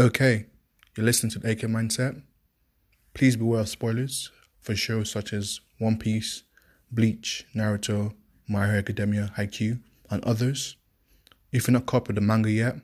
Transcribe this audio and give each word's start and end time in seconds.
Okay, 0.00 0.46
you're 0.96 1.04
listening 1.04 1.30
to 1.32 1.38
the 1.38 1.50
AK 1.50 1.58
Mindset. 1.68 2.22
Please 3.12 3.36
beware 3.36 3.60
of 3.60 3.68
spoilers 3.68 4.30
for 4.58 4.74
shows 4.74 5.10
such 5.10 5.34
as 5.34 5.60
One 5.76 5.98
Piece, 5.98 6.44
Bleach, 6.90 7.44
Naruto, 7.54 8.14
My 8.48 8.64
Hero 8.64 8.78
Academia, 8.78 9.30
Haikyuu, 9.36 9.78
and 10.08 10.24
others. 10.24 10.76
If 11.52 11.68
you're 11.68 11.74
not 11.74 11.84
caught 11.84 12.06
with 12.06 12.14
the 12.14 12.22
manga 12.22 12.50
yet, 12.50 12.76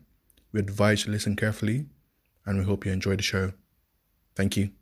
we 0.53 0.61
advise 0.61 1.01
you 1.01 1.05
to 1.07 1.13
listen 1.13 1.37
carefully, 1.37 1.87
and 2.45 2.59
we 2.59 2.67
hope 2.67 2.85
you 2.85 2.93
enjoy 2.93 3.17
the 3.17 3.23
show. 3.23 3.55
Thank 4.35 4.59
you. 4.59 4.73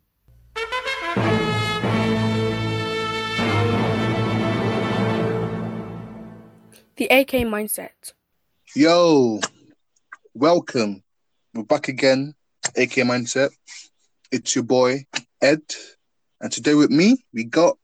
The 6.97 7.05
AK 7.05 7.47
Mindset. 7.47 8.11
Yo, 8.75 9.39
welcome. 10.33 11.04
We're 11.55 11.63
back 11.63 11.87
again, 11.87 12.33
AK 12.75 12.91
Mindset. 13.07 13.49
It's 14.29 14.55
your 14.55 14.65
boy, 14.65 15.05
Ed. 15.41 15.61
And 16.41 16.51
today 16.51 16.73
with 16.73 16.89
me, 16.89 17.23
we 17.33 17.45
got 17.45 17.77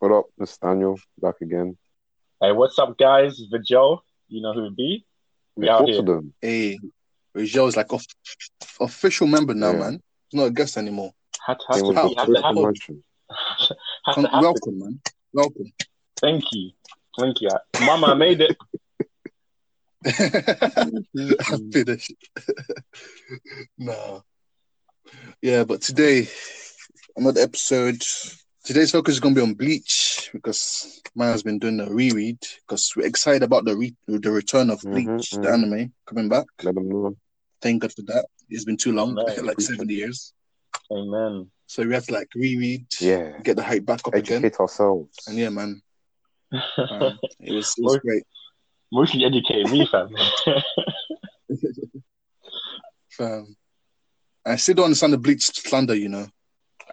What 0.00 0.10
up? 0.10 0.24
It's 0.38 0.58
Daniel 0.58 0.98
back 1.20 1.36
again. 1.40 1.78
Hey, 2.40 2.50
what's 2.50 2.78
up, 2.80 2.98
guys? 2.98 3.40
It's 3.40 3.68
Joe. 3.68 4.02
You 4.26 4.42
know 4.42 4.52
who 4.52 4.66
it 4.66 4.76
be? 4.76 5.06
We 5.54 5.68
out 5.68 5.88
here. 5.88 5.98
to 5.98 6.02
them. 6.02 6.34
a 6.44 6.76
Rizal 7.32 7.68
is 7.68 7.76
like 7.76 7.92
off, 7.92 8.04
official 8.80 9.28
member 9.28 9.54
now, 9.54 9.70
Yeah. 9.72 9.78
man. 9.78 10.02
He's 10.28 10.40
not 10.40 10.46
a 10.46 10.50
guest 10.50 10.76
anymore. 10.76 11.12
Had 11.46 11.58
to, 11.60 11.78
It 11.78 11.80
to, 11.80 11.84
was 11.86 11.96
how- 11.96 12.08
be, 12.08 12.14
to 12.16 12.26
first 12.26 12.42
happen. 12.42 12.56
promotion. 12.56 13.04
Has 13.30 14.14
Come, 14.16 14.24
to 14.24 14.30
welcome, 14.32 14.78
man. 14.80 15.00
Welcome. 15.32 15.72
Thank 16.20 16.44
you. 16.50 16.72
Thank 17.18 17.40
you. 17.40 17.50
Mama, 17.82 18.08
I 18.08 18.14
made 18.14 18.40
it. 18.40 18.56
Finish. 21.72 22.10
no. 23.78 24.22
Yeah, 25.40 25.64
but 25.64 25.80
today, 25.82 26.28
another 27.16 27.40
episode. 27.40 28.02
Today's 28.64 28.92
focus 28.92 29.14
is 29.14 29.20
going 29.20 29.34
to 29.34 29.40
be 29.40 29.46
on 29.46 29.54
Bleach 29.54 30.30
because 30.32 31.00
man 31.16 31.32
has 31.32 31.42
been 31.42 31.58
doing 31.58 31.80
a 31.80 31.90
reread 31.92 32.38
because 32.66 32.92
we're 32.96 33.06
excited 33.06 33.42
about 33.42 33.64
the 33.64 33.76
re- 33.76 33.96
the 34.06 34.30
return 34.30 34.70
of 34.70 34.80
Bleach, 34.82 35.06
Mhm, 35.32 35.42
the 35.42 35.48
mhm. 35.48 35.52
anime 35.52 35.92
coming 36.06 36.28
back. 36.28 36.46
Let 36.62 36.76
them 36.76 36.88
know. 36.88 37.16
Thank 37.60 37.82
God 37.82 37.92
for 37.92 38.02
that. 38.02 38.26
It's 38.48 38.64
been 38.64 38.76
too 38.76 38.92
long, 38.92 39.16
Right. 39.16 39.42
like 39.44 39.60
seven 39.60 39.88
years. 39.88 40.32
Amen. 40.90 41.50
So 41.66 41.82
we 41.84 41.94
have 41.94 42.06
to 42.06 42.12
like 42.14 42.28
reread, 42.36 42.86
Yeah. 43.00 43.38
get 43.42 43.56
the 43.56 43.62
hype 43.64 43.84
back 43.84 44.06
up 44.06 44.14
again. 44.14 44.44
Educate 44.44 44.60
ourselves. 44.60 45.16
And 45.26 45.36
yeah, 45.38 45.48
man, 45.48 45.82
um, 46.52 47.18
it 47.40 47.52
was 47.52 47.74
it 47.76 47.82
was 47.82 47.96
great. 47.98 48.22
Mostly 48.92 49.24
educate 49.24 49.66
me, 49.70 49.86
fam. 49.90 50.10
Um, 53.20 53.56
I 54.44 54.56
still 54.56 54.74
don't 54.74 54.86
understand 54.86 55.12
the 55.12 55.18
Bleach 55.18 55.42
slander. 55.44 55.94
You 55.94 56.08
know, 56.08 56.26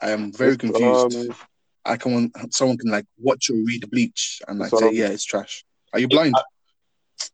I 0.01 0.11
am 0.11 0.31
very 0.31 0.53
It's, 0.53 0.57
confused. 0.57 1.31
I 1.85 1.97
can 1.97 2.31
someone 2.51 2.77
can 2.77 2.91
like 2.91 3.05
watch 3.17 3.49
or 3.49 3.55
read 3.55 3.89
Bleach 3.89 4.41
and 4.47 4.59
like 4.59 4.71
It's, 4.71 4.81
say, 4.81 4.91
yeah, 4.93 5.07
it's 5.07 5.23
trash. 5.23 5.63
Are 5.93 5.99
you 5.99 6.07
blind? 6.07 6.35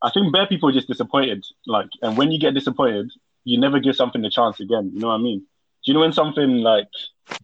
I 0.02 0.10
think 0.10 0.32
bare 0.32 0.46
people 0.46 0.68
are 0.68 0.72
just 0.72 0.88
disappointed. 0.88 1.44
Like, 1.66 1.88
and 2.02 2.16
when 2.16 2.30
you 2.32 2.38
get 2.40 2.54
disappointed, 2.54 3.10
you 3.44 3.58
never 3.60 3.80
give 3.80 3.96
something 3.96 4.24
a 4.24 4.30
chance 4.30 4.60
again. 4.60 4.90
You 4.94 5.00
know 5.00 5.08
what 5.08 5.14
I 5.14 5.18
mean? 5.18 5.40
Do 5.40 5.44
you 5.84 5.94
know 5.94 6.00
when 6.00 6.12
something 6.12 6.58
like 6.58 6.88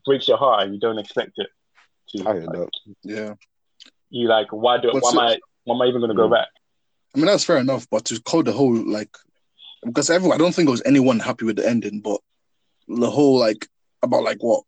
breaks 0.06 0.26
your 0.28 0.38
heart 0.38 0.62
and 0.64 0.74
you 0.74 0.80
don't 0.80 0.98
expect 0.98 1.32
it 1.36 1.48
to? 2.10 2.22
I 2.28 2.32
heard 2.32 2.46
like, 2.46 2.56
that. 2.56 2.68
yeah, 3.02 3.34
you 4.10 4.28
like, 4.28 4.48
why 4.50 4.78
do? 4.78 4.90
What's 4.92 5.12
Why 5.12 5.24
am 5.24 5.30
it- 5.32 5.36
I? 5.36 5.40
Why 5.64 5.74
am 5.76 5.82
I 5.82 5.86
even 5.86 6.00
going 6.00 6.10
to 6.10 6.16
go 6.16 6.28
Mm. 6.28 6.32
back? 6.32 6.48
I 7.14 7.18
mean 7.18 7.26
that's 7.26 7.44
fair 7.44 7.58
enough, 7.58 7.86
but 7.90 8.04
to 8.06 8.20
call 8.22 8.42
the 8.42 8.52
whole 8.52 8.74
like 8.74 9.14
because 9.84 10.10
everyone, 10.10 10.36
I 10.36 10.38
don't 10.38 10.54
think 10.54 10.66
there 10.66 10.72
was 10.72 10.82
anyone 10.86 11.18
happy 11.18 11.44
with 11.44 11.56
the 11.56 11.68
ending, 11.68 12.00
but 12.00 12.20
the 12.88 13.10
whole 13.10 13.38
like 13.38 13.66
about 14.02 14.22
like 14.22 14.38
what 14.42 14.64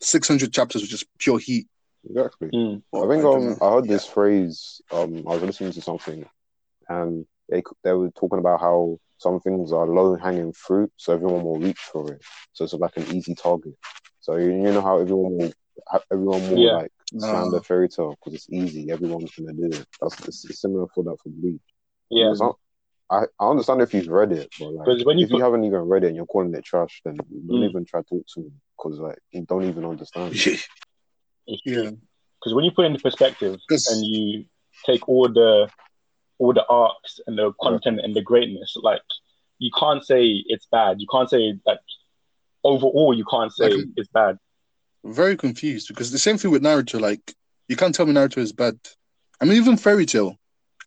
six 0.00 0.28
hundred 0.28 0.52
chapters 0.52 0.82
was 0.82 0.90
just 0.90 1.06
pure 1.18 1.38
heat. 1.38 1.66
Exactly. 2.08 2.48
Mm. 2.54 2.82
I 2.94 3.08
think 3.08 3.22
don't 3.22 3.52
um. 3.52 3.58
I 3.60 3.74
heard 3.74 3.86
Yeah. 3.86 3.92
this 3.92 4.06
phrase. 4.06 4.80
Um, 4.92 5.24
I 5.26 5.32
was 5.34 5.42
listening 5.42 5.72
to 5.72 5.80
something, 5.82 6.24
and 6.88 7.26
they 7.48 7.62
they 7.82 7.92
were 7.92 8.10
talking 8.10 8.38
about 8.38 8.60
how 8.60 8.98
some 9.18 9.40
things 9.40 9.72
are 9.72 9.86
low 9.86 10.14
hanging 10.16 10.52
fruit, 10.52 10.90
so 10.96 11.12
everyone 11.12 11.42
will 11.44 11.58
reach 11.58 11.78
for 11.78 12.12
it. 12.12 12.22
So 12.52 12.64
it's 12.64 12.72
like 12.74 12.96
an 12.96 13.14
easy 13.14 13.34
target. 13.34 13.74
So 14.20 14.36
you, 14.36 14.50
you 14.50 14.72
know 14.72 14.80
how 14.82 14.98
everyone 15.00 15.36
will 15.38 15.52
ha- 15.88 16.00
everyone 16.12 16.48
will 16.50 16.58
Yeah. 16.58 16.72
like 16.76 16.92
slander 17.18 17.56
No. 17.56 17.60
fairy 17.62 17.88
tale 17.88 18.10
because 18.18 18.34
it's 18.34 18.50
easy. 18.50 18.90
Everyone's 18.90 19.30
gonna 19.34 19.52
do 19.54 19.66
it. 19.66 19.86
That's 20.00 20.18
it's, 20.28 20.44
it's 20.48 20.60
similar 20.60 20.86
for 20.94 21.02
that 21.04 21.16
for 21.22 21.28
Bleach. 21.30 21.60
Yeah. 22.10 22.32
Not- 22.38 22.56
I, 23.12 23.24
I 23.40 23.50
understand 23.50 23.82
if 23.82 23.92
you've 23.92 24.06
read 24.06 24.30
it, 24.30 24.48
but 24.60 24.72
like, 24.72 24.84
'Cause 24.86 25.04
when 25.04 25.18
you 25.18 25.24
if 25.26 25.32
you 25.32 25.40
haven't 25.40 25.64
even 25.64 25.80
read 25.80 26.04
it 26.04 26.08
and 26.08 26.16
you're 26.16 26.26
calling 26.26 26.54
it 26.54 26.64
trash, 26.64 27.00
then 27.04 27.16
don't 27.16 27.60
Mm. 27.60 27.68
even 27.68 27.84
try 27.84 28.02
to 28.02 28.08
talk 28.08 28.24
to 28.34 28.40
me 28.40 28.50
because 28.78 29.00
like 29.00 29.18
you 29.32 29.42
don't 29.46 29.64
even 29.64 29.84
understand. 29.84 30.32
yeah, 31.46 31.90
because 32.38 32.54
when 32.54 32.64
you 32.64 32.70
put 32.70 32.84
it 32.84 32.92
into 32.92 33.00
perspective 33.00 33.58
'Cause- 33.68 33.88
and 33.88 34.04
you 34.06 34.44
take 34.86 35.08
all 35.08 35.28
the 35.28 35.68
all 36.38 36.52
the 36.54 36.64
arcs 36.68 37.20
and 37.26 37.36
the 37.36 37.52
content 37.60 38.00
and 38.00 38.14
the 38.14 38.22
greatness, 38.22 38.76
like 38.80 39.02
you 39.58 39.70
can't 39.78 40.04
say 40.06 40.42
it's 40.46 40.66
bad. 40.70 41.00
You 41.00 41.06
can't 41.10 41.28
say 41.28 41.54
that 41.66 41.80
overall. 42.64 43.12
You 43.12 43.24
can't 43.24 43.52
say 43.52 43.70
Like- 43.70 43.86
it's 43.96 44.08
bad. 44.08 44.38
very 45.04 45.36
confused 45.36 45.88
because 45.88 46.12
the 46.12 46.18
same 46.18 46.38
thing 46.38 46.50
with 46.52 46.62
Naruto. 46.62 47.00
Like 47.00 47.34
you 47.68 47.74
can't 47.76 47.94
tell 47.94 48.06
me 48.06 48.12
Naruto 48.14 48.38
is 48.38 48.52
bad. 48.52 48.78
I 49.40 49.44
mean, 49.46 49.56
even 49.56 49.76
Fairy 49.76 50.06
Tale. 50.06 50.36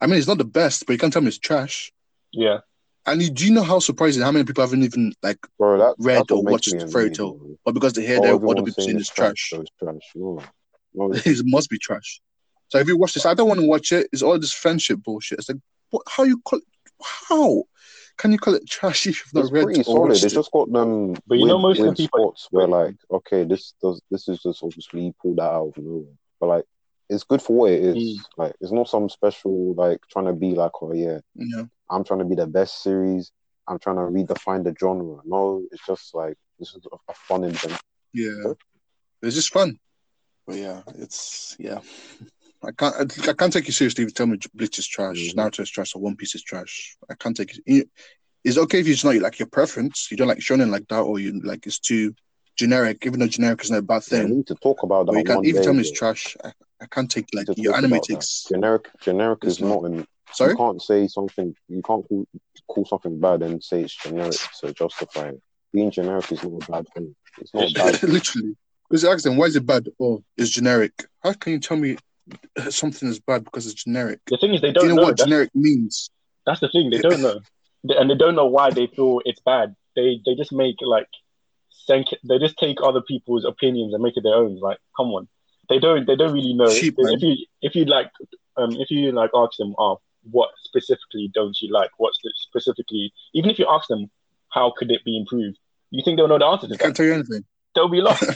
I 0.02 0.08
mean, 0.08 0.18
it's 0.18 0.28
not 0.28 0.38
the 0.38 0.46
best, 0.46 0.86
but 0.86 0.94
you 0.94 1.00
can't 1.00 1.14
tell 1.14 1.22
me 1.22 1.30
it's 1.30 1.38
trash. 1.38 1.92
Yeah, 2.32 2.60
And 3.06 3.22
you, 3.22 3.30
do 3.30 3.46
you 3.46 3.54
know 3.54 3.64
how 3.64 3.80
surprising 3.80 4.24
how 4.24 4.32
many 4.32 4.44
people 4.44 4.64
haven't 4.64 4.84
even 4.84 5.14
like 5.22 5.38
Bro, 5.60 5.78
that, 5.78 5.96
Read 6.00 6.32
or 6.32 6.44
watched 6.44 6.74
me 6.74 6.86
Fairy 6.92 7.12
Tale. 7.12 7.40
but 7.64 7.74
because 7.74 7.94
they 7.94 8.06
hear 8.06 8.16
that 8.16 8.24
their 8.24 8.34
everyone's 8.36 8.60
other 8.60 8.66
people 8.66 8.84
saying 8.84 9.00
it's 9.00 9.10
trash, 9.10 9.52
so 9.52 9.62
it's 9.62 9.72
trash. 9.78 10.02
No, 10.16 10.42
no, 10.94 11.12
it 11.14 11.42
must 11.46 11.70
be 11.70 11.78
trash. 11.78 12.22
So 12.70 12.80
if 12.80 12.88
you 12.88 12.98
watch 12.98 13.14
this, 13.14 13.26
I 13.28 13.36
don't 13.36 13.48
want 13.48 13.60
to 13.60 13.68
watch 13.68 13.92
it. 13.92 14.08
It's 14.12 14.24
all 14.24 14.40
this 14.40 14.52
friendship 14.52 15.04
bullshit. 15.04 15.40
It's 15.40 15.50
like, 15.50 15.60
what? 15.92 16.02
How 16.08 16.24
you 16.24 16.42
call? 16.42 16.60
it? 16.60 16.66
How 17.30 17.64
can 18.18 18.32
you 18.32 18.40
call 18.40 18.56
it 18.56 18.68
trash 18.68 19.06
if 19.06 19.20
you've 19.20 19.34
not 19.34 19.44
it's 19.44 19.52
read 19.52 19.66
pretty 19.66 19.84
solid. 19.84 20.12
It's 20.14 20.24
it? 20.24 20.34
just 20.34 20.52
got 20.52 20.72
them. 20.72 21.16
But 21.28 21.38
you 21.38 21.46
know 21.46 21.60
most 21.60 21.78
of 21.80 21.84
the 21.84 21.90
weird 21.90 21.98
people- 21.98 22.20
spots 22.20 22.48
where 22.50 22.68
like, 22.68 22.96
okay, 23.12 23.44
this 23.44 23.74
does 23.82 24.02
this 24.10 24.28
is 24.28 24.42
just 24.42 24.64
obviously 24.64 25.06
you 25.06 25.14
pulled 25.22 25.38
that 25.38 25.52
out 25.52 25.68
of 25.68 25.78
nowhere, 25.78 26.14
but 26.40 26.48
like. 26.48 26.66
It's 27.10 27.24
good 27.24 27.42
for 27.42 27.56
what 27.56 27.72
it 27.72 27.84
is. 27.84 27.98
Mm. 27.98 28.18
Like, 28.38 28.54
it's 28.62 28.72
not 28.72 28.90
some 28.90 29.10
special 29.10 29.74
like 29.76 30.00
trying 30.10 30.26
to 30.26 30.34
be 30.34 30.52
like, 30.56 30.72
oh 30.82 30.94
yeah, 30.94 31.20
Yeah, 31.36 31.66
I'm 31.90 32.04
trying 32.04 32.20
to 32.20 32.26
be 32.26 32.36
the 32.36 32.48
best 32.48 32.82
series. 32.82 33.32
I'm 33.68 33.80
trying 33.80 33.96
to 33.98 34.02
redefine 34.02 34.64
the 34.64 34.76
genre. 34.80 35.22
No, 35.26 35.64
it's 35.72 35.86
just 35.86 36.14
like 36.16 36.36
this 36.60 36.70
is 36.76 36.86
a, 37.10 37.14
fun 37.14 37.44
event. 37.46 37.80
yeah. 38.14 38.54
It's 39.22 39.36
just 39.36 39.54
fun. 39.54 39.80
But 40.46 40.58
yeah, 40.58 40.82
it's 40.96 41.56
yeah. 41.60 41.80
I 42.66 42.72
can't. 42.72 42.96
I, 43.28 43.30
I 43.30 43.34
can't 43.34 43.54
take 43.54 43.68
you 43.68 43.74
seriously 43.74 44.04
if 44.04 44.10
you 44.10 44.14
tell 44.14 44.28
me 44.28 44.38
Bleach 44.54 44.80
is 44.80 44.88
trash, 44.88 45.18
Mhm. 45.18 45.36
Naruto 45.36 45.62
is 45.62 45.70
trash, 45.70 45.96
or 45.96 46.02
One 46.02 46.16
Piece 46.18 46.36
is 46.36 46.44
trash. 46.44 46.98
I 47.10 47.16
can't 47.16 47.36
take 47.36 47.58
it. 47.66 47.90
It's 48.44 48.58
okay 48.58 48.80
if 48.82 48.88
it's 48.88 49.06
not 49.06 49.16
like 49.16 49.40
your 49.40 49.48
preference. 49.48 50.10
You 50.12 50.18
don't 50.18 50.28
like 50.28 50.40
shonen 50.40 50.70
like 50.70 50.88
that, 50.90 51.00
or 51.02 51.20
you 51.20 51.40
like 51.44 51.66
it's 51.66 51.80
too 51.80 52.14
generic. 52.58 53.06
Even 53.06 53.20
though 53.20 53.28
generic 53.28 53.64
is 53.64 53.72
not 53.72 53.78
a 53.80 53.82
bad 53.82 54.04
Yeah, 54.12 54.26
we 54.26 54.36
need 54.36 54.48
to 54.48 54.56
talk 54.56 54.84
about 54.84 55.06
that. 55.06 55.14
but 55.14 55.18
you 55.20 55.24
can't 55.24 55.46
even 55.46 55.64
tell 55.64 55.74
me 55.74 55.80
it's 55.82 55.92
trash. 55.92 56.36
I, 56.44 56.52
I 56.84 56.88
can't 56.88 57.10
take 57.10 57.28
like 57.34 57.48
Just 57.48 57.60
your 57.60 57.74
talk 57.74 57.84
anime 57.84 58.02
takes. 58.02 58.44
generic. 58.50 58.90
Generic 59.02 59.44
is 59.46 59.60
not. 59.62 59.82
not 59.84 59.92
an 59.92 60.06
Sorry. 60.34 60.52
You 60.52 60.58
can't 60.58 60.82
say 60.82 61.08
something. 61.08 61.56
You 61.70 61.82
can't 61.84 62.08
call, 62.08 62.28
call 62.68 62.86
something 62.86 63.20
bad 63.20 63.42
and 63.44 63.64
say 63.64 63.82
it's 63.82 63.96
generic 63.96 64.34
so 64.52 64.72
justify 64.72 65.30
it. 65.30 65.42
Being 65.72 65.92
generic 65.92 66.32
is 66.32 66.44
not 66.44 66.68
a 66.68 66.72
bad 66.72 66.88
thing. 66.94 67.16
It's 67.40 67.54
not 67.54 67.72
bad. 67.76 68.04
Literally. 68.04 68.56
Because 68.90 69.04
you 69.04 69.10
ask 69.12 69.24
them, 69.24 69.38
why 69.38 69.46
is 69.46 69.56
it 69.56 69.66
bad? 69.66 69.88
Oh, 70.02 70.24
it's 70.38 70.50
generic. 70.50 70.92
How 71.24 71.34
can 71.34 71.54
you 71.54 71.60
tell 71.60 71.78
me 71.78 71.98
uh, 72.58 72.70
something 72.70 73.08
is 73.08 73.20
bad 73.20 73.44
because 73.46 73.66
it's 73.68 73.84
generic? 73.84 74.20
the 74.28 74.38
thing 74.38 74.54
is 74.54 74.62
they 74.62 74.72
Do 74.72 74.82
don't 74.82 74.84
you 74.84 74.90
know, 74.90 74.96
know. 74.96 75.04
what 75.04 75.18
That's, 75.18 75.30
generic 75.30 75.50
means? 75.54 76.10
that's 76.46 76.60
the 76.60 76.70
thing. 76.70 76.90
They 76.90 77.00
don't 77.00 77.22
know, 77.22 77.40
and 77.90 78.10
they 78.10 78.16
don't 78.16 78.36
know 78.36 78.46
why 78.48 78.72
they 78.72 78.88
feel 78.88 79.22
it's 79.26 79.40
bad. 79.42 79.76
They 79.96 80.20
they 80.26 80.36
just 80.36 80.52
make 80.52 80.76
like 80.82 81.08
sank- 81.70 82.18
they 82.28 82.40
just 82.40 82.58
take 82.58 82.78
other 82.84 83.02
people's 83.02 83.46
opinions 83.46 83.94
and 83.94 84.02
make 84.04 84.18
it 84.18 84.24
their 84.24 84.36
own. 84.36 84.60
Like, 84.60 84.78
come 84.98 85.08
on, 85.08 85.28
they 85.70 85.80
don't 85.80 86.06
they 86.06 86.16
don't 86.16 86.34
really 86.34 86.54
know. 86.54 86.70
Cheap, 86.74 86.96
man. 86.98 87.14
if 87.14 87.22
you 87.22 87.36
if 87.62 87.76
you 87.76 87.86
like 87.86 88.12
um 88.58 88.72
if 88.80 88.92
you 88.92 89.12
like 89.12 89.32
ask 89.36 89.58
them, 89.58 89.74
oh, 89.78 90.00
what 90.30 90.50
specifically 90.64 91.30
don't 91.34 91.58
you 91.62 91.72
like? 91.72 91.90
What 91.98 92.14
specifically? 92.36 93.14
Even 93.34 93.50
if 93.50 93.60
you 93.60 93.68
ask 93.70 93.88
them, 93.88 94.10
how 94.50 94.74
could 94.76 94.92
it 94.92 95.04
be 95.04 95.18
improved? 95.18 95.58
You 95.92 96.02
think 96.04 96.18
they'll 96.18 96.28
know 96.28 96.40
the 96.40 96.46
answer 96.46 96.68
to 96.68 96.74
I 96.74 96.78
can't 96.78 96.96
tell 96.96 97.06
you 97.06 97.14
anything. 97.14 97.44
They'll 97.76 97.90
be 97.90 98.02
lost. 98.02 98.24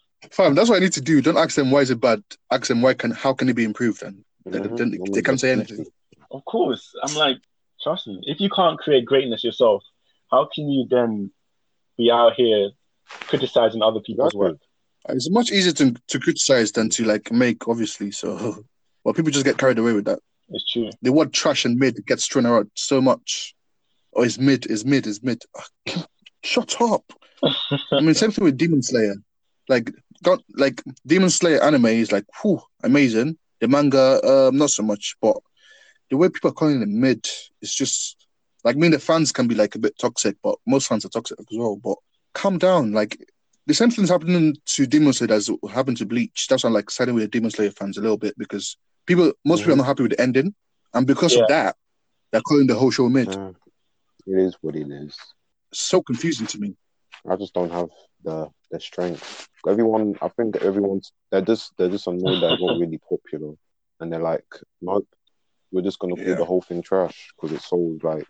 Fam, 0.30 0.54
that's 0.54 0.68
what 0.68 0.76
I 0.76 0.80
need 0.80 0.92
to 0.92 1.00
do. 1.00 1.20
Don't 1.20 1.36
ask 1.36 1.56
them 1.56 1.70
why 1.70 1.80
is 1.80 1.90
it 1.90 2.00
bad. 2.00 2.22
Ask 2.50 2.68
them 2.68 2.82
why 2.82 2.94
can 2.94 3.10
how 3.10 3.32
can 3.32 3.48
it 3.48 3.54
be 3.56 3.64
improved 3.64 4.02
and 4.02 4.24
they, 4.44 4.58
Mhm. 4.58 4.76
they, 4.76 4.84
Normally 4.84 5.10
they 5.12 5.22
can't 5.22 5.40
say 5.40 5.50
anything. 5.52 5.86
Of 6.30 6.44
course. 6.44 6.94
I'm 7.02 7.14
like, 7.14 7.38
trust 7.82 8.06
me, 8.06 8.20
if 8.24 8.40
you 8.40 8.48
can't 8.50 8.78
create 8.78 9.04
greatness 9.04 9.42
yourself, 9.42 9.82
how 10.30 10.48
can 10.54 10.68
you 10.70 10.86
then 10.88 11.30
be 11.96 12.10
out 12.10 12.34
here 12.34 12.70
criticizing 13.26 13.82
other 13.82 14.00
people's 14.00 14.34
Exactly. 14.34 14.50
work? 14.52 14.58
It's 15.08 15.30
much 15.30 15.50
easier 15.50 15.72
to 15.72 15.94
to 16.08 16.20
criticize 16.20 16.72
than 16.72 16.90
to 16.90 17.04
like 17.04 17.32
make, 17.32 17.66
obviously. 17.68 18.10
So 18.10 18.64
well 19.04 19.14
people 19.14 19.30
just 19.30 19.44
get 19.44 19.58
carried 19.58 19.78
away 19.78 19.92
with 19.92 20.04
that. 20.04 20.20
It's 20.50 20.70
true. 20.70 20.90
The 21.02 21.12
word 21.12 21.32
trash 21.32 21.64
and 21.64 21.78
mid 21.78 22.04
gets 22.06 22.26
thrown 22.26 22.46
around 22.46 22.70
so 22.74 23.00
much. 23.00 23.54
Oh, 24.14 24.22
it's 24.22 24.38
mid, 24.38 24.66
it's 24.66 24.84
mid, 24.84 25.06
it's 25.06 25.22
mid. 25.22 25.42
Shut 26.42 26.80
up. 26.80 27.04
I 27.42 28.00
mean, 28.00 28.14
same 28.14 28.32
thing 28.32 28.44
with 28.44 28.58
Demon 28.58 28.82
Slayer. 28.82 29.14
Like, 29.68 29.92
got 30.22 30.42
like 30.54 30.82
Demon 31.06 31.30
Slayer 31.30 31.62
anime 31.62 31.86
is 31.86 32.12
like, 32.12 32.24
whew, 32.42 32.60
amazing. 32.82 33.38
The 33.60 33.68
manga, 33.68 34.20
um, 34.26 34.56
not 34.56 34.70
so 34.70 34.82
much, 34.82 35.16
but 35.20 35.36
the 36.10 36.16
way 36.16 36.28
people 36.28 36.50
are 36.50 36.54
calling 36.54 36.82
it 36.82 36.88
mid, 36.88 37.26
it's 37.62 37.74
just 37.74 38.26
like 38.64 38.76
me 38.76 38.88
and 38.88 38.94
the 38.94 38.98
fans 38.98 39.32
can 39.32 39.46
be 39.46 39.54
like 39.54 39.74
a 39.74 39.78
bit 39.78 39.98
toxic, 39.98 40.36
but 40.42 40.56
most 40.66 40.88
fans 40.88 41.04
are 41.04 41.10
toxic 41.10 41.38
as 41.38 41.46
well. 41.52 41.76
But 41.76 41.96
calm 42.34 42.58
down. 42.58 42.92
Like 42.92 43.24
the 43.70 43.74
same 43.74 43.90
thing's 43.90 44.10
happening 44.10 44.56
to 44.66 44.86
Demon 44.86 45.12
Slayer 45.12 45.32
as 45.32 45.48
happened 45.70 45.96
to 45.98 46.06
Bleach. 46.06 46.48
That's 46.48 46.64
why 46.64 46.68
I'm 46.68 46.74
like 46.74 46.90
siding 46.90 47.14
with 47.14 47.22
the 47.24 47.28
Demon 47.28 47.50
Slayer 47.52 47.70
fans 47.70 47.96
a 47.98 48.00
little 48.00 48.16
bit 48.16 48.36
because 48.36 48.76
people, 49.06 49.32
most 49.44 49.60
people 49.60 49.74
are 49.74 49.76
not 49.76 49.86
happy 49.86 50.02
with 50.02 50.12
the 50.12 50.20
ending, 50.20 50.54
and 50.92 51.06
because 51.06 51.34
Yeah. 51.34 51.42
of 51.42 51.48
that, 51.48 51.76
they're 52.32 52.40
calling 52.40 52.66
the 52.66 52.74
whole 52.74 52.90
show 52.90 53.08
mid. 53.08 53.28
Uh, 53.34 53.52
it 54.26 54.38
is 54.38 54.56
what 54.60 54.74
it 54.76 54.90
is. 54.90 55.16
so 55.72 56.02
confusing 56.02 56.48
to 56.48 56.58
me. 56.58 56.74
I 57.28 57.36
just 57.36 57.54
don't 57.54 57.70
have 57.70 57.90
the 58.24 58.48
the 58.72 58.80
strength. 58.80 59.48
Everyone, 59.68 60.16
I 60.20 60.28
think 60.28 60.56
everyone's 60.56 61.12
they're 61.30 61.42
just 61.42 61.72
they're 61.76 61.88
just 61.88 62.08
annoyed 62.08 62.40
that 62.42 62.52
it's 62.54 62.62
not 62.62 62.76
really 62.76 62.98
popular, 63.08 63.54
and 64.00 64.12
they're 64.12 64.18
like, 64.20 64.46
nope, 64.82 65.06
we're 65.70 65.82
just 65.82 66.00
gonna 66.00 66.16
call 66.16 66.24
Yeah. 66.24 66.34
the 66.34 66.44
whole 66.44 66.60
thing 66.62 66.82
trash 66.82 67.32
because 67.36 67.56
it 67.56 67.62
sold 67.62 68.02
like 68.02 68.26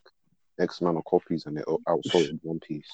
X 0.58 0.82
amount 0.82 0.98
of 0.98 1.04
copies 1.06 1.46
and 1.46 1.56
it 1.58 1.64
outsold 1.66 2.38
One 2.42 2.60
Piece. 2.60 2.90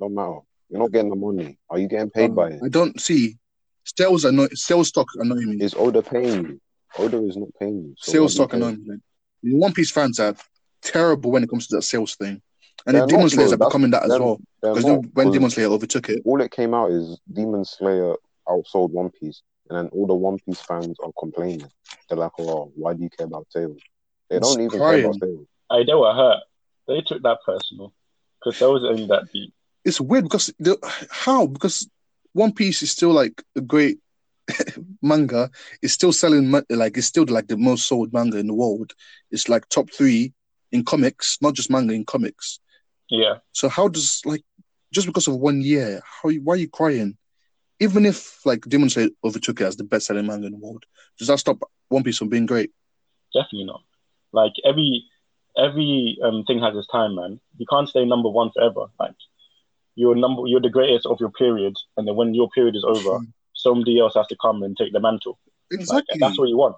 Don't 0.00 0.14
matter. 0.14 0.38
You're 0.72 0.80
not 0.80 0.90
getting 0.90 1.10
the 1.10 1.16
money. 1.16 1.58
Are 1.68 1.78
you 1.78 1.86
getting 1.86 2.08
paid 2.08 2.30
Um, 2.30 2.34
by 2.34 2.48
it? 2.52 2.60
I 2.64 2.68
don't 2.68 2.98
see 2.98 3.36
sales 3.84 4.24
annoy 4.24 4.48
sales 4.54 4.88
stock 4.88 5.06
annoying 5.16 5.50
me. 5.50 5.62
Is 5.62 5.74
Oda 5.74 6.00
paying 6.02 6.44
you? 6.46 6.60
Oda 6.98 7.22
is 7.26 7.36
not 7.36 7.50
paying 7.60 7.76
you. 7.84 7.94
So 7.98 8.12
sales 8.12 8.32
stock 8.32 8.50
do 8.52 8.56
you 8.56 8.62
pay? 8.62 8.68
annoying 8.70 8.86
me. 8.88 8.96
The 9.42 9.56
One 9.56 9.74
Piece 9.74 9.90
fans 9.90 10.18
are 10.18 10.34
terrible 10.80 11.30
when 11.30 11.44
it 11.44 11.50
comes 11.50 11.66
to 11.66 11.76
that 11.76 11.82
sales 11.82 12.16
thing, 12.16 12.40
and 12.86 12.94
They're 12.96 13.02
the 13.02 13.06
Demon 13.08 13.22
not, 13.24 13.30
Slayers 13.32 13.52
are 13.52 13.56
That's- 13.58 13.68
becoming 13.70 13.90
that 13.90 14.04
as 14.04 14.08
well. 14.18 14.40
Because 14.62 14.84
when 14.84 14.94
when 15.12 15.26
'cause 15.26 15.32
Demon 15.34 15.50
Slayer 15.50 15.66
overtook 15.68 16.08
it, 16.08 16.22
all 16.24 16.40
it 16.40 16.50
came 16.50 16.72
out 16.72 16.90
is 16.90 17.18
Demon 17.30 17.66
Slayer 17.66 18.14
outsold 18.48 18.90
One 18.92 19.10
Piece, 19.10 19.42
and 19.68 19.76
then 19.78 19.88
all 19.88 20.06
the 20.06 20.14
One 20.14 20.38
Piece 20.38 20.60
fans 20.62 20.96
are 21.04 21.12
complaining. 21.18 21.70
They're 22.08 22.16
like, 22.16 22.32
"Oh, 22.38 22.72
why 22.76 22.94
do 22.94 23.02
you 23.02 23.10
care 23.10 23.26
about 23.26 23.46
Tails?" 23.54 23.78
They 24.30 24.36
It's 24.38 24.48
don't 24.54 24.62
even 24.64 24.78
crying. 24.78 25.02
care 25.02 25.10
about 25.10 25.20
Tails. 25.20 25.46
I 25.68 25.82
they 25.84 25.94
were 25.94 26.14
hurt. 26.14 26.40
They 26.88 27.02
took 27.02 27.22
that 27.24 27.40
personal 27.44 27.92
because 28.40 28.58
that 28.58 28.70
was 28.70 28.84
only 28.84 29.06
that 29.08 29.30
deep. 29.32 29.52
It's 29.84 30.00
weird 30.00 30.24
because 30.24 30.52
the, 30.58 30.78
how 31.10 31.46
because 31.46 31.88
One 32.32 32.52
Piece 32.52 32.82
is 32.82 32.90
still 32.90 33.10
like 33.12 33.42
a 33.56 33.60
great 33.60 33.98
manga. 35.02 35.50
It's 35.82 35.92
still 35.94 36.12
selling 36.12 36.50
like 36.70 36.96
it's 36.96 37.06
still 37.06 37.24
like 37.28 37.48
the 37.48 37.56
most 37.56 37.86
sold 37.86 38.12
manga 38.12 38.38
in 38.38 38.46
the 38.46 38.54
world. 38.54 38.92
It's 39.30 39.48
like 39.48 39.68
top 39.68 39.90
three 39.92 40.32
in 40.72 40.84
comics, 40.84 41.38
not 41.40 41.54
just 41.54 41.70
manga 41.70 41.94
in 41.94 42.04
comics. 42.04 42.60
Yeah, 43.10 43.36
So 43.52 43.68
how 43.68 43.88
does 43.88 44.22
like 44.24 44.42
just 44.92 45.06
because 45.06 45.28
of 45.28 45.36
one 45.36 45.60
year, 45.62 46.02
how 46.22 46.30
why 46.30 46.54
are 46.54 46.58
you 46.58 46.68
crying? 46.68 47.16
Even 47.80 48.06
if 48.06 48.44
like 48.46 48.62
Demon 48.62 48.88
Slayer 48.90 49.08
overtook 49.24 49.60
it 49.60 49.64
as 49.64 49.76
the 49.76 49.84
best 49.84 50.06
selling 50.06 50.26
manga 50.26 50.46
in 50.46 50.52
the 50.52 50.58
world, 50.58 50.84
does 51.18 51.28
that 51.28 51.38
stop 51.38 51.58
One 51.88 52.02
Piece 52.02 52.18
from 52.18 52.28
being 52.28 52.46
great? 52.46 52.70
definitely 53.34 53.64
not. 53.64 53.82
Like 54.32 54.52
every 54.64 55.04
every 55.56 56.18
um 56.22 56.44
thing 56.44 56.60
has 56.60 56.76
its 56.76 56.86
time, 56.88 57.14
man. 57.16 57.40
You 57.58 57.66
can't 57.68 57.88
stay 57.88 58.04
number 58.04 58.28
one 58.28 58.50
forever. 58.52 58.86
Like 58.98 59.14
you're 59.94 60.14
number, 60.14 60.42
you're 60.46 60.60
the 60.60 60.70
greatest 60.70 61.06
of 61.06 61.20
your 61.20 61.30
period, 61.30 61.76
and 61.96 62.06
then 62.06 62.16
when 62.16 62.34
your 62.34 62.48
period 62.50 62.76
is 62.76 62.84
over, 62.84 63.18
hmm. 63.18 63.24
somebody 63.54 63.98
else 64.00 64.14
has 64.14 64.26
to 64.28 64.36
come 64.40 64.62
and 64.62 64.76
take 64.76 64.92
the 64.92 65.00
mantle. 65.00 65.38
Like, 65.70 65.80
Exactly. 65.80 66.18
that's 66.18 66.38
what 66.38 66.48
you 66.48 66.56
want. 66.56 66.76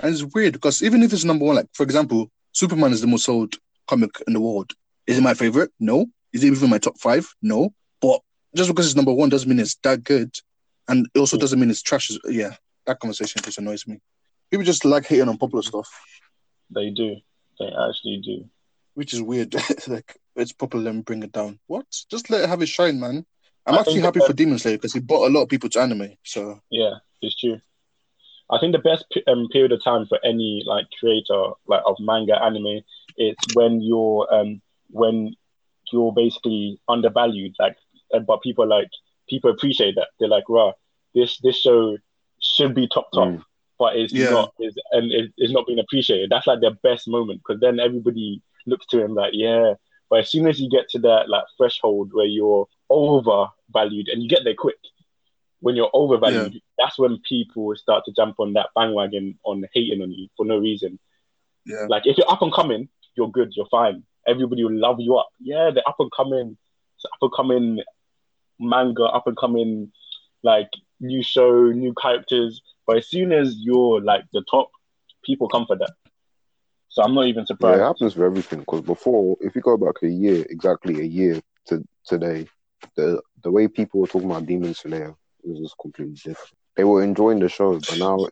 And 0.00 0.12
it's 0.12 0.22
weird 0.22 0.54
because 0.54 0.82
even 0.82 1.02
if 1.02 1.12
it's 1.12 1.24
number 1.24 1.44
one, 1.44 1.56
like 1.56 1.68
for 1.72 1.82
example, 1.82 2.30
Superman 2.52 2.92
is 2.92 3.00
the 3.00 3.06
most 3.06 3.24
sold 3.24 3.56
comic 3.86 4.10
in 4.26 4.32
the 4.32 4.40
world. 4.40 4.72
Is 5.06 5.18
it 5.18 5.22
my 5.22 5.34
favorite? 5.34 5.72
No. 5.78 6.06
Is 6.32 6.44
it 6.44 6.48
even 6.48 6.70
my 6.70 6.78
top 6.78 6.98
five? 6.98 7.28
No. 7.42 7.74
But 8.00 8.20
just 8.54 8.70
because 8.70 8.86
it's 8.86 8.96
number 8.96 9.12
one 9.12 9.28
doesn't 9.28 9.48
mean 9.48 9.58
it's 9.58 9.76
that 9.82 10.04
good, 10.04 10.34
and 10.88 11.06
it 11.14 11.18
also 11.18 11.36
hmm. 11.36 11.40
doesn't 11.40 11.60
mean 11.60 11.70
it's 11.70 11.82
trash. 11.82 12.10
Yeah, 12.26 12.54
that 12.86 13.00
conversation 13.00 13.42
just 13.42 13.58
annoys 13.58 13.86
me. 13.86 14.00
People 14.50 14.64
just 14.64 14.84
like 14.84 15.06
hating 15.06 15.28
on 15.28 15.38
popular 15.38 15.62
stuff, 15.62 15.88
They 16.70 16.90
do. 16.90 17.16
They 17.58 17.66
actually 17.66 18.20
do. 18.24 18.48
which 18.94 19.12
is 19.12 19.22
weird. 19.22 19.54
like 19.86 20.16
it's 20.36 20.52
proper. 20.52 20.78
let 20.78 20.94
me 20.94 21.02
bring 21.02 21.22
it 21.22 21.32
down. 21.32 21.58
What? 21.66 21.86
Just 22.10 22.30
let 22.30 22.42
it 22.42 22.48
have 22.48 22.62
its 22.62 22.70
shine, 22.70 22.98
man. 23.00 23.24
I'm 23.66 23.74
I 23.74 23.78
actually 23.80 24.00
happy 24.00 24.20
that- 24.20 24.26
for 24.26 24.32
Demon 24.32 24.58
Slayer 24.58 24.76
because 24.76 24.92
he 24.94 25.00
brought 25.00 25.28
a 25.28 25.32
lot 25.32 25.42
of 25.42 25.48
people 25.48 25.68
to 25.70 25.80
anime. 25.80 26.14
So 26.24 26.60
Yeah, 26.70 26.94
it's 27.22 27.38
true. 27.38 27.60
I 28.50 28.58
think 28.58 28.72
the 28.72 28.78
best 28.80 29.04
um, 29.28 29.48
period 29.52 29.70
of 29.72 29.82
time 29.84 30.06
for 30.06 30.18
any 30.24 30.62
like 30.66 30.86
creator 30.98 31.50
like 31.68 31.82
of 31.86 31.96
manga 32.00 32.42
anime 32.42 32.80
is 33.16 33.36
when 33.54 33.80
you're 33.80 34.26
um 34.34 34.60
when 34.90 35.34
you're 35.92 36.12
basically 36.12 36.80
undervalued 36.88 37.54
like 37.60 37.76
but 38.26 38.42
people 38.42 38.66
like 38.66 38.88
people 39.28 39.50
appreciate 39.52 39.94
that 39.94 40.08
they're 40.18 40.28
like 40.28 40.44
rah 40.48 40.72
this 41.14 41.38
this 41.42 41.60
show 41.60 41.96
should 42.40 42.74
be 42.74 42.88
top 42.88 43.08
top 43.14 43.28
Mm. 43.28 43.44
but 43.78 43.96
it's 43.96 44.12
Yeah. 44.12 44.30
not 44.30 44.52
is 44.58 44.74
and 44.92 45.12
it, 45.12 45.32
it's 45.36 45.52
not 45.52 45.66
being 45.68 45.78
appreciated 45.78 46.30
that's 46.30 46.46
like 46.48 46.60
their 46.60 46.74
best 46.82 47.06
moment 47.06 47.40
because 47.46 47.60
then 47.60 47.78
everybody 47.78 48.42
looks 48.66 48.86
to 48.86 49.00
him 49.04 49.14
like 49.14 49.30
yeah 49.32 49.74
but 50.10 50.18
as 50.20 50.30
soon 50.30 50.46
as 50.48 50.60
you 50.60 50.68
get 50.68 50.88
to 50.90 50.98
that 50.98 51.28
like 51.28 51.44
threshold 51.56 52.10
where 52.12 52.26
you're 52.26 52.66
overvalued 52.90 54.08
and 54.08 54.22
you 54.22 54.28
get 54.28 54.42
there 54.44 54.54
quick 54.54 54.76
when 55.60 55.76
you're 55.76 55.90
overvalued, 55.92 56.60
that's 56.78 56.98
when 56.98 57.18
people 57.28 57.74
start 57.76 58.04
to 58.06 58.12
jump 58.12 58.36
on 58.40 58.54
that 58.54 58.70
bandwagon 58.74 59.38
on 59.44 59.64
hating 59.72 60.02
on 60.02 60.10
you 60.10 60.28
for 60.36 60.44
no 60.46 60.58
reason. 60.58 60.98
yeah, 61.66 61.86
Like 61.88 62.06
if 62.06 62.16
you're 62.18 62.30
up 62.30 62.42
and 62.42 62.52
coming, 62.52 62.88
you're 63.16 63.30
good, 63.30 63.52
you're 63.54 63.66
fine. 63.70 64.02
Everybody 64.26 64.64
will 64.64 64.74
love 64.74 64.96
you 65.00 65.16
up. 65.16 65.28
Yeah, 65.38 65.70
the 65.70 65.82
up 65.86 65.96
and 65.98 66.10
coming, 66.16 66.56
up 67.04 67.18
and 67.20 67.32
coming 67.34 67.82
manga, 68.58 69.04
up 69.04 69.26
and 69.26 69.36
coming 69.36 69.92
like 70.42 70.70
new 70.98 71.22
show, 71.22 71.70
new 71.70 71.94
characters. 72.00 72.62
But 72.86 72.98
as 72.98 73.08
soon 73.08 73.32
as 73.32 73.56
you're 73.58 74.00
like 74.00 74.24
the 74.32 74.42
top, 74.50 74.70
people 75.24 75.48
come 75.48 75.66
for 75.66 75.76
that. 75.76 75.92
So 76.90 77.02
I'm 77.02 77.14
not 77.14 77.26
even 77.26 77.46
Yeah, 77.46 77.46
surprised. 77.46 77.80
it 77.80 77.84
happens 77.86 78.14
for 78.14 78.24
everything. 78.26 78.60
Because 78.60 78.82
before, 78.82 79.36
if 79.40 79.54
you 79.54 79.62
go 79.62 79.76
back 79.76 79.94
a 80.02 80.08
year, 80.08 80.44
exactly 80.50 81.00
a 81.00 81.04
year 81.04 81.40
to 81.66 81.84
today, 82.06 82.46
the 82.96 83.20
the 83.42 83.50
way 83.50 83.68
people 83.68 84.00
were 84.00 84.06
talking 84.06 84.30
about 84.30 84.46
Demon 84.46 84.74
Slayer 84.74 85.14
was 85.44 85.60
just 85.60 85.76
completely 85.80 86.14
different. 86.16 86.52
They 86.76 86.84
were 86.84 87.02
enjoying 87.02 87.40
the 87.40 87.48
show, 87.48 87.78
but 87.88 87.98
now 87.98 88.26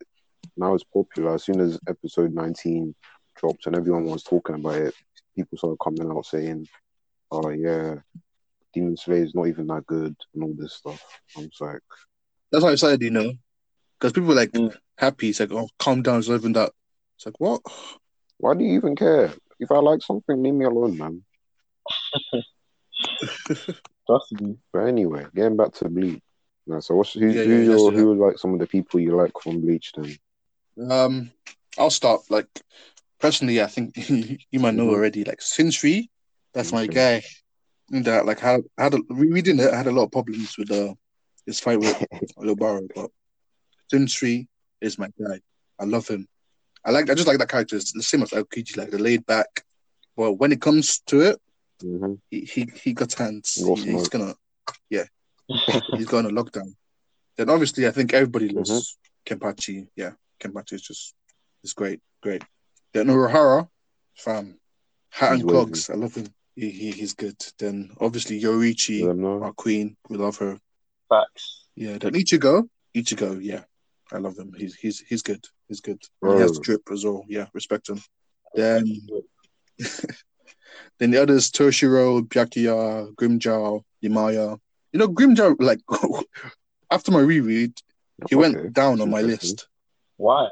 now 0.56 0.74
it's 0.74 0.84
popular. 0.84 1.34
As 1.34 1.44
soon 1.44 1.60
as 1.60 1.78
episode 1.88 2.34
19 2.34 2.94
dropped 3.36 3.66
and 3.66 3.76
everyone 3.76 4.06
was 4.06 4.22
talking 4.24 4.56
about 4.56 4.76
it, 4.76 4.94
people 5.36 5.56
started 5.58 5.78
coming 5.82 6.10
out 6.10 6.26
saying, 6.26 6.66
"Oh 7.30 7.50
yeah, 7.50 7.96
Demon 8.74 8.96
Slayer 8.96 9.24
is 9.24 9.34
not 9.34 9.46
even 9.48 9.66
that 9.68 9.86
good," 9.86 10.16
and 10.34 10.42
all 10.42 10.54
this 10.56 10.74
stuff. 10.74 11.00
I'm 11.36 11.48
just 11.48 11.60
like, 11.60 11.80
that's 12.50 12.64
why 12.64 12.72
I 12.72 12.76
said, 12.76 13.02
you 13.02 13.10
know, 13.10 13.32
because 13.98 14.12
people 14.12 14.28
were 14.30 14.34
like 14.34 14.52
Mm. 14.52 14.74
happy. 14.96 15.28
It's 15.30 15.40
like, 15.40 15.52
oh, 15.52 15.68
calm 15.78 16.02
down, 16.02 16.18
it's 16.18 16.28
not 16.28 16.36
even 16.36 16.52
that. 16.54 16.72
It's 17.16 17.26
like 17.26 17.38
what? 17.38 17.60
Why 18.38 18.54
do 18.54 18.64
you 18.64 18.74
even 18.76 18.96
care? 18.96 19.32
If 19.60 19.70
I 19.72 19.78
like 19.78 20.02
something, 20.02 20.42
leave 20.42 20.54
me 20.54 20.64
alone, 20.64 20.96
man. 20.98 21.22
Trust 24.06 24.32
me. 24.40 24.56
But 24.72 24.86
anyway, 24.86 25.26
getting 25.34 25.56
back 25.56 25.72
to 25.74 25.88
Bleach. 25.88 26.20
Now, 26.66 26.80
so 26.80 26.94
what's 26.96 27.12
who's, 27.12 27.34
Yeah, 27.34 27.42
yeah, 27.42 27.48
who's 27.48 27.68
yes, 27.68 27.68
your 27.68 27.92
who 27.92 28.12
are 28.12 28.28
like 28.28 28.38
some 28.38 28.52
of 28.54 28.60
the 28.60 28.66
people 28.66 29.00
you 29.00 29.16
like 29.16 29.32
from 29.42 29.60
Bleach 29.60 29.92
then? 29.96 30.90
Um, 30.90 31.30
I'll 31.78 31.90
start. 31.90 32.22
Like 32.30 32.48
personally, 33.20 33.62
I 33.62 33.66
think 33.66 33.96
you 34.50 34.60
might 34.60 34.74
know 34.74 34.86
Mhm. 34.86 34.94
already. 34.94 35.24
Like 35.24 35.40
Shinri, 35.40 36.08
that's 36.54 36.72
my 36.72 36.86
guy. 36.86 37.22
And 37.90 38.04
that 38.04 38.26
like 38.26 38.40
had 38.40 38.62
had 38.76 38.94
a, 38.94 38.98
re- 39.08 39.30
reading 39.32 39.58
it, 39.60 39.70
I 39.72 39.76
had 39.76 39.86
a 39.86 39.92
lot 39.92 40.04
of 40.04 40.12
problems 40.12 40.56
with 40.58 40.70
uh, 40.70 40.94
his 41.46 41.60
fight 41.60 41.78
with 41.80 41.96
Lobaro, 42.38 42.86
but 42.94 43.10
Shinri 43.92 44.46
is 44.80 44.98
my 44.98 45.08
guy. 45.18 45.40
I 45.80 45.84
love 45.84 46.08
him. 46.08 46.26
I 46.88 46.90
like. 46.90 47.10
I 47.10 47.14
just 47.14 47.28
like 47.28 47.38
that 47.38 47.50
character. 47.50 47.76
It's 47.76 47.92
the 47.92 48.02
same 48.02 48.22
as 48.22 48.30
Aokiji, 48.30 48.78
like 48.78 48.90
the 48.90 48.98
laid 48.98 49.26
back. 49.26 49.62
But 50.16 50.32
when 50.32 50.52
it 50.52 50.60
comes 50.62 51.00
to 51.08 51.20
it, 51.20 51.38
hmm 51.82 52.14
he 52.30 52.40
he, 52.40 52.70
he 52.82 52.92
got 52.94 53.12
hands. 53.12 53.54
He- 53.56 53.74
he's 53.92 54.08
gonna 54.08 54.34
yeah. 54.88 55.04
he's 55.94 56.06
going 56.06 56.24
to 56.24 56.30
a 56.30 56.32
lockdown. 56.32 56.74
Then 57.36 57.50
obviously, 57.50 57.86
I 57.86 57.90
think 57.90 58.14
everybody 58.14 58.48
loves 58.48 58.96
Mm-hmm. 59.28 59.34
Kenpachi. 59.34 59.86
Yeah, 59.96 60.12
Kenpachi 60.40 60.72
is 60.74 60.82
just 60.82 61.14
is 61.62 61.74
great, 61.74 62.00
great. 62.22 62.42
Then 62.94 63.08
Urahara, 63.08 63.68
fam, 64.16 64.58
Hat 65.10 65.32
He's 65.34 65.42
and 65.42 65.50
Cogs, 65.50 65.90
I 65.90 65.94
love 65.94 66.14
him. 66.14 66.26
He, 66.56 66.70
he 66.70 66.90
he's 66.92 67.12
good. 67.12 67.36
Then 67.58 67.90
obviously 68.00 68.40
Yoruichi, 68.40 69.02
Let 69.02 69.08
them 69.08 69.20
know. 69.22 69.42
our 69.42 69.52
queen, 69.52 69.96
we 70.08 70.16
love 70.16 70.38
her. 70.38 70.58
Facts. 71.10 71.66
Yeah, 71.76 71.98
then 71.98 72.14
Ichigo, 72.14 72.68
Ichigo, 72.96 73.38
yeah, 73.42 73.64
I 74.12 74.18
love 74.18 74.38
him. 74.38 74.52
He's 74.56 74.74
he's 74.74 75.00
he's 75.00 75.22
good. 75.22 75.44
He's 75.68 75.80
good. 75.80 76.00
And 76.22 76.34
He 76.34 76.40
has 76.40 76.52
Bro. 76.52 76.62
drip 76.62 76.82
as 76.92 77.04
well. 77.04 77.24
Yeah, 77.28 77.46
respect 77.52 77.88
him. 77.88 78.00
Then 78.54 78.84
then 80.98 81.10
the 81.10 81.22
others, 81.22 81.50
Toshiro, 81.50 82.22
Byakuya, 82.22 83.14
Grimmjow, 83.14 83.82
Yamaya. 84.02 84.58
You 84.92 84.98
know, 84.98 85.08
Grimmjow, 85.08 85.56
like 85.60 85.80
after 86.90 87.12
my 87.12 87.20
reread, 87.20 87.72
he 88.28 88.34
Okay, 88.34 88.36
went 88.36 88.72
down 88.72 89.00
on 89.00 89.10
my 89.10 89.20
list. 89.22 89.68
Why? 90.16 90.48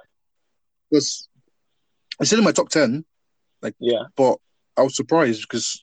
Because 0.91 1.29
it's 2.21 2.29
still 2.31 2.39
in 2.41 2.45
my 2.45 2.53
top 2.53 2.69
ten, 2.69 3.05
Like 3.63 3.75
Yeah. 3.81 4.05
but 4.17 4.39
I 4.77 4.83
was 4.83 4.95
surprised 4.95 5.43
because 5.43 5.83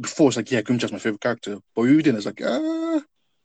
before 0.00 0.28
it's 0.28 0.36
like, 0.36 0.50
yeah, 0.50 0.62
Grimmjow's 0.62 0.92
my 0.92 0.98
favorite 0.98 1.20
character, 1.20 1.58
but 1.74 1.82
reading 1.82 2.14
it's 2.16 2.24
like, 2.26 2.40
ah, 2.44 3.02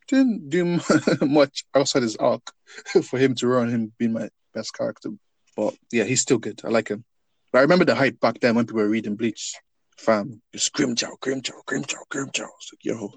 didn't 0.08 0.50
do 0.50 0.80
much 1.22 1.66
outside 1.74 2.04
his 2.04 2.16
arc 2.18 2.42
for 3.04 3.18
him 3.18 3.36
to 3.36 3.48
run 3.48 3.70
him 3.70 3.94
being 3.98 4.14
my 4.14 4.30
best 4.54 4.74
character. 4.74 5.10
But 5.56 5.76
yeah, 5.92 6.04
he's 6.04 6.22
still 6.22 6.38
good. 6.38 6.62
I 6.64 6.70
like 6.70 6.90
him. 6.90 7.04
But 7.52 7.60
I 7.60 7.62
remember 7.62 7.86
the 7.86 7.96
hype 7.96 8.20
back 8.20 8.40
then 8.40 8.56
when 8.56 8.66
people 8.66 8.82
were 8.82 8.90
reading 8.90 9.16
Bleach. 9.16 9.56
Fam, 9.98 10.42
it's 10.52 10.70
Grimmjow, 10.70 11.18
Grimmjow, 11.22 11.64
Grimmjow, 11.66 12.00
Grimmjow. 12.12 12.48
It's 12.60 12.72
like, 12.74 12.84
yo. 12.84 13.14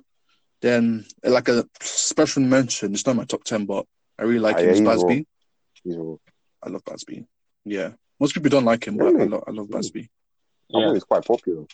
Then, 0.60 1.04
like 1.24 1.48
a 1.48 1.64
special 1.80 2.42
mention, 2.42 2.92
it's 2.94 3.04
not 3.06 3.16
my 3.16 3.24
top 3.24 3.42
10, 3.44 3.66
but 3.66 3.84
I 4.18 4.22
really 4.22 4.38
like 4.38 4.56
Ah, 4.56 4.60
him. 4.60 4.70
It's. 4.70 4.80
Bazz-B. 4.80 5.26
I 6.62 6.68
love 6.68 6.84
Bazz-B. 6.84 7.24
Yeah. 7.64 7.90
Most 8.20 8.34
people 8.34 8.50
don't 8.50 8.64
like 8.64 8.86
him, 8.86 8.96
but 8.96 9.14
I 9.14 9.24
love, 9.24 9.44
I 9.46 9.50
love 9.50 9.68
Bazz-B. 9.68 10.00
I 10.00 10.06
Yeah. 10.78 10.86
thought 10.86 10.94
he's 10.94 11.04
quite 11.04 11.24
popular. 11.24 11.64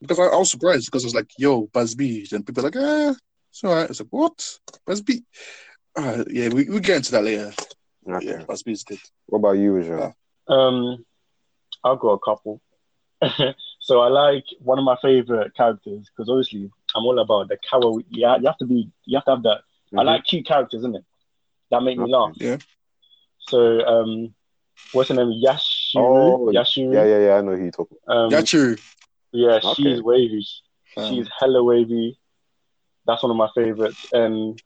Because 0.00 0.18
I, 0.18 0.24
I 0.24 0.36
was 0.36 0.50
surprised 0.50 0.86
because 0.86 1.04
I 1.04 1.06
was 1.06 1.14
like, 1.14 1.30
yo, 1.38 1.66
Bazz-B. 1.68 2.28
And 2.32 2.46
people 2.46 2.66
are 2.66 2.70
like, 2.70 2.76
ah, 2.76 3.14
it's 3.54 3.62
all 3.62 3.72
right. 3.72 3.88
It's 3.88 4.00
like, 4.00 4.08
what? 4.10 4.58
Bazz-B? 4.84 5.22
Uh, 5.96 6.24
yeah, 6.28 6.48
we, 6.48 6.64
we 6.68 6.80
get 6.80 6.96
into 6.96 7.12
that 7.12 7.22
later. 7.22 7.52
Okay. 8.08 8.26
Yeah, 8.26 8.42
Bazz-B 8.48 8.72
is 8.72 8.82
good. 8.82 8.98
What 9.26 9.38
about 9.38 9.52
you, 9.52 9.76
Aja? 9.78 10.12
Um, 10.48 11.04
I've 11.84 12.00
got 12.00 12.14
a 12.14 12.18
couple. 12.18 12.60
so 13.80 14.00
I 14.00 14.08
like 14.08 14.44
one 14.58 14.80
of 14.80 14.84
my 14.84 14.96
favorite 15.00 15.54
characters 15.54 16.10
because 16.10 16.28
obviously 16.28 16.68
I'm 16.96 17.04
all 17.04 17.18
about 17.20 17.48
the 17.48 17.56
cow. 17.70 18.00
Yeah, 18.10 18.36
you 18.38 18.46
have 18.46 18.58
to 18.58 18.66
be. 18.66 18.90
You 19.04 19.18
have 19.18 19.24
to 19.26 19.30
have 19.36 19.42
that. 19.44 19.60
I 19.96 20.00
Mhm. 20.02 20.06
like 20.06 20.24
cute 20.24 20.46
characters, 20.46 20.80
isn't 20.80 20.96
it? 20.96 21.04
That 21.70 21.82
make 21.84 21.96
me 21.96 22.04
Okay. 22.04 22.12
laugh. 22.12 22.32
Yeah. 22.40 22.56
So 23.38 23.86
um, 23.86 24.34
what's 24.92 25.10
her 25.10 25.14
name? 25.14 25.28
Yashuru. 25.46 25.96
Oh, 25.96 26.50
Yashuru. 26.52 26.92
Yeah, 26.92 27.04
yeah, 27.04 27.18
yeah. 27.26 27.34
I 27.36 27.40
know 27.42 27.54
who 27.54 27.64
you 27.66 27.70
talk 27.70 27.88
about. 28.04 28.16
Um, 28.16 28.30
Yachiru. 28.32 28.80
yeah, 29.32 29.60
Okay. 29.62 29.74
she's 29.74 30.02
wavy. 30.02 30.44
Um, 30.96 31.08
She's 31.08 31.28
hella 31.38 31.62
wavy. 31.62 32.18
That's 33.06 33.22
one 33.22 33.30
of 33.30 33.36
my 33.36 33.48
favorites. 33.54 34.04
And 34.12 34.60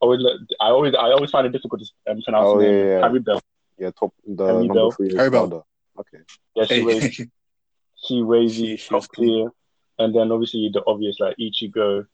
always, 0.00 0.20
look- 0.20 0.40
I 0.60 0.68
always, 0.68 0.94
I 0.94 1.10
always 1.12 1.30
find 1.30 1.46
it 1.46 1.50
difficult 1.50 1.82
to 1.82 2.12
um, 2.12 2.20
pronounce 2.22 2.46
Oh, 2.48 2.58
her 2.58 2.62
yeah, 2.64 2.70
name. 2.70 2.86
yeah. 2.88 3.00
Harribel. 3.08 3.40
Yeah, 3.78 3.90
top 3.98 4.14
the 4.26 4.44
Harry 4.46 4.58
number 4.68 4.74
Bell. 4.74 4.90
three 4.92 5.08
Harribel. 5.10 5.32
Powder. 5.50 5.62
Okay. 5.98 6.18
Yeah, 6.54 6.64
she 6.66 6.74
Hey, 6.76 6.82
wavy. 6.82 7.30
She 8.06 8.22
wavy. 8.22 8.50
She- 8.50 8.76
she 8.76 8.88
top 8.88 9.06
cool. 9.14 9.54
And 9.98 10.14
then 10.14 10.30
obviously 10.32 10.68
the 10.72 10.82
obvious 10.86 11.18
like 11.20 11.36
Ichigo. 11.38 12.06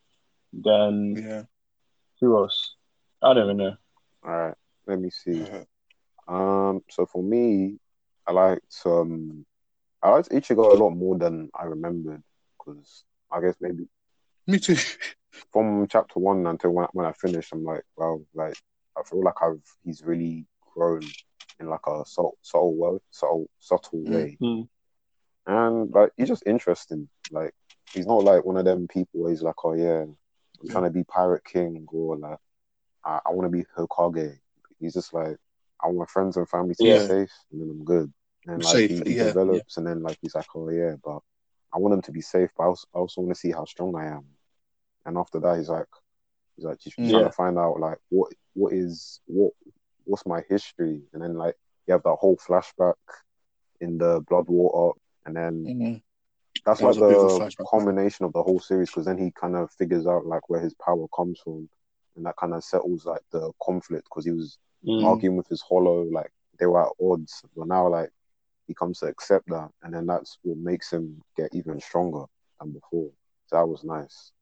Then 0.52 1.16
yeah. 1.16 1.42
who 2.20 2.36
else? 2.36 2.74
I 3.22 3.34
don't 3.34 3.44
even 3.44 3.56
know. 3.56 3.76
All 4.24 4.30
right. 4.30 4.54
Let 4.86 4.98
me 5.00 5.10
see. 5.10 5.42
Uh, 5.42 5.64
Um, 6.32 6.82
so 6.88 7.06
for 7.06 7.22
me, 7.22 7.78
I 8.26 8.32
liked 8.32 8.80
um, 8.86 9.44
I 10.02 10.10
liked 10.10 10.30
Ichigo 10.30 10.72
a 10.72 10.82
lot 10.82 10.90
more 10.90 11.18
than 11.18 11.50
I 11.54 11.64
remembered 11.64 12.22
because 12.58 13.04
I 13.32 13.40
guess 13.40 13.56
maybe 13.60 13.88
me 14.46 14.58
too. 14.58 14.76
from 15.52 15.86
chapter 15.88 16.18
one 16.20 16.46
until 16.46 16.70
when, 16.70 16.86
when 16.92 17.06
I 17.06 17.12
finished, 17.12 17.52
I'm 17.52 17.64
like, 17.64 17.84
well, 17.96 18.22
like 18.34 18.56
I 18.98 19.02
feel 19.02 19.22
like 19.22 19.40
I've 19.42 19.62
he's 19.84 20.02
really 20.04 20.46
grown 20.74 21.14
in 21.60 21.68
like 21.68 21.86
a 21.86 22.04
subtle, 22.06 22.38
subtle 22.42 22.74
way, 22.76 22.98
subtle, 23.10 23.48
subtle 23.58 24.00
Mm. 24.06 24.12
way, 24.12 24.38
Mm. 24.40 24.68
and 25.46 25.90
like 25.92 26.12
he's 26.16 26.28
just 26.28 26.44
interesting. 26.46 27.08
Like 27.30 27.52
he's 27.94 28.06
not 28.06 28.24
like 28.24 28.44
one 28.44 28.56
of 28.56 28.64
them 28.64 28.88
people 28.88 29.20
where 29.22 29.30
he's 29.30 29.42
like, 29.42 29.56
oh 29.64 29.74
yeah, 29.74 30.02
I'm 30.02 30.16
Yeah. 30.62 30.72
trying 30.72 30.84
to 30.84 30.90
be 30.90 31.04
pirate 31.04 31.44
king 31.44 31.86
or 31.92 32.16
like 32.16 32.38
I, 33.04 33.20
I 33.26 33.30
want 33.30 33.50
to 33.50 33.56
be 33.56 33.64
Hokage. 33.76 34.38
He's 34.80 34.94
just 34.94 35.12
like 35.14 35.36
I 35.82 35.86
want 35.86 35.98
my 35.98 36.06
friends 36.06 36.36
and 36.36 36.48
family 36.48 36.74
to 36.76 36.86
Yeah. 36.86 36.94
be 36.94 36.98
safe, 36.98 37.32
and 37.52 37.60
then 37.60 37.70
I'm 37.70 37.84
good. 37.84 38.12
And 38.46 38.62
like 38.62 38.82
Safe, 38.82 38.90
he, 38.90 39.02
he 39.06 39.14
yeah, 39.16 39.24
develops, 39.24 39.76
and 39.76 39.86
then 39.86 40.02
like 40.02 40.18
he's 40.22 40.34
like, 40.34 40.46
oh 40.54 40.68
yeah, 40.70 40.96
but 41.04 41.20
I 41.72 41.78
want 41.78 41.94
him 41.94 42.02
to 42.02 42.12
be 42.12 42.20
safe, 42.22 42.50
but 42.56 42.64
I 42.64 42.66
also, 42.66 42.88
I 42.94 42.98
also 42.98 43.20
want 43.20 43.34
to 43.34 43.40
see 43.40 43.52
how 43.52 43.64
strong 43.64 43.94
I 43.96 44.06
am. 44.06 44.24
And 45.06 45.16
after 45.18 45.40
that, 45.40 45.58
he's 45.58 45.68
like, 45.68 45.86
he's 46.56 46.64
like, 46.64 46.78
he's 46.80 46.94
Yeah. 46.98 47.10
trying 47.10 47.24
to 47.24 47.30
find 47.30 47.58
out 47.58 47.80
like 47.80 47.98
what 48.10 48.32
what 48.54 48.72
is 48.72 49.20
what 49.26 49.52
what's 50.04 50.26
my 50.26 50.42
history, 50.48 51.02
and 51.12 51.22
then 51.22 51.34
like 51.34 51.56
you 51.86 51.92
have 51.92 52.02
that 52.04 52.16
whole 52.16 52.36
flashback 52.36 52.94
in 53.80 53.98
the 53.98 54.20
blood 54.28 54.46
water, 54.48 54.98
and 55.26 55.36
then 55.36 55.72
Mhm. 55.72 56.02
that's 56.64 56.80
That 56.80 56.84
like 56.84 56.96
a 56.96 57.02
bit 57.02 57.18
of 57.18 57.40
a 57.42 57.50
the 57.58 57.64
culmination 57.70 58.24
of 58.26 58.32
the 58.32 58.42
whole 58.42 58.60
series 58.60 58.90
because 58.90 59.06
then 59.06 59.18
he 59.18 59.30
kind 59.32 59.56
of 59.56 59.70
figures 59.72 60.06
out 60.06 60.26
like 60.26 60.48
where 60.48 60.60
his 60.60 60.74
power 60.74 61.06
comes 61.14 61.40
from, 61.40 61.68
and 62.16 62.26
that 62.26 62.36
kind 62.36 62.54
of 62.54 62.64
settles 62.64 63.06
like 63.06 63.22
the 63.30 63.52
conflict 63.62 64.04
because 64.04 64.24
he 64.24 64.32
was 64.32 64.58
Mm. 64.86 65.04
arguing 65.04 65.36
with 65.36 65.48
his 65.48 65.62
hollow, 65.62 66.02
like 66.04 66.30
they 66.58 66.66
were 66.66 66.82
at 66.82 66.92
odds, 67.02 67.42
but 67.56 67.66
now 67.68 67.88
like 67.88 68.10
he 68.66 68.74
comes 68.74 69.00
to 69.00 69.06
accept 69.06 69.48
that, 69.48 69.70
and 69.82 69.94
then 69.94 70.06
that's 70.06 70.38
what 70.42 70.58
makes 70.58 70.92
him 70.92 71.20
get 71.36 71.54
even 71.54 71.80
stronger 71.80 72.24
than 72.60 72.72
before. 72.72 73.10
So 73.46 73.56
that 73.56 73.66
was 73.68 73.84
nice. 73.84 74.32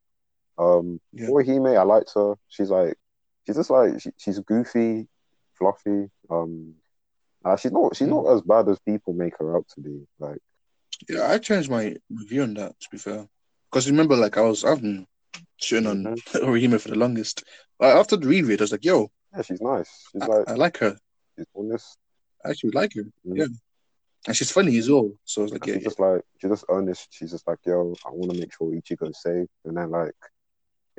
Um, 0.59 0.99
Yeah. 1.13 1.27
Orihime, 1.27 1.77
I 1.77 1.83
liked 1.83 2.11
her. 2.15 2.35
She's 2.49 2.69
like, 2.69 2.95
she's 3.45 3.55
just 3.55 3.69
like 3.69 3.99
she, 4.01 4.11
she's 4.17 4.39
goofy, 4.39 5.07
fluffy. 5.57 6.09
Um, 6.29 6.75
uh, 7.45 7.55
she's 7.55 7.71
not 7.71 7.95
she's 7.95 8.07
not 8.07 8.27
as 8.27 8.41
bad 8.41 8.67
as 8.67 8.77
people 8.79 9.13
make 9.13 9.37
her 9.39 9.55
out 9.55 9.65
to 9.75 9.81
be. 9.81 10.05
Like, 10.19 10.39
Yeah, 11.07 11.31
I 11.31 11.37
changed 11.37 11.71
my 11.71 11.95
review 12.09 12.43
on 12.43 12.53
that, 12.55 12.79
to 12.79 12.87
be 12.91 12.97
fair. 12.97 13.27
Because 13.71 13.89
remember, 13.89 14.15
like, 14.15 14.37
I 14.37 14.41
was, 14.41 14.65
I've 14.65 14.81
been 14.81 15.07
shitting 15.61 15.89
on 15.89 16.03
Orihime 16.43 16.81
for 16.81 16.89
the 16.89 16.95
longest. 16.97 17.43
Uh, 17.81 17.99
after 17.99 18.17
the 18.17 18.27
reread, 18.27 18.59
I 18.59 18.63
was 18.63 18.71
like, 18.71 18.83
yo, 18.83 19.09
yeah, 19.33 19.41
she's 19.43 19.61
nice. 19.61 19.89
She's 20.11 20.21
I, 20.21 20.25
like 20.25 20.49
I 20.49 20.53
like 20.55 20.77
her. 20.79 20.97
she's 21.37 21.45
honest. 21.55 21.97
I 22.45 22.49
actually 22.49 22.71
like 22.71 22.93
her. 22.95 23.03
Mm. 23.25 23.37
Yeah. 23.37 23.45
And 24.27 24.35
she's 24.35 24.51
funny 24.51 24.77
as 24.77 24.89
well. 24.89 25.11
So 25.23 25.41
I 25.41 25.43
was 25.43 25.51
like, 25.53 25.65
yeah, 25.65 25.75
she's 25.75 25.83
just 25.83 25.99
like 25.99 26.21
she's 26.41 26.51
just 26.51 26.65
earnest. 26.67 27.07
She's 27.11 27.31
just 27.31 27.47
like, 27.47 27.59
yo, 27.65 27.95
I 28.05 28.09
want 28.09 28.33
to 28.33 28.39
make 28.39 28.53
sure 28.53 28.67
Ichigo's 28.71 29.21
safe. 29.21 29.47
And 29.63 29.77
then 29.77 29.91
like 29.91 30.13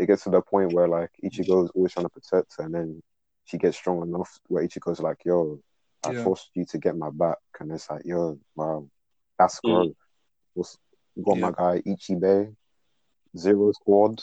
it 0.00 0.06
gets 0.06 0.24
to 0.24 0.30
the 0.30 0.40
point 0.40 0.72
where 0.72 0.88
like 0.88 1.10
Ichigo 1.22 1.64
is 1.64 1.70
always 1.74 1.92
trying 1.92 2.06
to 2.06 2.10
protect 2.10 2.54
her, 2.58 2.64
and 2.64 2.74
then 2.74 3.02
she 3.44 3.58
gets 3.58 3.76
strong 3.76 4.02
enough 4.02 4.38
where 4.48 4.64
Ichigo's 4.66 5.00
like, 5.00 5.18
yo, 5.24 5.60
I 6.02 6.12
Yeah. 6.12 6.24
forced 6.24 6.50
you 6.54 6.64
to 6.66 6.78
get 6.78 6.96
my 6.96 7.10
back, 7.10 7.38
and 7.60 7.70
it's 7.72 7.88
like, 7.90 8.02
yo, 8.04 8.38
wow, 8.54 8.86
that's 9.38 9.60
Mm. 9.60 9.64
growth. 9.70 9.96
What's 10.54 10.76
you 11.16 11.22
got 11.24 11.38
my 11.38 11.48
Yeah. 11.48 11.54
guy 11.56 11.82
Ichibe, 11.86 12.56
Zero 13.36 13.72
Squad, 13.72 14.22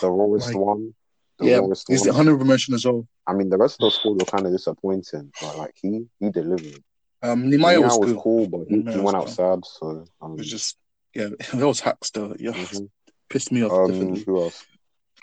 the 0.00 0.10
rawest 0.10 0.46
Like, 0.48 0.56
one. 0.56 0.94
The 1.38 1.46
yeah, 1.46 1.58
rawest 1.58 1.86
he's 1.88 2.02
the 2.02 2.10
one. 2.10 2.20
honorable 2.20 2.44
mention 2.46 2.74
as 2.74 2.84
well. 2.84 3.06
I 3.26 3.32
mean, 3.32 3.48
the 3.48 3.56
rest 3.56 3.76
of 3.80 3.86
the 3.86 3.90
squad 3.90 4.18
were 4.18 4.24
kind 4.26 4.46
of 4.46 4.52
disappointing, 4.52 5.32
but 5.40 5.56
like 5.56 5.74
he 5.80 6.06
he 6.20 6.30
delivered. 6.30 6.82
Um, 7.22 7.44
Nimaiya 7.44 7.82
was, 7.82 7.96
was 7.98 8.12
good. 8.12 8.20
cool, 8.20 8.46
but 8.46 8.68
he, 8.68 8.76
he 8.76 8.82
was 8.82 8.96
went 8.96 9.16
cool. 9.16 9.22
outside, 9.22 9.64
so 9.64 10.04
um, 10.20 10.34
It 10.34 10.38
was 10.40 10.50
just, 10.50 10.76
yeah, 11.14 11.28
those 11.54 11.80
hacks 11.80 12.10
though, 12.10 12.36
yeah, 12.38 12.52
mhm. 12.52 12.90
pissed 13.30 13.50
me 13.50 13.64
off. 13.64 13.72
Um, 13.72 13.86
definitely. 13.88 14.24
who 14.26 14.42
else? 14.42 14.62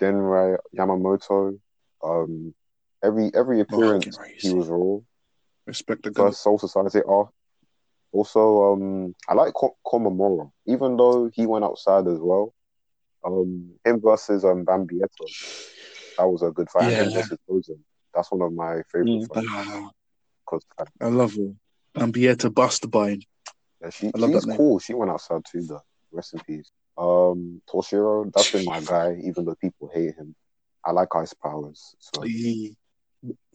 Genrai 0.02 0.58
Yamamoto. 0.76 1.60
Um, 2.04 2.54
every 3.04 3.32
every 3.36 3.60
appearance 3.62 4.08
is- 4.08 4.20
he 4.40 4.50
was 4.50 4.68
raw. 4.70 4.98
Respect 5.68 6.04
the 6.04 6.12
guy. 6.12 6.24
First 6.24 6.42
Soul 6.42 6.58
Society. 6.60 7.02
Oh, 7.08 7.30
also, 8.12 8.74
um, 8.74 9.16
I 9.28 9.34
like 9.36 9.54
Ko- 9.54 9.78
Komamura, 9.86 10.52
even 10.66 10.98
though 10.98 11.30
he 11.34 11.46
went 11.46 11.64
outside 11.64 12.08
as 12.08 12.20
well. 12.20 12.54
Um, 13.24 13.76
him 13.86 14.02
versus 14.02 14.44
um 14.44 14.66
Bambietta, 14.66 15.28
that 16.18 16.26
was 16.28 16.42
a 16.42 16.52
good 16.52 16.70
fight. 16.70 16.88
And 16.88 16.96
him 16.98 17.10
Yeah. 17.12 17.18
versus 17.22 17.38
Ozen, 17.50 17.80
that's 18.14 18.32
one 18.32 18.42
of 18.42 18.54
my 18.54 18.82
favorite 18.92 19.08
Mm. 19.22 19.28
fights 19.28 19.48
Ah, 19.52 19.92
because 20.44 20.66
I 21.00 21.08
love 21.08 21.36
her. 21.36 21.54
And 21.96 22.14
Bieta 22.14 22.50
Basterbine. 22.54 23.22
yeah, 23.82 23.90
she 23.92 24.08
I 24.08 24.18
love 24.18 24.32
she's 24.32 24.46
that 24.46 24.58
cool. 24.58 24.80
She 24.80 24.94
went 24.94 25.12
outside 25.12 25.44
too, 25.46 25.62
though. 25.62 25.82
Rest 26.12 26.34
in 26.34 26.40
peace. 26.42 26.72
Um, 26.98 27.62
Toshiro, 27.70 28.32
that's 28.34 28.52
been 28.52 28.66
my 28.66 28.82
guy, 28.82 29.18
even 29.24 29.46
though 29.46 29.56
people 29.56 29.90
hate 29.94 30.16
him. 30.16 30.36
I 30.86 30.92
like 30.92 31.16
ice 31.16 31.34
powers, 31.34 31.96
so. 32.00 32.22
He- 32.24 32.76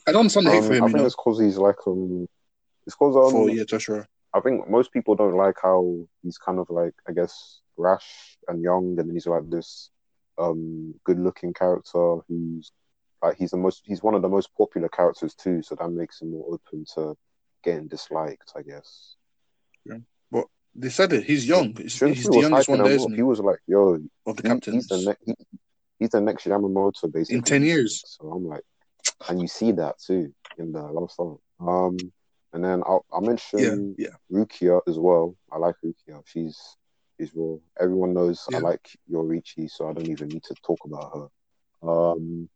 I 0.07 0.13
don't 0.13 0.21
understand 0.21 0.47
the 0.47 0.51
hate 0.53 0.63
Um, 0.63 0.69
for 0.69 0.75
him, 0.75 0.85
I 0.85 0.87
think 0.87 0.99
know. 0.99 1.07
it's 1.07 1.17
because 1.17 1.41
he's 1.41 1.59
like 1.59 1.85
um, 1.87 2.29
it's 2.87 2.95
because 2.95 3.17
um, 3.17 3.33
for 3.33 3.51
yeah, 3.51 3.65
Joshua. 3.65 4.07
I 4.33 4.41
think 4.41 4.69
most 4.69 4.93
people 4.93 5.17
don't 5.17 5.35
like 5.37 5.57
how 5.61 6.07
he's 6.23 6.39
kind 6.39 6.59
of 6.61 6.71
like 6.71 6.95
I 7.09 7.13
guess 7.13 7.61
rash 7.77 8.39
and 8.47 8.63
young, 8.63 8.91
and 8.91 9.09
then 9.09 9.11
he's 9.11 9.27
like 9.27 9.49
this 9.51 9.91
um 10.39 10.95
good-looking 11.05 11.55
character 11.55 12.19
who's 12.29 12.71
like 13.23 13.37
he's 13.37 13.51
the 13.51 13.57
most 13.57 13.83
he's 13.85 14.03
one 14.03 14.15
of 14.15 14.23
the 14.23 14.29
most 14.29 14.51
popular 14.57 14.89
characters 14.89 15.35
too, 15.35 15.63
so 15.63 15.75
that 15.75 15.89
makes 15.91 16.21
him 16.23 16.31
more 16.31 16.47
open 16.55 16.85
to 16.95 17.17
getting 17.65 17.89
disliked, 17.89 18.53
I 18.55 18.63
guess. 18.63 19.17
They 20.79 20.91
said 20.91 21.13
it. 21.13 21.25
He's 21.25 21.47
young. 21.49 21.75
He's, 21.75 21.99
he's 21.99 22.25
the 22.25 22.39
youngest 22.39 22.69
one 22.69 22.83
there, 22.83 22.93
isn't 22.93 23.11
He 23.13 23.17
he? 23.17 23.23
was 23.23 23.41
like, 23.41 23.61
"Yo, 23.67 23.99
Of 24.27 24.37
the 24.37 24.61
he- 24.65 24.73
he's 24.73 24.89
the 24.89 24.99
next 24.99 25.23
he, 25.25 25.35
he's 25.99 26.11
the 26.11 26.21
next 26.21 26.45
Yamamoto 26.45 27.11
basically 27.11 27.37
In 27.37 27.43
10 27.43 27.63
years. 27.65 28.03
So 28.07 28.31
I'm 28.31 28.47
like, 28.47 28.63
and 29.29 29.41
you 29.41 29.49
see 29.49 29.73
that 29.73 29.99
too 29.99 30.35
in 30.59 30.73
the 30.73 30.83
last 30.83 31.17
song. 31.17 31.39
Um, 31.61 32.13
and 32.53 32.63
then 32.65 32.83
I'll, 32.87 33.05
I'll 33.13 33.23
mention 33.23 33.97
Yeah, 33.99 34.07
yeah. 34.09 34.17
Rukia 34.45 34.81
as 34.87 34.99
well. 34.99 35.37
I 35.51 35.57
like 35.59 35.77
Rukia. 35.85 36.23
She's 36.27 36.59
she's 37.19 37.31
raw. 37.35 37.57
Everyone 37.81 38.13
knows 38.13 38.45
I 38.53 38.59
Yeah. 38.59 38.65
like 38.65 38.87
Yoruichi, 39.11 39.71
so 39.71 39.89
I 39.89 39.95
don't 39.95 40.11
even 40.11 40.29
need 40.29 40.45
to 40.45 40.55
talk 40.67 40.79
about 40.85 41.13
her. 41.83 41.89
Um, 41.89 42.49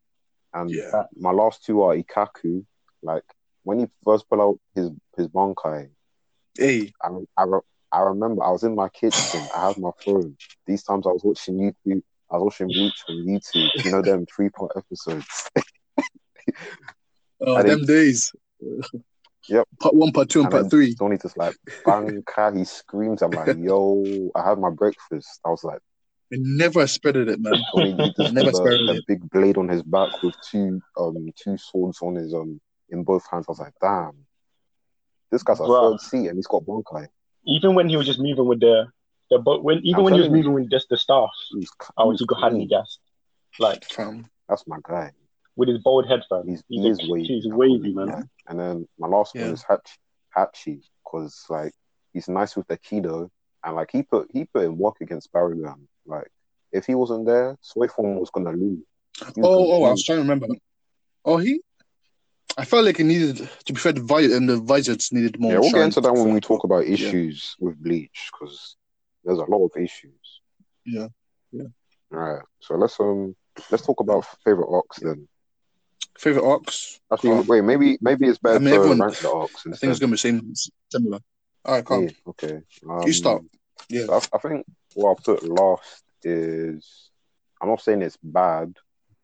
and 0.53 0.69
Yeah. 0.69 1.03
my 1.17 1.31
last 1.31 1.65
two 1.65 1.81
are 1.81 1.95
Ikkaku. 1.95 2.63
Like 3.01 3.23
when 3.63 3.79
he 3.79 3.87
first 4.05 4.29
put 4.29 4.39
out 4.39 4.59
his 4.75 4.91
his 5.17 5.27
Bankai, 5.27 5.89
Hey, 6.57 6.91
I, 7.01 7.09
I, 7.37 7.45
I 7.91 7.99
remember 8.01 8.43
I 8.43 8.51
was 8.51 8.63
in 8.63 8.75
my 8.75 8.89
kitchen. 8.89 9.41
I 9.55 9.67
had 9.67 9.77
my 9.77 9.91
phone. 10.03 10.35
These 10.65 10.83
times 10.83 11.05
I 11.05 11.11
was 11.11 11.23
watching 11.23 11.55
YouTube. 11.57 12.01
I 12.31 12.37
was 12.37 12.43
watching 12.45 12.67
Bleach 12.67 13.03
on 13.09 13.15
YouTube. 13.25 13.69
You 13.85 13.91
know 13.91 14.01
them 14.01 14.25
three 14.25 14.49
part 14.49 14.71
episodes. 14.77 15.49
Oh, 17.41 17.55
I 17.55 17.63
them 17.63 17.79
think- 17.79 17.87
days. 17.87 18.31
Yep. 19.49 19.67
Part 19.79 19.95
one, 19.95 20.11
part 20.11 20.29
two, 20.29 20.39
and 20.39 20.45
And 20.45 20.51
part 20.51 20.63
then 20.63 20.69
three. 20.69 20.93
Donnie 20.93 21.17
just 21.17 21.35
like 21.37 21.55
banka. 21.83 22.53
He 22.55 22.63
screams. 22.63 23.21
I'm 23.23 23.31
like, 23.31 23.57
yo. 23.57 24.29
I 24.35 24.47
had 24.47 24.59
my 24.59 24.69
breakfast. 24.69 25.39
I 25.43 25.49
was 25.49 25.63
like, 25.63 25.79
I 26.31 26.37
never 26.39 26.81
spreaded 26.83 27.27
it, 27.29 27.39
man. 27.41 27.55
Donnie 27.75 27.91
he 27.93 28.13
just 28.17 28.33
Never 28.33 28.47
with 28.47 28.55
spared 28.55 28.79
a, 28.81 28.91
a 28.91 28.99
big 29.07 29.27
blade 29.31 29.57
on 29.57 29.67
his 29.67 29.81
back 29.83 30.21
with 30.21 30.35
two 30.49 30.79
um 30.97 31.27
two 31.35 31.57
swords 31.57 31.97
on 32.03 32.15
his 32.15 32.33
um 32.33 32.61
in 32.89 33.03
both 33.03 33.25
hands. 33.31 33.45
I 33.49 33.51
was 33.51 33.59
like, 33.59 33.73
damn. 33.81 34.11
This 35.31 35.43
guy's 35.43 35.59
a 35.59 35.63
Bruh. 35.63 35.91
third 35.93 36.01
seat 36.01 36.27
and 36.27 36.37
he's 36.37 36.47
got 36.47 36.63
bankai. 36.63 37.07
Even 37.47 37.75
when 37.75 37.89
he 37.89 37.97
was 37.97 38.05
just 38.05 38.19
moving 38.19 38.45
with 38.45 38.59
the 38.59 38.87
the 39.29 39.39
but 39.39 39.63
when 39.63 39.79
even 39.83 39.99
I'm 39.99 40.03
when 40.05 40.13
he 40.13 40.19
was 40.19 40.27
telling 40.27 40.37
you. 40.43 40.49
moving 40.49 40.63
with 40.63 40.71
just 40.71 40.89
the 40.89 40.97
staff, 40.97 41.29
I 41.97 42.03
was 42.03 42.19
he's 42.19 42.27
he 42.35 42.41
had 42.41 42.53
me 42.53 42.59
clean. 42.59 42.67
gassed. 42.69 42.99
Like 43.59 43.83
Fam. 43.85 44.27
That's 44.49 44.65
my 44.67 44.77
guy. 44.83 45.11
with 45.55 45.69
his 45.69 45.79
bald 45.79 46.07
head, 46.07 46.21
fam. 46.29 46.47
He's, 46.47 46.63
He's, 46.67 46.99
he 46.99 47.07
a- 47.07 47.11
wavy. 47.11 47.27
He's 47.27 47.47
wavy, 47.47 47.93
call 47.93 48.05
man. 48.05 48.07
yeah. 48.17 48.23
And 48.49 48.59
then 48.59 48.87
my 48.99 49.07
last 49.07 49.33
Yeah. 49.35 49.43
one 49.43 49.53
is 49.53 49.63
Hatch, 49.67 49.97
Hachi, 50.37 50.81
because 51.03 51.45
like 51.49 51.73
he's 52.13 52.27
nice 52.27 52.55
with 52.55 52.67
the 52.67 52.77
kido, 52.77 53.29
and 53.63 53.75
like 53.75 53.89
he 53.91 54.03
put 54.03 54.27
he 54.31 54.45
put 54.45 54.63
in 54.65 54.77
work 54.77 54.95
against 55.01 55.31
Barryman. 55.31 55.87
Like 56.05 56.29
if 56.71 56.85
he 56.85 56.95
wasn't 56.95 57.25
there, 57.25 57.57
Soi 57.61 57.87
Fon 57.87 58.15
was 58.15 58.29
gonna 58.31 58.51
lose. 58.51 58.79
Was 59.21 59.33
Oh, 59.37 59.41
gonna 59.41 59.55
oh, 59.73 59.83
I 59.85 59.91
was 59.91 60.03
trying 60.03 60.17
to 60.17 60.21
remember. 60.23 60.47
Oh, 61.25 61.37
he. 61.37 61.61
I 62.57 62.65
felt 62.65 62.85
like 62.85 62.99
it 62.99 63.05
needed 63.05 63.49
to 63.65 63.73
be 63.73 63.79
fair. 63.79 63.93
The 63.93 64.01
vi- 64.01 64.33
and 64.35 64.47
the 64.49 64.57
visors 64.57 65.11
needed 65.11 65.39
more. 65.39 65.53
Yeah, 65.53 65.59
we'll 65.59 65.71
get 65.71 65.83
into 65.83 66.01
that 66.01 66.13
when 66.13 66.33
we 66.33 66.39
talk 66.41 66.63
about 66.63 66.87
yeah. 66.87 66.93
issues 66.93 67.55
with 67.59 67.81
Bleach, 67.81 68.29
because 68.31 68.75
there's 69.23 69.37
a 69.39 69.43
lot 69.45 69.63
of 69.65 69.71
issues. 69.81 70.41
Yeah. 70.85 71.07
Yeah. 71.51 71.67
All 72.13 72.19
right, 72.19 72.43
so 72.59 72.75
let's 72.75 72.99
um 72.99 73.35
let's 73.69 73.85
talk 73.85 73.99
about 74.01 74.25
favorite 74.43 74.69
arcs 74.69 74.99
then. 74.99 75.27
Favorite 76.17 76.45
arcs. 76.45 76.99
Actually, 77.11 77.31
Oh. 77.31 77.41
wait, 77.47 77.63
maybe 77.63 77.97
maybe 78.01 78.27
it's 78.27 78.37
better 78.37 78.57
I 78.57 78.59
mean, 78.59 78.73
everyone- 78.73 78.99
rank 78.99 79.17
the 79.17 79.31
arcs. 79.31 79.63
I 79.65 79.71
think 79.75 79.91
it's 79.91 79.99
gonna 79.99 80.11
be 80.11 80.17
same 80.17 80.53
similar. 80.91 81.19
All 81.63 81.75
right, 81.75 81.85
come. 81.85 82.03
Yeah, 82.03 82.09
okay. 82.27 82.61
Um, 82.89 83.03
You 83.07 83.13
start. 83.13 83.43
Yeah. 83.89 84.05
So 84.07 84.13
I, 84.15 84.21
I 84.33 84.37
think 84.39 84.65
what 84.93 85.09
I'll 85.09 85.15
put 85.15 85.43
last 85.43 86.03
is 86.23 87.09
I'm 87.61 87.69
not 87.69 87.81
saying 87.81 88.01
it's 88.01 88.17
bad, 88.21 88.75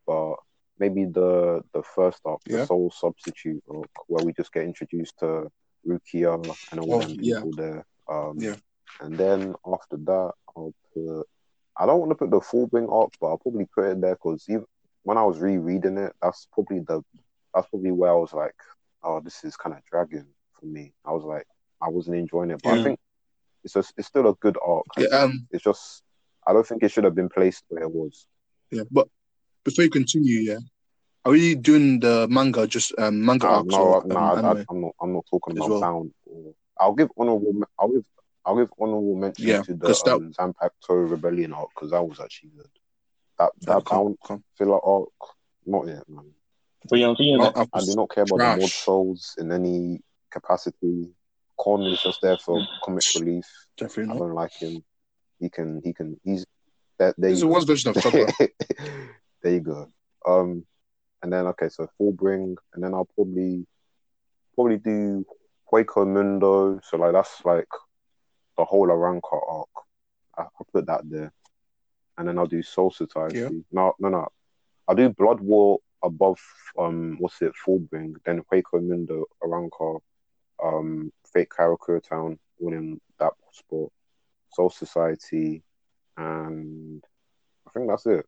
but 0.05 0.35
maybe 0.79 1.05
the 1.05 1.61
the 1.73 1.83
first 1.83 2.19
arc, 2.25 2.41
Yeah. 2.45 2.57
the 2.57 2.65
Soul 2.67 2.91
Substitute 2.91 3.63
arc, 3.69 3.89
where 4.07 4.23
we 4.25 4.33
just 4.33 4.53
get 4.53 4.63
introduced 4.63 5.17
to 5.19 5.51
Rukia 5.85 6.33
and 6.71 6.79
all 6.79 6.95
Oh, 6.95 6.99
them 7.01 7.17
yeah. 7.21 7.35
people 7.37 7.51
there. 7.51 7.85
Um, 8.09 8.37
Yeah. 8.39 8.55
And 9.01 9.17
then 9.17 9.53
after 9.65 9.97
that, 9.97 10.31
I'll 10.55 10.73
put. 10.93 11.27
I 11.79 11.85
don't 11.85 11.99
want 11.99 12.09
to 12.11 12.15
put 12.15 12.31
the 12.31 12.41
full 12.41 12.67
Fullbring 12.67 12.91
arc, 12.91 13.11
but 13.21 13.27
I'll 13.27 13.37
probably 13.37 13.65
put 13.73 13.85
it 13.85 14.01
there 14.01 14.15
because 14.15 14.43
even 14.49 14.65
when 15.03 15.17
I 15.17 15.23
was 15.23 15.39
rereading 15.39 15.97
it, 15.97 16.13
that's 16.21 16.47
probably 16.51 16.79
the 16.79 17.03
that's 17.53 17.67
probably 17.69 17.91
where 17.91 18.11
I 18.11 18.15
was 18.15 18.33
like, 18.33 18.55
oh, 19.03 19.19
this 19.19 19.43
is 19.43 19.55
kind 19.55 19.75
of 19.75 19.83
dragging 19.85 20.25
for 20.59 20.65
me. 20.65 20.93
I 21.05 21.11
was 21.11 21.23
like, 21.23 21.45
I 21.81 21.89
wasn't 21.89 22.17
enjoying 22.17 22.49
it, 22.51 22.61
but 22.63 22.79
I 22.79 22.83
think 22.83 22.99
it's 23.63 23.75
a, 23.75 23.83
it's 23.97 24.07
still 24.07 24.27
a 24.29 24.33
good 24.35 24.57
arc. 24.65 24.85
Yeah. 24.97 25.07
Um. 25.09 25.47
It's 25.51 25.63
just 25.63 26.01
I 26.47 26.53
don't 26.53 26.65
think 26.65 26.81
it 26.81 26.89
should 26.91 27.03
have 27.03 27.15
been 27.15 27.29
placed 27.29 27.63
where 27.67 27.83
it 27.83 27.91
was. 27.91 28.25
Yeah. 28.71 28.83
But 28.89 29.07
before 29.63 29.83
you 29.83 29.89
continue, 29.91 30.39
yeah, 30.39 30.59
are 31.27 31.31
we 31.31 31.55
doing 31.55 31.99
the 31.99 32.27
manga 32.29 32.65
just 32.67 32.93
um 32.97 33.23
manga 33.25 33.47
Uh, 33.47 33.57
arcs 33.57 33.73
no, 33.75 33.77
or 33.77 34.07
no, 34.07 34.15
um, 34.17 34.23
I, 34.23 34.29
I, 34.29 34.51
anime? 34.51 34.65
I'm 34.69 34.81
not. 34.81 34.91
I'm 35.01 35.13
not 35.13 35.25
talking 35.29 35.53
as 35.53 35.57
about 35.57 35.69
well? 35.69 35.81
Bount. 35.81 36.13
Or, 36.25 36.53
I'll 36.79 36.93
give 36.95 37.09
honorable. 37.17 37.53
me- 37.53 37.63
I'll 37.77 37.89
give. 37.89 38.05
I'll 38.45 38.55
give 38.57 38.69
honorable 38.79 39.15
mention 39.15 39.45
Yeah, 39.45 39.61
to 39.63 39.73
the 39.73 39.87
that- 39.87 40.11
um, 40.13 40.31
Zanpakuto 40.33 41.11
Rebellion 41.11 41.53
arc 41.53 41.69
because 41.75 41.91
that 41.91 42.07
was 42.07 42.19
actually 42.19 42.51
good. 42.55 42.69
That 43.39 43.51
that 43.61 43.75
Oh, 43.77 43.81
come, 43.81 43.97
Bount 44.05 44.19
come. 44.25 44.43
filler 44.57 44.79
arc, 44.85 45.09
not 45.65 45.87
yet, 45.87 46.07
man. 46.07 46.31
But 46.89 46.99
you're 46.99 47.15
feeling 47.17 47.41
Oh, 47.41 47.47
it. 47.49 47.69
I 47.73 47.79
I 47.79 47.81
do 47.85 47.93
not 47.95 48.09
care 48.09 48.23
about 48.23 48.37
the 48.37 48.43
mod 48.45 48.59
trash. 48.59 48.85
souls 48.85 49.35
in 49.37 49.51
any 49.51 50.01
capacity. 50.31 51.09
Kon 51.59 51.81
is 51.87 52.01
just 52.01 52.21
there 52.21 52.37
for 52.37 52.65
comic 52.83 53.03
relief. 53.15 53.45
Definitely 53.77 54.15
I 54.15 54.19
don't 54.19 54.33
like 54.33 54.53
him. 54.61 54.83
He 55.39 55.49
can. 55.49 55.81
He 55.83 55.91
can. 55.91 56.19
He's 56.23 56.45
that. 56.99 57.15
There 57.17 57.29
This 57.31 57.39
is 57.39 57.43
you 57.43 57.49
go. 57.49 57.59
version 57.65 57.89
of 57.91 57.97
Chopper. 58.01 58.27
there 59.43 59.51
you 59.53 59.59
go. 59.59 59.89
Um, 60.25 60.65
and 61.27 61.33
then 61.33 61.47
okay, 61.47 61.67
so 61.67 61.89
full 61.97 62.13
bring, 62.13 62.55
and 62.73 62.81
then 62.81 62.93
I'll 62.93 63.09
probably 63.13 63.67
probably 64.55 64.77
do 64.77 65.25
Hueco 65.69 66.07
Mundo. 66.07 66.79
So 66.81 66.95
like 66.95 67.11
that's 67.11 67.43
like 67.43 67.67
the 68.57 68.63
whole 68.63 68.87
Arrancar 68.87 69.41
arc. 69.45 69.67
I, 70.37 70.43
I'll 70.43 70.67
put 70.71 70.85
that 70.85 71.01
there, 71.03 71.33
and 72.17 72.29
then 72.29 72.37
I'll 72.37 72.47
do 72.47 72.63
Soul 72.63 72.91
Society. 72.91 73.39
Yeah. 73.39 73.49
No, 73.73 73.93
no, 73.99 74.07
no. 74.07 74.27
I'll 74.87 74.95
do 74.95 75.09
Blood 75.09 75.41
War 75.41 75.79
above 76.01 76.39
um 76.79 77.17
what's 77.19 77.41
it 77.41 77.53
full 77.57 77.79
bring, 77.79 78.15
then 78.25 78.41
Hueco 78.49 78.81
Mundo, 78.81 79.25
Arrancar, 79.43 79.99
um 80.63 81.11
Fake 81.33 81.49
Karakura 81.49 82.01
Town, 82.01 82.39
all 82.61 82.71
in 82.71 83.01
that 83.19 83.33
spot. 83.51 83.91
Soul 84.53 84.69
Society, 84.69 85.61
and 86.15 87.03
I 87.67 87.71
think 87.71 87.89
that's 87.89 88.05
it. 88.05 88.25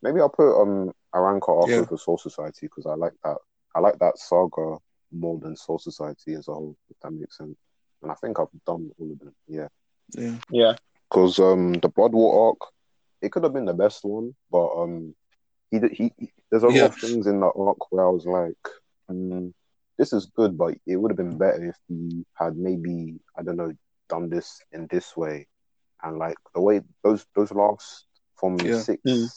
Maybe 0.00 0.20
I'll 0.20 0.28
put 0.28 0.62
um 0.62 0.92
Arrancar 1.14 1.62
after 1.62 1.72
Yeah. 1.72 1.84
for 1.84 1.98
Soul 1.98 2.18
Society 2.18 2.66
because 2.66 2.86
I 2.86 2.94
like 2.94 3.14
that. 3.24 3.36
I 3.74 3.80
like 3.80 3.98
that 3.98 4.18
saga 4.18 4.78
more 5.12 5.38
than 5.38 5.56
Soul 5.56 5.78
Society 5.78 6.34
as 6.34 6.48
a 6.48 6.54
whole, 6.54 6.76
if 6.90 6.96
that 7.00 7.10
makes 7.12 7.36
sense. 7.38 7.56
And 8.02 8.10
I 8.10 8.14
think 8.14 8.38
I've 8.38 8.48
done 8.66 8.90
all 8.98 9.12
of 9.12 9.18
them. 9.18 9.34
Yeah, 9.46 9.68
Yeah. 10.12 10.36
Yeah. 10.50 10.76
because 11.08 11.38
um 11.38 11.74
the 11.74 11.88
Blood 11.88 12.12
War 12.12 12.48
arc, 12.50 12.58
it 13.22 13.30
could 13.32 13.42
have 13.44 13.52
been 13.52 13.64
the 13.66 13.74
best 13.74 14.04
one, 14.04 14.34
but 14.50 14.68
um 14.76 15.14
he 15.70 15.78
did- 15.78 15.92
he, 15.92 16.12
he 16.18 16.32
there's 16.50 16.64
a 16.64 16.68
lot 16.68 16.74
Yeah. 16.76 16.84
of 16.86 16.96
things 16.96 17.26
in 17.26 17.40
that 17.40 17.52
arc 17.56 17.92
where 17.92 18.06
I 18.06 18.10
was 18.10 18.26
like, 18.26 18.56
mm, 19.10 19.52
this 19.98 20.12
is 20.12 20.26
good, 20.26 20.56
but 20.58 20.74
it 20.86 20.96
would 20.96 21.10
have 21.12 21.16
been 21.18 21.38
better 21.38 21.64
if 21.66 21.76
he 21.88 22.24
had 22.34 22.56
maybe 22.56 23.20
I 23.36 23.42
don't 23.42 23.56
know 23.56 23.72
done 24.08 24.28
this 24.28 24.60
in 24.72 24.86
this 24.90 25.16
way, 25.16 25.46
and 26.02 26.18
like 26.18 26.36
the 26.54 26.60
way 26.60 26.80
those 27.04 27.26
those 27.36 27.52
last 27.52 28.06
from 28.36 28.58
Yeah. 28.58 28.74
six 28.80 29.00
Mm. 29.04 29.28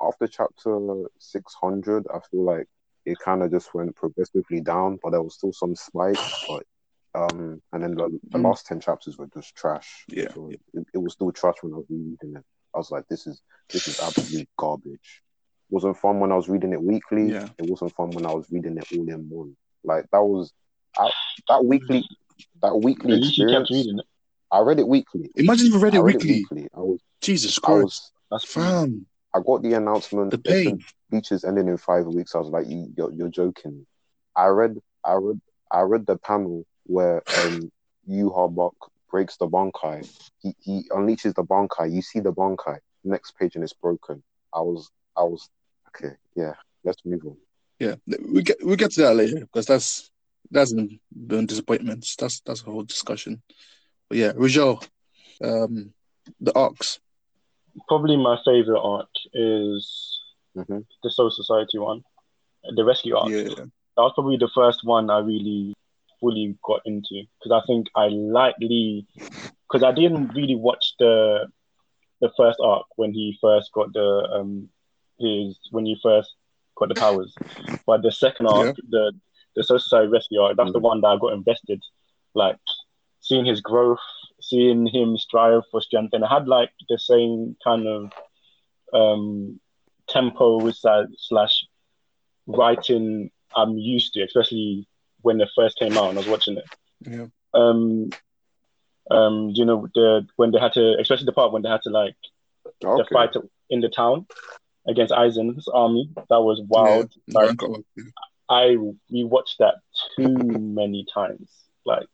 After 0.00 0.26
chapter 0.26 0.78
six 1.18 1.54
hundred, 1.54 2.06
I 2.12 2.18
feel 2.30 2.44
like 2.44 2.66
it 3.06 3.18
kind 3.18 3.42
of 3.42 3.50
just 3.50 3.72
went 3.74 3.94
progressively 3.96 4.60
down, 4.60 4.98
but 5.02 5.10
there 5.10 5.22
was 5.22 5.34
still 5.34 5.52
some 5.52 5.74
spikes, 5.74 6.44
but. 6.48 6.64
Um, 7.12 7.60
and 7.72 7.82
then 7.82 7.96
the, 7.96 8.20
the 8.30 8.38
Mm. 8.38 8.44
last 8.44 8.66
ten 8.66 8.78
chapters 8.78 9.18
were 9.18 9.26
just 9.34 9.56
trash. 9.56 10.04
Yeah. 10.06 10.28
So 10.32 10.48
it, 10.48 10.86
it 10.94 10.98
was 10.98 11.14
still 11.14 11.32
trash 11.32 11.56
when 11.60 11.72
I 11.72 11.78
was 11.78 11.86
reading 11.90 12.36
it. 12.36 12.44
I 12.72 12.78
was 12.78 12.92
like, 12.92 13.08
this 13.08 13.26
is 13.26 13.42
this 13.72 13.88
is 13.88 13.98
absolute 13.98 14.48
garbage. 14.56 15.22
It 15.68 15.74
wasn't 15.74 15.96
fun 15.98 16.20
when 16.20 16.30
I 16.30 16.36
was 16.36 16.48
reading 16.48 16.72
it 16.72 16.80
weekly. 16.80 17.32
Yeah. 17.32 17.48
It 17.58 17.68
wasn't 17.68 17.96
fun 17.96 18.10
when 18.12 18.26
I 18.26 18.30
was 18.32 18.46
reading 18.52 18.78
it 18.78 18.86
all 18.96 19.08
in 19.08 19.28
one. 19.28 19.56
Like 19.82 20.06
that 20.12 20.22
was 20.22 20.52
I, 20.96 21.10
that 21.48 21.64
weekly 21.64 22.04
that 22.62 22.76
weekly 22.76 23.16
least 23.16 23.36
you 23.38 23.46
kept 23.46 23.62
experience. 23.62 23.70
reading 23.72 23.98
it. 23.98 24.06
I 24.52 24.60
read 24.60 24.78
it 24.78 24.86
weekly. 24.86 25.32
Imagine 25.34 25.66
if 25.66 25.72
you 25.72 25.78
read 25.80 25.94
I 25.94 25.98
it 25.98 26.02
read 26.02 26.14
weekly. 26.14 26.30
it 26.30 26.52
weekly. 26.52 26.68
I 26.72 26.78
was 26.78 27.00
Jesus 27.20 27.58
I 27.58 27.66
Christ. 27.66 27.82
was 27.82 28.12
That's 28.30 28.44
Fam. 28.44 29.04
I 29.34 29.40
got 29.40 29.62
the 29.62 29.74
announcement. 29.74 30.30
The 30.30 30.38
pain. 30.38 30.84
Bleach 31.10 31.32
is 31.32 31.44
ending 31.44 31.68
in 31.68 31.76
five 31.76 32.06
weeks. 32.06 32.34
I 32.34 32.38
was 32.38 32.48
like, 32.48 32.66
you, 32.68 32.92
you're, 32.96 33.12
you're 33.12 33.28
joking. 33.28 33.86
I 34.36 34.46
read, 34.46 34.78
I 35.04 35.14
read, 35.14 35.40
I 35.70 35.80
read 35.80 36.06
the 36.06 36.16
panel 36.16 36.64
where 36.84 37.22
um, 37.38 37.70
Yhwach 38.08 38.74
breaks 39.10 39.36
the 39.36 39.48
Bankai. 39.48 40.08
He 40.40 40.54
he 40.60 40.84
unleashes 40.90 41.34
the 41.34 41.44
Bankai. 41.44 41.92
You 41.92 42.02
see 42.02 42.20
the 42.20 42.32
Bankai. 42.32 42.78
Next 43.04 43.36
page 43.38 43.54
and 43.54 43.64
it's 43.64 43.72
broken. 43.72 44.22
I 44.54 44.60
was, 44.60 44.90
I 45.16 45.22
was 45.22 45.48
okay. 45.88 46.14
Yeah, 46.34 46.54
let's 46.84 47.04
move 47.04 47.24
on. 47.24 47.36
Yeah. 47.78 47.94
We 48.06 48.42
get 48.42 48.64
we 48.64 48.76
get 48.76 48.92
to 48.92 49.02
that 49.02 49.16
later 49.16 49.40
because 49.40 49.66
that's 49.66 50.10
that's 50.50 50.72
been, 50.72 51.00
been 51.12 51.46
disappointments. 51.46 52.16
That's 52.16 52.40
that's 52.40 52.62
a 52.62 52.66
whole 52.66 52.82
discussion. 52.82 53.42
But 54.08 54.18
yeah, 54.18 54.32
Rizal, 54.34 54.82
um, 55.42 55.92
the 56.40 56.52
arcs. 56.56 57.00
Probably 57.88 58.16
my 58.16 58.36
favorite 58.44 58.80
arc 58.80 59.08
is 59.32 60.20
hmm 60.54 60.80
the 61.02 61.10
Soul 61.10 61.30
Society 61.30 61.78
one, 61.78 62.02
the 62.74 62.84
Rescue 62.84 63.16
arc. 63.16 63.32
Yeah. 63.32 63.66
That 63.96 64.02
was 64.02 64.12
probably 64.14 64.36
the 64.36 64.50
first 64.54 64.80
one 64.84 65.10
I 65.10 65.18
really 65.18 65.74
fully 66.20 66.56
got 66.64 66.80
into 66.84 67.24
because 67.38 67.52
I 67.52 67.66
think 67.66 67.86
I 67.96 68.08
lightly 68.08 69.06
because 69.68 69.82
I 69.84 69.92
didn't 69.92 70.32
really 70.34 70.56
watch 70.56 70.94
the 70.98 71.46
the 72.20 72.30
first 72.36 72.58
arc 72.62 72.86
when 72.96 73.12
he 73.12 73.36
first 73.40 73.70
got 73.72 73.92
the 73.92 74.28
um 74.34 74.68
his 75.18 75.58
when 75.70 75.86
he 75.86 75.96
first 76.02 76.34
got 76.76 76.88
the 76.88 76.94
powers, 76.94 77.38
but 77.86 78.02
the 78.02 78.12
second 78.12 78.46
arc, 78.46 78.70
the 78.90 79.12
the 79.56 79.62
Soul 79.64 79.78
Society 79.78 80.08
Rescue 80.08 80.40
arc, 80.40 80.56
that's 80.56 80.72
the 80.72 80.78
Mhm. 80.78 80.80
one 80.80 81.00
that 81.00 81.08
I 81.08 81.16
got 81.18 81.32
invested. 81.34 81.80
Like 82.34 82.56
seeing 83.20 83.44
his 83.46 83.60
growth, 83.60 83.98
seeing 84.40 84.86
him 84.86 85.16
strive 85.18 85.62
for 85.70 85.80
strength, 85.80 86.12
and 86.14 86.24
it 86.24 86.28
had 86.28 86.48
like 86.48 86.70
the 86.88 86.98
same 86.98 87.56
kind 87.62 87.86
of 87.86 88.12
um 88.92 89.60
tempo 90.08 90.70
slash, 90.70 91.06
slash 91.18 91.64
writing 92.46 93.30
I'm 93.56 93.76
used 93.78 94.12
to, 94.14 94.22
especially 94.22 94.86
when 95.22 95.40
it 95.40 95.48
first 95.54 95.78
came 95.78 95.96
out 95.98 96.08
and 96.10 96.18
I 96.18 96.22
was 96.22 96.28
watching 96.28 96.56
it. 96.58 96.64
Yeah. 97.00 97.26
Um, 97.54 98.10
Um, 99.10 99.50
you 99.54 99.64
know 99.64 99.88
the 99.94 100.26
when 100.36 100.52
they 100.52 100.60
had 100.60 100.72
to, 100.74 100.96
especially 101.00 101.26
the 101.26 101.32
part 101.32 101.52
when 101.52 101.62
they 101.62 101.68
had 101.68 101.82
to 101.82 101.90
like 101.90 102.16
the 102.80 103.04
fight 103.12 103.34
in 103.68 103.80
the 103.80 103.88
town 103.88 104.26
against 104.86 105.12
Aizen's 105.12 105.66
army. 105.68 106.10
That 106.28 106.40
was 106.40 106.60
wild. 106.68 107.12
Yeah, 107.26 107.40
like 107.40 107.50
Arrancar 107.56 107.74
arc, 107.76 107.84
yeah. 107.96 108.04
I 108.48 108.76
rewatched 109.12 109.56
that 109.58 109.76
too 110.16 110.34
many 110.80 111.06
times. 111.12 111.50
Like 111.84 112.08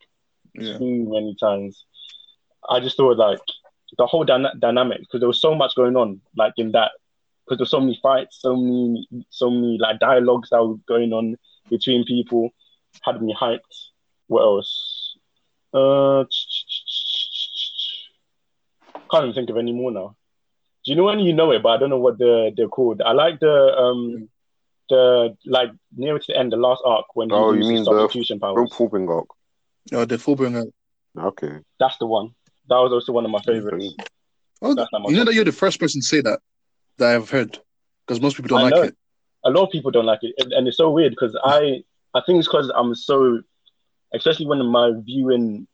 Yeah. 0.54 0.78
too 0.78 1.04
many 1.08 1.34
times. 1.38 1.84
I 2.68 2.80
just 2.80 2.96
thought 2.96 3.16
like 3.16 3.38
the 3.98 4.06
whole 4.06 4.24
dyna- 4.24 4.54
dynamic 4.58 5.00
because 5.00 5.20
there 5.20 5.28
was 5.28 5.40
so 5.40 5.54
much 5.54 5.74
going 5.76 5.96
on 5.96 6.20
like 6.36 6.54
in 6.56 6.72
that 6.72 6.92
because 7.44 7.58
there's 7.58 7.70
so 7.70 7.80
many 7.80 7.98
fights, 8.02 8.38
so 8.40 8.56
many, 8.56 9.06
so 9.30 9.50
many 9.50 9.78
like 9.78 10.00
dialogues 10.00 10.50
that 10.50 10.62
were 10.64 10.74
going 10.88 11.12
on 11.12 11.36
between 11.70 12.04
people 12.04 12.50
had 13.02 13.22
me 13.22 13.34
hyped. 13.38 13.60
What 14.26 14.42
else? 14.42 15.16
Uh, 15.72 16.24
can't 19.10 19.24
even 19.24 19.34
think 19.34 19.50
of 19.50 19.56
any 19.56 19.72
more 19.72 19.90
now. 19.92 20.16
Do 20.84 20.92
you 20.92 20.96
know 20.96 21.04
when 21.04 21.20
you 21.20 21.32
know 21.32 21.50
it, 21.52 21.62
but 21.62 21.70
I 21.70 21.76
don't 21.78 21.90
know 21.90 21.98
what 21.98 22.18
the 22.18 22.52
they're 22.56 22.68
called. 22.68 23.02
I 23.02 23.12
like 23.12 23.40
the 23.40 23.76
um 23.76 24.28
the 24.88 25.36
like 25.44 25.70
near 25.96 26.18
to 26.18 26.24
the 26.26 26.36
end, 26.38 26.52
the 26.52 26.56
last 26.56 26.82
arc 26.84 27.06
when 27.14 27.28
he 27.28 27.34
Oh, 27.34 27.52
you 27.52 27.58
uses 27.58 27.72
mean 27.72 27.84
the 27.84 27.84
substitution 27.84 28.40
powers. 28.40 28.72
Full 28.72 28.88
Fullbring 28.88 29.26
Oh, 29.92 30.04
the 30.04 30.16
Fullbringer. 30.16 30.70
Okay. 31.18 31.58
That's 31.78 31.96
the 31.98 32.06
one. 32.06 32.34
That 32.68 32.76
was 32.76 32.92
also 32.92 33.12
one 33.12 33.24
of 33.24 33.30
my 33.30 33.40
favorites. 33.42 33.94
Oh, 34.62 34.74
That's 34.74 34.90
not 34.92 35.02
my 35.02 35.10
you 35.10 35.16
know 35.16 35.24
that 35.24 35.34
you're 35.34 35.44
the 35.44 35.52
first 35.52 35.78
person 35.78 36.00
to 36.00 36.06
say 36.06 36.20
that 36.22 36.40
that 36.98 37.14
I've 37.14 37.30
heard 37.30 37.58
because 38.06 38.20
most 38.20 38.36
people 38.36 38.48
don't 38.48 38.60
I 38.60 38.70
like 38.70 38.74
know. 38.74 38.82
it. 38.82 38.96
A 39.44 39.50
lot 39.50 39.64
of 39.64 39.70
people 39.70 39.90
don't 39.90 40.06
like 40.06 40.20
it, 40.22 40.34
and- 40.38 40.52
and 40.52 40.66
it's 40.66 40.76
so 40.78 40.90
weird 40.90 41.10
because 41.12 41.36
I 41.44 41.84
I 42.14 42.22
think 42.24 42.38
it's 42.38 42.48
because 42.48 42.70
I'm 42.74 42.94
so, 42.94 43.42
especially 44.14 44.46
when 44.46 44.64
my 44.66 44.92
viewing 45.02 45.68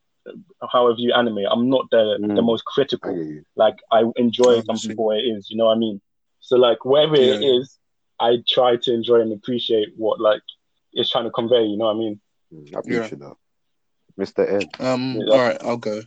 how 0.70 0.90
I 0.90 0.94
view 0.94 1.12
anime, 1.12 1.38
I'm 1.50 1.68
not 1.70 1.88
the 1.90 2.18
Mm. 2.20 2.35
the 2.37 2.42
most 2.42 2.64
critical. 2.64 3.14
get 3.16 3.26
you. 3.26 3.44
Like 3.57 3.76
I 3.90 4.02
enjoy 4.16 4.55
Oh, 4.55 4.57
I 4.57 4.61
see. 4.61 4.66
something 4.66 4.96
for 4.96 5.07
what 5.07 5.18
it 5.18 5.22
is. 5.24 5.48
You 5.50 5.57
know 5.57 5.66
what 5.66 5.76
I 5.76 5.78
mean? 5.78 6.00
So 6.40 6.57
like 6.57 6.85
wherever 6.85 7.14
it 7.16 7.40
Yeah. 7.40 7.59
is, 7.59 7.78
I 8.20 8.38
try 8.48 8.76
to 8.76 8.92
enjoy 8.92 9.20
and 9.20 9.33
appreciate 9.33 9.88
what 9.96 10.20
like 10.20 10.42
it's 10.92 11.11
trying 11.11 11.24
to 11.24 11.31
convey. 11.31 11.64
You 11.64 11.76
know 11.76 11.87
what 11.87 11.94
I 11.96 11.98
mean? 11.98 12.20
Mm, 12.52 12.76
I 12.76 12.78
appreciate 12.81 13.20
that. 13.20 13.37
Mr. 14.18 14.46
Ed. 14.46 14.68
Um, 14.81 15.16
Yeah. 15.16 15.33
all 15.33 15.38
right, 15.40 15.62
I'll 15.62 15.76
go. 15.78 16.02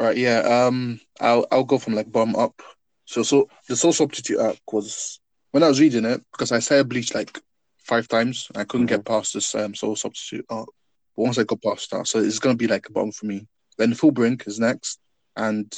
Right, 0.00 0.16
yeah. 0.16 0.38
Um, 0.38 0.98
I'll 1.20 1.46
I'll 1.52 1.64
go 1.64 1.76
from 1.76 1.92
like 1.92 2.10
bottom 2.10 2.34
up. 2.34 2.62
So 3.04 3.22
so 3.22 3.50
the 3.68 3.76
soul 3.76 3.92
substitute 3.92 4.38
arc 4.38 4.56
was 4.72 5.20
when 5.50 5.62
I 5.62 5.68
was 5.68 5.78
reading 5.78 6.06
it 6.06 6.22
because 6.32 6.52
I 6.52 6.60
started 6.60 6.88
Bleach 6.88 7.14
like 7.14 7.38
five 7.76 8.08
times. 8.08 8.48
I 8.54 8.64
couldn't 8.64 8.86
get 8.86 9.04
past 9.04 9.34
this 9.34 9.54
um 9.54 9.74
soul 9.74 9.96
substitute 9.96 10.46
arc. 10.48 10.70
But 11.14 11.22
once 11.24 11.36
I 11.36 11.44
got 11.44 11.62
past 11.62 11.90
that, 11.90 12.06
so 12.06 12.18
it's 12.18 12.38
gonna 12.38 12.54
be 12.54 12.66
like 12.66 12.88
a 12.88 12.92
bottom 12.92 13.12
for 13.12 13.26
me. 13.26 13.46
Then 13.76 13.92
Fullbring 13.92 14.46
is 14.48 14.58
next, 14.58 15.00
and 15.36 15.70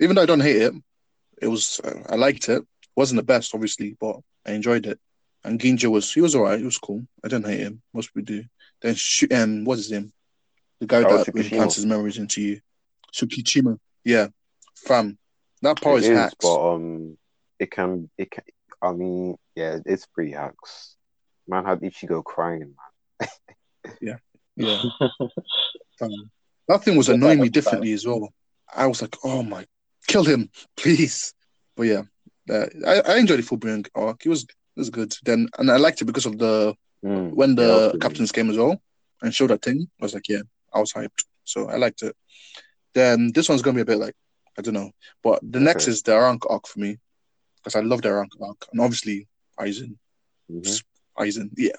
even 0.00 0.16
though 0.16 0.22
I 0.22 0.26
don't 0.26 0.40
hate 0.40 0.62
it, 0.62 0.74
it 1.40 1.46
was 1.46 1.80
uh, 1.84 2.02
I 2.08 2.16
liked 2.16 2.48
it. 2.48 2.64
wasn't 2.96 3.20
the 3.20 3.32
best, 3.32 3.54
obviously, 3.54 3.96
but 4.00 4.16
I 4.44 4.54
enjoyed 4.54 4.86
it. 4.86 4.98
And 5.44 5.60
Ginjo 5.60 5.92
was 5.92 6.12
he 6.12 6.20
was 6.20 6.34
alright. 6.34 6.58
He 6.58 6.64
was 6.64 6.78
cool. 6.78 7.06
I 7.22 7.28
didn't 7.28 7.46
hate 7.46 7.60
him. 7.60 7.80
Most 7.94 8.12
people 8.12 8.24
do. 8.24 8.44
Then 8.82 8.96
Sh- 8.96 9.30
um, 9.32 9.64
what's 9.64 9.82
his 9.82 9.92
name? 9.92 10.12
The 10.80 10.86
guy 10.86 11.04
Oh, 11.04 11.18
that 11.18 11.28
implants 11.28 11.76
his 11.76 11.86
memories 11.86 12.18
into 12.18 12.42
you. 12.42 12.60
Tsukishima. 13.16 13.78
Yeah. 14.04 14.28
Fam. 14.76 15.18
That 15.62 15.80
part 15.80 15.96
It 15.96 16.04
is 16.04 16.08
is, 16.10 16.16
hacks. 16.18 16.34
but 16.42 16.74
um, 16.74 17.16
it 17.58 17.70
can 17.70 18.10
it 18.18 18.30
can. 18.30 18.44
I 18.82 18.92
mean, 18.92 19.36
yeah, 19.54 19.78
it's 19.86 20.06
pretty 20.06 20.32
hacks. 20.32 20.96
Man 21.48 21.64
had 21.64 21.80
Ichigo 21.80 22.22
crying, 22.22 22.74
man. 23.20 23.28
Yeah. 24.00 24.80
Fam. 25.98 26.10
That 26.68 26.82
thing 26.82 26.96
was 26.96 27.08
annoying 27.08 27.40
me 27.40 27.48
differently 27.48 27.92
as 27.92 28.06
well. 28.06 28.32
I 28.74 28.86
was 28.86 29.00
like, 29.00 29.16
oh 29.24 29.42
my, 29.42 29.64
kill 30.08 30.24
him, 30.24 30.50
please. 30.76 31.32
But 31.76 31.84
yeah, 31.84 32.02
uh, 32.50 32.66
I, 32.86 33.00
I 33.00 33.16
enjoyed 33.18 33.38
the 33.38 33.42
Fullbring 33.44 33.86
arc. 33.94 34.24
It 34.26 34.28
was 34.28 34.42
it 34.44 34.48
was 34.76 34.90
good. 34.90 35.14
Then 35.24 35.48
and 35.58 35.70
I 35.70 35.76
liked 35.76 36.00
it 36.02 36.06
because 36.06 36.26
of 36.26 36.38
the 36.38 36.74
Mm, 37.04 37.34
when 37.34 37.54
the 37.54 37.62
absolutely. 37.74 38.00
captains 38.00 38.32
came 38.32 38.50
as 38.50 38.56
well 38.56 38.80
and 39.22 39.32
showed 39.32 39.50
that 39.50 39.62
thing. 39.62 39.86
I 40.00 40.04
was 40.04 40.14
like, 40.14 40.28
yeah, 40.28 40.40
I 40.74 40.80
was 40.80 40.92
hyped. 40.94 41.24
So 41.44 41.68
I 41.68 41.76
liked 41.76 42.02
it. 42.02 42.16
Then 42.96 43.30
this 43.34 43.46
one's 43.50 43.60
gonna 43.60 43.74
be 43.74 43.82
a 43.82 43.92
bit 43.92 43.98
like 43.98 44.14
I 44.58 44.62
don't 44.62 44.72
know, 44.72 44.90
but 45.22 45.40
the 45.42 45.60
next 45.60 45.86
is 45.86 46.00
the 46.02 46.12
Arank 46.12 46.50
arc 46.50 46.66
for 46.66 46.80
me 46.80 46.96
because 47.58 47.76
I 47.76 47.80
love 47.80 48.00
the 48.00 48.08
Arank 48.08 48.30
arc 48.40 48.64
and 48.72 48.80
obviously 48.80 49.28
Aizen. 49.60 49.98
Mhm. 50.50 50.82
Aizen, 51.18 51.50
yeah. 51.58 51.76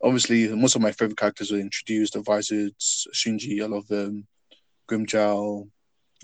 Obviously, 0.00 0.46
most 0.54 0.76
of 0.76 0.82
my 0.82 0.92
favorite 0.92 1.16
characters 1.18 1.50
were 1.50 1.58
introduced. 1.58 2.12
The 2.12 2.22
Vizards, 2.22 3.08
Shinji, 3.12 3.60
I 3.62 3.66
love 3.66 3.88
them. 3.88 4.28
Grimmjow, 4.88 5.68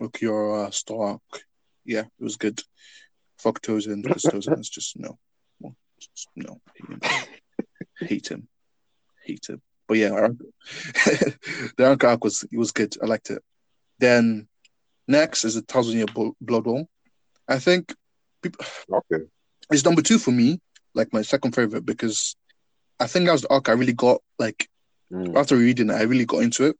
Ulquiorra, 0.00 0.72
Stark. 0.72 1.22
Yeah, 1.84 2.02
it 2.02 2.22
was 2.22 2.36
good. 2.36 2.62
Fuck 3.38 3.62
Tozen, 3.62 4.02
because 4.02 4.22
Tozen 4.22 4.60
is 4.60 4.68
just 4.70 4.96
no. 4.96 5.18
Just 5.98 6.28
no. 6.36 6.60
Hate 6.78 7.02
him. 7.02 7.18
Hate 8.00 8.28
him. 8.30 8.48
Hate 9.24 9.46
him. 9.48 9.62
But 9.88 9.98
yeah, 9.98 10.10
Arank- 10.10 10.38
the 11.76 11.82
Arank 11.82 12.04
arc 12.04 12.22
was 12.22 12.44
it 12.44 12.56
was 12.56 12.70
good. 12.70 12.94
I 13.02 13.06
liked 13.06 13.30
it. 13.30 13.42
Then 14.02 14.48
next 15.06 15.44
is 15.44 15.54
the 15.54 15.62
Thousand 15.62 15.96
Year 15.96 16.06
Blood 16.40 16.64
Bowl. 16.64 16.88
I 17.46 17.60
think 17.60 17.94
people, 18.42 18.64
Okay. 18.90 19.24
it's 19.70 19.84
number 19.84 20.02
two 20.02 20.18
for 20.18 20.32
me, 20.32 20.60
like 20.92 21.12
my 21.12 21.22
second 21.22 21.54
favorite, 21.54 21.86
because 21.86 22.34
I 22.98 23.06
think 23.06 23.26
that 23.26 23.32
was 23.32 23.42
the 23.42 23.52
arc 23.52 23.68
I 23.68 23.72
really 23.72 23.92
got 23.94 24.20
like 24.40 24.68
Mm. 25.12 25.36
after 25.36 25.56
reading 25.56 25.90
it, 25.90 25.92
I 25.94 26.02
really 26.04 26.24
got 26.24 26.42
into 26.42 26.64
it. 26.64 26.76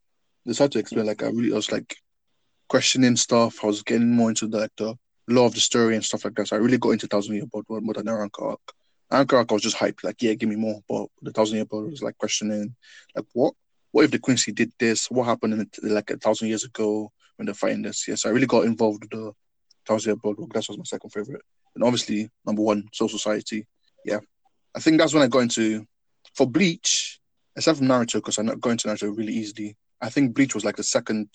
It's 0.47 0.59
hard 0.59 0.73
to 0.73 0.79
explain. 0.79 1.05
Like 1.07 1.23
I 1.23 1.27
really 1.27 1.53
I 1.53 1.57
was 1.57 1.71
like 1.71 1.95
questioning 2.69 3.15
stuff. 3.17 3.63
I 3.63 3.67
was 3.67 3.83
getting 3.83 4.11
more 4.11 4.31
into 4.31 4.47
the 4.49 4.59
like 4.59 4.75
the 4.79 4.95
law 5.29 5.45
of 5.45 5.55
the 5.55 5.61
story 5.61 5.95
and 5.95 6.05
stuff 6.05 6.25
like 6.25 6.35
that. 6.37 6.49
So 6.49 6.57
I 6.57 6.59
really 6.59 6.79
got 6.79 6.91
into 6.91 7.07
Thousand 7.07 7.35
Year 7.35 7.45
Blood 7.47 7.67
War 7.69 7.81
more 7.83 7.93
than 7.95 8.07
Arrancar 8.07 8.53
arc. 8.53 8.61
Arrancar 9.13 9.37
arc 9.39 9.53
I 9.53 9.55
was 9.55 9.63
just 9.63 9.77
hyped, 9.77 10.03
like, 10.03 10.23
yeah, 10.23 10.33
give 10.33 10.49
me 10.49 10.57
more. 10.57 10.81
But 10.89 11.09
the 11.21 11.31
Thousand 11.31 11.57
Year 11.57 11.67
Blood 11.67 11.91
was 11.91 12.03
like 12.03 12.17
questioning, 12.19 12.75
like, 13.15 13.27
what? 13.35 13.53
What 13.93 14.05
if 14.05 14.11
the 14.11 14.19
Quincy 14.19 14.53
did 14.53 14.73
this? 14.79 15.11
What 15.11 15.25
happened 15.25 15.53
in 15.55 15.59
the, 15.83 15.89
like 15.95 16.11
a 16.11 16.17
thousand 16.17 16.49
years 16.49 16.65
ago 16.65 17.13
when 17.37 17.47
they're 17.47 17.55
fighting 17.55 17.83
this? 17.83 18.07
Yes, 18.09 18.27
I 18.27 18.31
really 18.31 18.47
got 18.47 18.65
involved 18.65 19.05
with 19.05 19.11
the 19.11 19.33
Thousand 19.87 20.11
Year 20.11 20.17
Blood 20.17 20.39
War. 20.39 20.49
That 20.53 20.67
was 20.69 20.79
my 20.79 20.85
second 20.85 21.11
favorite. 21.11 21.43
And 21.75 21.85
obviously, 21.85 22.31
number 22.47 22.63
one, 22.63 22.89
Soul 22.93 23.09
Society. 23.09 23.67
Yeah. 24.05 24.19
I 24.75 24.81
think 24.81 24.99
that's 24.99 25.13
when 25.15 25.23
I 25.23 25.27
got 25.29 25.41
into 25.41 25.87
for 26.35 26.47
Bleach, 26.47 27.21
except 27.57 27.79
for 27.79 27.85
Naruto, 27.85 28.15
because 28.15 28.39
I'm 28.39 28.47
not 28.47 28.61
going 28.61 28.79
to 28.79 28.89
Naruto 28.89 29.17
really 29.17 29.35
easily. 29.35 29.77
I 30.01 30.09
think 30.09 30.35
Bleach 30.35 30.55
was 30.55 30.65
like 30.65 30.77
the 30.77 30.83
second 30.83 31.29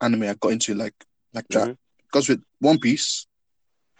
anime 0.00 0.24
I 0.24 0.34
got 0.34 0.52
into 0.52 0.74
like 0.74 0.94
like 1.32 1.48
that. 1.48 1.68
Mhm. 1.68 1.76
Because 2.04 2.28
with 2.28 2.42
One 2.60 2.78
Piece, 2.78 3.26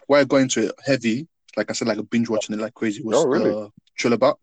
where 0.07 0.21
I 0.21 0.23
got 0.23 0.37
into 0.37 0.67
it 0.67 0.75
heavy, 0.85 1.27
like 1.55 1.69
I 1.69 1.73
said, 1.73 1.87
like 1.87 1.97
a 1.97 2.03
binge 2.03 2.29
watching 2.29 2.53
it 2.55 2.61
like 2.61 2.73
crazy 2.75 3.01
was 3.03 3.17
Oh, 3.17 3.25
really? 3.27 3.49
the 3.49 3.69
Thriller 3.99 4.17
Bark. 4.17 4.37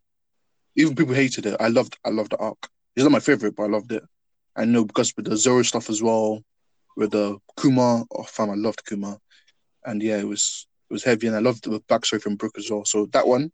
Even 0.76 0.96
people 0.96 1.14
hated 1.14 1.46
it. 1.46 1.56
I 1.60 1.68
loved 1.68 1.96
I 2.04 2.10
loved 2.10 2.32
the 2.32 2.36
arc. 2.38 2.68
It's 2.96 3.02
not 3.02 3.12
my 3.12 3.20
favorite, 3.20 3.56
but 3.56 3.64
I 3.64 3.66
loved 3.66 3.92
it. 3.92 4.04
I 4.56 4.64
know 4.64 4.84
because 4.84 5.12
with 5.16 5.26
the 5.26 5.36
Zoro 5.36 5.62
stuff 5.62 5.90
as 5.90 6.02
well, 6.02 6.42
with 6.96 7.10
the 7.10 7.38
Kuma, 7.60 8.04
oh 8.10 8.22
fam, 8.22 8.50
I 8.50 8.54
loved 8.54 8.86
Kuma. 8.86 9.18
And 9.84 10.02
yeah, 10.02 10.18
it 10.18 10.28
was 10.28 10.66
it 10.88 10.92
was 10.92 11.02
heavy 11.02 11.26
and 11.26 11.36
I 11.36 11.40
loved 11.40 11.64
the 11.64 11.80
backstory 11.80 12.22
from 12.22 12.36
Brook 12.36 12.52
as 12.56 12.70
well. 12.70 12.84
So 12.84 13.06
that 13.06 13.26
one, 13.26 13.50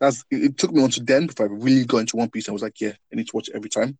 that's 0.00 0.24
it, 0.30 0.44
it 0.44 0.58
took 0.58 0.72
me 0.72 0.82
on 0.82 0.90
to 0.90 1.02
then 1.02 1.26
before 1.26 1.46
I 1.46 1.52
really 1.52 1.84
got 1.84 1.98
into 1.98 2.16
One 2.16 2.30
Piece 2.30 2.48
I 2.48 2.52
was 2.52 2.62
like, 2.62 2.80
yeah, 2.80 2.92
I 3.12 3.16
need 3.16 3.26
to 3.28 3.36
watch 3.36 3.48
it 3.48 3.56
every 3.56 3.70
time. 3.70 3.98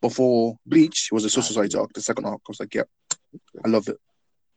Before 0.00 0.56
Bleach, 0.66 1.08
it 1.10 1.14
was 1.14 1.24
the 1.24 1.30
Social 1.30 1.48
Society 1.48 1.76
arc, 1.76 1.92
the 1.92 2.00
second 2.00 2.26
arc. 2.26 2.40
I 2.46 2.50
was 2.50 2.60
like, 2.60 2.74
yeah, 2.74 2.84
I 3.64 3.68
loved 3.68 3.88
it. 3.88 3.98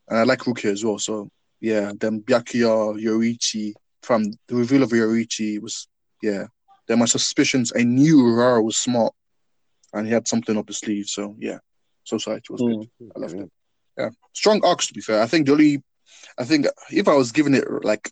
And 0.08 0.20
I 0.20 0.24
like 0.24 0.40
Rukia 0.40 0.72
as 0.72 0.86
well. 0.86 1.00
So 1.00 1.30
yeah, 1.60 1.92
then 2.00 2.22
Byakuya, 2.22 3.02
Yoruichi, 3.02 3.74
from 4.04 4.26
the 4.48 4.56
reveal 4.56 4.84
of 4.84 4.92
Yoruichi 4.92 5.60
was 5.60 5.88
yeah. 6.22 6.46
Then 6.88 7.00
my 7.00 7.06
suspicions, 7.06 7.74
I 7.76 7.82
knew 7.82 8.18
Urara 8.18 8.64
was 8.64 8.78
smart 8.78 9.12
and 9.96 10.06
he 10.06 10.14
had 10.14 10.28
something 10.28 10.56
up 10.58 10.68
his 10.68 10.78
sleeve. 10.78 11.08
So 11.08 11.36
yeah, 11.40 11.58
Soul 12.04 12.20
Society 12.20 12.46
was 12.52 12.62
good. 12.62 12.90
I 13.16 13.20
loved 13.20 13.36
it. 13.40 13.52
Yeah, 13.98 14.10
strong 14.34 14.64
arcs 14.64 14.88
to 14.88 14.94
be 14.94 15.02
fair. 15.02 15.22
I 15.22 15.26
think 15.28 15.46
the 15.48 15.54
only, 15.54 15.84
I 16.38 16.44
think 16.44 16.68
if 16.92 17.08
I 17.08 17.16
was 17.16 17.32
giving 17.32 17.56
it 17.56 17.66
like, 17.84 18.12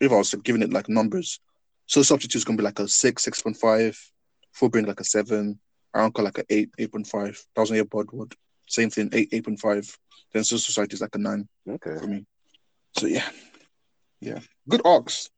if 0.00 0.12
I 0.12 0.16
was 0.16 0.34
giving 0.34 0.62
it 0.62 0.72
like 0.72 0.88
numbers, 0.88 1.40
so 1.86 2.02
substitute 2.02 2.38
is 2.38 2.44
gonna 2.44 2.58
be 2.58 2.64
like 2.64 2.78
a 2.80 2.88
six, 2.88 3.22
six 3.24 3.40
point 3.40 3.56
five, 3.56 3.98
full 4.52 4.68
bring 4.68 4.84
like 4.86 5.00
a 5.00 5.04
seven, 5.04 5.58
Arrancar 5.96 6.22
like 6.24 6.38
a 6.38 6.44
eight, 6.50 6.70
eight 6.78 6.92
point 6.92 7.06
five, 7.06 7.40
thousand 7.54 7.76
year 7.76 7.84
Blood 7.84 8.10
War, 8.12 8.26
same 8.68 8.90
thing, 8.90 9.08
eight, 9.12 9.28
eight 9.32 9.44
point 9.44 9.60
five. 9.60 9.86
Then 10.32 10.44
so 10.44 10.56
Society 10.58 10.94
is 10.94 11.00
like 11.00 11.14
a 11.14 11.18
nine 11.18 11.48
Okay. 11.66 11.96
for 11.98 12.06
me. 12.06 12.26
So 12.98 13.06
yeah, 13.06 13.28
yeah, 14.20 14.40
good 14.68 14.82
arcs. 14.84 15.30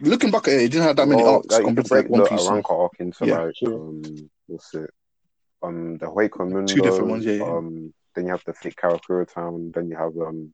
Looking 0.00 0.30
back 0.30 0.48
at 0.48 0.54
it, 0.54 0.62
it 0.62 0.68
didn't 0.72 0.86
have 0.86 0.96
that 0.96 1.08
many 1.08 1.22
Well, 1.22 1.36
arcs 1.36 1.54
like, 1.54 1.64
compared 1.64 1.86
to 1.86 1.94
like 1.94 2.08
One 2.08 2.22
the 2.22 2.28
Piece. 2.28 2.46
and- 2.46 2.62
Arrancar 2.64 2.78
arc 2.82 2.92
into 3.00 3.26
Yeah, 3.26 3.40
like 3.44 3.56
sure. 3.56 3.74
um 3.74 4.30
what's 4.46 4.74
it? 4.74 4.90
Um 5.62 5.98
the 5.98 6.06
Hueco 6.06 6.50
Mundo, 6.50 6.74
Two 6.74 6.82
different 6.82 7.10
ones, 7.10 7.24
yeah, 7.24 7.34
yeah. 7.34 7.44
Um 7.44 7.92
then 8.14 8.26
you 8.26 8.30
have 8.30 8.44
the 8.44 8.52
Thick 8.52 8.76
Karakura 8.76 9.32
Town, 9.32 9.70
then 9.74 9.88
you 9.88 9.96
have 9.96 10.16
um 10.18 10.52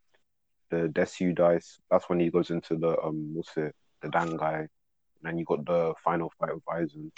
the 0.70 0.88
Desu 0.88 1.34
Dice. 1.34 1.78
That's 1.90 2.08
when 2.08 2.20
he 2.20 2.30
goes 2.30 2.50
into 2.50 2.76
the 2.76 3.00
um 3.02 3.34
what's 3.34 3.56
it, 3.56 3.74
the 4.02 4.08
Dan 4.08 4.36
guy. 4.36 4.58
And 4.58 4.68
then 5.22 5.38
you 5.38 5.44
got 5.44 5.64
the 5.64 5.94
final 6.02 6.32
fight 6.38 6.54
with 6.54 6.64
Aizen. 6.64 7.10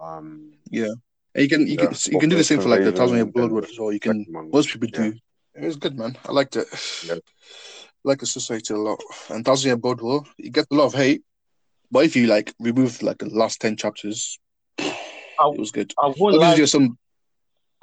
Um 0.00 0.52
Yeah. 0.70 0.94
And 1.34 1.42
you 1.42 1.48
can 1.48 1.66
you 1.66 1.76
Yeah, 1.78 1.86
can 1.86 2.12
you 2.12 2.20
can 2.20 2.30
do 2.30 2.36
the 2.36 2.44
same 2.44 2.60
for 2.60 2.68
like 2.68 2.84
the 2.84 2.92
Thousand 2.92 3.16
Year 3.16 3.26
Population 3.26 3.32
Blood 3.32 3.52
War 3.52 3.64
as 3.70 3.78
well. 3.78 3.92
You 3.92 4.00
can 4.00 4.26
most 4.52 4.70
people 4.70 4.88
Yeah. 4.92 5.10
do. 5.10 5.18
It 5.56 5.64
was 5.66 5.76
good, 5.76 5.96
man. 5.96 6.16
I 6.24 6.32
liked 6.32 6.56
it. 6.56 6.66
Yeah. 7.06 7.14
like 8.04 8.18
the 8.18 8.26
society 8.26 8.74
a 8.74 8.76
lot. 8.76 9.00
And 9.30 9.44
Thousand 9.44 9.68
Year 9.68 9.76
Blood 9.76 10.00
War, 10.00 10.24
you 10.36 10.50
get 10.50 10.66
a 10.70 10.74
lot 10.74 10.86
of 10.86 10.94
hate, 10.94 11.22
but 11.90 12.04
if 12.04 12.16
you 12.16 12.26
like 12.26 12.52
remove 12.58 13.02
like 13.02 13.18
the 13.18 13.28
last 13.30 13.60
ten 13.60 13.76
chapters, 13.76 14.38
it 14.78 14.94
was 15.38 15.70
good. 15.70 15.92
I 15.98 16.12
wouldn't 16.16 16.40
like. 16.40 16.66
some 16.66 16.98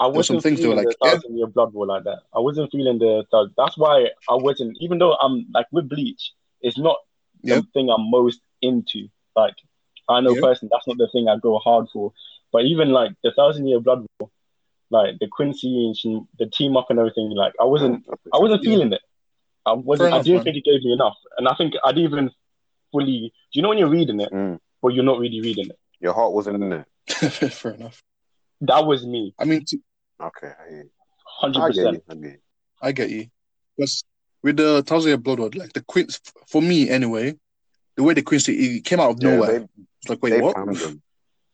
I 0.01 0.05
there's 0.07 0.15
wasn't 0.17 0.43
things 0.43 0.59
feeling 0.59 0.77
like, 0.77 0.87
the 0.87 0.95
yeah. 1.03 1.11
thousand 1.11 1.37
year 1.37 1.47
blood 1.47 1.73
war 1.73 1.85
like 1.85 2.03
that. 2.05 2.19
I 2.35 2.39
wasn't 2.39 2.71
feeling 2.71 2.97
the, 2.99 3.23
the. 3.31 3.49
That's 3.57 3.77
why 3.77 4.07
I 4.29 4.35
wasn't. 4.35 4.77
Even 4.81 4.97
though 4.99 5.13
I'm 5.21 5.45
like 5.53 5.67
with 5.71 5.87
Bleach, 5.89 6.33
it's 6.61 6.77
not 6.77 6.97
Yeah. 7.43 7.55
the 7.57 7.67
thing 7.73 7.89
I'm 7.89 8.09
most 8.09 8.41
into. 8.61 9.07
Like 9.35 9.55
I 10.09 10.19
know 10.21 10.33
Yeah. 10.35 10.41
personally, 10.41 10.71
that's 10.73 10.87
not 10.87 10.97
the 10.97 11.07
thing 11.13 11.27
I 11.29 11.37
go 11.37 11.57
hard 11.59 11.87
for. 11.93 12.13
But 12.51 12.65
even 12.65 12.89
like 12.89 13.11
the 13.23 13.31
thousand 13.31 13.67
year 13.67 13.79
blood 13.79 14.05
war, 14.19 14.29
like 14.89 15.19
the 15.19 15.27
Quincy 15.27 15.85
and 15.85 15.95
she- 15.95 16.25
the 16.39 16.47
team 16.47 16.75
up 16.75 16.87
and 16.89 16.99
everything, 16.99 17.29
like 17.29 17.53
I 17.61 17.65
wasn't. 17.65 18.03
I 18.33 18.39
wasn't 18.39 18.63
Yeah. 18.63 18.71
feeling 18.71 18.93
it. 18.93 19.01
I 19.65 19.73
wasn't. 19.73 20.09
Fair 20.09 20.19
I 20.19 20.23
didn't 20.23 20.37
man. 20.37 20.43
think 20.45 20.57
it 20.57 20.65
gave 20.65 20.81
me 20.83 20.93
enough, 20.93 21.17
and 21.37 21.47
I 21.47 21.53
think 21.53 21.75
I 21.85 21.91
didn't 21.91 22.11
even 22.11 22.31
fully. 22.91 23.31
Do 23.53 23.57
you 23.59 23.61
know 23.61 23.69
when 23.69 23.77
you're 23.77 23.89
reading 23.89 24.19
it, 24.19 24.31
Mm. 24.33 24.59
but 24.81 24.89
you're 24.95 25.03
not 25.11 25.19
really 25.19 25.41
reading 25.41 25.69
it? 25.69 25.77
Your 25.99 26.13
heart 26.13 26.33
wasn't 26.33 26.63
in 26.63 26.73
it. 26.73 26.85
Fair 27.53 27.73
enough. 27.73 28.01
That 28.61 28.85
was 28.85 29.05
me, 29.05 29.33
I 29.39 29.45
mean, 29.45 29.65
t- 29.65 29.81
Okay, 30.21 30.47
I 30.47 30.83
hundred 31.25 31.73
get 31.73 31.93
percent. 31.93 31.95
you. 31.95 32.01
I 32.09 32.13
get 32.15 32.21
you. 32.29 32.37
I 32.81 32.91
get 32.91 33.09
you. 33.09 33.27
Because 33.77 34.03
with 34.43 34.57
the 34.57 34.83
Thousand 34.83 35.09
Year 35.09 35.17
Blood 35.17 35.39
War, 35.39 35.49
like 35.53 35.73
the 35.73 35.81
Queen, 35.81 36.07
for 36.47 36.61
me 36.61 36.89
anyway, 36.89 37.35
the 37.95 38.03
way 38.03 38.13
the 38.13 38.21
Quincy 38.21 38.77
it 38.77 38.85
came 38.85 38.99
out 38.99 39.11
of 39.11 39.17
Yeah, 39.21 39.35
nowhere. 39.35 39.59
they, 39.59 39.65
it's 40.01 40.09
like, 40.09 40.21
wait, 40.23 40.41
what? 40.41 40.55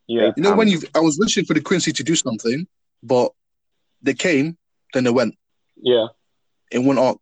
Yeah, 0.07 0.31
You 0.37 0.43
know, 0.43 0.55
when 0.55 0.69
you, 0.69 0.79
I 0.95 0.99
was 0.99 1.17
wishing 1.19 1.45
for 1.45 1.53
the 1.53 1.61
Quincy 1.61 1.91
to 1.91 2.03
do 2.03 2.15
something, 2.15 2.65
but 3.03 3.31
they 4.01 4.13
came, 4.13 4.57
then 4.93 5.03
they 5.03 5.09
went 5.09 5.35
yeah. 5.75 6.07
in 6.71 6.85
one 6.85 6.97
arc. 6.97 7.17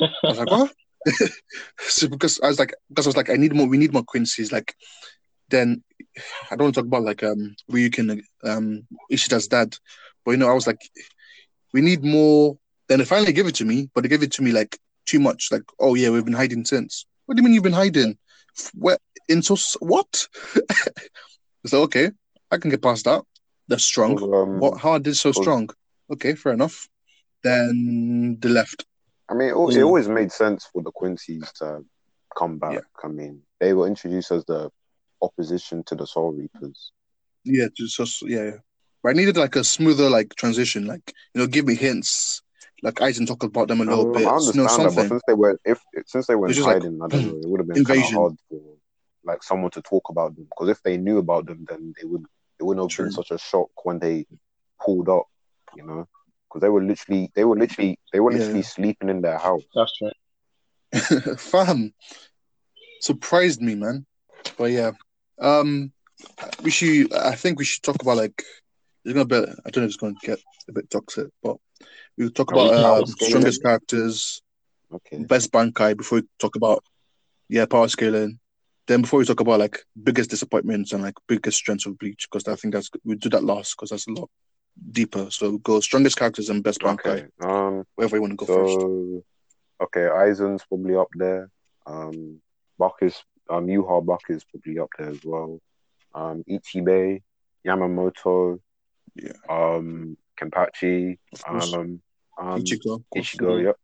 I 0.00 0.08
was 0.24 0.38
like, 0.38 0.50
what? 0.50 0.72
so 1.78 2.08
because 2.08 2.40
I 2.40 2.48
was 2.48 2.58
like, 2.58 2.74
because 2.88 3.06
I 3.06 3.10
was 3.10 3.16
like, 3.16 3.30
I 3.30 3.34
need 3.34 3.54
more. 3.54 3.68
We 3.68 3.78
need 3.78 3.92
more 3.92 4.02
Quincy's. 4.02 4.50
Like, 4.50 4.74
then 5.50 5.84
I 6.50 6.56
don't 6.56 6.64
want 6.64 6.74
to 6.74 6.80
talk 6.80 6.88
about 6.88 7.04
like 7.04 7.22
um 7.22 7.54
Ryuken, 7.70 8.20
um 8.42 8.88
Ishida's 9.12 9.46
dad, 9.46 9.76
but 10.26 10.32
you 10.32 10.36
know, 10.36 10.50
I 10.50 10.52
was 10.52 10.66
like, 10.66 10.82
we 11.72 11.80
need 11.80 12.04
more. 12.04 12.58
Then 12.88 12.98
they 12.98 13.04
finally 13.06 13.32
gave 13.32 13.46
it 13.46 13.54
to 13.56 13.64
me, 13.64 13.88
but 13.94 14.02
they 14.02 14.08
gave 14.08 14.22
it 14.22 14.32
to 14.32 14.42
me 14.42 14.52
like 14.52 14.78
too 15.06 15.20
much. 15.20 15.48
Like, 15.50 15.62
oh 15.80 15.94
yeah, 15.94 16.10
we've 16.10 16.24
been 16.24 16.34
hiding 16.34 16.64
since. 16.66 17.06
What 17.24 17.36
do 17.36 17.40
you 17.40 17.44
mean 17.44 17.54
you've 17.54 17.62
been 17.62 17.72
hiding? 17.72 18.18
Where 18.74 18.98
in 19.28 19.42
so 19.42 19.56
what? 19.80 20.26
so 21.66 21.82
okay, 21.82 22.10
I 22.50 22.58
can 22.58 22.70
get 22.70 22.82
past 22.82 23.04
that. 23.06 23.22
That's 23.68 23.84
strong. 23.84 24.22
Um, 24.22 24.60
What? 24.60 24.78
How 24.78 24.98
did 24.98 25.16
so 25.16 25.32
strong? 25.32 25.70
Okay, 26.10 26.34
fair 26.34 26.52
enough. 26.52 26.88
Then 27.42 28.38
the 28.40 28.48
left. 28.48 28.84
I 29.28 29.34
mean, 29.34 29.48
it, 29.48 29.52
al- 29.52 29.70
it 29.70 29.76
Mm. 29.76 29.86
always 29.86 30.08
made 30.08 30.30
sense 30.32 30.68
for 30.72 30.82
the 30.82 30.92
Quincy's 30.92 31.50
to 31.58 31.84
come 32.36 32.58
back. 32.58 32.72
Yeah. 32.74 32.80
I 33.02 33.08
mean, 33.08 33.42
they 33.60 33.72
were 33.72 33.86
introduced 33.88 34.30
as 34.30 34.44
the 34.44 34.70
opposition 35.20 35.82
to 35.84 35.94
the 35.96 36.06
Soul 36.06 36.32
Reapers. 36.32 36.92
Yeah, 37.44 37.66
just, 37.74 38.22
yeah. 38.22 38.58
But 39.06 39.10
I 39.10 39.18
needed 39.20 39.36
like 39.36 39.54
a 39.54 39.62
smoother 39.62 40.10
like 40.10 40.34
transition, 40.34 40.84
like 40.86 41.14
you 41.32 41.40
know, 41.40 41.46
give 41.46 41.64
me 41.64 41.76
hints. 41.76 42.42
Like 42.82 43.00
I 43.00 43.12
didn't 43.12 43.28
talk 43.28 43.44
about 43.44 43.68
them 43.68 43.80
a 43.80 43.84
little 43.84 44.04
Um, 44.04 44.12
bit. 44.12 44.26
I 44.26 44.30
You 44.32 44.34
understand 44.34 44.56
know, 44.56 44.66
that, 44.66 44.96
but 44.96 45.06
something. 45.06 45.06
since 45.06 45.22
they 45.28 45.34
were 45.34 45.60
if 45.64 45.80
since 46.06 46.26
they 46.26 46.34
were 46.34 46.46
in 46.48 46.50
It's 46.50 46.58
like, 46.66 46.82
hiding, 46.82 46.98
I 47.00 47.06
don't 47.06 47.22
know, 47.24 47.38
it 47.40 47.48
would 47.48 47.60
have 47.60 47.68
been 47.68 47.84
kind 47.84 48.00
of 48.00 48.12
hard 48.12 48.34
for 48.50 48.60
like 49.24 49.44
someone 49.44 49.70
to 49.70 49.82
talk 49.82 50.08
about 50.08 50.34
them 50.34 50.46
because 50.50 50.70
if 50.70 50.82
they 50.82 50.96
knew 50.96 51.18
about 51.18 51.46
them, 51.46 51.64
then 51.68 51.94
they 51.96 52.04
would 52.04 52.24
it 52.58 52.64
wouldn't 52.64 52.82
have 52.82 52.90
True. 52.90 53.04
been 53.06 53.12
such 53.12 53.30
a 53.30 53.38
shock 53.38 53.70
when 53.84 54.00
they 54.00 54.26
pulled 54.84 55.08
up, 55.08 55.26
you 55.76 55.86
know, 55.86 56.08
because 56.48 56.62
they 56.62 56.68
were 56.68 56.82
literally 56.82 57.30
they 57.36 57.44
were 57.44 57.56
literally 57.56 58.00
they 58.12 58.18
were 58.18 58.32
Yeah. 58.32 58.38
literally 58.38 58.62
sleeping 58.62 59.08
in 59.08 59.20
their 59.20 59.38
house. 59.38 59.62
That's 59.72 59.92
right, 60.02 61.38
Fam, 61.38 61.94
surprised 63.02 63.62
me, 63.62 63.76
man. 63.76 64.04
But 64.58 64.72
yeah, 64.72 64.90
um, 65.40 65.92
we 66.64 66.72
should. 66.72 67.12
I 67.14 67.36
think 67.36 67.60
we 67.60 67.64
should 67.64 67.84
talk 67.84 68.02
about 68.02 68.16
like 68.16 68.42
it's 69.06 69.14
gonna 69.14 69.24
be. 69.24 69.36
I 69.36 69.70
don't 69.70 69.82
know 69.82 69.82
if 69.84 69.88
it's 69.90 69.96
gonna 69.96 70.14
get 70.20 70.40
a 70.68 70.72
bit 70.72 70.90
toxic, 70.90 71.28
but 71.42 71.56
we'll 72.18 72.30
talk 72.30 72.50
Are 72.52 72.54
about 72.54 73.02
um, 73.02 73.06
strongest 73.06 73.62
characters, 73.62 74.42
Okay, 74.92 75.18
best 75.18 75.52
Bankai 75.52 75.96
before 75.96 76.20
we 76.20 76.26
talk 76.38 76.56
about 76.56 76.84
yeah 77.48 77.66
power 77.66 77.88
scaling. 77.88 78.40
Then 78.88 79.02
before 79.02 79.18
we 79.20 79.24
talk 79.24 79.40
about 79.40 79.60
like 79.60 79.80
biggest 80.00 80.30
disappointments 80.30 80.92
and 80.92 81.02
like 81.02 81.14
biggest 81.28 81.58
strengths 81.58 81.86
of 81.86 81.98
Bleach, 81.98 82.26
because 82.30 82.48
I 82.48 82.56
think 82.56 82.74
that's 82.74 82.90
we 83.04 83.14
do 83.14 83.28
that 83.30 83.44
last 83.44 83.76
because 83.76 83.90
that's 83.90 84.08
a 84.08 84.12
lot 84.12 84.28
deeper. 84.90 85.30
So 85.30 85.50
we'll 85.50 85.58
go 85.58 85.80
strongest 85.80 86.18
characters 86.18 86.50
and 86.50 86.64
best 86.64 86.80
Bankai, 86.80 87.06
okay. 87.06 87.26
Um, 87.40 87.84
wherever 87.94 88.16
you 88.16 88.22
want 88.22 88.32
to 88.32 88.44
go 88.44 88.46
first. 88.46 88.80
so 88.80 89.24
okay, 89.82 90.00
Aizen's 90.00 90.64
probably 90.68 90.96
up 90.96 91.08
there. 91.14 91.48
Um, 91.86 92.40
Buck 92.76 92.96
is 93.02 93.22
um 93.48 93.66
Yhwach 93.68 94.30
is 94.30 94.44
probably 94.44 94.80
up 94.80 94.90
there 94.98 95.10
as 95.10 95.24
well. 95.24 95.60
Um, 96.12 96.44
Ichibe, 96.48 97.22
Yamamoto, 97.64 98.58
Yeah. 99.16 99.32
um, 99.48 100.16
Kenpachi, 100.38 101.18
Of 101.32 101.44
course. 101.44 101.72
um, 101.72 102.00
um, 102.38 102.60
Ichigo. 102.60 103.02
Ichigo. 103.14 103.62
Yep. 103.64 103.76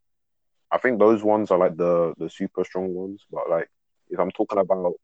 I 0.71 0.79
think 0.79 0.99
those 0.99 1.23
ones 1.23 1.51
are 1.51 1.59
like 1.59 1.77
the 1.77 2.15
the 2.19 2.29
super 2.31 2.65
strong 2.65 2.95
ones. 2.95 3.23
But 3.31 3.49
like, 3.51 3.69
if 4.11 4.19
I'm 4.19 4.31
talking 4.31 4.59
about, 4.59 4.95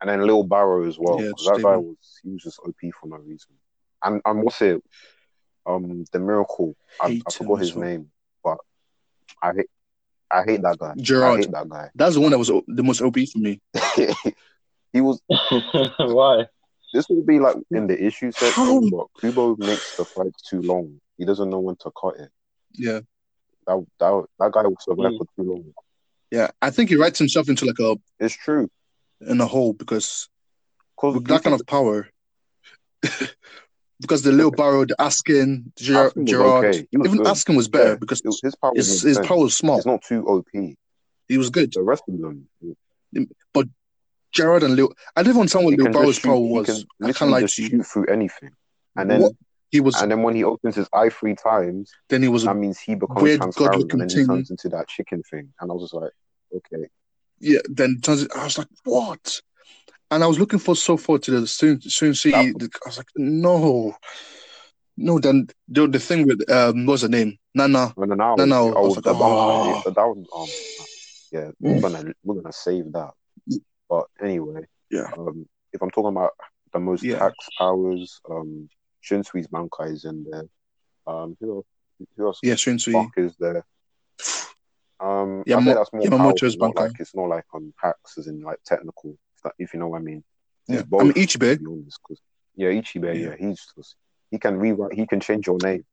and 0.00 0.10
then 0.10 0.26
Lille 0.26 0.44
Barro 0.44 0.86
as 0.88 0.98
well. 0.98 1.20
Yeah, 1.20 1.30
'cause 1.32 1.46
that 1.46 1.62
guy 1.62 1.76
was 1.76 1.96
he 2.22 2.30
was 2.30 2.42
just 2.42 2.60
OP 2.60 2.90
for 3.00 3.06
no 3.08 3.16
reason. 3.16 3.52
And 4.02 4.20
and 4.24 4.42
what's 4.42 4.60
it? 4.62 4.82
Um, 5.66 6.04
the 6.12 6.18
miracle. 6.20 6.76
I, 7.00 7.20
I 7.26 7.30
forgot 7.32 7.56
his 7.56 7.74
well. 7.74 7.84
name, 7.84 8.10
but 8.44 8.58
I 9.42 9.52
hate 9.54 9.70
I 10.30 10.42
hate 10.44 10.62
that 10.62 10.78
guy. 10.78 10.92
I 10.92 10.96
Gerard. 10.98 11.40
hate 11.40 11.52
that 11.52 11.68
guy. 11.68 11.90
That's 11.94 12.14
the 12.14 12.20
one 12.20 12.30
that 12.30 12.38
was 12.38 12.48
the 12.48 12.82
most 12.82 13.00
OP 13.02 13.16
for 13.32 13.38
me. 13.38 13.60
he 14.92 15.00
was. 15.00 15.20
Why? 15.98 16.46
This 16.92 17.08
will 17.08 17.22
be 17.24 17.38
like 17.38 17.56
in 17.70 17.86
the 17.86 18.02
issue 18.02 18.30
section, 18.32 18.90
but 18.90 19.06
Kubo 19.20 19.56
makes 19.58 19.96
the 19.98 20.04
fights 20.14 20.42
too 20.48 20.62
long. 20.62 21.00
He 21.18 21.24
doesn't 21.24 21.50
know 21.50 21.58
when 21.60 21.76
to 21.76 21.90
cut 22.00 22.18
it. 22.18 22.30
Yeah, 22.74 23.00
That 23.66 23.84
that 23.98 24.24
that 24.38 24.52
guy 24.52 24.62
was 24.62 24.76
survive 24.84 25.12
Mm. 25.12 25.18
for 25.18 25.24
too 25.36 25.50
long. 25.50 25.64
yeah. 26.30 26.50
I 26.62 26.70
think 26.70 26.90
he 26.90 26.96
writes 26.96 27.18
himself 27.18 27.48
into 27.48 27.64
like 27.66 27.78
a 27.80 27.96
It's 28.20 28.34
true. 28.36 28.68
in 29.20 29.40
a 29.40 29.46
hole 29.46 29.72
because 29.72 30.28
Because 30.96 31.14
with 31.14 31.26
that 31.28 31.42
kind 31.42 31.54
of 31.58 31.66
power. 31.66 32.08
because 34.00 34.22
the 34.22 34.32
Lille 34.32 34.50
Barro, 34.52 34.86
the 34.86 34.94
Askin, 35.02 35.72
Ger- 35.78 36.06
Askin 36.08 36.26
Gerard, 36.26 36.64
okay. 36.66 36.86
Even 36.92 37.16
good. 37.18 37.26
Askin 37.26 37.56
was 37.56 37.68
better 37.68 37.90
Yeah, 37.90 37.96
because 37.96 38.20
his, 38.24 38.40
his 38.42 38.54
power 38.56 38.72
his 38.74 38.88
was 38.88 39.02
his 39.02 39.16
intense. 39.16 39.26
power 39.28 39.38
was 39.38 39.56
small. 39.56 39.76
It's 39.78 39.86
not 39.86 40.02
too 40.02 40.24
OP. 40.26 40.46
He 41.28 41.38
was 41.38 41.50
good. 41.50 41.72
The 41.72 41.82
rest 41.82 42.04
of 42.08 42.18
them, 42.20 42.48
Gerard 44.36 44.62
and 44.62 44.76
Lil, 44.76 44.92
I 45.16 45.22
didn't 45.22 45.40
understand 45.40 45.64
what 45.64 45.78
Lille 45.78 45.92
Barro's 45.92 46.18
power 46.18 46.38
was. 46.38 46.66
can 46.66 47.08
I 47.08 47.12
can't 47.12 47.30
lie 47.30 47.40
to 47.46 47.62
you. 47.62 47.68
shoot 47.68 47.86
through 47.86 48.06
anything. 48.06 48.50
And 48.96 49.10
then 49.10 49.22
What? 49.22 49.32
He 49.70 49.80
was. 49.80 50.00
and 50.00 50.10
then 50.10 50.22
when 50.22 50.34
he 50.36 50.44
opens 50.44 50.76
his 50.76 50.88
eye 50.92 51.08
three 51.08 51.34
times, 51.34 51.90
then 52.08 52.22
he 52.22 52.28
was. 52.28 52.44
that 52.44 52.56
means 52.56 52.78
he 52.78 52.94
becomes 52.94 53.20
weird 53.22 53.40
transparent 53.40 53.92
and 53.92 54.00
then 54.02 54.08
he 54.08 54.24
turns 54.24 54.50
into 54.50 54.68
that 54.68 54.86
chicken 54.88 55.22
thing. 55.30 55.52
And 55.60 55.70
I 55.70 55.74
was 55.74 55.84
just 55.84 55.94
like, 55.94 56.12
okay. 56.54 56.88
Yeah. 57.40 57.58
Then 57.68 58.00
turns. 58.00 58.28
I 58.34 58.44
was 58.44 58.58
like, 58.58 58.68
what? 58.84 59.40
And 60.10 60.22
I 60.22 60.26
was 60.28 60.38
looking 60.38 60.60
for 60.60 60.76
so 60.76 60.96
far 60.96 61.18
to 61.18 61.30
the 61.40 61.46
soon 61.46 61.80
soon 61.80 62.14
see. 62.14 62.32
I 62.32 62.52
was 62.86 62.96
like, 62.96 63.08
no, 63.16 63.96
no. 64.96 65.18
Then 65.18 65.48
the 65.68 65.88
the 65.88 65.98
thing 65.98 66.26
with 66.26 66.48
um, 66.50 66.86
what's 66.86 67.02
the 67.02 67.08
name? 67.08 67.36
Nana. 67.54 67.92
And 67.96 68.10
then 68.10 68.18
now, 68.18 68.34
No, 68.36 68.44
no, 68.44 68.68
I 68.68 68.76
oh, 68.76 68.86
was 68.86 68.96
like, 68.96 69.04
oh. 69.08 69.82
that 69.84 69.96
was, 69.96 70.26
um, 70.34 70.48
yeah, 71.32 71.50
we're 71.58 71.80
gonna 71.80 72.12
we're 72.22 72.36
gonna 72.40 72.52
save 72.52 72.92
that. 72.92 73.10
But 73.88 74.06
anyway, 74.20 74.66
Yeah. 74.90 75.10
um, 75.16 75.48
if 75.72 75.82
I'm 75.82 75.90
talking 75.90 76.16
about 76.16 76.32
the 76.72 76.80
most 76.80 77.02
Yeah. 77.02 77.18
tax 77.18 77.34
powers, 77.58 78.20
um, 78.28 78.68
Shunsui's 79.02 79.46
Bankai 79.48 79.92
is 79.92 80.04
in 80.04 80.24
there. 80.30 80.48
Um, 81.06 81.36
who 81.40 81.56
else? 81.58 81.66
Who 82.16 82.26
else? 82.26 82.40
Yeah, 82.42 82.54
Shunsui. 82.54 82.92
Buck 82.92 83.12
is 83.16 83.36
there. 83.38 83.64
Um, 84.98 85.40
I 85.46 85.50
Yamo- 85.50 85.74
that's 85.74 85.92
more 85.92 86.02
Yamamoto's 86.02 86.56
powerful, 86.56 86.68
not 86.68 86.74
Bankai. 86.74 86.80
like 86.92 87.00
it's 87.00 87.14
not 87.14 87.28
like 87.28 87.44
on 87.52 87.72
hacks 87.80 88.18
as 88.18 88.26
in 88.26 88.40
like 88.40 88.58
technical, 88.64 89.10
if, 89.36 89.42
that, 89.42 89.52
if 89.58 89.74
you 89.74 89.80
know 89.80 89.88
what 89.88 89.98
I 89.98 90.02
mean. 90.02 90.24
It's 90.68 90.78
Yeah. 90.78 90.82
both, 90.82 91.00
I 91.02 91.04
mean 91.04 91.12
Ichibe. 91.14 91.58
to 91.58 91.58
be 91.58 91.66
honest, 91.66 92.00
'cause- 92.02 92.20
yeah, 92.56 92.68
Ichibe, 92.70 93.04
Yeah. 93.04 93.28
yeah. 93.30 93.36
he's 93.36 93.64
just, 93.76 93.94
he 94.30 94.38
can 94.38 94.56
rewrite, 94.56 94.94
he 94.94 95.06
can 95.06 95.20
change 95.20 95.46
your 95.46 95.58
name. 95.62 95.84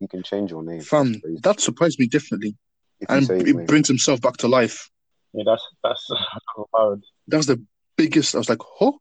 He 0.00 0.08
can 0.08 0.22
change 0.22 0.50
your 0.50 0.62
name. 0.64 0.80
Fam, 0.80 1.20
that 1.42 1.60
surprised 1.60 1.98
me 2.00 2.06
definitely, 2.06 2.56
if 3.00 3.08
and 3.10 3.26
say 3.26 3.38
his 3.38 3.48
it 3.54 3.66
brings 3.68 3.86
himself 3.86 4.20
back 4.20 4.38
to 4.38 4.48
life. 4.48 4.90
Yeah, 5.34 5.44
that's 5.46 5.62
that's 5.84 6.10
hard. 7.32 7.38
was 7.38 7.46
the 7.46 7.62
biggest. 7.96 8.34
I 8.34 8.38
was 8.38 8.48
like, 8.48 8.60
oh, 8.80 8.98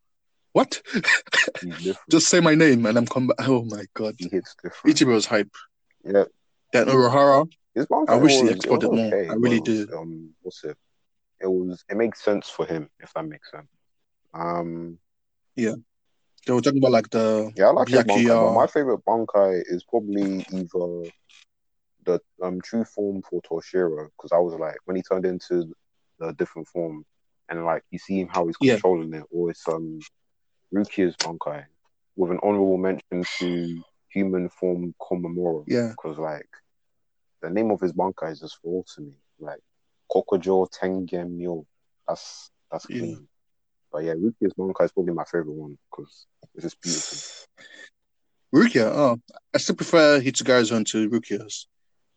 what? 0.54 0.82
Just 2.10 2.28
say 2.28 2.39
my 2.39 2.56
name 2.56 2.86
and 2.86 2.98
I'm 2.98 3.06
come 3.08 3.28
back. 3.28 3.38
Oh 3.48 3.63
my 3.63 3.86
god, 3.94 4.15
he 4.17 4.28
hits 4.30 4.56
different. 4.62 4.96
Ichibe 4.98 5.08
was 5.08 5.26
hype. 5.26 5.50
Yeah, 6.04 6.26
his 6.74 7.86
Bankai 7.86 8.10
I 8.10 8.15
wish 8.15 8.34
he 8.34 8.44
was- 8.44 8.52
explored 8.52 8.84
it 8.84 8.89
was 8.91 9.00
more. 9.00 9.32
I 9.32 9.34
really 9.36 9.62
did. 9.62 9.94
Um, 9.94 10.32
what's 10.41 10.63
it? 10.63 10.78
It 11.39 11.48
was. 11.48 11.84
It 11.89 11.98
makes 11.98 12.22
sense 12.24 12.50
for 12.50 12.65
him, 12.65 12.89
if 13.00 13.13
that 13.13 13.26
makes 13.26 13.50
sense. 13.52 13.67
Um, 14.34 14.98
Yeah. 15.56 15.76
They 16.48 16.54
were 16.54 16.62
talking 16.62 16.80
about 16.80 16.91
like 16.91 17.10
the 17.12 17.52
Yeah, 17.56 17.67
I 17.67 17.72
like 17.72 17.88
Byakuya. 17.88 18.06
Bankai, 18.08 18.56
my 18.56 18.67
favorite 18.67 19.06
Bankai 19.06 19.62
is 19.67 19.84
probably 19.84 20.44
either 20.52 21.12
the 22.04 22.20
um 22.41 22.60
true 22.62 22.84
form 22.84 23.22
for 23.22 23.41
Toshiro, 23.44 24.08
because 24.17 24.32
I 24.32 24.38
was 24.39 24.56
like 24.56 24.78
when 24.86 24.96
he 24.96 25.04
turned 25.04 25.26
into 25.26 25.72
the 26.20 26.34
different 26.34 26.67
form 26.67 27.06
and 27.52 27.66
like 27.66 27.84
you 27.92 28.00
see 28.00 28.20
him 28.22 28.30
how 28.30 28.48
he's 28.48 28.56
Yeah. 28.60 28.74
controlling 28.74 29.14
it, 29.14 29.24
or 29.30 29.52
it's 29.52 29.68
um 29.68 30.00
Rukia's 30.74 31.16
Bankai 31.18 31.66
with 32.16 32.32
an 32.32 32.40
honorable 32.42 32.78
mention 32.78 33.24
to 33.40 33.84
human 34.10 34.50
form 34.50 34.94
Komamura. 35.00 35.64
yeah. 35.68 35.90
because 35.90 36.18
like 36.18 36.48
the 37.42 37.50
name 37.50 37.72
of 37.72 37.80
his 37.82 37.94
bankai 37.94 38.32
is 38.32 38.40
just 38.40 38.58
full 38.62 38.86
to 38.96 39.02
me. 39.02 39.14
Like 39.40 39.60
Kokojo 40.12 40.70
Tengen 40.72 41.32
Myo. 41.38 41.66
That's 42.08 42.50
that's 42.72 42.86
Yeah. 42.90 43.00
clean. 43.00 43.28
But 43.92 44.04
yeah, 44.06 44.14
Rukia's 44.14 44.54
bankai 44.58 44.86
is 44.86 44.92
probably 44.92 45.14
my 45.14 45.26
favorite 45.26 45.52
one 45.52 45.78
because 45.92 46.26
it's 46.56 46.64
just 46.64 46.82
beautiful. 46.82 47.18
Rukia, 48.54 48.86
oh, 48.94 49.18
I 49.54 49.58
still 49.60 49.76
prefer 49.76 50.20
Hitsugaya's 50.20 50.72
one 50.72 50.84
to 50.86 51.10
Rukia's 51.10 51.68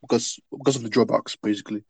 because 0.00 0.38
because 0.56 0.76
of 0.76 0.82
the 0.82 0.88
drawbacks, 0.88 1.36
basically. 1.36 1.84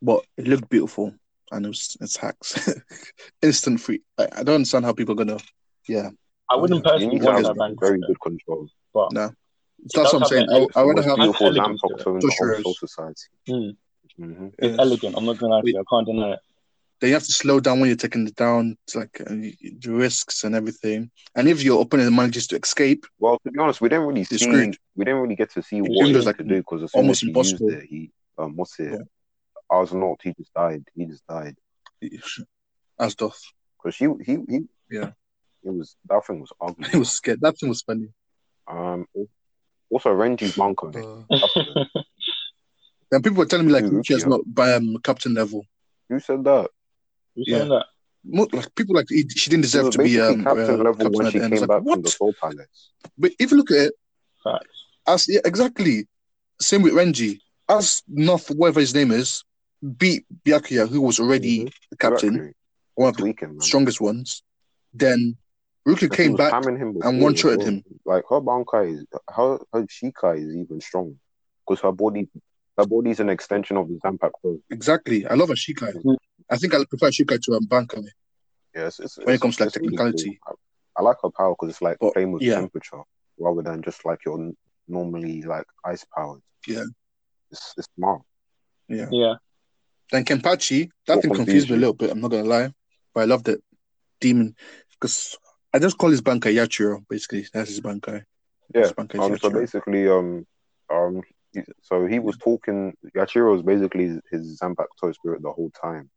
But 0.00 0.24
it 0.36 0.46
looked 0.48 0.68
beautiful 0.68 1.14
and 1.52 1.66
it 1.66 1.68
was 1.68 1.96
it's 2.00 2.16
hacks, 2.16 2.68
instant 3.42 3.80
free. 3.80 4.00
I, 4.18 4.28
I 4.38 4.42
don't 4.42 4.56
understand 4.56 4.84
how 4.84 4.92
people 4.92 5.12
are 5.14 5.24
gonna. 5.24 5.38
Yeah, 5.88 6.10
I 6.50 6.56
wouldn't 6.56 6.80
You 6.80 6.90
personally 6.90 7.14
need 7.14 7.22
to 7.22 7.32
have 7.32 7.42
that 7.44 7.58
bank. 7.58 7.78
very 7.80 7.98
good 8.00 8.20
control. 8.20 8.68
But 8.94 9.12
no, 9.12 9.30
that's 9.94 10.12
what 10.12 10.14
I'm 10.14 10.24
saying. 10.24 10.46
I, 10.50 10.54
I 10.54 10.82
The 10.82 10.86
rather 10.88 11.02
most 11.02 11.06
have. 11.06 11.16
beautiful 11.16 11.46
elegance 11.46 11.80
to 11.82 11.88
Zanpakuto 11.88 12.20
in 12.20 12.26
the 12.26 12.32
whole 12.38 12.46
Toshiro's. 12.46 12.62
Soul 12.62 12.74
Society. 12.74 13.22
Mm. 13.48 13.76
hmm 14.18 14.46
it's 14.58 14.72
Yes. 14.72 14.80
elegant. 14.80 15.14
I'm 15.16 15.24
not 15.26 15.38
gonna 15.38 15.54
lie 15.54 15.60
to 15.62 15.68
you. 15.68 15.80
I 15.80 15.84
can't 15.94 16.06
deny 16.06 16.32
it. 16.32 16.40
Then 17.00 17.08
you 17.08 17.14
have 17.14 17.24
to 17.24 17.32
slow 17.32 17.58
down 17.58 17.80
when 17.80 17.88
you're 17.88 17.96
taking 17.96 18.28
it 18.28 18.36
down. 18.36 18.76
It's 18.86 18.94
like 18.94 19.20
uh, 19.20 19.24
the 19.30 19.90
risks 19.90 20.44
and 20.44 20.54
everything. 20.54 21.10
And 21.34 21.48
if 21.48 21.62
your 21.64 21.82
opponent 21.82 22.12
manages 22.12 22.46
to 22.48 22.56
escape, 22.56 23.06
Well, 23.18 23.38
to 23.44 23.50
be 23.50 23.58
honest, 23.58 23.80
we 23.80 23.88
didn't 23.88 24.06
really 24.06 24.22
see. 24.22 24.36
screwed. 24.36 24.76
We 24.94 25.04
didn't 25.04 25.20
really 25.20 25.34
get 25.34 25.50
to 25.54 25.62
see 25.62 25.78
It 25.78 25.90
what 25.90 26.06
he 26.06 26.12
was 26.14 26.26
like 26.26 26.36
could 26.36 26.48
do 26.48 26.58
because 26.58 26.84
as 26.84 26.92
soon 26.92 27.00
almost 27.02 27.22
he 27.22 27.28
impossible. 27.28 27.70
used 27.70 27.82
it, 27.82 27.88
he 27.88 28.10
um, 28.38 28.56
what's 28.56 28.78
it? 28.78 28.92
Yeah. 28.92 28.98
I 29.72 29.78
was 29.80 29.92
not. 29.94 30.20
He 30.22 30.34
just 30.34 30.52
died. 30.52 30.84
He 30.94 31.06
just 31.06 31.26
died 31.26 31.56
as 33.00 33.14
doth. 33.14 33.40
because 33.78 33.96
he 33.96 34.06
he 34.24 34.38
he. 34.48 34.60
Yeah. 34.90 35.12
It 35.64 35.70
was 35.72 35.96
that 36.08 36.24
thing 36.26 36.40
was 36.40 36.52
ugly. 36.60 36.88
He 36.90 36.98
was 36.98 37.10
scared. 37.10 37.40
That 37.40 37.56
thing 37.58 37.68
was 37.70 37.82
funny. 37.82 38.08
Um, 38.68 39.06
also 39.90 40.10
Renji's 40.10 40.52
bankai. 40.52 40.94
Uh, 41.30 41.84
and 43.12 43.24
people 43.24 43.38
were 43.38 43.46
telling 43.46 43.66
me 43.66 43.72
like 43.72 43.84
Who, 43.84 43.92
Rukia's 43.92 44.24
Rukia? 44.24 44.28
not 44.28 44.40
by 44.46 44.72
um, 44.74 44.96
captain 45.02 45.34
level. 45.34 45.64
Who 46.08 46.20
said 46.20 46.44
that? 46.44 46.68
You 47.34 47.44
Yeah. 47.56 47.64
that? 47.64 47.86
Mo- 48.24 48.48
like 48.52 48.74
people 48.74 48.94
like 48.94 49.06
he, 49.08 49.28
she 49.28 49.50
didn't 49.50 49.62
deserve 49.62 49.86
was 49.86 49.94
to 49.96 49.98
be 49.98 50.16
basically 50.16 50.34
um, 50.34 50.44
captain 50.44 50.80
uh, 50.80 50.84
level 50.84 50.92
captain 50.92 51.12
when 51.12 51.30
she 51.32 51.38
came 51.40 51.50
like, 51.50 51.60
back 51.68 51.78
from 51.78 51.84
what? 51.84 52.02
the 52.02 52.10
Soul 52.10 52.34
Palace. 52.40 52.90
But 53.18 53.32
if 53.38 53.50
you 53.50 53.56
look 53.56 53.70
at 53.70 53.78
it, 53.78 53.94
Facts. 54.44 54.84
as 55.06 55.26
yeah, 55.28 55.40
exactly 55.44 56.06
same 56.60 56.82
with 56.82 56.92
Renji, 56.92 57.40
as 57.68 58.02
North 58.08 58.48
whatever 58.50 58.80
his 58.80 58.94
name 58.94 59.10
is, 59.10 59.44
beat 59.82 60.24
Byakuya, 60.44 60.88
who 60.88 61.00
was 61.00 61.18
already 61.20 61.64
the 61.90 61.96
captain, 61.96 62.34
Exactly. 62.36 62.54
one 62.94 63.08
of 63.08 63.16
the 63.16 63.22
Tweaking, 63.22 63.48
man. 63.50 63.60
strongest 63.60 64.00
ones. 64.00 64.42
Then 64.94 65.36
Rukia 65.86 66.02
And 66.02 66.14
she 66.14 66.16
came 66.16 66.36
back. 66.36 66.64
him 66.64 66.96
and 67.02 67.20
one-shotted 67.20 67.60
as 67.60 67.66
well. 67.66 67.74
him. 67.74 67.84
Like 68.04 68.24
her 68.30 68.40
bankai 68.40 68.94
is 68.98 69.04
her 69.28 69.58
her 69.72 69.82
shikai 69.82 70.36
is 70.46 70.54
even 70.54 70.80
strong 70.80 71.18
because 71.66 71.80
her 71.82 71.90
body 71.92 72.28
her 72.78 72.86
body's 72.86 73.18
an 73.20 73.28
extension 73.28 73.76
of 73.76 73.88
the 73.88 73.94
Zampak 74.04 74.30
Pro. 74.40 74.58
Exactly, 74.70 75.26
I 75.26 75.34
love 75.34 75.50
a 75.50 75.54
Shikai. 75.54 75.92
Mhm. 75.94 76.16
I 76.48 76.56
think 76.56 76.74
I 76.74 76.84
prefer 76.84 77.08
Shikai 77.10 77.40
to 77.42 77.54
um, 77.54 77.66
Bankai. 77.66 78.04
Yes, 78.74 78.98
it's, 79.00 79.18
When 79.18 79.28
it 79.28 79.34
it's- 79.34 79.40
comes 79.40 79.56
to, 79.56 79.64
like, 79.64 79.68
it's 79.68 79.76
really 79.76 79.96
technicality. 79.96 80.38
cool. 80.46 80.56
I, 80.96 81.00
I 81.00 81.02
like 81.02 81.16
her 81.22 81.30
power 81.30 81.52
because 81.54 81.70
it's 81.70 81.82
like 81.82 81.98
But, 82.00 82.14
playing 82.14 82.32
with 82.32 82.42
yeah. 82.42 82.54
temperature 82.54 83.02
rather 83.38 83.62
than 83.62 83.82
just 83.82 84.04
like 84.06 84.20
your 84.24 84.52
normally 84.88 85.42
like 85.42 85.66
ice 85.84 86.04
powered. 86.16 86.40
Yeah. 86.66 86.84
It's 87.50 87.74
it's 87.76 87.88
smart. 87.96 88.22
Yeah. 88.88 89.08
Yeah. 89.10 89.34
Then 90.12 90.24
Kenpachi, 90.24 90.90
that 91.06 91.16
What 91.16 91.22
thing 91.22 91.32
confused 91.32 91.70
me 91.70 91.76
a 91.76 91.78
little 91.80 91.94
bit. 91.94 92.10
I'm 92.10 92.20
not 92.20 92.30
gonna 92.30 92.44
lie, 92.44 92.72
but 93.14 93.22
I 93.22 93.24
loved 93.24 93.48
it. 93.48 93.60
Demon, 94.20 94.54
because 94.92 95.36
I 95.74 95.80
just 95.80 95.98
call 95.98 96.10
his 96.10 96.20
Bankai 96.20 96.54
Yachiru. 96.54 97.02
Basically, 97.08 97.44
that's 97.52 97.70
his 97.70 97.80
Bankai. 97.80 98.22
Yeah. 98.74 98.82
His 98.82 98.92
Bankai 98.92 99.18
Um. 99.20 99.38
So 99.38 99.50
basically, 99.50 100.08
um, 100.08 100.46
um, 100.92 101.22
so 101.80 102.06
he 102.06 102.18
was 102.18 102.36
talking. 102.36 102.94
Yachiru 103.16 103.52
was 103.52 103.62
basically 103.62 104.20
his 104.30 104.60
Zampak 104.62 104.86
Toe 105.00 105.12
spirit 105.12 105.42
the 105.42 105.50
whole 105.50 105.70
time, 105.70 106.10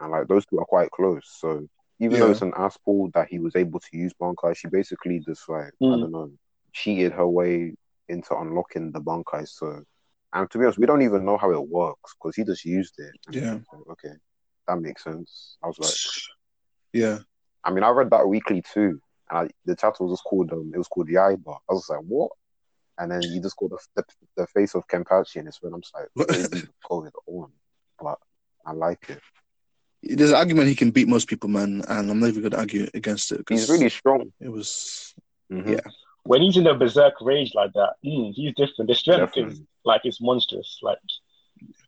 and 0.00 0.10
like 0.10 0.26
those 0.28 0.46
two 0.46 0.58
are 0.58 0.64
quite 0.64 0.90
close. 0.90 1.22
So 1.38 1.68
even 2.00 2.18
though 2.18 2.30
it's 2.30 2.42
an 2.42 2.54
ass 2.56 2.76
pull 2.84 3.10
that 3.14 3.28
he 3.28 3.38
was 3.38 3.54
able 3.54 3.78
to 3.78 3.96
use 3.96 4.12
Bankai, 4.20 4.56
she 4.56 4.68
basically 4.68 5.20
just 5.20 5.48
like 5.48 5.72
I 5.82 5.84
Mm. 5.84 6.00
don't 6.00 6.10
know, 6.10 6.30
cheated 6.72 7.12
her 7.12 7.28
way 7.28 7.74
into 8.08 8.36
unlocking 8.36 8.90
the 8.92 9.00
Bankai. 9.00 9.46
So, 9.46 9.84
and 10.32 10.50
to 10.50 10.58
be 10.58 10.64
honest, 10.64 10.78
we 10.78 10.86
don't 10.86 11.02
even 11.02 11.24
know 11.24 11.36
how 11.36 11.50
it 11.52 11.68
works 11.68 12.14
because 12.14 12.36
he 12.36 12.44
just 12.44 12.64
used 12.64 12.94
it. 12.98 13.12
Yeah. 13.30 13.54
like, 13.54 13.88
okay, 13.90 14.14
that 14.68 14.80
makes 14.80 15.04
sense. 15.04 15.56
I 15.62 15.66
was 15.66 15.78
like, 15.78 15.92
yeah, 16.92 17.18
I 17.64 17.70
mean, 17.70 17.84
I 17.84 17.90
read 17.90 18.10
that 18.10 18.28
weekly 18.28 18.62
too, 18.72 19.00
and 19.30 19.38
I, 19.38 19.48
the 19.64 19.76
chapter 19.76 20.04
was 20.04 20.12
just 20.12 20.24
called 20.24 20.52
um, 20.52 20.72
it 20.74 20.78
was 20.78 20.88
called 20.88 21.08
Yaiba. 21.08 21.56
I 21.68 21.72
was 21.72 21.88
like, 21.88 22.00
what? 22.00 22.32
And 22.98 23.10
then 23.10 23.22
you 23.32 23.40
just 23.40 23.56
called 23.56 23.72
the, 23.72 23.78
the, 23.96 24.04
the 24.36 24.46
face 24.48 24.74
of 24.74 24.86
Kenpachi, 24.86 25.36
and 25.36 25.48
it's 25.48 25.62
when 25.62 25.72
I'm 25.74 25.80
just 25.80 25.94
like, 25.94 26.08
what 26.14 26.30
is 26.30 26.52
he 26.52 26.62
going 26.88 27.10
on? 27.26 27.50
But 28.00 28.18
I 28.66 28.72
like 28.72 29.08
it. 29.08 29.20
there's 30.02 30.30
an 30.30 30.36
argument 30.36 30.68
he 30.68 30.74
can 30.74 30.90
beat 30.90 31.08
most 31.08 31.28
people, 31.28 31.48
man, 31.48 31.82
and 31.88 32.10
I'm 32.10 32.20
not 32.20 32.28
even 32.28 32.42
gonna 32.42 32.58
argue 32.58 32.88
against 32.94 33.32
it. 33.32 33.44
He's 33.48 33.68
really 33.68 33.88
strong. 33.88 34.32
It 34.40 34.48
was 34.50 35.14
Mhm. 35.52 35.72
Yeah. 35.72 35.90
When 36.24 36.42
he's 36.42 36.56
in 36.56 36.66
a 36.66 36.74
berserk 36.74 37.14
rage 37.20 37.52
like 37.54 37.72
that, 37.74 37.94
mm, 38.04 38.32
he's 38.34 38.54
different. 38.54 38.88
The 38.88 38.94
strength 38.94 39.36
is 39.36 39.60
like 39.84 40.02
it's 40.04 40.20
monstrous. 40.20 40.78
Like, 40.82 40.98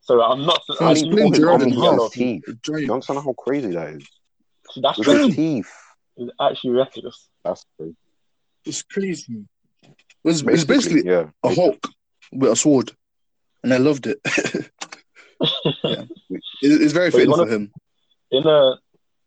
so 0.03 0.21
I'm 0.23 0.45
not. 0.45 0.63
So 0.67 0.85
I 0.85 0.91
he's 0.91 1.03
do 1.05 1.11
playing 1.11 1.33
think 1.33 1.37
Gerard 1.45 1.63
he's 1.63 1.73
in 1.75 1.79
gonna 1.79 1.81
be 1.83 1.87
a 1.87 1.91
half. 1.91 1.99
lot 2.01 2.07
of- 2.07 2.13
teeth. 2.13 2.43
a 2.49 2.51
You 2.51 2.59
giant. 2.63 2.91
understand 2.91 3.21
how 3.21 3.33
crazy 3.35 3.69
that 3.71 3.89
is? 3.91 4.09
So 4.71 4.81
That's 4.81 4.99
With 4.99 5.07
his 5.07 5.17
crazy. 5.17 5.37
teeth. 5.37 5.73
It's 6.17 6.33
actually 6.41 6.71
ridiculous. 6.71 7.29
That's 7.45 7.65
crazy. 7.79 7.97
It's 8.65 8.83
crazy. 8.83 9.45
It 9.83 9.91
was, 10.25 10.41
it's 10.43 10.65
Basically, 10.65 10.75
basically 11.03 11.11
yeah. 11.11 11.31
a 11.45 11.55
Hulk 11.55 11.87
with 12.33 12.51
a 12.51 12.57
sword, 12.57 12.91
and 13.63 13.73
I 13.75 13.77
loved 13.77 14.07
it. 14.07 14.19
It- 16.63 16.81
it's 16.83 16.93
very 16.93 17.11
fitting 17.11 17.31
wanna- 17.31 17.47
for 17.47 17.53
him. 17.53 17.73
in 18.31 18.47
a 18.47 18.79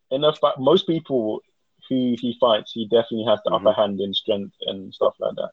in 0.10 0.24
a 0.24 0.34
fact, 0.34 0.58
most 0.60 0.88
people 0.88 1.42
who 1.90 2.16
he 2.20 2.36
fights, 2.40 2.72
he 2.74 2.86
definitely 2.88 3.26
has 3.30 3.40
the 3.46 3.52
Mhm. 3.52 3.56
upper 3.56 3.74
hand 3.74 4.00
in 4.00 4.14
strength 4.14 4.56
and 4.62 4.94
stuff 4.94 5.14
like 5.20 5.36
that. 5.36 5.52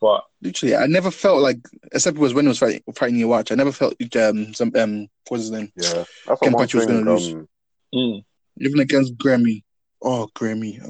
But 0.00 0.22
Literally, 0.40 0.76
I 0.76 0.86
never 0.86 1.10
felt 1.10 1.42
like, 1.42 1.58
except 1.92 2.16
it 2.16 2.20
was 2.20 2.32
when 2.34 2.44
he 2.44 2.48
was 2.48 2.58
fighting, 2.58 2.82
fighting 2.94 3.16
Yhwach. 3.18 3.50
I 3.50 3.56
never 3.56 3.72
felt 3.72 3.94
um 4.16 4.54
some 4.54 4.72
um 4.76 5.08
what's 5.28 5.42
his 5.44 5.50
name? 5.50 5.72
Yeah. 5.76 6.04
That's 6.26 6.40
what 6.40 6.52
one 6.52 6.62
was 6.62 6.72
thing. 6.72 6.86
gonna 6.86 7.10
lose. 7.10 7.46
Mm, 7.94 8.24
Even 8.60 8.80
against 8.80 9.16
Gremmy. 9.16 9.62
Oh, 10.02 10.28
Gremmy. 10.34 10.80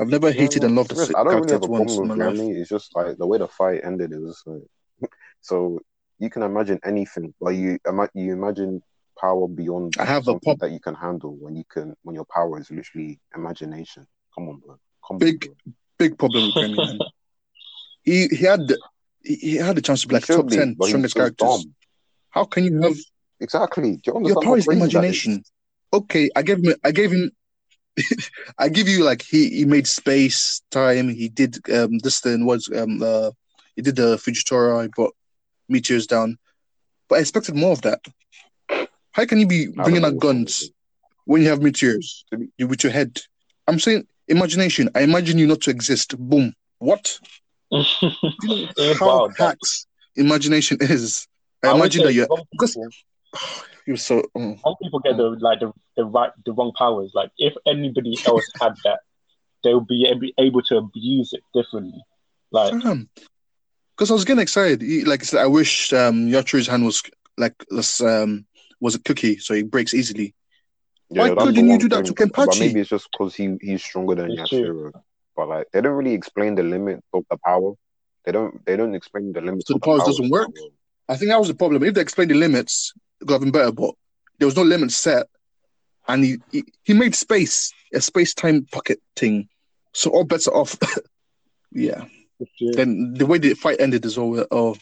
I've 0.00 0.08
never 0.08 0.30
hated 0.30 0.62
and 0.62 0.76
loved 0.76 0.90
to 0.90 0.94
the 0.94 1.00
be 1.00 1.00
honest, 1.02 1.16
I 1.16 1.24
don't 1.24 1.40
really 1.40 1.40
character 1.40 1.54
have 1.54 1.62
a 1.62 1.68
once 1.68 1.96
problem 1.96 2.08
my 2.08 2.14
with 2.14 2.26
life. 2.26 2.34
Gremmy. 2.38 2.54
It's 2.60 2.68
just 2.68 2.94
like 2.94 3.16
the 3.18 3.26
way 3.26 3.38
the 3.38 3.48
fight 3.48 3.80
ended. 3.84 4.12
It 4.12 4.20
was 4.20 4.40
like 4.46 5.10
so 5.40 5.80
you 6.18 6.30
can 6.30 6.42
imagine 6.42 6.78
anything, 6.84 7.34
but 7.40 7.50
you 7.50 7.78
you 8.14 8.32
imagine 8.32 8.82
power 9.20 9.48
beyond 9.48 9.96
I 9.98 10.04
have 10.04 10.28
a 10.28 10.38
pop- 10.40 10.58
that 10.60 10.70
you 10.70 10.80
can 10.80 10.94
handle 10.94 11.36
when 11.36 11.56
you 11.56 11.64
can 11.70 11.94
when 12.02 12.14
your 12.14 12.26
power 12.26 12.58
is 12.60 12.70
literally 12.70 13.20
imagination. 13.34 14.06
Come 14.34 14.48
on, 14.48 14.58
bro. 14.58 14.76
Come 15.06 15.18
Big- 15.18 15.46
on, 15.46 15.54
bro. 15.64 15.72
Big 15.98 16.16
problem 16.18 16.46
with 16.46 16.54
Gremmy, 16.54 16.76
man. 16.78 16.98
He 18.04 18.28
he 18.28 18.44
had 18.44 18.68
the, 18.68 18.78
he, 19.22 19.56
had 19.56 19.76
the 19.76 19.82
chance 19.82 20.00
to 20.02 20.08
be 20.08 20.14
like 20.14 20.26
top 20.26 20.48
be, 20.48 20.56
ten 20.56 20.76
strongest 20.80 21.14
characters. 21.14 21.46
dumb. 21.46 21.74
How 22.30 22.44
can 22.44 22.64
you 22.64 22.80
have 22.80 22.96
Exactly. 23.40 24.00
You 24.04 24.14
understand 24.14 24.24
your 24.24 24.42
power 24.42 24.58
is 24.58 24.66
imagination? 24.66 25.42
Okay, 25.92 26.30
I 26.34 26.42
gave 26.42 26.58
him 26.64 26.74
I 26.84 26.90
gave 26.90 27.12
him 27.12 27.30
I 28.58 28.68
give 28.68 28.88
you 28.88 29.04
like 29.04 29.22
he 29.22 29.50
he 29.50 29.64
made 29.64 29.86
space 29.86 30.62
time. 30.70 31.08
He 31.08 31.28
did 31.28 31.58
um 31.70 31.98
this 31.98 32.20
thing 32.20 32.46
was 32.46 32.68
um 32.74 33.02
uh 33.02 33.30
he 33.76 33.82
did 33.82 33.96
the 33.96 34.16
Fujitora. 34.16 34.82
He 34.82 34.88
brought 34.88 35.14
meteors 35.68 36.06
down, 36.06 36.38
but 37.08 37.16
I 37.16 37.20
expected 37.20 37.54
more 37.54 37.72
of 37.72 37.82
that. 37.82 38.00
How 39.18 39.24
can 39.24 39.40
you 39.40 39.48
be 39.48 39.66
I 39.76 39.82
bringing 39.82 40.04
out 40.04 40.14
what's 40.14 40.24
wrong 40.24 40.38
with 40.38 40.46
guns 40.46 40.70
when 41.24 41.42
you 41.42 41.48
have 41.48 41.60
meteors 41.60 42.24
you 42.56 42.68
with 42.68 42.84
your 42.84 42.92
head? 42.92 43.20
I'm 43.66 43.80
saying 43.80 44.06
imagination. 44.28 44.90
I 44.94 45.00
imagine 45.00 45.38
you 45.38 45.48
not 45.48 45.60
to 45.62 45.70
exist. 45.70 46.16
Boom. 46.16 46.54
What? 46.78 47.18
You 48.42 48.68
know 48.78 48.94
how 48.94 49.28
hacks 49.36 49.86
imagination 50.14 50.78
is? 50.80 51.26
I, 51.64 51.68
I 51.68 51.74
imagine 51.74 52.04
that 52.04 52.12
you're 52.12 52.28
because 52.52 52.78
you're 53.86 53.96
so. 53.96 54.22
mm. 54.36 54.60
some 54.62 54.76
people 54.80 55.00
get 55.00 55.16
the 55.16 55.30
like 55.40 55.58
the, 55.58 55.72
the 55.96 56.04
right 56.04 56.30
the 56.46 56.52
wrong 56.52 56.72
powers. 56.78 57.10
Like 57.12 57.32
if 57.38 57.54
anybody 57.66 58.16
else 58.24 58.46
had 58.62 58.74
that, 58.84 59.00
they 59.64 59.74
would 59.74 59.88
be 59.88 60.08
ab- 60.08 60.32
able 60.38 60.62
to 60.62 60.76
abuse 60.76 61.32
it 61.32 61.42
differently. 61.52 62.00
Like 62.52 62.72
Because 63.96 64.12
I 64.12 64.14
was 64.14 64.24
getting 64.24 64.42
excited. 64.42 65.08
Like 65.08 65.22
I 65.22 65.24
said, 65.24 65.40
I 65.40 65.46
wish 65.48 65.92
um, 65.92 66.28
Yachiru's 66.28 66.68
hand 66.68 66.84
was 66.84 67.02
like 67.36 67.54
this 67.70 68.00
um, 68.00 68.46
was 68.80 68.94
a 68.94 69.00
cookie, 69.00 69.38
so 69.38 69.54
it 69.54 69.70
breaks 69.70 69.94
easily. 69.94 70.34
Yeah, 71.10 71.30
Why 71.30 71.44
couldn't 71.44 71.68
you 71.68 71.78
do 71.78 71.88
that 71.88 72.04
to 72.06 72.12
thing. 72.12 72.30
But 72.34 72.58
maybe 72.58 72.80
it's 72.80 72.90
just 72.90 73.08
because 73.10 73.34
he 73.34 73.56
he's 73.60 73.82
stronger 73.82 74.14
than 74.14 74.30
It's. 74.30 74.52
Yashiro. 74.52 74.92
but 75.34 75.48
like 75.48 75.66
they 75.72 75.80
don't 75.80 75.94
really 75.94 76.14
explain 76.14 76.54
the 76.54 76.62
limit 76.62 77.02
of 77.14 77.24
the 77.30 77.38
power. 77.38 77.72
They 78.24 78.32
don't. 78.32 78.64
They 78.66 78.76
don't 78.76 78.94
explain 78.94 79.32
the 79.32 79.40
limits. 79.40 79.68
So 79.68 79.74
of 79.74 79.80
the 79.80 79.84
powers 79.86 80.00
powers 80.00 80.16
doesn't 80.16 80.30
work? 80.30 80.48
world. 80.48 80.72
I 81.08 81.16
think 81.16 81.30
that 81.30 81.38
was 81.38 81.48
the 81.48 81.54
problem. 81.54 81.82
If 81.82 81.94
they 81.94 82.02
explained 82.02 82.30
the 82.30 82.34
limits, 82.34 82.92
it 83.20 83.26
could 83.26 83.34
have 83.34 83.40
been 83.40 83.52
better. 83.52 83.72
But 83.72 83.94
there 84.38 84.46
was 84.46 84.56
no 84.56 84.62
limit 84.62 84.90
set, 84.92 85.26
and 86.06 86.24
he 86.24 86.38
he, 86.52 86.64
he 86.84 86.92
made 86.92 87.14
space 87.14 87.72
a 87.94 88.00
space 88.00 88.34
time 88.34 88.66
pocket 88.70 89.00
thing. 89.16 89.48
So 89.94 90.10
all 90.10 90.24
bets 90.24 90.46
are 90.46 90.54
off. 90.54 90.76
yeah. 91.72 92.04
Then 92.60 93.14
the 93.14 93.26
way 93.26 93.38
the 93.38 93.54
fight 93.54 93.80
ended 93.80 94.04
is 94.04 94.18
all. 94.18 94.44
Oh, 94.50 94.76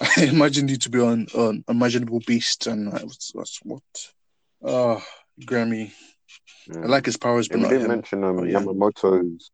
I 0.16 0.24
imagined 0.24 0.70
you 0.70 0.76
to 0.78 0.90
be 0.90 1.00
on 1.00 1.26
on 1.34 1.64
Imaginable 1.68 2.20
Beast, 2.26 2.66
and 2.66 2.88
I 2.88 3.02
was, 3.04 3.32
was 3.34 3.58
what? 3.62 3.82
Oh, 4.62 5.02
Gremmy. 5.42 5.92
Yeah. 6.66 6.80
I 6.82 6.86
like 6.86 7.06
his 7.06 7.16
powers, 7.16 7.48
Yeah, 7.50 7.56
but 7.56 7.58
we 7.58 7.62
not 7.64 7.70
didn't 7.70 7.84
him. 7.84 7.90
mention 7.90 8.24
um, 8.24 8.38
Oh, 8.38 8.44
yeah. 8.44 8.60
Yamamoto's 8.60 9.50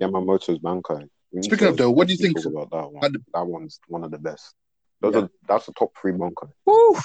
Yamamoto's 0.00 0.58
Bankai. 0.60 1.08
Speaking 1.42 1.68
of 1.68 1.76
though, 1.76 1.90
what 1.90 2.06
do 2.08 2.14
you 2.14 2.18
think- 2.18 2.38
about 2.44 2.70
that 2.70 2.92
one. 2.92 3.02
Had- 3.02 3.16
That 3.34 3.46
one's 3.46 3.80
one 3.88 4.04
of 4.04 4.10
the 4.10 4.18
best. 4.18 4.54
Those 5.00 5.14
Yeah. 5.14 5.20
are 5.22 5.30
that's 5.48 5.66
the 5.66 5.72
top 5.72 5.92
three 6.00 6.12
Bankai. 6.12 6.50
Woo! 6.66 6.96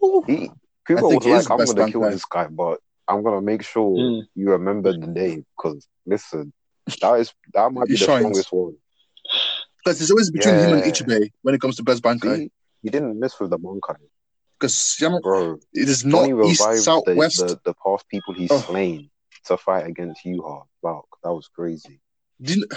Woo! 0.00 0.22
He 0.26 0.50
people 0.86 1.10
think 1.10 1.24
was 1.24 1.48
like, 1.48 1.60
I'm 1.60 1.66
gonna 1.74 1.90
kill 1.90 2.00
Bankai. 2.02 2.10
this 2.12 2.24
guy, 2.24 2.46
but 2.48 2.80
I'm 3.08 3.22
gonna 3.22 3.42
make 3.42 3.62
sure 3.62 3.96
Mm. 3.96 4.22
you 4.34 4.50
remember 4.50 4.92
the 4.92 5.06
day 5.06 5.42
because 5.56 5.86
listen, 6.06 6.52
that 7.00 7.14
is 7.20 7.32
that 7.54 7.72
might 7.72 7.86
be 7.86 7.94
He 7.94 7.98
the 7.98 8.04
shines. 8.04 8.20
strongest 8.22 8.52
one. 8.52 8.76
Because 9.86 10.00
it's 10.00 10.10
always 10.10 10.32
between 10.32 10.56
him 10.56 10.72
and 10.74 10.84
Yeah. 10.84 10.90
Ichibei 10.90 11.30
when 11.42 11.54
it 11.54 11.60
comes 11.60 11.76
to 11.76 11.84
best 11.84 12.02
bankai. 12.02 12.36
See, 12.38 12.50
he 12.82 12.90
didn't 12.90 13.20
miss 13.20 13.38
with 13.38 13.50
the 13.50 13.58
Bankai, 13.58 13.94
Because 14.58 14.96
Yama, 15.00 15.20
bro. 15.20 15.60
it 15.72 15.88
is 15.88 16.04
not 16.04 16.28
east, 16.50 16.64
south, 16.82 17.04
the, 17.06 17.14
west. 17.14 17.38
the 17.38 17.60
the 17.64 17.74
past 17.84 18.08
people 18.08 18.34
he's 18.34 18.50
Oh. 18.50 18.58
slain 18.58 19.10
to 19.44 19.56
fight 19.56 19.86
against 19.86 20.24
Yuha. 20.24 20.64
Wow, 20.82 21.04
that 21.22 21.32
was 21.32 21.46
crazy. 21.46 22.00
Didn't, 22.42 22.72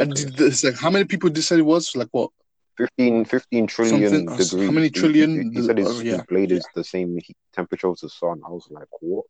and 0.00 0.14
did- 0.14 0.40
it's 0.40 0.64
like 0.64 0.74
how 0.78 0.90
many 0.90 1.04
people 1.04 1.30
did 1.30 1.42
say 1.42 1.58
it 1.58 1.62
was? 1.62 1.94
Like 1.94 2.08
what? 2.10 2.30
15, 2.76 3.24
15 3.24 3.66
trillion 3.68 4.10
Something- 4.10 4.28
uh, 4.28 4.36
degrees. 4.36 4.66
how 4.66 4.72
many 4.72 4.86
He- 4.88 4.92
he- 4.94 5.00
trillion- 5.00 5.52
He, 5.52 5.62
said 5.62 5.78
his, 5.78 5.86
oh, 5.88 6.00
yeah. 6.00 6.12
his 6.16 6.22
blade 6.28 6.50
is 6.50 6.66
the 6.74 6.82
same 6.82 7.16
heat 7.18 7.36
temperature 7.54 7.90
as 7.92 8.00
the 8.00 8.10
sun. 8.10 8.40
I 8.44 8.50
was 8.50 8.66
like, 8.68 8.88
what? 9.00 9.26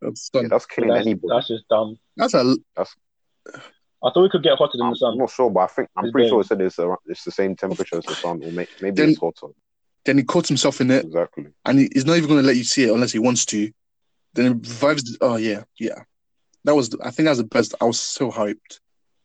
That's, 0.00 0.30
Yeah, 0.32 0.42
that's 0.48 0.66
killing 0.66 0.90
That's, 0.90 1.04
anybody. 1.04 1.26
that's 1.34 1.48
just 1.48 1.66
dumb. 1.68 1.98
that's 2.16 2.34
a 2.34 2.54
I 4.04 4.10
thought 4.10 4.22
we 4.22 4.28
could 4.30 4.42
get 4.42 4.56
hotter 4.58 4.76
than 4.78 4.86
I'm, 4.86 4.92
the 4.92 4.96
sun. 4.96 5.12
I'm 5.14 5.18
not 5.18 5.30
sure, 5.30 5.50
but 5.50 5.60
I 5.60 5.66
think 5.66 5.88
I'm 5.96 6.04
It's 6.04 6.12
pretty 6.12 6.26
big. 6.26 6.30
sure 6.30 6.40
it 6.40 6.46
said 6.46 6.60
it's, 6.60 6.78
around, 6.78 6.98
it's 7.06 7.24
the 7.24 7.32
same 7.32 7.56
temperature 7.56 7.98
as 7.98 8.04
the 8.04 8.14
sun, 8.14 8.40
or 8.42 8.52
may, 8.52 8.66
maybe 8.80 8.94
Then- 8.96 9.08
it's 9.10 9.18
hotter. 9.18 9.48
then 10.04 10.18
he 10.18 10.24
caught 10.24 10.46
himself 10.46 10.80
in 10.80 10.90
it, 10.90 11.04
Exactly. 11.04 11.46
and 11.64 11.78
he, 11.80 11.88
he's 11.92 12.06
not 12.06 12.16
even 12.16 12.28
going 12.28 12.40
to 12.42 12.46
let 12.46 12.56
you 12.56 12.64
see 12.64 12.84
it 12.84 12.92
unless 12.92 13.12
he 13.12 13.18
wants 13.18 13.44
to. 13.46 13.70
Then 14.34 14.44
he 14.46 14.50
revives. 14.52 15.16
Oh 15.20 15.36
yeah, 15.36 15.64
yeah. 15.78 16.02
That 16.64 16.74
was. 16.76 16.94
I 17.02 17.10
think 17.10 17.24
that 17.24 17.30
was 17.30 17.38
the 17.38 17.44
best. 17.44 17.74
I 17.80 17.84
was 17.86 17.98
so 18.00 18.30
hyped. 18.30 18.78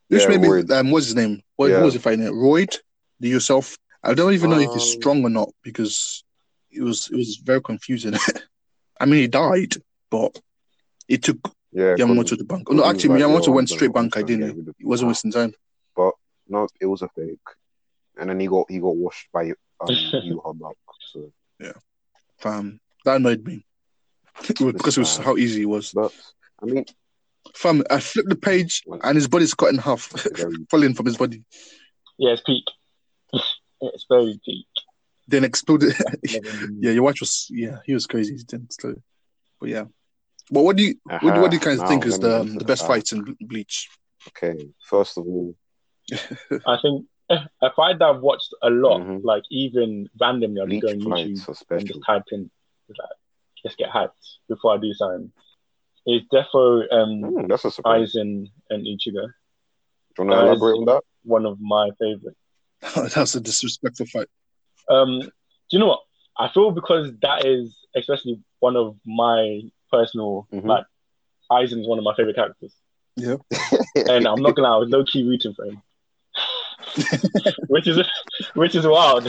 Which 0.07 0.21
Yeah, 0.23 0.27
made 0.29 0.41
me. 0.41 0.47
Royd. 0.47 0.71
Um, 0.71 0.91
what's 0.91 1.05
his 1.07 1.15
name? 1.15 1.41
What, 1.55 1.69
Yeah. 1.69 1.77
who 1.79 1.85
was 1.85 1.93
he 1.93 1.99
fighting? 1.99 2.25
It? 2.25 2.31
Royd, 2.33 2.75
the 3.19 3.29
yourself. 3.29 3.77
I 4.03 4.13
don't 4.13 4.33
even 4.33 4.49
know 4.49 4.59
if 4.59 4.71
he's 4.73 4.81
Um, 4.95 5.01
strong 5.01 5.23
or 5.25 5.29
not 5.29 5.49
because 5.61 6.23
it 6.71 6.81
was 6.81 7.09
it 7.11 7.15
was 7.15 7.37
very 7.43 7.61
confusing. 7.61 8.13
I 8.99 9.05
mean, 9.05 9.19
he 9.21 9.27
died, 9.27 9.75
but 10.09 10.39
it 11.07 11.21
took 11.23 11.37
Yeah. 11.73 11.95
'cause- 11.95 11.99
Yamamoto 11.99 12.37
to 12.37 12.43
bank. 12.43 12.65
because 12.65 12.77
no, 12.77 12.85
actually, 12.85 13.09
was 13.09 13.21
like, 13.21 13.29
Yamamoto 13.31 13.53
went 13.53 13.71
I'm 13.71 13.75
straight 13.75 13.93
bank. 13.93 14.15
I'm 14.15 14.19
I 14.19 14.21
gonna 14.23 14.27
didn't. 14.37 14.47
get 14.47 14.57
rid 14.57 14.67
of 14.69 14.75
He 14.79 14.85
wasn't 14.85 15.07
wasting 15.09 15.31
time. 15.31 15.53
But 15.95 16.13
no, 16.47 16.67
it 16.79 16.85
was 16.85 17.01
a 17.01 17.09
fake, 17.09 17.39
and 18.17 18.29
then 18.29 18.39
he 18.39 18.47
got 18.47 18.69
he 18.69 18.79
got 18.79 18.95
washed 18.95 19.27
by 19.31 19.49
um, 19.49 19.55
Yhwach. 19.89 20.73
So, 21.11 21.31
Fam, 22.37 22.79
that 23.05 23.15
annoyed 23.17 23.45
me 23.45 23.65
was- 24.59 24.73
because 24.73 24.97
it 24.97 25.01
was 25.01 25.17
how 25.17 25.37
easy 25.37 25.61
it 25.63 25.65
was. 25.65 25.91
but 25.91 26.11
I 26.61 26.65
mean, 26.65 26.85
Fam, 27.55 27.83
I 27.89 27.99
flipped 27.99 28.29
the 28.29 28.35
page 28.35 28.83
and 29.03 29.15
his 29.15 29.27
body's 29.27 29.53
cut 29.53 29.69
in 29.73 29.77
half, 29.77 30.01
falling 30.69 30.93
from 30.93 31.05
his 31.05 31.17
body, 31.17 31.43
Yeah, 32.17 32.31
it's 32.33 32.41
peak. 32.41 32.65
it's 33.81 34.05
very 34.09 34.39
peak. 34.45 34.65
then 35.27 35.43
exploded. 35.43 35.93
yeah. 36.23 36.39
yeah, 36.79 36.91
Yhwach 36.91 37.19
was 37.21 37.47
yeah, 37.49 37.79
he 37.85 37.93
was 37.93 38.07
crazy. 38.07 38.35
He 38.35 38.43
didn't 38.43 38.73
slow. 38.73 38.95
But 39.59 39.69
yeah. 39.69 39.85
But 40.51 40.63
what 40.63 40.75
do 40.75 40.83
you 40.83 40.95
what, 41.03 41.21
do- 41.21 41.41
what 41.41 41.51
do 41.51 41.57
you 41.57 41.63
guys 41.63 41.79
Now, 41.79 41.87
think 41.87 42.05
is 42.05 42.19
the 42.19 42.37
answer 42.37 42.59
the 42.59 42.65
best 42.65 42.81
that. 42.83 42.87
fights 42.87 43.11
in 43.11 43.23
Bleach? 43.41 43.89
okay. 44.29 44.67
First 44.85 45.17
of 45.17 45.25
all, 45.25 45.55
I 46.67 46.77
think 46.81 47.05
a 47.29 47.71
fight 47.75 47.99
that 47.99 48.05
I've 48.05 48.21
watched 48.21 48.53
a 48.61 48.69
lot, 48.69 49.01
Mhm. 49.01 49.21
like 49.23 49.43
even 49.49 50.09
randomly, 50.19 50.59
I'll 50.61 50.67
just 50.67 50.81
bleach 50.81 50.99
go 51.05 51.11
on 51.15 51.17
YouTube 51.17 51.61
and 51.71 51.87
just 51.87 51.99
type 52.05 52.23
in, 52.31 52.51
like, 52.89 53.09
let's 53.63 53.75
get 53.77 53.89
hyped 53.89 54.11
before 54.49 54.73
I 54.73 54.77
do 54.77 54.93
something. 54.93 55.31
Is 56.05 56.21
Defo, 56.33 56.83
um, 56.91 57.21
Hmm, 57.23 57.47
that's 57.47 57.63
a 57.65 57.71
surprise. 57.71 58.13
Aizen, 58.13 58.51
and 58.69 58.85
Ichigo. 58.85 59.25
Do 60.15 60.23
you 60.23 60.25
want 60.25 60.31
to 60.31 60.39
elaborate 60.41 60.77
on 60.77 60.85
that? 60.85 61.03
One 61.23 61.45
of 61.45 61.59
my 61.61 61.89
favorite. 61.97 62.35
That's 63.15 63.33
a 63.35 63.39
disrespectful 63.39 64.05
fight. 64.07 64.27
Um, 64.89 65.21
do 65.21 65.29
you 65.71 65.79
know 65.79 65.87
what? 65.87 66.01
I 66.37 66.49
feel 66.49 66.71
because 66.71 67.13
that 67.21 67.45
is 67.45 67.73
especially 67.95 68.41
one 68.59 68.75
of 68.75 68.97
my 69.05 69.61
personal 69.97 70.47
Mhm. 70.53 70.65
like 70.73 70.85
Aizen's 71.51 71.87
one 71.87 71.99
of 71.99 72.03
my 72.09 72.13
favorite 72.17 72.35
characters, 72.35 72.73
Yeah. 73.15 73.37
and 74.13 74.27
I'm 74.27 74.41
not 74.45 74.55
gonna 74.55 74.67
lie, 74.69 74.75
I 74.75 74.79
was 74.83 74.89
low 74.89 75.03
key 75.11 75.23
rooting 75.29 75.53
for 75.53 75.65
him, 75.69 75.77
which 77.67 77.87
is 77.87 77.97
which 78.55 78.75
is 78.75 78.85
wild. 78.87 79.25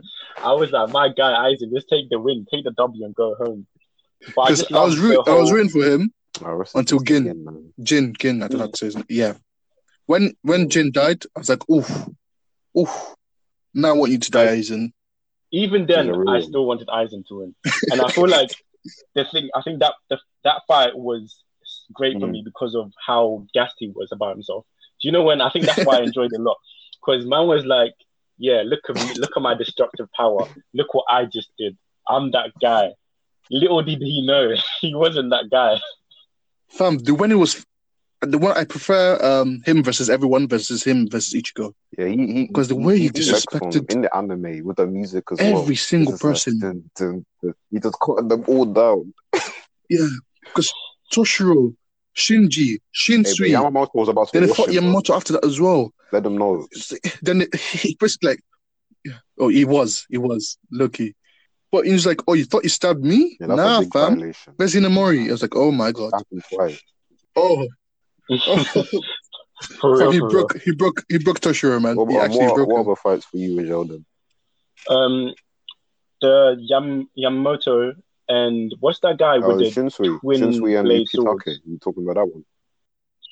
I 0.38 0.52
was 0.52 0.70
like, 0.70 0.90
my 0.90 1.08
guy 1.08 1.32
Aizen, 1.50 1.72
just 1.74 1.88
take 1.88 2.08
the 2.10 2.18
win, 2.18 2.46
take 2.50 2.64
the 2.64 2.70
W, 2.72 3.04
and 3.04 3.14
go 3.14 3.34
home. 3.34 3.66
But 4.34 4.42
I, 4.42 4.44
Because 4.46 4.58
just 4.60 4.72
I, 4.72 4.84
was 4.84 4.94
love 4.98 5.04
root, 5.04 5.28
I 5.28 5.34
was 5.34 5.52
rooting 5.52 5.70
for 5.70 5.84
him 5.92 6.12
Oh, 6.44 6.62
Until 6.74 6.98
peace 7.00 7.08
Gin. 7.08 7.26
again. 7.28 7.72
Jin, 7.82 8.14
Gin, 8.18 8.42
I 8.42 8.48
don't 8.48 8.58
know 8.58 8.64
how 8.66 8.70
to 8.70 8.76
say 8.76 8.86
his 8.86 8.96
name. 8.96 9.06
Yeah. 9.08 9.34
When 10.06 10.34
when 10.42 10.68
Jin 10.68 10.92
died, 10.92 11.24
I 11.34 11.38
was 11.40 11.48
like, 11.48 11.68
oof, 11.70 11.88
oof. 12.78 13.14
Now 13.72 13.90
I 13.90 13.92
want 13.92 14.12
you 14.12 14.18
to 14.18 14.30
die, 14.30 14.46
Aizen. 14.56 14.92
even 15.50 15.86
then, 15.86 16.06
He's 16.06 16.14
a 16.14 16.18
real 16.18 16.30
I 16.30 16.40
still 16.40 16.66
wanted 16.66 16.88
Aizen 16.88 17.26
to 17.28 17.38
win, 17.40 17.54
and 17.90 18.00
I 18.02 18.08
feel 18.10 18.28
like 18.28 18.50
the 19.14 19.24
thing. 19.24 19.48
I 19.54 19.62
think 19.62 19.80
that 19.80 19.94
the, 20.10 20.18
that 20.44 20.62
fight 20.66 20.96
was 20.96 21.42
great 21.92 22.18
for 22.20 22.26
Mm. 22.26 22.32
me 22.32 22.42
because 22.44 22.74
of 22.74 22.92
how 23.06 23.44
gassed 23.54 23.76
he 23.78 23.88
was 23.94 24.10
about 24.12 24.34
himself. 24.36 24.64
Do 25.00 25.08
you 25.08 25.12
know 25.12 25.22
when? 25.22 25.40
I 25.40 25.50
think 25.50 25.66
that's 25.66 25.84
why 25.84 25.98
I 25.98 26.02
enjoyed 26.08 26.32
it 26.32 26.40
a 26.40 26.42
lot 26.42 26.56
because 27.00 27.26
man 27.26 27.46
was 27.46 27.64
like, 27.64 27.94
"Yeah, 28.38 28.62
look 28.64 28.80
at 28.88 28.96
me, 28.96 29.14
look 29.16 29.30
at 29.36 29.42
my 29.42 29.54
destructive 29.54 30.08
power. 30.16 30.46
Look 30.74 30.94
what 30.94 31.04
I 31.10 31.24
just 31.26 31.50
did. 31.58 31.76
I'm 32.08 32.30
that 32.32 32.50
guy." 32.60 32.90
Little 33.50 33.82
did 33.82 34.00
he 34.00 34.26
know 34.26 34.54
he 34.80 34.94
wasn't 34.94 35.30
that 35.30 35.50
guy. 35.50 35.80
Fam, 36.68 36.98
the 36.98 37.14
when 37.14 37.30
it 37.30 37.36
was 37.36 37.64
the 38.22 38.38
one 38.38 38.56
I 38.56 38.64
prefer 38.64 39.18
um 39.22 39.60
him 39.66 39.82
versus 39.82 40.08
everyone 40.08 40.48
versus 40.48 40.82
him 40.82 41.08
versus 41.08 41.34
Ichigo. 41.34 41.72
Yeah, 41.98 42.06
he 42.06 42.26
he 42.32 42.48
'Cause 42.48 42.68
the 42.68 42.74
way 42.76 42.98
he 42.98 43.08
on- 43.08 43.12
disrespected 43.12 43.92
in 43.92 44.02
the 44.02 44.16
anime 44.16 44.64
with 44.64 44.76
the 44.76 44.86
music 44.86 45.24
as 45.32 45.38
well. 45.38 45.60
Every 45.62 45.76
single 45.76 46.14
It's 46.14 46.22
just 46.22 46.24
like, 46.24 46.32
person. 46.32 46.58
dun, 46.60 46.90
dun, 46.96 47.26
dun. 47.42 47.54
He 47.70 47.78
just 47.80 47.96
cutting 48.04 48.28
them 48.28 48.44
all 48.48 48.64
down. 48.64 49.12
Yeah. 49.88 50.08
Because 50.42 50.72
Toshiro, 51.12 51.74
Shinji, 52.16 52.68
Hey, 52.68 52.78
Shunsui, 52.94 53.50
Yamamoto 53.50 53.90
was 53.94 54.08
about 54.08 54.32
to 54.32 54.40
then 54.40 54.48
fought. 54.52 54.68
Yamamoto 54.70 55.14
after 55.14 55.34
that 55.34 55.44
as 55.44 55.60
well. 55.60 55.92
Let 56.12 56.22
them 56.22 56.38
know. 56.38 56.66
Then 57.22 57.42
it, 57.42 57.54
he 57.60 57.96
basically 58.00 58.30
like, 58.30 58.40
oh, 59.38 59.48
he 59.48 59.64
was, 59.64 60.06
he 60.08 60.18
was 60.18 60.56
lucky, 60.72 61.14
but 61.70 61.84
he 61.86 61.92
was 61.92 62.06
like, 62.06 62.20
oh, 62.26 62.32
you 62.34 62.44
thought 62.44 62.62
you 62.64 62.68
stabbed 62.70 63.04
me? 63.04 63.36
Yeah, 63.40 63.46
nah, 63.48 63.80
fam. 63.82 63.90
violation. 63.90 64.54
Where's 64.56 64.74
Hinamori? 64.74 65.28
I 65.28 65.32
was 65.32 65.42
like, 65.42 65.54
oh 65.54 65.70
my 65.70 65.92
god. 65.92 66.12
Oh. 67.36 67.66
For 69.80 69.96
Fam, 69.98 70.08
real, 70.08 70.12
he 70.12 70.18
for 70.18 70.28
broke, 70.28 70.60
he 70.60 70.72
broke, 70.72 71.04
he 71.08 71.18
broke 71.18 71.40
Toshiro, 71.40 71.80
man. 71.80 71.96
What, 71.96 72.10
he 72.10 72.16
what, 72.16 72.24
actually 72.26 72.46
what, 72.46 72.54
broke 72.56 72.68
what 72.68 72.80
him. 72.80 72.86
other 72.88 72.96
fights 72.96 73.24
for 73.24 73.38
you, 73.38 73.66
Sheldon? 73.66 74.04
real. 74.90 74.98
Um, 74.98 75.34
the 76.20 76.56
Yam 76.60 77.08
Yamamoto 77.18 77.94
and 78.28 78.74
what's 78.80 79.00
that 79.00 79.16
guy 79.18 79.36
Oh, 79.36 79.48
with 79.48 79.58
the 79.58 79.64
Shunsui. 79.70 80.20
twin 80.20 80.40
Shunsui 80.42 80.78
and 80.78 80.86
blade 80.86 81.06
Ukitake. 81.08 81.56
You 81.64 81.78
talking 81.78 82.02
about 82.04 82.16
that 82.16 82.26
one? 82.26 82.44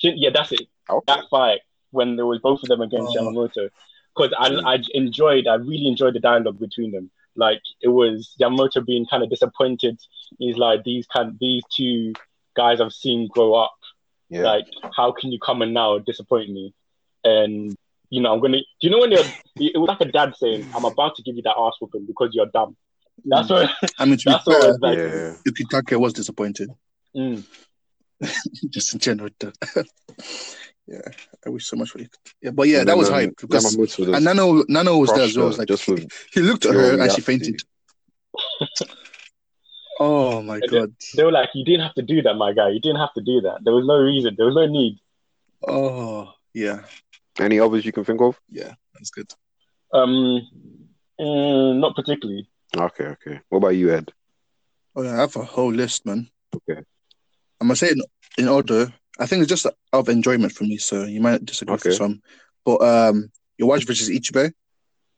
Shin- 0.01 0.17
yeah, 0.17 0.31
that's 0.33 0.51
it. 0.51 0.61
Okay. 0.89 1.03
that 1.07 1.25
fight 1.29 1.59
when 1.91 2.15
there 2.15 2.25
was 2.25 2.39
both 2.39 2.61
of 2.63 2.69
them 2.69 2.81
against 2.81 3.15
Oh. 3.17 3.21
Yamamoto 3.21 3.69
because 4.15 4.33
I, 4.39 4.49
Mm. 4.49 4.63
I 4.65 4.83
enjoyed 4.95 5.45
I 5.47 5.55
really 5.55 5.87
enjoyed 5.87 6.15
the 6.15 6.19
dialogue 6.19 6.59
between 6.59 6.91
them 6.91 7.11
like 7.35 7.61
it 7.81 7.89
was 7.89 8.33
Yamamoto 8.41 8.83
being 8.85 9.05
kind 9.05 9.23
of 9.23 9.29
disappointed 9.29 9.99
he's 10.39 10.57
like 10.57 10.83
these 10.83 11.05
kind 11.07 11.37
these 11.39 11.63
two 11.75 12.13
guys 12.55 12.81
I've 12.81 12.93
seen 12.93 13.27
grow 13.27 13.53
up 13.53 13.73
Yeah. 14.29 14.41
like 14.41 14.65
how 14.95 15.11
can 15.11 15.31
you 15.31 15.39
come 15.39 15.61
and 15.61 15.73
now 15.73 15.99
disappoint 15.99 16.49
me 16.49 16.73
and 17.23 17.75
you 18.09 18.21
know 18.21 18.33
I'm 18.33 18.39
gonna 18.41 18.57
do 18.57 18.63
you 18.81 18.89
know 18.89 18.99
when 18.99 19.11
you're 19.11 19.23
it 19.57 19.77
was 19.77 19.87
like 19.87 20.01
a 20.01 20.11
dad 20.11 20.35
saying 20.35 20.67
I'm 20.75 20.85
about 20.85 21.15
to 21.17 21.21
give 21.21 21.35
you 21.35 21.43
that 21.43 21.55
ass 21.57 21.73
whooping 21.79 22.05
because 22.05 22.29
you're 22.33 22.47
dumb 22.47 22.75
that's 23.23 23.49
what 23.49 23.69
I 23.97 24.05
mean, 24.05 24.17
to 24.17 24.25
be 24.25 24.31
that's 24.31 24.45
what 24.45 24.61
fair, 24.61 24.71
it's 24.71 24.79
like 24.79 24.97
yeah. 24.97 25.33
Ukitake 25.47 25.99
was 25.99 26.13
disappointed, 26.13 26.69
mm. 27.15 27.43
just 28.69 28.93
in 28.93 28.99
general. 28.99 29.29
yeah, 30.87 30.99
I 31.45 31.49
wish 31.49 31.65
so 31.65 31.77
much 31.77 31.89
for 31.91 31.99
you. 31.99 32.07
Yeah, 32.41 32.51
but 32.51 32.67
yeah, 32.67 32.79
And 32.79 32.87
that 32.89 32.91
then, 32.91 32.97
was 32.97 33.09
um, 33.09 33.15
hype 33.15 33.35
because 33.39 33.75
Yamamoto 33.75 34.15
and 34.15 34.25
just 34.25 34.25
Nanao 34.25 34.63
Nanao 34.65 34.99
was 34.99 35.09
there 35.11 35.21
as 35.21 35.33
crushed 35.33 35.37
well. 35.37 35.45
her 35.45 35.45
It 35.45 35.47
was 35.47 35.57
like 35.59 35.67
just 35.67 36.33
he 36.33 36.41
looked 36.41 36.65
at 36.65 36.73
her 36.73 37.01
and 37.01 37.11
she 37.11 37.21
fainted. 37.21 37.61
Oh 39.99 40.41
my 40.41 40.59
And 40.59 40.71
god! 40.71 40.93
they 41.15 41.23
were 41.23 41.31
like 41.31 41.49
you 41.53 41.63
didn't 41.63 41.81
have 41.81 41.93
to 41.95 42.01
do 42.01 42.21
that 42.21 42.35
my 42.35 42.53
guy 42.53 42.69
you 42.69 42.79
didn't 42.79 42.99
have 42.99 43.13
to 43.13 43.21
do 43.21 43.41
that 43.41 43.59
there 43.63 43.73
was 43.73 43.85
no 43.85 43.97
reason 43.97 44.35
there 44.37 44.47
was 44.47 44.55
no 44.55 44.65
need 44.67 44.99
Oh, 45.67 46.31
yeah, 46.53 46.81
Any 47.39 47.59
others 47.59 47.85
you 47.85 47.91
can 47.91 48.03
think 48.03 48.21
of? 48.21 48.39
yeah, 48.49 48.73
that's 48.93 49.09
good. 49.09 49.31
Um, 49.93 50.41
mm, 51.19 51.79
not 51.79 51.95
particularly. 51.95 52.47
Okay, 52.77 53.05
okay. 53.05 53.39
What 53.49 53.59
about 53.59 53.69
you, 53.69 53.91
Ed? 53.91 54.11
Oh, 54.95 55.01
yeah, 55.01 55.13
I 55.13 55.21
have 55.21 55.35
a 55.37 55.43
whole 55.43 55.71
list, 55.73 56.05
man. 56.05 56.29
Okay. 56.55 56.81
I'm 57.59 57.67
gonna 57.67 57.75
say 57.75 57.87
it 57.87 57.97
in, 58.37 58.43
in 58.43 58.47
order. 58.47 58.93
I 59.17 59.25
think 59.25 59.41
it's 59.41 59.49
just 59.49 59.65
out 59.65 59.75
of 59.93 60.09
enjoyment 60.09 60.51
for 60.51 60.65
me, 60.65 60.77
so 60.77 61.03
you 61.05 61.21
might 61.21 61.43
disagree 61.45 61.77
for 61.77 61.87
Okay. 61.89 61.95
some. 61.97 62.21
But 62.63 62.81
um, 62.81 63.31
Yhwach 63.59 63.87
versus 63.87 64.09
Ichibe, 64.09 64.51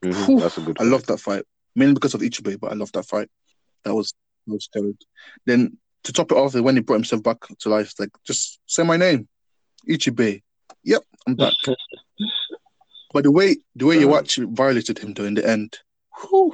Mhm, 0.05 0.27
Whew, 0.27 0.39
That's 0.39 0.57
a 0.57 0.61
good. 0.61 0.77
I 0.79 0.83
love 0.83 1.05
that 1.07 1.17
fight 1.19 1.43
mainly 1.75 1.95
because 1.95 2.13
of 2.13 2.21
Ichibe, 2.21 2.59
but 2.59 2.71
I 2.71 2.75
love 2.75 2.91
that 2.93 3.05
fight. 3.05 3.29
That 3.83 3.95
was 3.95 4.13
Then 5.45 5.77
to 6.03 6.13
top 6.13 6.31
it 6.31 6.37
off, 6.37 6.55
when 6.55 6.75
he 6.75 6.81
brought 6.81 6.95
himself 6.95 7.23
back 7.23 7.37
to 7.59 7.69
life, 7.69 7.93
like 7.99 8.09
just 8.25 8.59
say 8.65 8.83
my 8.83 8.97
name, 8.97 9.27
Ichibe. 9.89 10.41
Yep, 10.83 11.03
I'm 11.27 11.35
back. 11.35 11.53
But 13.13 13.23
the 13.23 13.31
way 13.31 13.55
the 13.75 13.85
way 13.85 13.97
Yhwach 13.97 14.53
violated 14.53 14.99
him 14.99 15.13
though 15.13 15.23
in 15.23 15.33
the 15.33 15.47
end. 15.47 15.77
Whew. 16.19 16.53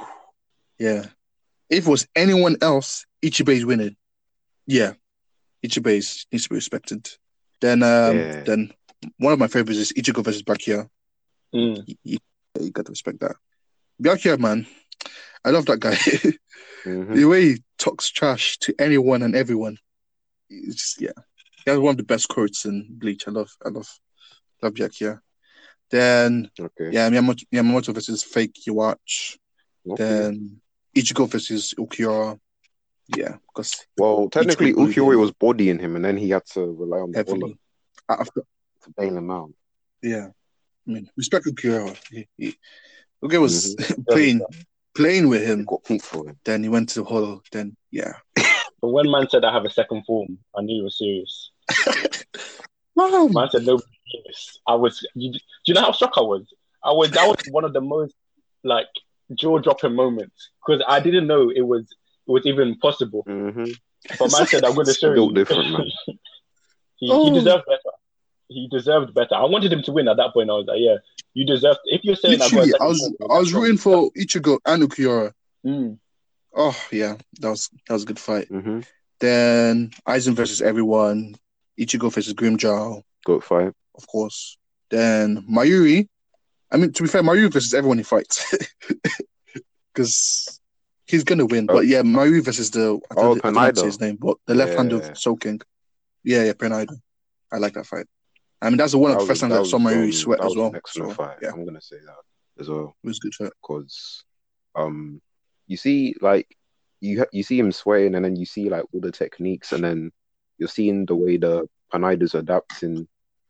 Yeah. 0.79 1.05
If 1.69 1.87
it 1.87 1.89
was 1.89 2.07
anyone 2.15 2.57
else, 2.61 3.05
Ichibe's 3.23 3.65
winning. 3.65 3.95
Yeah. 4.67 4.93
Ichibe's 5.65 6.27
needs 6.31 6.43
to 6.43 6.49
be 6.49 6.55
respected. 6.55 7.09
Then 7.59 7.81
um 7.83 8.17
Yeah. 8.17 8.43
then 8.43 8.71
one 9.17 9.33
of 9.33 9.39
my 9.39 9.47
favorites 9.47 9.79
is 9.79 9.93
Ichigo 9.93 10.23
versus 10.23 10.43
Byakuya. 10.43 10.87
Mm. 11.53 11.83
You, 11.87 11.95
you, 12.03 12.17
you 12.61 12.71
got 12.71 12.85
to 12.85 12.91
respect 12.91 13.19
that. 13.21 13.35
Byakuya, 14.01 14.39
man. 14.39 14.67
I 15.43 15.49
love 15.49 15.65
that 15.65 15.79
guy. 15.79 15.97
Mhm. 16.86 17.15
the 17.15 17.25
way 17.25 17.41
he 17.45 17.63
talks 17.77 18.09
trash 18.09 18.57
to 18.59 18.73
anyone 18.79 19.21
and 19.23 19.36
everyone. 19.36 19.77
It's 20.49 20.75
just, 20.75 21.01
yeah. 21.01 21.11
He 21.65 21.71
has 21.71 21.79
one 21.79 21.91
of 21.91 21.97
the 21.97 22.03
best 22.03 22.27
quotes 22.27 22.65
in 22.65 22.88
Bleach. 22.89 23.27
I 23.27 23.31
love 23.31 23.49
I 23.65 23.69
love 23.69 23.88
love 24.61 24.73
Byakuya. 24.73 25.19
Then 25.89 26.49
Okay. 26.59 26.89
yeah, 26.91 27.09
Yamamoto, 27.09 27.43
Yamamoto 27.53 27.93
versus 27.93 28.23
Fake 28.23 28.55
Yhwach. 28.67 29.38
Okay. 29.88 30.03
Then 30.03 30.61
Ichigo 30.95 31.27
versus 31.29 31.73
Ulquiorra. 31.77 32.39
Yeah, 33.15 33.38
because 33.47 33.75
Well, 33.97 34.29
technically, 34.29 34.73
Ukiyo 34.73 35.19
was 35.19 35.31
bodying 35.31 35.77
him, 35.77 35.95
and 35.97 36.05
then 36.05 36.17
he 36.17 36.29
had 36.29 36.45
to 36.53 36.61
rely 36.65 36.99
on 36.99 37.11
the 37.11 37.23
bullet. 37.23 37.57
After, 38.09 38.41
to 38.84 38.89
bail 38.97 39.17
him 39.17 39.29
out. 39.29 39.51
yeah, 40.01 40.27
I 40.88 40.91
mean, 40.91 41.09
respect 41.17 41.45
Ulquiorra. 41.45 41.95
He, 42.09 42.27
he, 42.38 42.55
Ulquiorra 43.23 43.41
was 43.41 43.75
Mm-hmm. 43.75 44.01
playing 44.09 44.41
playing 44.95 45.27
with 45.29 45.43
him. 45.45 45.65
got 45.65 45.83
peak 45.83 46.03
for 46.03 46.27
him. 46.27 46.37
Then 46.45 46.63
he 46.63 46.69
went 46.69 46.89
to 46.89 46.99
the 47.01 47.05
hollow. 47.05 47.41
Then 47.51 47.75
yeah, 47.91 48.13
But 48.35 48.89
when 48.89 49.09
man 49.11 49.27
said 49.29 49.43
I 49.45 49.51
have 49.53 49.65
a 49.65 49.69
second 49.69 50.03
form, 50.05 50.37
I 50.57 50.61
knew 50.61 50.75
he 50.77 50.81
was 50.81 50.97
serious. 50.97 51.51
wow. 52.95 53.27
Man 53.31 53.49
said 53.51 53.65
no. 53.65 53.79
I 54.67 54.75
was. 54.75 55.05
You, 55.15 55.31
do 55.33 55.39
you 55.65 55.73
know 55.73 55.81
how 55.81 55.91
shocked 55.91 56.17
I 56.17 56.21
was? 56.21 56.43
I 56.83 56.91
was. 56.91 57.11
That 57.11 57.27
was 57.27 57.37
one 57.51 57.63
of 57.63 57.73
the 57.73 57.81
most 57.81 58.13
like 58.63 58.87
jaw 59.35 59.57
dropping 59.59 59.95
moments 59.95 60.49
because 60.65 60.83
I 60.87 60.99
didn't 60.99 61.27
know 61.27 61.49
it 61.49 61.61
was 61.61 61.83
it 62.27 62.31
was 62.31 62.45
even 62.45 62.77
possible. 62.79 63.23
hmm 63.27 63.63
But 64.19 64.31
man 64.31 64.47
said 64.47 64.63
I'm 64.63 64.73
going 64.75 64.85
to 64.87 64.93
show 64.93 65.13
you. 65.13 65.33
different, 65.33 65.71
man. 65.71 65.85
he, 66.97 67.09
Oh. 67.11 67.25
he 67.25 67.31
deserved 67.39 67.63
better. 67.65 67.79
He 68.49 68.67
deserved 68.71 69.13
better. 69.13 69.35
I 69.35 69.45
wanted 69.45 69.71
him 69.73 69.81
to 69.83 69.91
win 69.91 70.07
at 70.07 70.17
that 70.17 70.33
point. 70.33 70.49
I 70.49 70.53
was 70.53 70.65
like, 70.67 70.77
yeah, 70.79 70.97
you 71.33 71.45
deserve. 71.45 71.77
If 71.85 72.03
you're 72.03 72.15
saying 72.15 72.41
I 72.41 72.45
Literally, 72.45 72.69
second 72.71 72.85
I 72.85 72.87
was 72.87 73.13
I 73.31 73.39
was 73.39 73.53
rooting 73.53 73.77
for 73.77 74.11
Ichigo 74.11 74.59
and 74.65 74.83
Ulquiorra. 74.83 75.31
Mm. 75.65 75.97
Oh 76.55 76.77
yeah, 76.91 77.15
that 77.39 77.49
was 77.49 77.69
that 77.87 77.93
was 77.93 78.03
a 78.03 78.05
good 78.05 78.19
fight. 78.19 78.47
hmm 78.49 78.81
Then 79.19 79.91
Aizen 80.07 80.33
versus 80.35 80.61
everyone. 80.61 81.35
Ichigo 81.79 82.13
versus 82.13 82.33
Grimmjow, 82.35 83.01
Good 83.25 83.43
fight. 83.43 83.73
of 83.95 84.05
course. 84.07 84.57
Then 84.91 85.43
Mayuri. 85.49 86.07
I 86.71 86.77
mean, 86.77 86.91
to 86.93 87.03
be 87.03 87.09
fair, 87.09 87.23
Mayuri 87.23 87.51
versus 87.51 87.73
everyone 87.73 87.97
he 87.97 88.03
fights, 88.03 88.53
because 89.93 90.59
he's 91.05 91.23
gonna 91.23 91.45
win. 91.45 91.67
Oh. 91.69 91.75
But 91.75 91.87
yeah, 91.87 92.01
Mayuri 92.01 92.43
versus 92.43 92.71
the 92.71 92.99
I 93.11 93.13
Oh, 93.17 93.35
don't, 93.35 93.37
I 93.45 93.47
don't 93.47 93.53
know 93.55 93.59
how 93.61 93.71
to 93.71 93.79
say 93.79 93.85
his 93.87 93.99
name, 93.99 94.17
but 94.19 94.37
the 94.45 94.55
left 94.55 94.73
hand 94.77 94.91
Yeah. 94.91 94.97
of 94.97 95.17
Soul 95.17 95.37
King. 95.37 95.61
Yeah, 96.23 96.43
yeah, 96.43 96.53
Pernida. 96.53 96.95
I 97.51 97.57
like 97.57 97.73
that 97.73 97.85
fight. 97.85 98.05
I 98.64 98.70
mean, 98.70 98.78
that's 98.78 98.93
the 98.93 98.97
one 98.97 99.11
of 99.11 99.20
the 99.20 99.26
first 99.26 99.41
times 99.41 99.53
I 99.53 99.57
that 99.57 99.66
saw 99.66 99.78
was, 99.78 99.93
Mayuri 99.93 100.05
um, 100.05 100.11
sweat 100.14 100.43
as 100.43 100.55
well. 100.55 100.72
Excellent 100.74 101.11
So, 101.11 101.16
fight. 101.16 101.38
yeah, 101.41 101.51
I'm 101.51 101.66
gonna 101.66 101.82
say 101.82 101.97
that 102.05 102.61
as 102.61 102.70
well 102.70 102.95
it 103.03 103.07
was 103.07 103.18
a 103.18 103.22
good 103.22 103.36
fight. 103.36 103.51
because, 103.61 104.24
um, 104.76 105.22
you 105.68 105.76
see, 105.78 106.16
like 106.22 106.47
you 107.01 107.20
ha- 107.20 107.30
you 107.34 107.43
see 107.43 107.59
him 107.59 107.72
swaying, 107.72 108.16
and 108.16 108.24
then 108.24 108.36
you 108.38 108.45
see 108.45 108.70
like 108.70 108.86
all 108.93 109.01
the 109.01 109.11
techniques, 109.11 109.74
and 109.74 109.84
then 109.84 110.11
you're 110.57 110.70
seeing 110.70 111.05
the 111.05 111.16
way 111.16 111.38
the 111.38 111.68
Pernida's 111.91 112.36
adapting, 112.36 113.07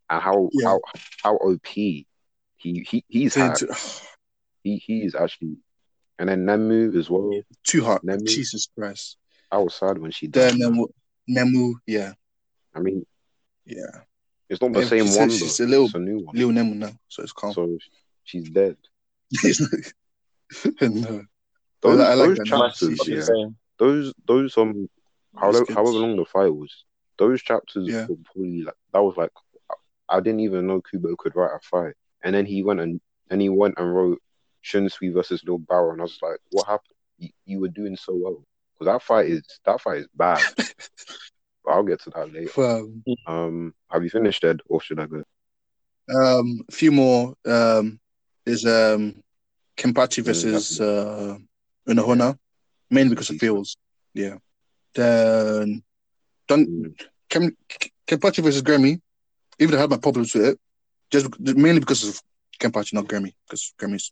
and 0.09 0.21
how 0.21 0.49
Yeah. 0.51 0.67
how 0.69 0.81
how 1.23 1.35
OP 1.37 1.67
he 1.67 2.05
he 2.57 3.03
he's 3.07 3.35
had. 3.35 3.57
He 4.63 4.77
he 4.77 5.03
is 5.03 5.13
actually, 5.13 5.57
and 6.17 6.29
then 6.29 6.45
Nemu 6.45 6.97
as 6.97 7.09
well. 7.09 7.41
too 7.63 7.83
hot. 7.83 8.01
Nemu. 8.03 8.25
Jesus 8.25 8.67
Christ. 8.75 9.17
I 9.51 9.57
was 9.57 9.75
sad 9.75 9.97
when 9.97 10.11
she 10.11 10.27
died. 10.27 10.53
Um, 10.61 10.87
Nemu, 11.29 11.73
yeah, 11.85 12.13
I 12.73 12.79
mean, 12.79 13.05
yeah. 13.65 14.01
It's 14.53 14.61
not 14.61 14.73
the 14.73 14.79
Yeah, 14.81 14.85
same 14.87 15.05
she's- 15.05 15.17
one. 15.17 15.29
she's 15.29 15.59
a 15.59 15.65
little- 15.65 15.85
it's 15.85 15.95
a 15.95 15.99
new 15.99 16.19
one. 16.19 16.35
Lil 16.35 16.49
Nemu 16.49 16.75
now, 16.75 16.91
so 17.09 17.23
it's 17.23 17.33
calm. 17.33 17.53
So 17.53 17.77
she's 18.23 18.49
dead. 18.49 18.77
no. 20.81 21.23
Those, 21.81 21.99
I 21.99 22.13
like 22.13 22.27
those 22.29 22.37
that. 22.37 22.45
Chapters, 22.45 22.97
what 22.99 23.07
you're 23.07 23.37
yeah. 23.37 23.49
Those 23.79 24.13
those 24.25 24.57
um, 24.57 24.89
however, 25.35 25.65
however 25.69 25.89
long 25.97 26.15
the 26.15 26.25
fight 26.25 26.49
was, 26.53 26.85
those 27.17 27.41
chapters 27.41 27.87
Yeah. 27.87 28.05
were 28.07 28.15
probably 28.23 28.61
like 28.63 28.75
that 28.93 29.01
was 29.03 29.17
like 29.17 29.31
I 30.07 30.19
didn't 30.19 30.41
even 30.41 30.67
know 30.67 30.81
Kubo 30.81 31.15
could 31.17 31.35
write 31.35 31.55
a 31.55 31.59
fight, 31.59 31.95
and 32.23 32.33
then 32.35 32.45
he 32.45 32.63
went 32.63 32.79
and 32.79 33.01
and 33.29 33.41
he 33.41 33.49
went 33.49 33.75
and 33.77 33.93
wrote 33.93 34.21
Shunsui 34.63 35.11
versus 35.13 35.43
Lille 35.45 35.59
Barro, 35.59 35.91
and 35.93 36.01
I 36.01 36.03
was 36.03 36.19
like, 36.21 36.39
what 36.51 36.67
happened? 36.67 36.95
You, 37.17 37.29
you 37.45 37.59
were 37.59 37.67
doing 37.69 37.97
so 37.97 38.13
well 38.15 38.43
because 38.79 38.93
that 38.93 39.01
fight 39.01 39.27
is 39.29 39.41
that 39.65 39.81
fight 39.81 39.97
is 39.99 40.07
bad. 40.15 40.39
I'll 41.67 41.83
get 41.83 42.01
to 42.01 42.09
that 42.11 42.31
later. 42.33 42.61
Um, 42.63 43.03
Um, 43.25 43.73
have 43.89 44.03
you 44.03 44.09
finished 44.09 44.43
Ed, 44.43 44.61
or 44.67 44.81
should 44.81 44.99
I 44.99 45.05
go? 45.05 45.23
um, 46.13 46.61
a 46.67 46.71
few 46.71 46.91
more. 46.91 47.35
Um, 47.45 47.99
there's 48.45 48.65
um, 48.65 49.21
Kenpachi 49.77 50.21
Mm, 50.21 50.25
versus 50.25 50.79
uh, 50.81 51.37
Unohana, 51.87 52.37
mainly 52.89 53.09
because 53.15 53.29
of 53.29 53.37
feels. 53.37 53.77
Yeah. 54.13 54.35
Then, 54.95 55.83
don't 56.47 56.67
Mm, 56.69 56.95
Kem, 57.29 57.55
Kenpachi 58.07 58.43
versus 58.43 58.61
Gremmy. 58.61 58.99
Even 59.59 59.75
I 59.75 59.81
had 59.81 59.89
my 59.89 59.97
problems 59.97 60.33
with 60.33 60.45
it, 60.45 60.59
just 61.11 61.39
mainly 61.39 61.79
because 61.79 62.07
of 62.07 62.21
Kenpachi, 62.59 62.93
not 62.93 63.05
Gremmy, 63.05 63.33
because 63.45 63.73
Gremmy's 63.79 64.11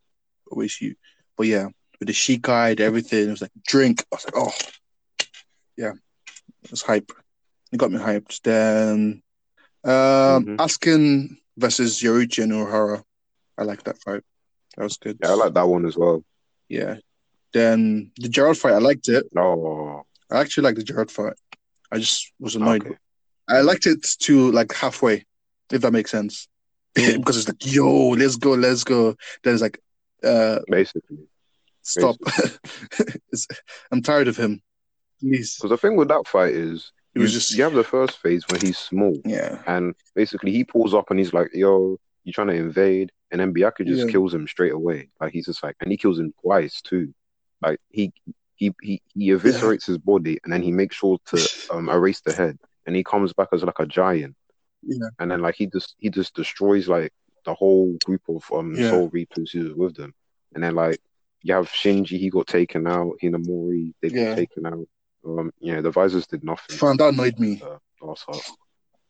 always 0.50 0.80
you. 0.82 0.96
But 1.38 1.48
yeah, 1.48 1.68
with 2.00 2.08
the 2.08 2.14
Shikai, 2.14 2.78
the 2.78 2.84
everything, 2.84 3.28
it 3.28 3.32
was 3.32 3.42
like 3.42 3.52
drink. 3.68 4.04
I 4.12 4.16
was 4.16 4.26
like, 4.26 4.34
oh, 4.38 4.54
yeah, 5.78 5.94
it 6.64 6.72
was 6.72 6.82
hype. 6.82 7.12
It 7.72 7.78
got 7.78 7.92
me 7.92 8.00
hyped. 8.00 8.42
Then, 8.42 9.22
um, 9.84 9.92
Mhm. 10.46 10.56
Askin 10.60 11.38
versus 11.58 12.00
Yoruichi 12.02 12.44
and 12.44 12.52
Urahara. 12.52 13.04
I 13.58 13.64
like 13.64 13.84
that 13.84 14.02
fight. 14.02 14.24
That 14.78 14.84
was 14.84 14.98
good. 14.98 15.18
Yeah, 15.22 15.32
I 15.32 15.34
like 15.34 15.54
that 15.54 15.68
one 15.68 15.86
as 15.86 15.98
well. 15.98 16.24
Yeah. 16.70 16.98
Then 17.54 18.12
the 18.18 18.30
Gerald 18.30 18.58
fight, 18.58 18.74
I 18.74 18.78
liked 18.80 19.10
it. 19.10 19.26
Oh, 19.38 20.04
I 20.30 20.40
actually 20.40 20.64
liked 20.64 20.78
the 20.78 20.84
Gerald 20.84 21.12
fight. 21.12 21.34
I 21.92 21.98
just 22.00 22.32
was 22.40 22.56
annoyed. 22.56 22.86
okay. 22.86 22.98
I 23.50 23.62
liked 23.62 23.86
it 23.86 24.02
to 24.22 24.52
like 24.52 24.74
halfway, 24.74 25.26
if 25.72 25.82
that 25.82 25.92
makes 25.92 26.12
sense. 26.12 26.48
because 26.96 27.38
it's 27.38 27.48
like, 27.48 27.66
yo, 27.74 28.10
let's 28.10 28.38
go, 28.38 28.52
let's 28.52 28.84
go. 28.86 29.16
Then 29.44 29.54
it's 29.54 29.62
like, 29.62 29.80
uh, 30.24 30.60
Basically, 30.70 31.28
stop. 31.82 32.16
It's- 33.00 33.48
I'm 33.92 34.02
tired 34.02 34.28
of 34.28 34.38
him. 34.38 34.62
Please. 35.20 35.56
because 35.56 35.70
the 35.70 35.78
thing 35.78 35.96
with 35.98 36.08
that 36.08 36.28
fight 36.28 36.54
is 36.54 36.92
It 37.14 37.20
was 37.20 37.34
you- 37.34 37.40
just, 37.40 37.56
you 37.58 37.64
have 37.64 37.74
the 37.74 37.84
first 37.84 38.18
phase 38.20 38.44
when 38.50 38.62
he's 38.62 38.78
small, 38.78 39.20
yeah. 39.26 39.62
and 39.68 39.94
basically 40.16 40.52
he 40.52 40.64
pulls 40.64 40.94
up 40.94 41.10
and 41.10 41.20
he's 41.20 41.34
like, 41.34 41.50
"Yo, 41.54 42.00
you 42.24 42.32
trying 42.34 42.48
to 42.48 42.54
invade?" 42.54 43.12
And 43.32 43.40
then 43.42 43.54
Byaku 43.54 43.86
just 43.86 44.06
Yeah. 44.06 44.12
kills 44.12 44.34
him 44.34 44.48
straight 44.48 44.74
away. 44.74 45.10
Like 45.20 45.32
he's 45.34 45.46
just 45.46 45.64
like, 45.64 45.76
and 45.82 45.90
he 45.92 45.98
kills 45.98 46.20
him 46.20 46.34
twice 46.42 46.82
too. 46.82 47.14
Like 47.62 47.80
he 47.90 48.14
he 48.56 48.74
he, 48.82 49.02
he 49.14 49.30
eviscerates 49.30 49.86
his 49.86 49.98
body 49.98 50.40
and 50.44 50.52
then 50.54 50.62
he 50.62 50.72
makes 50.72 50.96
sure 50.96 51.18
to 51.28 51.38
um 51.72 51.90
erase 51.90 52.22
the 52.22 52.34
head, 52.34 52.58
and 52.86 52.96
he 52.96 53.04
comes 53.04 53.34
back 53.34 53.50
as 53.52 53.64
like 53.64 53.80
a 53.80 53.86
giant. 53.86 54.36
Yeah. 54.84 55.10
And 55.20 55.30
then 55.32 55.42
like 55.42 55.56
he 55.56 55.68
just 55.68 55.96
he 55.98 56.10
just 56.10 56.34
destroys 56.34 56.88
like 56.88 57.12
the 57.46 57.54
whole 57.54 57.98
group 58.06 58.22
of 58.30 58.50
um 58.54 58.74
Yeah. 58.76 58.90
Soul 58.90 59.10
Reapers 59.10 59.52
who 59.52 59.64
was 59.66 59.74
with 59.74 59.96
them. 59.96 60.14
And 60.56 60.64
then 60.64 60.76
like 60.76 61.00
you 61.44 61.54
have 61.56 61.68
Shinji, 61.70 62.20
he 62.20 62.30
got 62.30 62.48
taken 62.48 62.86
out. 62.88 63.14
Hinamori, 63.22 63.94
they 64.02 64.10
got 64.10 64.16
Yeah. 64.22 64.36
taken 64.36 64.66
out. 64.66 64.88
Um, 65.26 65.52
yeah, 65.60 65.82
the 65.82 65.92
visors 65.92 66.28
did 66.28 66.44
nothing. 66.44 66.78
Fam, 66.78 66.98
that 66.98 67.14
annoyed 67.14 67.40
me. 67.40 67.62
Uh, 67.64 67.78
last 68.06 68.26
half. 68.28 68.52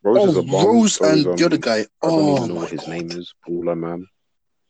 Rose 0.03 0.25
is 0.25 0.35
Oh, 0.35 0.39
a 0.39 0.43
bum. 0.43 0.65
Rose 0.67 0.93
so 0.93 1.05
and 1.05 1.23
the 1.23 1.31
um, 1.31 1.43
other 1.45 1.57
guy. 1.57 1.85
Oh, 2.01 2.07
I 2.07 2.11
don't 2.11 2.29
Oh, 2.29 2.35
even 2.37 2.47
know 2.49 2.55
what 2.61 2.69
his 2.71 2.85
God. 2.85 2.89
name 2.89 3.11
is. 3.19 3.33
Paula, 3.45 3.75
man. 3.75 4.07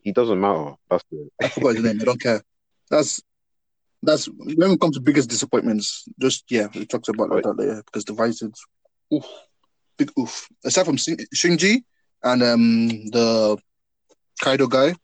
He 0.01 0.11
doesn't 0.11 0.39
matter. 0.39 0.73
That's 0.89 1.03
it. 1.11 1.31
I 1.41 1.47
forgot 1.49 1.75
his 1.75 1.83
name. 1.83 1.99
I 2.01 2.05
don't 2.05 2.21
care. 2.21 2.41
That's 2.89 3.21
that's 4.03 4.25
when 4.25 4.69
we 4.71 4.77
come 4.77 4.91
to 4.91 4.99
biggest 4.99 5.29
disappointments. 5.29 6.05
Just 6.19 6.43
yeah, 6.49 6.67
we 6.75 6.85
talked 6.85 7.07
about 7.09 7.29
like 7.29 7.43
that 7.43 7.57
later 7.57 7.81
because 7.85 8.03
the 8.05 8.13
Visors, 8.13 8.59
oof, 9.13 9.25
big 9.97 10.11
oof. 10.19 10.47
Aside 10.65 10.85
from 10.85 10.97
Shin- 10.97 11.25
Shinji, 11.35 11.83
and 12.23 12.43
um 12.43 12.87
the 13.11 13.57
Kaido 14.41 14.67
guy, 14.67 14.95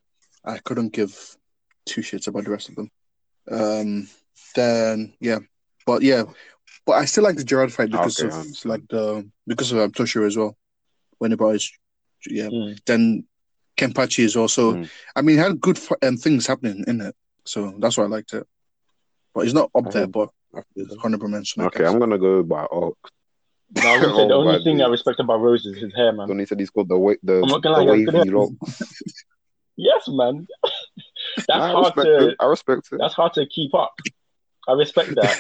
I 0.43 0.57
couldn't 0.57 0.93
give 0.93 1.37
two 1.85 2.01
shits 2.01 2.27
about 2.27 2.43
the 2.45 2.51
rest 2.51 2.69
of 2.69 2.75
them. 2.75 2.89
Um, 3.49 4.07
then 4.55 5.13
yeah, 5.19 5.39
but 5.87 6.03
yeah, 6.03 6.23
but 6.85 6.93
I 6.93 7.05
still 7.05 7.23
like 7.23 7.37
the 7.37 7.43
Gerard 7.43 7.73
fight 7.73 7.89
because 7.89 8.19
Okay, 8.19 8.27
of 8.27 8.33
understand. 8.35 8.71
like 8.71 8.87
the 8.89 9.27
because 9.47 9.71
of 9.71 9.79
um, 9.79 9.91
Toshiro 9.91 10.27
as 10.27 10.37
well. 10.37 10.55
When 11.17 11.31
he 11.31 11.37
brought 11.37 11.53
his 11.53 11.71
yeah, 12.29 12.49
Mm. 12.49 12.77
then 12.85 13.25
Kenpachi 13.77 14.23
is 14.25 14.35
also. 14.35 14.73
Mm. 14.73 14.89
I 15.15 15.21
mean, 15.23 15.37
had 15.37 15.59
good 15.59 15.79
fi- 15.79 15.95
um, 16.03 16.17
things 16.17 16.45
happening 16.45 16.83
in 16.87 17.01
it, 17.01 17.15
so 17.45 17.73
that's 17.79 17.97
why 17.97 18.03
I 18.03 18.07
liked 18.07 18.33
it. 18.33 18.45
But 19.33 19.45
he's 19.45 19.53
not 19.53 19.71
up 19.75 19.87
I 19.87 19.89
there, 19.91 20.07
but 20.07 20.29
it's 20.75 20.95
honorable 21.03 21.27
mention. 21.29 21.63
I 21.63 21.67
Okay, 21.67 21.79
guess. 21.79 21.93
I'm 21.93 21.99
gonna 21.99 22.17
go 22.19 22.43
by 22.43 22.65
arc. 22.65 22.97
No, 23.75 23.89
I 23.89 23.93
was 23.93 24.01
gonna 24.01 24.15
say 24.15 24.27
the 24.27 24.33
Oh, 24.33 24.39
only 24.41 24.53
man, 24.53 24.63
thing 24.63 24.77
dude. 24.77 24.85
I 24.85 24.89
respect 24.89 25.19
about 25.19 25.39
Rose 25.41 25.65
is 25.65 25.77
his 25.77 25.93
hair, 25.95 26.11
man. 26.11 26.27
Don't 26.27 26.39
he 26.39 26.45
said 26.45 26.59
he's 26.59 26.69
called 26.69 26.89
the 26.89 26.97
wa- 26.97 27.15
the, 27.23 27.41
I'm 27.41 27.49
not 27.49 27.61
gonna 27.63 27.77
lie, 27.77 27.91
wavy 27.91 28.11
that's 28.11 28.29
lock. 28.29 28.51
Yes, 29.75 30.05
man. 30.07 30.47
that's 31.47 31.65
I 31.65 31.71
hard 31.71 31.93
to 31.95 32.29
it. 32.29 32.35
I 32.39 32.45
respect 32.45 32.89
it. 32.91 32.99
that's 32.99 33.13
hard 33.13 33.33
to 33.33 33.45
keep 33.45 33.73
up. 33.75 33.93
I 34.67 34.73
respect 34.73 35.15
that. 35.15 35.37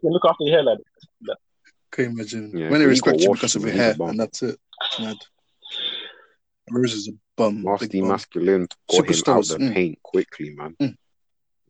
If 0.00 0.04
you 0.04 0.08
can 0.08 0.12
look 0.12 0.24
after 0.24 0.44
your 0.44 0.54
hair 0.54 0.62
like 0.62 0.78
that. 1.22 1.36
Can 1.90 2.04
you 2.04 2.10
imagine 2.10 2.56
Yeah, 2.56 2.70
when 2.70 2.80
they 2.80 2.86
but 2.86 2.94
he 2.94 3.00
got 3.00 3.12
respect 3.12 3.20
you 3.20 3.32
because 3.32 3.56
of 3.56 3.62
your 3.62 3.74
man. 3.74 3.76
He's 3.76 4.00
a 4.00 4.02
hair, 4.02 4.10
and 4.10 4.20
that's 4.20 4.42
it? 4.42 4.60
Mad. 5.00 5.16
Rose 6.70 6.94
is 6.94 7.08
a 7.08 7.12
bum. 7.36 7.62
Nasty 7.62 8.00
bum. 8.00 8.08
masculine 8.08 8.66
got 8.90 8.94
him 8.94 9.04
out 9.04 9.08
Superstars, 9.08 9.48
the 9.48 9.64
mm. 9.64 9.74
paint 9.74 10.02
quickly, 10.02 10.54
man. 10.54 10.76
Mm. 10.80 10.96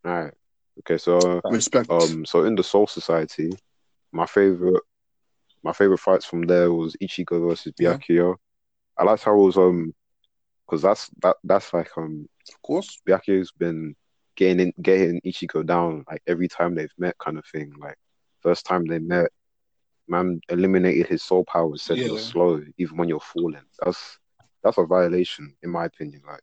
All 0.05 0.13
right. 0.13 0.35
Okay, 0.81 0.99
so 0.99 1.41
Respect. 1.45 1.91
um, 1.91 2.25
so 2.25 2.45
in 2.45 2.55
the 2.55 2.63
Soul 2.63 2.87
Society, 2.87 3.51
my 4.13 4.27
favorite, 4.27 4.83
my 5.63 5.73
favorite 5.73 5.99
fights 5.99 6.25
from 6.25 6.43
there 6.43 6.73
was 6.73 6.97
Ichigo 7.03 7.49
versus 7.49 7.73
Yeah. 7.79 7.99
I 8.97 9.05
liked 9.05 9.25
how 9.25 9.35
it 9.35 9.45
was 9.45 9.57
um, 9.57 9.95
because 10.67 10.83
that's 10.83 11.11
that 11.23 11.37
that's 11.45 11.73
like 11.73 11.91
um, 11.97 12.29
of 12.49 12.63
course. 12.63 12.99
Byakuya's 13.09 13.53
been 13.53 13.97
getting 14.37 14.61
in, 14.61 14.73
getting 14.81 15.21
Ichigo 15.23 15.65
down 15.67 16.05
like 16.09 16.23
every 16.27 16.49
time 16.49 16.75
they've 16.75 16.93
met, 16.99 17.17
kind 17.19 17.39
of 17.39 17.45
thing. 17.47 17.73
Like 17.79 17.97
first 18.43 18.67
time 18.67 18.87
they 18.87 18.99
met, 18.99 19.31
man 20.09 20.41
eliminated 20.49 21.07
his 21.07 21.23
soul 21.23 21.45
power 21.45 21.67
and 21.71 21.81
said 21.81 21.99
you're 21.99 22.19
slow 22.19 22.61
even 22.79 22.97
when 22.97 23.09
you're 23.09 23.21
falling. 23.21 23.63
That's 23.83 24.19
that's 24.63 24.79
a 24.79 24.85
violation, 24.85 25.55
in 25.63 25.71
my 25.71 25.87
opinion. 25.87 26.23
Like, 26.27 26.43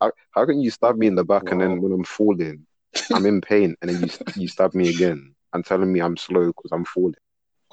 how, 0.00 0.12
how 0.32 0.46
can 0.46 0.60
you 0.60 0.70
stab 0.70 0.96
me 0.96 1.06
in 1.06 1.14
the 1.14 1.24
back 1.24 1.50
and 1.50 1.60
then 1.60 1.80
when 1.80 1.92
I'm 1.92 2.04
falling, 2.04 2.66
I'm 3.12 3.26
in 3.26 3.40
pain, 3.40 3.76
and 3.80 3.90
then 3.90 4.00
you 4.02 4.08
you 4.42 4.48
stab 4.48 4.74
me 4.74 4.88
again 4.88 5.34
and 5.52 5.64
telling 5.64 5.92
me 5.92 6.00
I'm 6.00 6.16
slow 6.16 6.46
because 6.46 6.72
I'm 6.72 6.84
falling? 6.84 7.14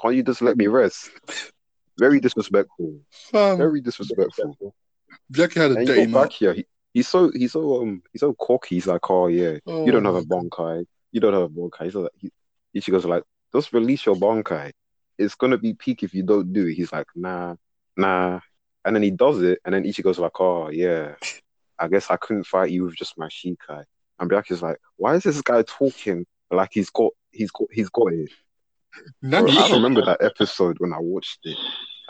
Can't 0.00 0.14
you 0.14 0.22
just 0.22 0.42
let 0.42 0.56
me 0.56 0.66
rest? 0.66 1.10
Very 1.98 2.20
disrespectful. 2.20 3.00
Um, 3.34 3.58
Very 3.58 3.80
disrespectful. 3.80 4.74
Jackie 5.30 5.60
had 5.60 5.72
a 5.72 5.76
And 5.76 5.86
dirty 5.86 6.00
you 6.00 6.06
got 6.06 6.12
mouth. 6.12 6.24
back 6.28 6.32
here. 6.32 6.54
He, 6.54 6.66
he's 6.94 7.08
so 7.08 7.30
he's 7.34 7.52
so 7.52 7.82
um 7.82 8.02
he's 8.12 8.20
so 8.20 8.34
cocky. 8.34 8.76
He's 8.76 8.86
like, 8.86 9.10
oh 9.10 9.26
yeah, 9.26 9.58
you 9.66 9.92
don't 9.92 10.04
have 10.04 10.14
a 10.14 10.22
bonkai. 10.22 10.86
You 11.12 11.20
don't 11.20 11.32
have 11.34 11.42
a 11.42 11.48
bonkai. 11.48 11.84
He's 11.84 11.94
like, 11.94 12.10
he, 12.18 12.30
Ichigo's 12.76 13.04
like, 13.04 13.24
just 13.52 13.72
release 13.72 14.06
your 14.06 14.16
bonkai. 14.16 14.72
It's 15.18 15.34
gonna 15.34 15.58
be 15.58 15.74
peak 15.74 16.02
if 16.02 16.14
you 16.14 16.22
don't 16.22 16.52
do 16.52 16.66
it. 16.66 16.74
He's 16.74 16.92
like, 16.92 17.06
nah, 17.14 17.56
nah. 17.96 18.40
And 18.84 18.96
then 18.96 19.02
he 19.02 19.10
does 19.10 19.42
it, 19.42 19.60
and 19.64 19.74
then 19.74 19.84
Ichigo's 19.84 20.18
like, 20.18 20.40
oh 20.40 20.70
yeah, 20.70 21.14
I 21.78 21.88
guess 21.88 22.10
I 22.10 22.16
couldn't 22.16 22.44
fight 22.44 22.70
you 22.70 22.84
with 22.84 22.96
just 22.96 23.18
my 23.18 23.28
shikai. 23.28 23.84
And 24.18 24.30
Byakuya's 24.30 24.62
like, 24.62 24.78
why 24.96 25.14
is 25.16 25.22
this 25.22 25.42
guy 25.42 25.62
talking 25.62 26.26
like 26.50 26.70
he's 26.72 26.90
got 26.90 27.12
he's 27.30 27.50
got 27.50 27.68
he's 27.72 27.90
got 27.90 28.12
it? 28.12 28.30
Bro, 29.22 29.46
I 29.50 29.72
remember 29.72 30.04
that 30.04 30.22
episode 30.22 30.78
when 30.78 30.92
I 30.92 30.98
watched 30.98 31.40
it. 31.44 31.58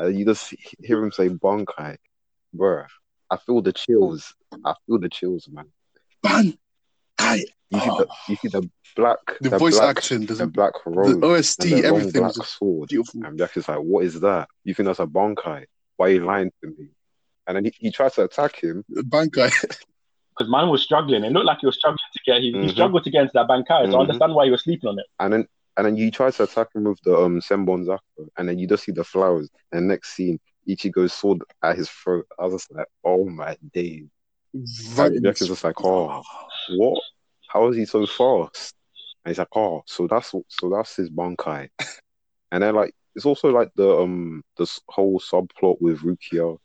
Uh, 0.00 0.06
you 0.06 0.24
just 0.24 0.54
hear 0.82 1.02
him 1.02 1.12
say 1.12 1.28
bonkai, 1.28 1.96
bruh. 2.56 2.86
I 3.30 3.36
feel 3.36 3.62
the 3.62 3.72
chills. 3.72 4.34
I 4.64 4.74
feel 4.86 4.98
the 4.98 5.08
chills, 5.08 5.48
man. 5.50 5.66
Ban. 6.22 6.58
Kai. 7.38 7.44
You 7.70 7.80
see 7.80 7.88
the 7.90 8.08
you 8.28 8.36
see 8.36 8.48
the 8.48 8.70
black 8.96 9.18
The 9.40 9.50
voice 9.50 9.78
black, 9.78 9.96
action, 9.96 10.26
the, 10.26 10.34
the 10.34 10.46
black 10.46 10.72
robe, 10.86 11.20
the 11.20 11.26
OST, 11.26 11.60
and 11.64 11.70
the 11.72 11.76
long 11.76 11.84
everything 11.98 12.22
black 12.22 12.36
was 12.36 12.48
sword. 12.48 12.88
beautiful. 12.88 13.24
And 13.24 13.38
Jack 13.38 13.56
is 13.56 13.68
like, 13.68 13.78
"What 13.78 14.04
is 14.04 14.20
that? 14.20 14.48
You 14.64 14.74
think 14.74 14.86
that's 14.86 14.98
a 15.00 15.06
bonkai? 15.06 15.66
Why 15.96 16.06
are 16.06 16.10
you 16.10 16.24
lying 16.24 16.50
to 16.62 16.70
me?" 16.70 16.88
And 17.46 17.56
then 17.56 17.64
he, 17.66 17.72
he 17.78 17.90
tries 17.90 18.14
to 18.14 18.24
attack 18.24 18.56
him. 18.56 18.84
Bankai. 18.90 19.50
Because 20.38 20.50
man 20.50 20.68
was 20.70 20.82
struggling. 20.82 21.22
It 21.24 21.32
looked 21.32 21.44
like 21.44 21.58
he 21.60 21.66
was 21.66 21.76
struggling 21.76 21.98
to 22.14 22.20
get. 22.24 22.40
He, 22.40 22.52
Mhm. 22.54 22.62
he 22.62 22.68
struggled 22.70 23.04
to 23.04 23.10
get 23.10 23.22
into 23.22 23.32
that 23.34 23.46
bankai. 23.48 23.84
So 23.90 23.92
Mhm. 23.92 23.98
I 23.98 24.00
understand 24.00 24.34
why 24.34 24.44
he 24.46 24.50
was 24.50 24.62
sleeping 24.62 24.88
on 24.88 24.98
it. 24.98 25.06
And 25.18 25.32
then 25.34 25.46
and 25.76 25.86
then 25.86 25.96
you 25.96 26.10
try 26.10 26.30
to 26.30 26.42
attack 26.44 26.68
him 26.74 26.84
with 26.84 27.00
the 27.02 27.14
um 27.16 27.40
Senbon 27.40 27.84
Zakura, 27.84 28.28
and 28.38 28.48
then 28.48 28.58
you 28.58 28.66
just 28.66 28.84
see 28.84 28.92
the 28.92 29.04
flowers. 29.04 29.50
And 29.72 29.88
next 29.88 30.14
scene, 30.14 30.38
Ichigo's 30.68 31.12
sword 31.12 31.42
at 31.62 31.76
his 31.76 31.90
throat. 31.90 32.26
I 32.38 32.44
was 32.44 32.54
just 32.54 32.72
like, 32.72 32.86
"Oh 33.04 33.28
my 33.28 33.56
days!" 33.74 34.06
And 34.54 35.24
Jack 35.24 35.40
is 35.42 35.48
just 35.48 35.64
like, 35.64 35.84
"Oh, 35.84 36.22
what? 36.70 37.02
How 37.52 37.68
is 37.68 37.76
he 37.76 37.84
so 37.86 38.06
fast?" 38.06 38.74
And 39.24 39.30
he's 39.32 39.38
like, 39.38 39.54
"Oh, 39.56 39.82
so 39.86 40.06
that's 40.06 40.34
so 40.48 40.70
that's 40.70 40.96
his 40.96 41.10
bankai." 41.10 41.68
and 42.52 42.62
then 42.62 42.74
like 42.74 42.94
it's 43.14 43.26
also 43.26 43.50
like 43.50 43.70
the 43.76 43.98
um 43.98 44.42
this 44.56 44.80
whole 44.88 45.20
subplot 45.20 45.80
with 45.80 46.00
Rukia 46.00 46.56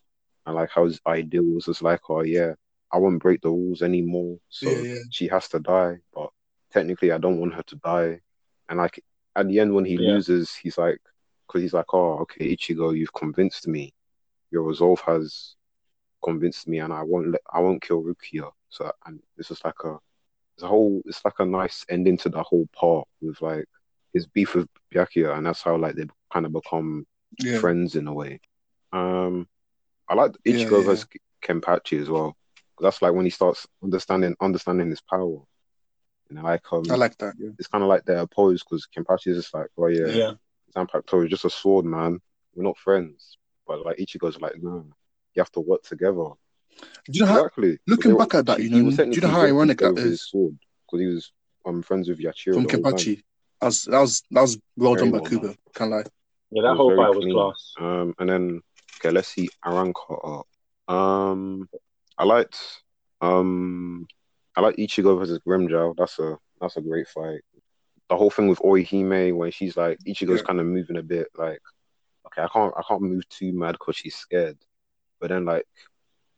and 0.45 0.55
like 0.55 0.69
how 0.71 0.85
his 0.85 0.99
ideal 1.07 1.43
was 1.45 1.65
just 1.65 1.81
like, 1.81 2.01
"Oh 2.09 2.21
yeah, 2.23 2.53
I 2.93 2.97
won't 2.97 3.21
break 3.21 3.41
the 3.41 3.49
rules 3.49 3.81
anymore, 3.81 4.37
so 4.49 4.67
Yeah, 4.69 4.83
yeah. 4.89 4.99
she 5.11 5.27
has 5.29 5.47
to 5.49 5.59
die." 5.59 5.97
But 6.13 6.29
technically, 6.71 7.11
I 7.11 7.17
don't 7.19 7.39
want 7.39 7.55
her 7.55 7.63
to 7.63 7.75
die. 7.77 8.21
And 8.69 8.79
like 8.79 9.01
at 9.35 9.47
the 9.47 9.59
end, 9.59 9.73
when 9.75 9.85
he 9.85 9.97
Yeah. 9.97 10.13
loses, 10.13 10.55
he's 10.55 10.77
like, 10.77 10.99
because 11.47 11.61
he's 11.63 11.73
like, 11.73 11.93
"Oh, 11.93 12.19
okay, 12.21 12.55
Ichigo, 12.55 12.97
you've 12.97 13.13
convinced 13.13 13.67
me. 13.67 13.93
Your 14.51 14.63
resolve 14.63 15.01
has 15.01 15.55
convinced 16.23 16.67
me, 16.67 16.79
and 16.79 16.93
I 16.93 17.03
won't 17.03 17.31
let 17.31 17.41
I 17.51 17.59
won't 17.61 17.81
kill 17.81 18.03
Rukia." 18.03 18.51
So 18.69 18.91
and 19.05 19.21
it's 19.37 19.49
just 19.49 19.65
like 19.65 19.83
a 19.85 19.97
it's 20.55 20.63
a 20.63 20.67
whole 20.67 21.01
it's 21.05 21.23
like 21.25 21.39
a 21.39 21.45
nice 21.45 21.85
ending 21.89 22.17
to 22.17 22.29
the 22.29 22.41
whole 22.43 22.67
part 22.73 23.07
with 23.21 23.41
like 23.41 23.65
his 24.13 24.25
beef 24.27 24.55
with 24.55 24.67
Byakuya, 24.93 25.37
and 25.37 25.45
that's 25.45 25.61
how 25.61 25.75
like 25.77 25.95
they 25.95 26.05
kind 26.31 26.45
of 26.45 26.53
become 26.53 27.05
Yeah. 27.39 27.59
friends 27.59 27.95
in 27.95 28.07
a 28.07 28.13
way. 28.13 28.39
Um, 28.93 29.47
I 30.07 30.13
like 30.15 30.35
Yeah, 30.45 30.53
Ichigo 30.53 30.79
yeah. 30.79 30.85
versus 30.85 31.07
Kenpachi 31.43 32.01
as 32.01 32.09
well. 32.09 32.35
That's 32.79 33.01
like 33.01 33.13
when 33.13 33.25
he 33.25 33.31
starts 33.31 33.67
understanding 33.83 34.35
understanding 34.39 34.89
his 34.89 35.01
power. 35.01 35.39
And 36.29 36.39
I 36.39 36.41
like 36.43 36.71
um, 36.71 36.83
I 36.89 36.95
like 36.95 37.17
that. 37.17 37.35
Yeah. 37.37 37.51
it's 37.59 37.67
kind 37.67 37.83
of 37.83 37.89
like 37.89 38.05
they're 38.05 38.19
opposed 38.19 38.65
because 38.69 38.87
Kenpachi 38.95 39.27
is 39.27 39.37
just 39.37 39.53
like, 39.53 39.67
oh 39.77 39.87
yeah, 39.87 40.07
Yeah. 40.07 40.33
Zanpakuto 40.75 41.23
is 41.25 41.29
just 41.29 41.45
a 41.45 41.49
sword, 41.49 41.85
man. 41.85 42.19
We're 42.53 42.63
not 42.63 42.77
friends. 42.77 43.37
But 43.67 43.85
like 43.85 43.97
Ichigo's 43.97 44.39
like, 44.39 44.61
no, 44.61 44.85
you 45.33 45.39
have 45.41 45.51
to 45.51 45.59
work 45.59 45.83
together. 45.83 46.29
Do 46.75 47.11
you 47.11 47.21
know 47.21 47.25
how? 47.27 47.37
exactly. 47.39 47.77
looking 47.87 48.09
They 48.11 48.13
were- 48.13 48.19
back 48.19 48.35
at 48.35 48.45
that, 48.47 48.59
you 48.61 48.69
know, 48.69 48.89
do 48.91 49.09
you 49.11 49.21
know 49.21 49.27
how 49.29 49.41
ironic 49.41 49.77
getting 49.77 49.95
that 49.95 50.01
with 50.01 50.05
is? 50.13 50.19
His 50.21 50.29
sword 50.29 50.57
because 50.85 50.99
he 51.01 51.07
was 51.07 51.31
um 51.65 51.81
friends 51.81 52.09
with 52.09 52.19
Yachiru 52.19 52.53
From 52.55 52.63
the 52.65 52.71
whole 52.73 52.83
time. 52.83 52.93
Kenpachi. 52.93 53.23
That 53.61 53.67
was, 53.67 53.83
that 53.85 53.99
was 53.99 54.23
that 54.31 54.41
was 54.41 54.57
well 54.75 54.95
Very 54.95 55.09
done 55.11 55.19
by 55.19 55.29
Kubo. 55.29 55.47
done. 55.47 55.55
Can't 55.73 55.91
lie. 55.91 56.03
Yeah, 56.51 56.61
that 56.63 56.75
whole 56.75 56.89
very 56.89 56.97
fight 57.01 57.09
was 57.15 57.17
clean. 57.23 57.33
class. 57.33 57.73
Um, 57.79 58.13
and 58.19 58.29
then 58.29 58.61
okay, 58.99 59.11
let's 59.11 59.29
see 59.29 59.49
Arrancar. 59.65 60.43
Um, 60.87 61.67
I 62.17 62.23
liked 62.25 62.57
um, 63.21 64.07
I 64.55 64.61
like 64.61 64.75
Ichigo 64.77 65.17
versus 65.17 65.39
Grimmjow. 65.47 65.95
That's 65.97 66.19
a 66.19 66.37
that's 66.61 66.77
a 66.77 66.81
great 66.81 67.07
fight. 67.07 67.41
The 68.09 68.15
whole 68.17 68.29
thing 68.29 68.47
with 68.47 68.59
Orihime 68.59 69.35
when 69.35 69.51
she's 69.51 69.75
like 69.75 69.97
Ichigo's 70.07 70.41
Yeah. 70.41 70.45
kind 70.45 70.59
of 70.59 70.65
moving 70.67 70.97
a 70.97 71.01
bit 71.03 71.27
like, 71.35 71.61
okay, 72.27 72.43
I 72.43 72.47
can't 72.49 72.73
I 72.77 72.81
can't 72.87 73.01
move 73.01 73.27
too 73.29 73.51
mad 73.53 73.73
because 73.73 73.95
she's 73.95 74.15
scared. 74.15 74.57
But 75.19 75.29
then 75.29 75.45
like, 75.45 75.65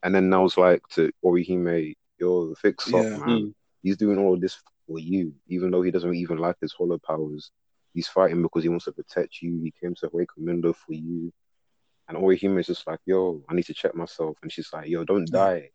and 0.03 0.13
then 0.15 0.33
I 0.33 0.39
was 0.39 0.57
like 0.57 0.81
to 0.93 1.11
Orihime, 1.23 1.93
yo, 2.19 2.53
fix 2.55 2.87
up, 2.93 3.03
Yeah. 3.03 3.17
man. 3.17 3.27
Mm. 3.27 3.53
He's 3.83 3.97
doing 3.97 4.17
all 4.17 4.33
of 4.33 4.41
this 4.41 4.57
for 4.87 4.99
you, 4.99 5.33
even 5.47 5.71
though 5.71 5.81
he 5.81 5.91
doesn't 5.91 6.13
even 6.15 6.37
like 6.37 6.55
his 6.61 6.73
hollow 6.73 6.97
powers. 6.97 7.51
He's 7.93 8.07
fighting 8.07 8.41
because 8.41 8.63
he 8.63 8.69
wants 8.69 8.85
to 8.85 8.91
protect 8.91 9.41
you. 9.41 9.59
He 9.63 9.73
came 9.81 9.95
to 9.95 10.07
Hueco 10.09 10.37
Mundo 10.37 10.73
for 10.73 10.93
you. 10.93 11.31
And 12.07 12.17
Orihime 12.17 12.59
is 12.59 12.67
just 12.67 12.85
like, 12.87 12.99
yo, 13.05 13.43
I 13.49 13.53
need 13.53 13.65
to 13.65 13.73
check 13.73 13.95
myself. 13.95 14.37
And 14.41 14.51
she's 14.51 14.71
like, 14.71 14.87
yo, 14.87 15.03
don't 15.03 15.27
Yeah. 15.31 15.39
die. 15.39 15.69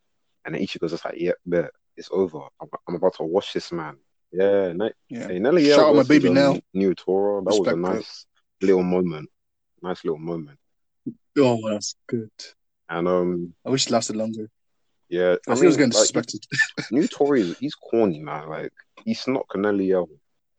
And 0.45 0.55
then 0.55 0.63
Ichigo's 0.63 0.93
just 0.93 1.05
like, 1.05 1.19
yep, 1.19 1.37
bet, 1.47 1.71
it's 1.97 2.09
over. 2.11 2.41
I'm, 2.61 2.69
I'm 2.89 2.95
about 2.95 3.15
to 3.17 3.23
watch 3.25 3.53
this 3.53 3.71
man. 3.73 3.97
Yeah, 4.33 4.73
ne- 4.73 4.93
Yeah. 5.09 5.29
hey, 5.29 5.39
Nelly 5.39 5.69
Shout 5.69 5.81
out 5.91 5.97
my 5.97 6.03
baby 6.05 6.31
Nell. 6.31 6.59
Nnoitra. 6.75 7.45
That 7.45 7.51
was 7.51 7.59
a 7.59 7.61
Respect, 7.63 7.81
bro. 7.83 7.93
nice 7.95 8.27
little 8.61 8.83
moment. 8.83 9.29
Nice 9.83 10.05
little 10.05 10.19
moment. 10.19 10.59
Oh, 11.39 11.69
that's 11.71 11.97
good. 12.07 12.31
And 12.93 13.09
um, 13.09 13.55
I 13.65 13.71
wish 13.71 13.87
it 13.87 13.91
lasted 13.91 14.17
longer. 14.17 14.51
yeah, 15.09 15.37
I, 15.49 15.53
I 15.53 15.55
think 15.55 15.61
he 15.61 15.67
was 15.67 15.79
mean, 15.79 15.89
getting 15.89 15.99
like, 15.99 16.11
disrespected. 16.11 16.47
New 16.91 17.09
Tory 17.17 17.55
he's 17.59 17.75
corny, 17.75 18.21
man. 18.21 18.51
Like 18.51 18.73
he 19.07 19.15
snuck 19.15 19.49
Canelli 19.49 20.07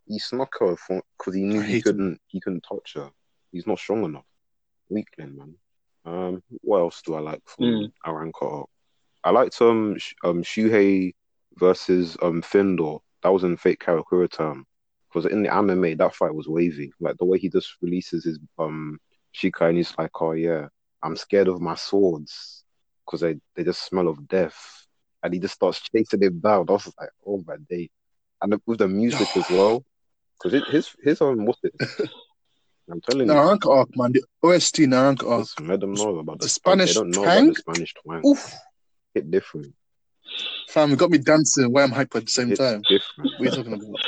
He 0.08 0.18
snuck 0.18 0.52
her 0.60 0.76
because 1.18 1.36
he 1.36 1.44
knew 1.44 1.62
he 1.62 1.80
couldn't 1.80 2.20
he 2.28 2.42
couldn't 2.42 2.66
touch 2.68 2.96
her. 2.96 3.12
He's 3.52 3.68
not 3.68 3.78
strong 3.78 4.04
enough. 4.04 4.26
Weakling, 4.90 5.38
man. 5.38 5.56
Um, 6.06 6.44
what 6.62 6.80
else 6.80 7.04
do 7.06 7.14
I 7.14 7.20
like 7.20 7.42
from 7.46 7.66
Mm. 7.66 7.92
Arrancar? 8.04 8.66
I 9.24 9.30
liked 9.30 9.62
um 9.62 9.98
um 10.24 10.42
Shuhei 10.42 11.14
versus 11.58 12.18
um 12.24 12.42
Findor. 12.42 13.00
That 13.22 13.30
was 13.30 13.44
in 13.44 13.58
Fate 13.58 13.80
Karakura 13.80 14.30
term. 14.30 14.66
Because 15.08 15.32
in 15.32 15.44
the 15.44 15.54
anime, 15.54 15.98
that 15.98 16.16
fight 16.16 16.34
was 16.34 16.48
wavy. 16.48 16.92
Like 17.00 17.16
the 17.18 17.26
way 17.26 17.38
he 17.38 17.48
just 17.48 17.78
releases 17.80 18.26
his 18.26 18.40
um 18.58 19.00
Shikai 19.36 19.70
and 19.70 19.78
he's 19.78 19.94
like, 20.00 20.20
oh 20.20 20.32
yeah, 20.32 20.70
I'm 21.04 21.16
scared 21.18 21.47
of 21.49 21.62
my 21.62 21.76
swords. 21.76 22.64
because 23.06 23.22
they, 23.22 23.36
they 23.56 23.64
just 23.64 23.86
smell 23.86 24.08
of 24.08 24.28
death. 24.28 24.56
And 25.22 25.34
he 25.34 25.39
just 25.39 25.56
starts 25.56 25.82
chasing 25.82 26.22
him 26.24 26.39
down. 26.39 26.66
I 26.70 26.72
was 26.74 26.84
just 26.86 26.99
like, 26.99 27.10
oh 27.26 27.43
my 27.47 27.56
day. 27.70 27.89
And 28.41 28.60
with 28.66 28.80
the 28.80 28.88
music 28.88 29.36
as 29.36 29.49
well. 29.49 29.84
Because 30.41 30.64
his 30.68 30.89
his 31.04 31.22
own 31.22 31.45
what's 31.45 31.60
it? 31.64 31.74
I'm 32.91 32.99
telling 33.01 33.28
you, 33.30 33.34
Naranka 33.34 33.70
arc, 33.70 33.95
man. 33.95 34.12
The 34.12 34.24
OST 34.43 34.80
Naranka 34.80 35.30
arc. 35.30 35.41
just 35.43 35.62
let 35.62 35.80
them 35.80 35.93
know 35.93 36.18
about 36.20 36.39
The 36.39 36.45
the, 36.45 36.49
Spanish 36.49 36.89
They 36.89 36.99
don't 36.99 37.12
know 37.12 37.24
twang? 37.24 37.43
about 37.45 37.56
the 37.56 37.62
Spanish 37.62 37.93
twang. 37.93 38.26
Oof. 38.26 38.54
Hit 39.14 39.32
different. 39.32 39.74
Fam, 40.70 40.91
it 40.91 40.99
got 40.99 41.12
me 41.12 41.18
dancing 41.20 41.72
while 41.72 41.86
I'm 41.86 41.91
hyper 41.91 42.18
at 42.18 42.26
the 42.26 42.32
same 42.32 42.49
Hits 42.49 42.60
time. 42.60 42.82
different. 42.89 43.32
What 43.38 43.41
are 43.41 43.45
you 43.45 43.51
talking 43.64 43.74
about? 43.74 44.01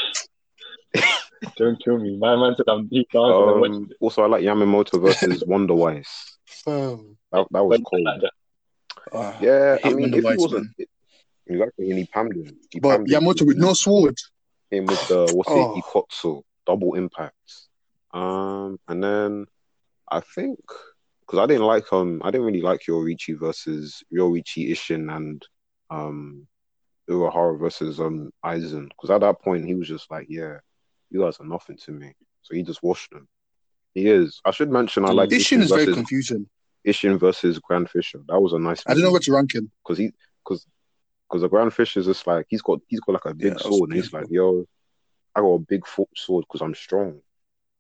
Don't 1.58 1.82
kill 1.84 2.00
me. 2.00 2.18
My 2.18 2.36
man 2.36 2.56
said 2.58 2.66
I'm 2.68 2.88
deep 2.88 3.08
dancing 3.12 3.32
Um, 3.32 3.90
also, 4.02 4.24
I 4.24 4.28
like 4.28 4.44
Yamamoto 4.44 5.02
versus 5.02 5.44
Wonderweiss. 5.48 6.35
Fam. 6.66 7.18
That, 7.32 7.48
that 7.52 7.64
was 7.64 7.80
it. 7.80 7.86
cold. 7.86 8.04
Like. 8.04 8.22
Ah, 9.14 9.38
Yeah, 9.40 9.78
I 9.84 9.90
I 9.90 9.94
mean, 9.94 10.14
if 10.14 10.16
he 10.16 10.22
Wise, 10.22 10.38
wasn't 10.40 10.68
exactly, 11.48 11.90
and 11.92 12.00
he 12.00 12.06
pammed 12.06 12.34
him. 12.36 12.58
He 12.72 12.80
But 12.80 13.02
pammed 13.02 13.10
him. 13.12 13.24
Yamamoto 13.24 13.46
with 13.48 13.58
no 13.58 13.74
sword. 13.74 14.18
him 14.72 14.88
with 14.88 15.08
the 15.08 15.32
what's 15.32 15.50
Oh. 15.52 15.76
it, 15.78 15.84
Ikkotsu, 15.84 16.42
double 16.66 16.96
impact. 16.96 17.36
Um, 18.14 18.80
and 18.88 19.04
then 19.04 19.46
I 20.10 20.22
think 20.22 20.60
because 21.22 21.40
I 21.40 21.46
didn't 21.46 21.66
like 21.66 21.92
um, 21.94 22.22
I 22.24 22.32
didn't 22.32 22.48
really 22.48 22.62
like 22.62 22.82
Yoruichi 22.88 23.38
versus 23.40 24.04
Yoruichi 24.14 24.72
Ishin 24.72 25.16
and 25.16 25.46
um, 25.90 26.48
Urahara 27.10 27.60
versus 27.60 28.00
um 28.00 28.32
Aizen 28.44 28.90
because 28.90 29.12
at 29.12 29.22
that 29.22 29.42
point 29.42 29.66
he 29.66 29.76
was 29.76 29.88
just 29.88 30.10
like, 30.10 30.28
yeah, 30.30 30.58
you 31.12 31.22
guys 31.22 31.38
are 31.40 31.46
nothing 31.48 31.78
to 31.86 31.92
me. 31.92 32.14
So 32.42 32.56
he 32.56 32.64
just 32.64 32.82
washed 32.82 33.12
them. 33.12 33.28
He 33.94 34.08
is. 34.08 34.42
I 34.46 34.52
should 34.52 34.72
mention 34.72 35.06
I 35.06 35.12
like 35.12 35.30
Ishin 35.30 35.62
is 35.62 35.70
very 35.72 35.94
confusing. 35.94 36.48
Ishin 36.86 37.20
versus 37.20 37.60
Grand 37.60 37.90
Fisher. 37.90 38.22
That 38.28 38.40
was 38.40 38.54
a 38.54 38.60
nice. 38.60 38.84
I 38.88 38.94
don't 38.94 39.04
know 39.04 39.12
what 39.12 39.24
to 39.24 39.32
rank 39.34 39.54
him. 39.56 39.72
because 39.84 39.98
he 39.98 40.12
because 40.44 40.66
because 41.30 41.42
the 41.42 41.50
Grand 41.50 41.74
Fish 41.74 41.98
is 41.98 42.06
just 42.06 42.26
like 42.28 42.46
he's 42.50 42.62
got 42.62 42.80
he's 42.88 43.00
got 43.00 43.14
like 43.14 43.26
a 43.26 43.34
big 43.34 43.54
Yeah, 43.54 43.58
sword 43.70 43.90
and 43.90 43.98
he's 43.98 44.14
like 44.14 44.28
yo 44.30 44.66
I 45.36 45.42
got 45.42 45.48
a 45.48 45.60
big 45.60 45.86
fo- 45.88 46.10
sword 46.16 46.46
because 46.48 46.62
I'm 46.62 46.76
strong 46.76 47.20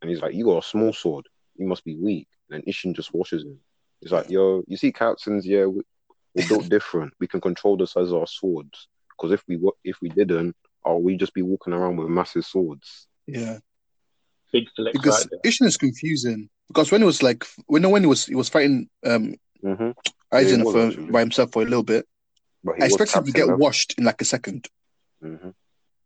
and 0.02 0.10
he's 0.10 0.22
like 0.22 0.34
you 0.34 0.46
got 0.46 0.64
a 0.64 0.68
small 0.68 0.92
sword 0.94 1.26
you 1.56 1.68
must 1.68 1.84
be 1.86 1.96
weak 1.96 2.28
and 2.50 2.64
Ishin 2.66 2.96
just 2.96 3.14
washes 3.14 3.44
him 3.44 3.60
he's 4.02 4.12
like 4.12 4.30
yo 4.30 4.64
you 4.68 4.78
see 4.78 4.92
captains 4.92 5.46
yeah 5.46 5.66
we, 5.66 5.82
we're 6.34 6.48
built 6.48 6.68
different 6.78 7.14
we 7.20 7.28
can 7.28 7.40
control 7.40 7.78
the 7.78 7.86
size 7.88 8.10
of 8.12 8.16
our 8.16 8.28
swords 8.28 8.88
because 9.12 9.32
if 9.32 9.44
we 9.48 9.58
wa- 9.58 9.72
if 9.84 9.98
we 10.02 10.10
didn't 10.10 10.56
oh 10.84 10.98
we 10.98 11.16
just 11.16 11.34
be 11.34 11.44
walking 11.44 11.74
around 11.74 11.98
with 11.98 12.10
massive 12.10 12.46
swords 12.46 13.08
Yeah. 13.28 13.60
Big 14.52 14.66
flex 14.76 14.92
Because 14.94 15.28
right. 15.32 15.42
Ishin 15.46 15.68
is 15.68 15.78
confusing. 15.78 16.50
Because 16.68 16.92
when 16.92 17.02
it 17.02 17.06
was 17.06 17.22
like 17.22 17.46
when 17.68 17.90
when 17.90 18.04
he 18.04 18.08
was 18.08 18.26
he 18.26 18.36
was 18.36 18.50
fighting 18.50 18.90
um 19.06 19.36
mm-hmm. 19.64 19.92
Aizen 20.34 20.58
he 20.58 20.64
was 20.64 20.96
for, 20.96 21.02
by 21.12 21.20
himself 21.20 21.52
for 21.52 21.62
a 21.62 21.66
little 21.66 21.84
bit, 21.84 22.08
he 22.64 22.84
I 22.84 22.86
expected 22.86 23.18
him 23.20 23.26
to 23.26 23.32
get 23.32 23.58
washed 23.58 23.96
in 23.98 24.04
like 24.04 24.22
a 24.22 24.26
second. 24.26 24.68
Mhm. 25.24 25.54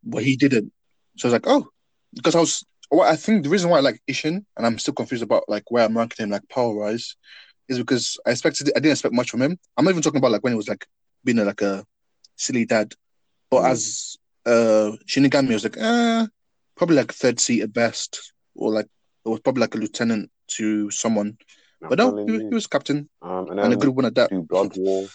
but 0.03 0.23
he 0.23 0.35
didn't. 0.35 0.71
So 1.17 1.27
I 1.27 1.27
was 1.27 1.33
like, 1.33 1.47
oh, 1.47 1.67
because 2.13 2.35
I 2.35 2.39
was. 2.39 2.63
Well, 2.91 3.07
I 3.07 3.15
think 3.17 3.43
the 3.43 3.49
reason 3.49 3.69
why 3.69 3.77
I 3.77 3.81
like 3.81 4.01
Ishin 4.09 4.43
and 4.57 4.65
I'm 4.65 4.79
still 4.79 4.95
confused 4.95 5.21
about 5.23 5.43
like 5.47 5.69
where 5.69 5.85
I'm 5.85 5.95
ranking 5.95 6.23
him 6.23 6.31
like 6.31 6.47
power 6.49 6.73
wise 6.73 7.15
is 7.67 7.77
because 7.77 8.17
I 8.25 8.31
expected 8.31 8.69
I 8.75 8.79
didn't 8.79 8.93
expect 8.93 9.13
much 9.13 9.29
from 9.29 9.43
him. 9.43 9.59
I'm 9.77 9.85
not 9.85 9.91
even 9.91 10.01
talking 10.01 10.17
about 10.17 10.31
like 10.31 10.43
when 10.43 10.53
he 10.53 10.57
was 10.57 10.67
like 10.67 10.87
being 11.23 11.37
a, 11.37 11.43
like 11.45 11.61
a 11.61 11.85
silly 12.35 12.65
dad, 12.65 12.93
but 13.51 13.61
Mm. 13.61 13.69
as 13.69 14.17
uh 14.45 14.91
Shinigami 15.05 15.51
I 15.51 15.53
was 15.53 15.63
like, 15.63 15.77
uh, 15.77 16.27
probably 16.75 16.95
like 16.95 17.13
third 17.13 17.39
seat 17.39 17.61
at 17.61 17.73
best, 17.73 18.33
or 18.55 18.71
like 18.71 18.87
it 19.25 19.29
was 19.29 19.39
probably 19.41 19.61
like 19.61 19.75
a 19.75 19.77
lieutenant 19.77 20.31
to 20.57 20.89
someone. 20.91 21.37
I'm 21.81 21.89
But 21.89 21.97
no, 21.97 22.25
he, 22.25 22.37
he 22.39 22.53
was 22.53 22.67
captain 22.67 23.09
um, 23.21 23.49
and 23.51 23.59
and 23.59 23.73
a 23.73 23.77
good 23.77 23.89
one 23.95 24.05
at 24.05 24.15
that. 24.15 24.29
do 24.29 24.41
Blood 24.41 24.73
War. 24.77 25.07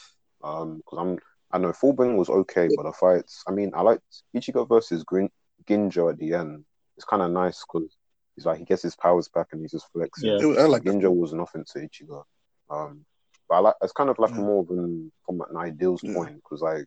Um, 0.43 0.77
because 0.79 0.99
I'm 0.99 1.19
I 1.53 1.59
know 1.59 1.73
Fullbring 1.73 2.17
was 2.17 2.29
okay, 2.29 2.69
but 2.77 2.83
the 2.85 2.93
fights. 2.93 3.43
I 3.47 3.53
mean, 3.53 3.71
I 3.75 3.83
liked 3.83 4.03
Ichigo 4.37 4.69
versus 4.69 5.05
Grin, 5.05 5.31
Ginjo 5.69 6.11
at 6.11 6.19
the 6.19 6.35
end. 6.35 6.65
It's 6.97 7.05
kind 7.05 7.23
of 7.23 7.31
nice 7.31 7.63
because 7.65 7.97
he's 8.35 8.45
like 8.47 8.59
he 8.59 8.65
gets 8.65 8.83
his 8.83 8.97
powers 8.97 9.29
back 9.29 9.49
and 9.53 9.61
he's 9.61 9.71
just 9.73 9.87
flexing. 9.93 10.31
Yeah. 10.31 10.39
It- 10.53 10.59
I 10.59 10.65
like 10.67 10.85
that. 10.85 10.95
Ginjo 10.95 11.15
was 11.15 11.33
nothing 11.33 11.65
to 11.73 11.79
Ichigo. 11.79 12.25
Um, 12.71 13.05
but 13.49 13.55
I 13.57 13.59
like 13.61 13.75
it's 13.83 13.93
kind 13.93 14.11
of 14.11 14.19
like 14.19 14.31
Yeah. 14.33 14.39
more 14.39 14.63
of 14.63 14.71
an 14.71 15.13
from 15.25 15.43
an 15.49 15.57
ideals 15.57 16.03
Yeah. 16.03 16.15
point 16.15 16.37
because 16.37 16.63
like 16.63 16.87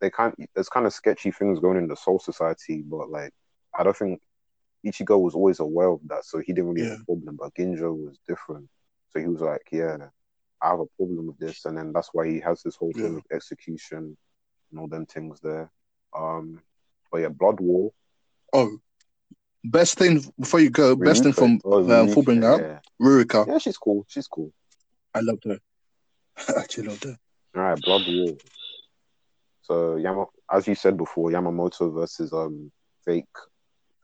they 0.00 0.10
can't. 0.10 0.34
There's 0.54 0.68
kind 0.68 0.86
of 0.86 0.92
sketchy 0.92 1.30
things 1.30 1.60
going 1.60 1.78
in 1.78 1.86
the 1.88 1.96
Soul 1.96 2.18
Society, 2.18 2.82
but 2.82 3.10
like 3.10 3.32
I 3.78 3.82
don't 3.84 3.96
think 3.96 4.20
Ichigo 4.84 5.20
was 5.20 5.34
always 5.34 5.60
aware 5.60 5.88
of 5.88 6.00
that, 6.06 6.24
so 6.24 6.38
he 6.38 6.52
didn't 6.52 6.70
really 6.70 6.88
have 6.88 7.00
a 7.00 7.04
problem. 7.04 7.36
But 7.36 7.54
Ginjo 7.54 7.96
was 8.06 8.18
different, 8.28 8.68
so 9.10 9.20
he 9.20 9.26
was 9.26 9.40
like, 9.40 9.62
yeah. 9.72 9.96
I 10.62 10.68
have 10.68 10.80
a 10.80 10.86
problem 10.96 11.26
with 11.26 11.38
this, 11.38 11.66
and 11.66 11.76
then 11.76 11.92
that's 11.92 12.08
why 12.14 12.26
he 12.26 12.40
has 12.40 12.62
this 12.62 12.76
whole 12.76 12.92
thing 12.92 13.16
of 13.16 13.22
execution 13.30 14.16
and 14.70 14.80
all 14.80 14.88
them 14.88 15.04
things 15.04 15.38
there. 15.40 15.70
Um, 16.16 16.62
but 17.12 17.18
yeah, 17.18 17.28
Blood 17.28 17.60
War. 17.60 17.92
Oh, 18.52 18.78
best 19.62 19.98
thing 19.98 20.24
before 20.38 20.60
you 20.60 20.70
go, 20.70 20.96
best 20.96 21.22
thing 21.22 21.32
from 21.32 21.60
Oh, 21.64 21.84
uh, 21.84 22.06
Riruka, 22.06 22.14
Fullbring 22.14 22.44
out, 22.44 22.60
yeah. 22.60 22.78
Riruka. 23.00 23.46
yeah, 23.46 23.58
she's 23.58 23.76
cool. 23.76 24.06
She's 24.08 24.26
cool. 24.26 24.52
I 25.14 25.20
loved 25.20 25.44
her. 25.44 25.58
I 26.48 26.60
actually 26.60 26.88
loved 26.88 27.04
her. 27.04 27.18
All 27.56 27.62
right, 27.62 27.82
Blood 27.82 28.02
War. 28.08 28.36
So 29.62 29.96
Yama, 29.96 30.26
as 30.50 30.66
you 30.66 30.74
said 30.74 30.96
before, 30.96 31.30
Yamamoto 31.30 31.92
versus 31.92 32.32
um 32.32 32.70
fake 33.04 33.26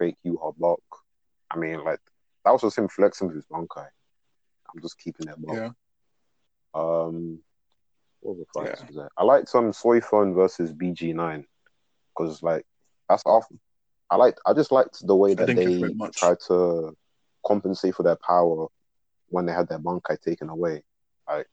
fake 0.01 0.17
Yhwach. 0.27 0.79
I 1.51 1.57
mean, 1.59 1.85
like 1.85 2.01
that 2.45 2.51
was 2.51 2.63
just 2.63 2.79
him 2.79 2.89
flexing 2.89 3.29
with 3.29 3.37
his 3.37 3.45
Bankai. 3.47 3.87
I'm 4.75 4.83
just 4.83 4.99
keeping 4.99 5.27
that 5.27 5.41
Block. 5.41 5.57
Yeah. 5.57 5.71
Um, 6.75 7.39
what 8.21 8.35
other 8.35 8.45
fights 8.55 8.81
Yeah. 8.81 8.87
was 8.87 8.97
there? 8.97 9.11
I 9.17 9.25
liked 9.25 9.49
some 9.49 9.73
Soi 9.73 10.01
Fon 10.01 10.35
versus 10.35 10.73
BG9 10.73 11.45
because 12.17 12.43
like 12.43 12.65
that's 13.09 13.23
off. 13.27 13.47
I 14.11 14.17
liked. 14.17 14.41
I 14.47 14.53
just 14.55 14.73
liked 14.73 15.07
the 15.07 15.15
way 15.17 15.35
that 15.35 15.47
they 15.55 15.81
tried 16.13 16.39
to 16.49 16.97
compensate 17.47 17.95
for 17.95 18.03
their 18.03 18.17
power 18.17 18.67
when 19.29 19.47
they 19.47 19.53
had 19.53 19.69
their 19.69 19.79
Bankai 19.79 20.21
taken 20.21 20.49
away. 20.49 20.83
Like 21.29 21.47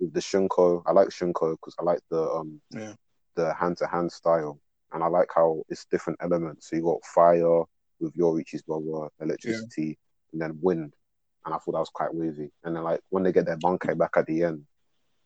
with 0.00 0.12
the 0.12 0.20
Shunko, 0.20 0.82
I 0.86 0.92
like 0.92 1.08
Shunko 1.08 1.52
because 1.52 1.74
I 1.78 1.82
like 1.84 2.00
the 2.10 2.22
um 2.30 2.60
Yeah. 2.70 2.94
the 3.36 3.52
hand 3.54 3.76
to 3.78 3.86
hand 3.86 4.12
style, 4.12 4.58
and 4.94 5.02
I 5.04 5.08
like 5.08 5.28
how 5.34 5.62
it's 5.68 5.84
different 5.86 6.18
elements. 6.22 6.70
So 6.70 6.76
you 6.76 6.82
got 6.82 7.04
fire 7.04 7.62
with 8.00 8.14
Yoruichi's 8.14 8.62
brother, 8.62 9.08
electricity, 9.20 9.98
and 10.32 10.40
then 10.40 10.58
wind, 10.62 10.94
and 11.44 11.54
I 11.54 11.58
thought 11.58 11.72
that 11.72 11.78
was 11.80 11.90
quite 11.92 12.14
wavy. 12.14 12.50
And 12.64 12.74
then 12.74 12.82
like 12.84 13.00
when 13.10 13.22
they 13.24 13.32
get 13.32 13.44
their 13.44 13.58
Bankai 13.58 13.98
back 13.98 14.12
at 14.16 14.26
the 14.26 14.44
end, 14.44 14.62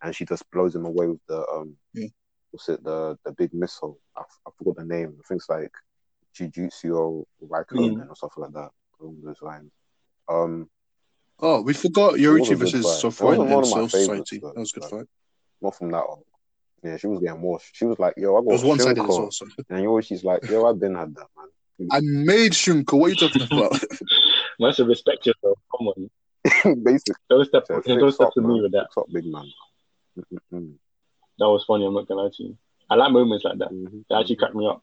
and 0.02 0.14
she 0.16 0.24
just 0.24 0.50
blows 0.50 0.74
him 0.74 0.84
away 0.86 1.06
with 1.06 1.20
the 1.28 1.46
um 1.48 1.76
Yeah. 1.94 2.08
what's 2.50 2.68
it 2.68 2.82
the 2.82 3.16
the 3.24 3.32
big 3.32 3.54
missile? 3.54 3.98
I, 4.16 4.22
I 4.46 4.50
forgot 4.58 4.76
the 4.76 4.84
name. 4.84 5.14
I 5.18 5.22
think 5.28 5.40
it's 5.40 5.48
like 5.48 5.72
Jujutsu 6.34 6.96
or 6.96 7.24
Raikoben 7.46 8.08
or 8.08 8.16
something 8.16 8.42
like 8.44 8.52
that. 8.52 8.70
Along 9.00 9.16
those 9.24 9.42
lines. 9.42 9.70
Um, 10.28 10.68
Oh, 11.40 11.62
we 11.62 11.72
forgot 11.72 12.14
Yoruichi 12.14 12.56
versus 12.56 12.84
fight. 12.84 12.90
It 12.96 12.98
Soi 13.00 13.10
Fon 13.10 13.26
wasn't 13.28 13.50
one 13.50 13.58
in 13.64 13.64
Soul 13.70 13.88
Society. 13.88 14.38
though, 14.40 14.48
That 14.54 14.58
was 14.60 14.72
a 14.72 14.80
good 14.80 14.80
but- 14.80 14.90
fight. 14.90 15.06
not 15.62 15.76
from 15.76 15.90
that 15.92 16.08
one. 16.08 16.18
Yeah, 16.82 16.96
she 16.96 17.06
was 17.08 17.20
getting 17.20 17.40
washed. 17.40 17.74
She 17.74 17.84
was 17.84 17.98
like, 17.98 18.14
"Yo, 18.16 18.34
I 18.36 18.38
It 18.38 18.44
got 18.44 18.52
was 18.52 18.64
one 18.64 18.78
sided 18.78 18.98
as 18.98 19.04
Shunko." 19.04 19.18
well. 19.18 19.30
So. 19.30 19.46
And 19.70 19.82
Yoruichi's 19.82 20.24
like, 20.24 20.48
"Yo, 20.48 20.64
I've 20.64 20.78
been 20.78 20.94
had 20.94 21.14
that, 21.16 21.26
man." 21.36 21.88
I 21.90 22.00
made 22.02 22.52
Shunko. 22.52 22.98
What 22.98 23.06
are 23.06 23.08
you 23.10 23.14
talking 23.16 23.42
about? 23.42 23.80
Man 24.60 24.72
should 24.72 24.88
respect 24.88 25.24
yourself. 25.24 25.58
Come 25.76 25.88
on. 25.88 26.10
Basically, 26.82 27.14
Don't 27.30 27.44
step, 27.46 27.66
so 27.66 27.80
don't 27.80 28.12
step 28.12 28.28
up, 28.28 28.34
to 28.34 28.40
me 28.40 28.60
with 28.60 28.72
that. 28.72 28.86
Fix 28.86 28.96
up, 28.96 29.06
big 29.12 29.26
man. 29.26 29.52
That 31.38 31.48
was 31.48 31.64
funny. 31.64 31.86
I'm 31.86 31.94
not 31.94 32.08
gonna 32.08 32.22
lie 32.22 32.30
to 32.36 32.42
you. 32.42 32.58
I 32.90 32.94
like 32.96 33.12
moments 33.12 33.44
like 33.44 33.58
that. 33.58 33.70
Mhm. 33.70 34.04
They 34.08 34.16
actually 34.16 34.36
crack 34.36 34.54
me 34.54 34.66
up. 34.66 34.82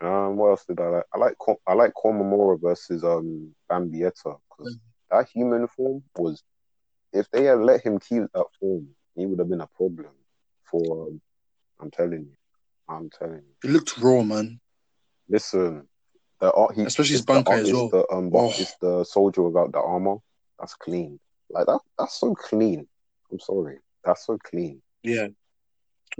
Um, 0.00 0.36
what 0.36 0.48
else 0.50 0.64
did 0.66 0.80
I 0.80 0.88
like? 0.88 1.04
I 1.14 1.18
like 1.18 1.38
Ko- 1.38 1.60
I 1.66 1.74
like 1.74 1.92
Komamura 1.94 2.60
versus 2.60 3.04
um 3.04 3.54
Bambietta 3.70 4.38
because 4.50 4.76
that 5.10 5.28
human 5.28 5.66
form 5.68 6.02
was. 6.16 6.42
If 7.12 7.30
they 7.30 7.44
had 7.44 7.60
let 7.60 7.82
him 7.82 7.98
keep 7.98 8.24
that 8.34 8.46
form, 8.58 8.88
he 9.14 9.26
would 9.26 9.38
have 9.38 9.48
been 9.48 9.60
a 9.60 9.68
problem. 9.68 10.10
For 10.76 11.06
um, 11.08 11.20
I'm 11.80 11.90
telling 11.90 12.26
you, 12.26 12.36
I'm 12.88 13.08
telling 13.10 13.36
you. 13.42 13.54
It 13.68 13.72
looked 13.72 13.96
raw, 13.98 14.22
man. 14.22 14.60
Listen, 15.28 15.88
the 16.40 16.52
art 16.52 16.74
he 16.74 16.82
Especially 16.82 17.12
his 17.12 17.20
it's 17.20 17.26
the 17.26 17.50
as 17.50 17.72
well. 17.72 17.88
The, 17.88 18.06
um, 18.12 18.30
Oh. 18.34 18.50
it's 18.50 18.76
the 18.80 19.04
soldier 19.04 19.42
without 19.42 19.72
the 19.72 19.80
armor. 19.80 20.16
That's 20.58 20.74
clean. 20.74 21.18
Like 21.50 21.66
that. 21.66 21.80
That's 21.98 22.18
so 22.20 22.34
clean. 22.34 22.86
I'm 23.32 23.40
sorry. 23.40 23.78
That's 24.04 24.26
so 24.26 24.38
clean. 24.44 24.82
Yeah. 25.02 25.28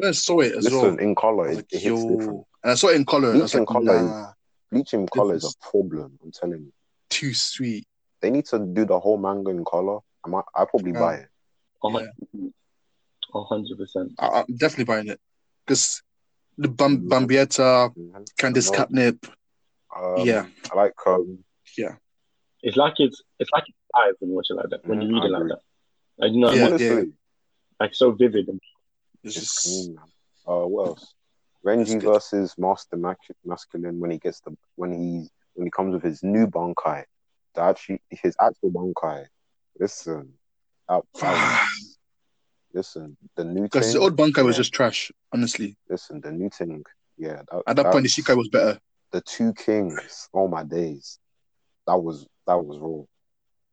I 0.02 0.11
saw 0.12 0.40
it 0.40 0.52
as 0.52 0.64
Listen, 0.64 0.80
well, 0.80 0.96
in 0.96 1.14
color, 1.14 1.48
it, 1.50 1.57
like, 1.57 1.72
it 1.72 1.80
hits 1.80 2.04
different. 2.04 2.44
And 2.62 2.72
I 2.72 2.74
saw 2.74 2.88
it 2.88 2.96
in 2.96 3.04
color. 3.04 3.30
and 3.30 3.38
I 3.38 3.42
was 3.42 3.52
Bleach 3.52 3.54
in 3.54 3.61
like, 3.61 3.68
colour 3.68 3.96
is- 3.96 4.02
nah, 4.11 4.32
Bleach 4.72 4.94
in 4.94 5.07
color 5.07 5.34
is 5.34 5.44
a 5.44 5.70
problem. 5.70 6.18
I'm 6.22 6.32
telling 6.32 6.61
you. 6.61 6.72
too 7.11 7.32
sweet. 7.34 7.86
They 8.20 8.30
need 8.30 8.46
to 8.46 8.59
do 8.59 8.84
the 8.84 8.98
whole 8.98 9.18
manga 9.18 9.50
in 9.50 9.64
color. 9.64 9.98
I 10.24 10.28
might. 10.28 10.44
I 10.54 10.64
probably 10.64 10.92
Yeah. 10.92 10.98
buy 11.00 11.14
it. 11.16 11.28
A 11.84 11.88
Yeah. 11.90 12.48
Hun- 13.43 13.43
A 13.43 13.45
hundred 13.45 13.78
percent. 13.78 14.12
I, 14.18 14.45
I'm 14.49 14.57
definitely 14.57 14.84
buying 14.84 15.09
it. 15.09 15.20
Because 15.66 16.03
the 16.59 16.68
Bam- 16.68 17.09
Bambietta. 17.09 17.93
Candice 18.39 18.70
No. 18.70 18.76
Catnip, 18.76 19.26
Um, 19.97 20.26
Yeah. 20.26 20.47
I 20.72 20.76
like 20.76 20.93
um. 21.07 21.45
Yeah, 21.76 21.97
it's 22.62 22.76
like 22.76 22.95
it's 22.99 23.22
it's 23.39 23.51
like 23.53 23.64
it's 23.68 23.78
live 23.95 24.14
when 24.20 24.30
you 24.30 24.37
watch 24.37 24.47
it 24.51 24.55
like 24.55 24.70
that. 24.70 24.80
When 24.87 25.01
you 25.03 25.09
Mhm, 25.09 25.14
read 25.14 25.22
I 25.22 25.26
it 25.26 25.30
like 25.30 25.49
that. 25.49 25.61
Like, 26.18 26.32
you 26.32 26.41
know, 26.41 26.55
Yeah, 26.55 26.64
honestly, 26.66 27.12
like 27.80 27.95
so 27.95 28.12
vivid. 28.12 28.49
It's 28.49 28.64
It's 29.24 29.34
just 29.34 29.62
clean, 29.62 29.95
man. 29.95 30.05
Uh, 30.47 30.66
what 30.66 30.87
else? 30.87 31.14
Renji 31.64 32.01
versus 32.01 32.55
Master 32.57 32.97
Mac- 32.97 33.18
Masculine 33.45 33.99
when 33.99 34.11
he 34.12 34.18
gets 34.18 34.41
the 34.41 34.57
when 34.76 34.93
he 34.93 35.28
when 35.55 35.66
he 35.66 35.70
comes 35.70 35.93
with 35.95 36.03
his 36.03 36.22
new 36.22 36.47
Bankai, 36.47 37.05
the 37.55 37.61
actually 37.62 38.01
his 38.11 38.37
actual 38.41 38.70
Bankai. 38.70 39.26
Listen, 39.78 40.32
that, 40.89 41.03
that- 41.20 41.68
listen, 42.77 43.16
the 43.37 43.45
new 43.45 43.62
because 43.62 43.93
the 43.93 43.99
old 43.99 44.16
Bankai 44.16 44.45
was 44.45 44.57
just 44.57 44.72
trash. 44.72 45.11
Honestly, 45.33 45.77
listen, 45.89 46.20
the 46.20 46.31
new 46.31 46.51
thing. 46.51 46.85
Yeah, 47.18 47.43
that, 47.51 47.62
at 47.66 47.77
that 47.77 47.87
point, 47.93 48.05
the 48.07 48.09
that's- 48.09 48.14
Shikai 48.20 48.37
was 48.37 48.49
better. 48.49 48.79
the 49.12 49.20
two 49.22 49.53
kings. 49.55 50.29
Oh 50.35 50.47
my 50.49 50.62
days, 50.62 51.18
that 51.87 51.97
was 51.97 52.27
that 52.47 52.59
was 52.62 52.79
raw. 52.79 53.03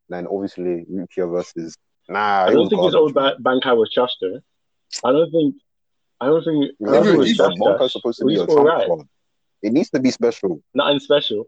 Then 0.10 0.28
obviously 0.28 0.86
Rukia 0.92 1.30
versus 1.32 1.76
nah. 2.10 2.46
I 2.46 2.52
don't 2.52 2.62
was 2.62 2.70
think 2.70 2.82
his 2.84 2.94
garbage, 2.94 2.96
old 2.96 3.14
ba- 3.14 3.38
Bankai 3.42 3.78
was 3.78 3.92
trash 3.94 4.12
though. 4.22 4.40
I 5.04 5.12
don't 5.12 5.32
think. 5.32 5.56
I 6.22 6.28
don't 6.28 6.44
think. 6.44 6.72
I 6.88 6.92
don't 6.92 7.04
think 7.04 7.16
it 7.16 7.18
was 7.18 7.30
even- 7.32 7.58
Bankai's 7.62 7.92
supposed 7.92 8.20
to 8.20 8.26
It 8.26 8.28
be 8.30 8.34
was 8.34 8.42
a 8.44 8.46
trump 8.48 8.60
alright. 8.70 8.88
card. 8.88 9.08
It 9.62 9.74
needs 9.74 9.90
to 9.92 10.00
be 10.00 10.12
special. 10.12 10.62
Nothing 10.74 11.00
special. 11.00 11.46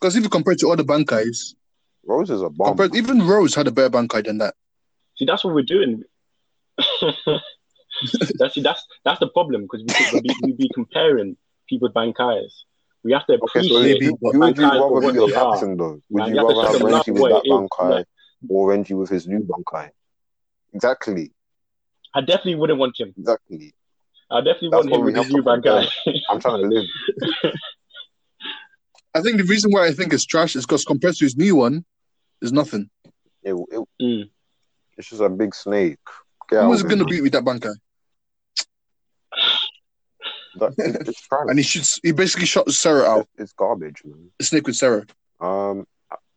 Because 0.00 0.14
if 0.16 0.22
you 0.22 0.28
compare 0.28 0.52
it 0.52 0.60
to 0.60 0.70
other 0.70 0.84
Bankais, 0.84 1.54
Rose 2.06 2.30
is 2.30 2.42
a 2.42 2.48
bomb. 2.50 2.68
compared, 2.76 2.94
even 2.94 3.26
Rose 3.26 3.54
had 3.54 3.66
a 3.66 3.70
better 3.72 3.90
Bankai 3.90 4.24
than 4.24 4.38
that. 4.38 4.54
See, 5.16 5.24
that's 5.24 5.42
what 5.44 5.54
we're 5.54 5.62
doing. 5.62 6.04
that's 8.38 8.54
that's 8.62 8.86
that's 9.04 9.20
the 9.20 9.28
problem 9.28 9.62
because 9.62 9.82
we, 9.82 10.06
we, 10.12 10.20
be, 10.20 10.34
we 10.42 10.52
be 10.52 10.70
comparing 10.74 11.36
people's 11.68 11.92
bankais. 11.92 12.50
We 13.04 13.12
have 13.12 13.26
to 13.26 13.34
Okay, 13.34 13.42
so 13.68 13.76
appreciate 13.76 13.82
maybe, 14.00 14.06
who, 14.06 14.18
but 14.20 14.32
who 14.32 14.38
would 14.40 14.56
you 14.58 14.64
rather 14.64 14.86
what 14.88 15.12
be 15.12 15.18
your 15.18 15.28
they 15.28 15.34
are. 15.34 15.52
captain 15.52 15.76
though? 15.76 16.00
Would 16.10 16.20
Man, 16.20 16.28
you 16.28 16.34
you 16.34 16.46
rather 16.48 16.60
have 16.62 16.72
shut 16.72 16.80
them 16.80 16.90
Renji 16.90 16.98
up, 16.98 17.08
with 17.08 17.32
that 17.32 17.42
It- 17.44 17.50
Bankai 17.52 17.90
like- 17.90 18.06
or 18.48 18.68
Renji 18.70 18.96
with 18.98 19.10
his 19.10 19.26
new 19.28 19.40
Bankai? 19.40 19.90
Exactly, 20.74 21.32
I 22.14 22.20
definitely 22.20 22.56
wouldn't 22.56 22.78
want 22.78 22.98
him. 22.98 23.14
exactly. 23.16 23.74
I 24.30 24.40
definitely 24.40 24.68
That's 24.70 24.86
want 24.86 24.90
what 24.90 24.98
him 25.00 25.04
with 25.06 25.16
his 25.16 25.26
to 25.28 25.32
new 25.32 25.42
bankai. 25.42 25.88
I'm 26.30 26.38
trying 26.40 26.60
to 26.62 26.68
live. 26.68 26.84
I 29.14 29.22
think 29.22 29.38
the 29.38 29.44
reason 29.44 29.70
why 29.72 29.86
I 29.86 29.92
think 29.92 30.12
it's 30.12 30.26
trash 30.26 30.54
is 30.54 30.66
because 30.66 30.84
compared 30.84 31.14
to 31.16 31.24
his 31.24 31.36
new 31.36 31.56
one, 31.56 31.84
there's 32.40 32.52
nothing. 32.52 32.90
It, 33.42 33.54
it, 33.54 33.88
Mm. 34.02 34.28
it's 34.98 35.08
just 35.08 35.22
a 35.22 35.28
big 35.30 35.54
snake. 35.54 35.98
Get 36.48 36.62
Who 36.62 36.68
was 36.68 36.82
going 36.82 36.98
to 36.98 37.04
beat 37.04 37.22
with 37.22 37.32
that 37.32 37.44
it's. 37.44 37.74
And 41.30 41.58
he 41.58 41.62
shoots. 41.62 42.00
He 42.02 42.12
basically 42.12 42.46
shot 42.46 42.70
Sarah 42.70 43.04
out. 43.04 43.20
It's, 43.34 43.44
it's 43.44 43.52
garbage, 43.52 44.02
man. 44.04 44.30
The 44.38 44.44
snake 44.44 44.66
with 44.66 44.76
Sarah. 44.76 45.04
Um, 45.40 45.86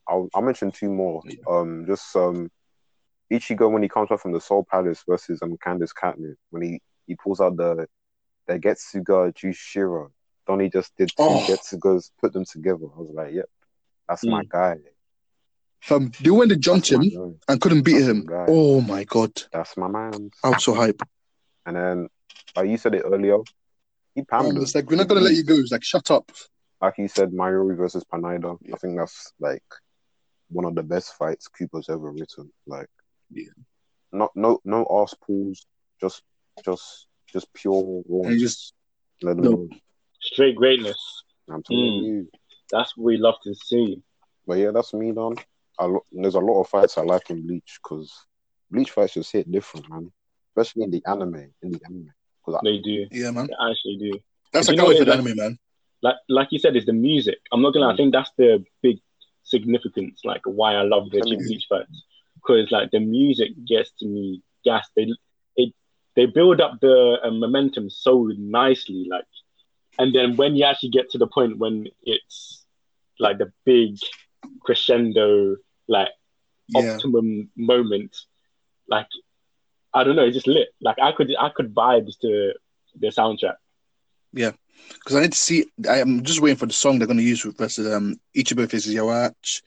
I'll, 0.07 0.29
I'll 0.33 0.41
mention 0.41 0.71
two 0.71 0.89
more. 0.89 1.21
Yeah. 1.25 1.35
Um, 1.49 1.85
just 1.87 2.15
um, 2.15 2.51
Ichigo 3.31 3.71
when 3.71 3.81
he 3.81 3.89
comes 3.89 4.09
back 4.09 4.19
from 4.19 4.33
the 4.33 4.41
Soul 4.41 4.65
Palace 4.69 5.03
versus 5.07 5.41
um 5.41 5.57
Candace 5.63 5.93
Catnip 5.93 6.35
when 6.49 6.61
he 6.61 6.81
he 7.07 7.15
pulls 7.15 7.39
out 7.39 7.57
the 7.57 7.87
the 8.47 8.59
Getsuga 8.59 9.33
Jujisho. 9.33 10.09
Donnie 10.47 10.69
just 10.69 10.95
did 10.97 11.09
two 11.09 11.15
Oh. 11.19 11.45
Getsugas, 11.47 12.11
put 12.19 12.33
them 12.33 12.45
together. 12.45 12.85
I 12.95 12.99
was 12.99 13.11
like, 13.13 13.33
yep, 13.33 13.45
that's 14.09 14.25
my 14.25 14.43
guy. 14.43 14.77
Um, 15.89 16.11
the 16.21 16.29
when 16.31 16.47
they 16.49 16.55
jumped 16.57 16.89
That's 16.89 17.03
him 17.13 17.39
and 17.47 17.61
couldn't 17.61 17.81
beat 17.81 17.93
That's 17.93 18.07
him. 18.07 18.25
my 18.25 18.31
guy. 18.33 18.45
Oh 18.49 18.81
my 18.81 19.03
god, 19.03 19.31
That's 19.51 19.75
my 19.77 19.87
man. 19.87 20.29
I 20.43 20.49
was 20.49 20.63
so 20.63 20.73
hype. 20.75 21.01
And 21.65 21.75
then, 21.75 22.09
like 22.55 22.69
you 22.69 22.77
said 22.77 22.93
it 22.95 23.03
earlier, 23.05 23.37
he 24.13 24.21
pammed 24.21 24.49
And 24.49 24.57
him. 24.57 24.63
it's 24.63 24.75
like 24.75 24.89
we're 24.89 24.97
not 24.97 25.07
gonna 25.07 25.21
let 25.21 25.33
you 25.33 25.43
go. 25.43 25.55
It's 25.55 25.71
like 25.71 25.83
shut 25.83 26.11
up. 26.11 26.31
Like 26.81 26.97
you 26.97 27.07
said, 27.07 27.31
Mayuri 27.31 27.75
versus 27.77 28.03
Pernida. 28.11 28.57
Yeah. 28.61 28.75
I 28.75 28.77
think 28.77 28.97
that's 28.97 29.33
like 29.39 29.63
one 30.49 30.65
of 30.65 30.75
the 30.75 30.83
best 30.83 31.15
fights 31.15 31.47
Kubo's 31.47 31.89
ever 31.89 32.11
written. 32.11 32.51
Like, 32.67 32.87
Yeah. 33.31 33.45
not 34.11 34.31
no 34.35 34.59
no 34.65 34.85
arse 34.89 35.15
pulls, 35.25 35.65
just 35.99 36.21
just 36.63 37.07
just 37.31 37.51
pure 37.53 38.03
raw. 38.07 38.29
And 38.29 38.39
just 38.39 38.73
let 39.23 39.35
them 39.37 39.45
no. 39.45 39.51
know. 39.51 39.69
Straight 40.19 40.55
greatness. 40.55 41.23
I'm 41.49 41.63
telling 41.63 41.83
Mm. 41.83 42.03
you. 42.05 42.29
That's 42.71 42.95
what 42.95 43.05
we 43.05 43.17
love 43.17 43.35
to 43.43 43.53
see. 43.55 44.01
But 44.47 44.57
yeah, 44.59 44.71
that's 44.71 44.93
me 44.93 45.11
done. 45.11 45.35
I 45.81 45.85
lo- 45.85 46.05
there's 46.11 46.35
a 46.35 46.39
lot 46.39 46.61
of 46.61 46.67
fights 46.69 46.97
I 46.97 47.01
like 47.03 47.29
in 47.29 47.45
Bleach 47.47 47.79
because 47.83 48.13
Bleach 48.71 48.91
fights 48.91 49.13
just 49.15 49.31
hit 49.31 49.51
different, 49.51 49.89
man. 49.89 50.11
Especially 50.55 50.83
in 50.83 50.91
the 50.91 51.03
anime. 51.07 51.53
In 51.63 51.71
the 51.71 51.79
anime, 51.85 52.13
because 52.45 52.61
They 52.63 52.77
do. 52.79 53.07
yeah, 53.11 53.31
man. 53.31 53.47
They 53.47 53.53
actually 53.71 53.97
do. 53.99 54.19
That's 54.53 54.67
You 54.69 54.75
like 54.75 54.77
know 54.77 54.83
how 54.83 54.89
what 54.89 54.97
for 54.97 55.05
the 55.05 55.13
anime, 55.13 55.35
man. 55.35 55.57
Like 56.01 56.15
like 56.29 56.47
you 56.51 56.59
said, 56.59 56.75
it's 56.75 56.85
the 56.85 56.93
music. 56.93 57.37
I'm 57.51 57.61
not 57.61 57.73
gonna. 57.73 57.85
lie, 57.87 57.91
I 57.93 57.95
Mm. 57.95 57.97
think 57.97 58.13
that's 58.13 58.31
the 58.37 58.63
big 58.81 58.97
significance. 59.43 60.21
Like 60.23 60.41
why 60.45 60.73
I 60.75 60.83
love 60.83 61.09
the 61.11 61.21
Bleach 61.21 61.65
fights 61.69 62.03
because 62.35 62.71
like 62.71 62.91
the 62.91 62.99
music 62.99 63.49
gets 63.67 63.91
to 63.99 64.07
me 64.07 64.41
gas. 64.65 64.87
They 64.95 65.07
it 65.55 65.73
they 66.15 66.25
build 66.25 66.61
up 66.61 66.79
the 66.81 67.19
uh, 67.23 67.31
momentum 67.31 67.89
so 67.89 68.29
nicely. 68.37 69.07
Like 69.09 69.25
and 69.99 70.13
then 70.15 70.35
when 70.37 70.55
you 70.55 70.65
actually 70.65 70.89
get 70.89 71.09
to 71.11 71.17
the 71.17 71.27
point 71.27 71.59
when 71.59 71.87
it's 72.03 72.65
like 73.19 73.37
the 73.37 73.51
big 73.65 73.97
crescendo, 74.61 75.55
like 75.87 76.09
Yeah, 76.67 76.99
optimum 76.99 77.49
moment, 77.55 78.15
like 78.87 79.07
I 79.93 80.03
don't 80.03 80.15
know, 80.15 80.25
it's 80.25 80.35
just 80.35 80.47
lit. 80.47 80.69
Like 80.81 80.97
I 81.01 81.11
could 81.11 81.29
I 81.39 81.49
could 81.55 81.73
vibe 81.73 82.07
to 82.21 82.53
the 82.99 83.07
soundtrack. 83.07 83.55
Yeah, 84.33 84.51
because 84.93 85.15
I 85.15 85.21
need 85.21 85.31
to 85.33 85.37
see. 85.37 85.65
I'm 85.89 86.23
just 86.23 86.41
waiting 86.41 86.57
for 86.57 86.65
the 86.65 86.73
song 86.73 86.97
they're 86.99 87.07
gonna 87.07 87.21
use 87.21 87.43
versus 87.43 87.91
um 87.93 88.15
Ichigo 88.35 88.67
versus 88.69 88.93
Yhwach, 88.93 89.61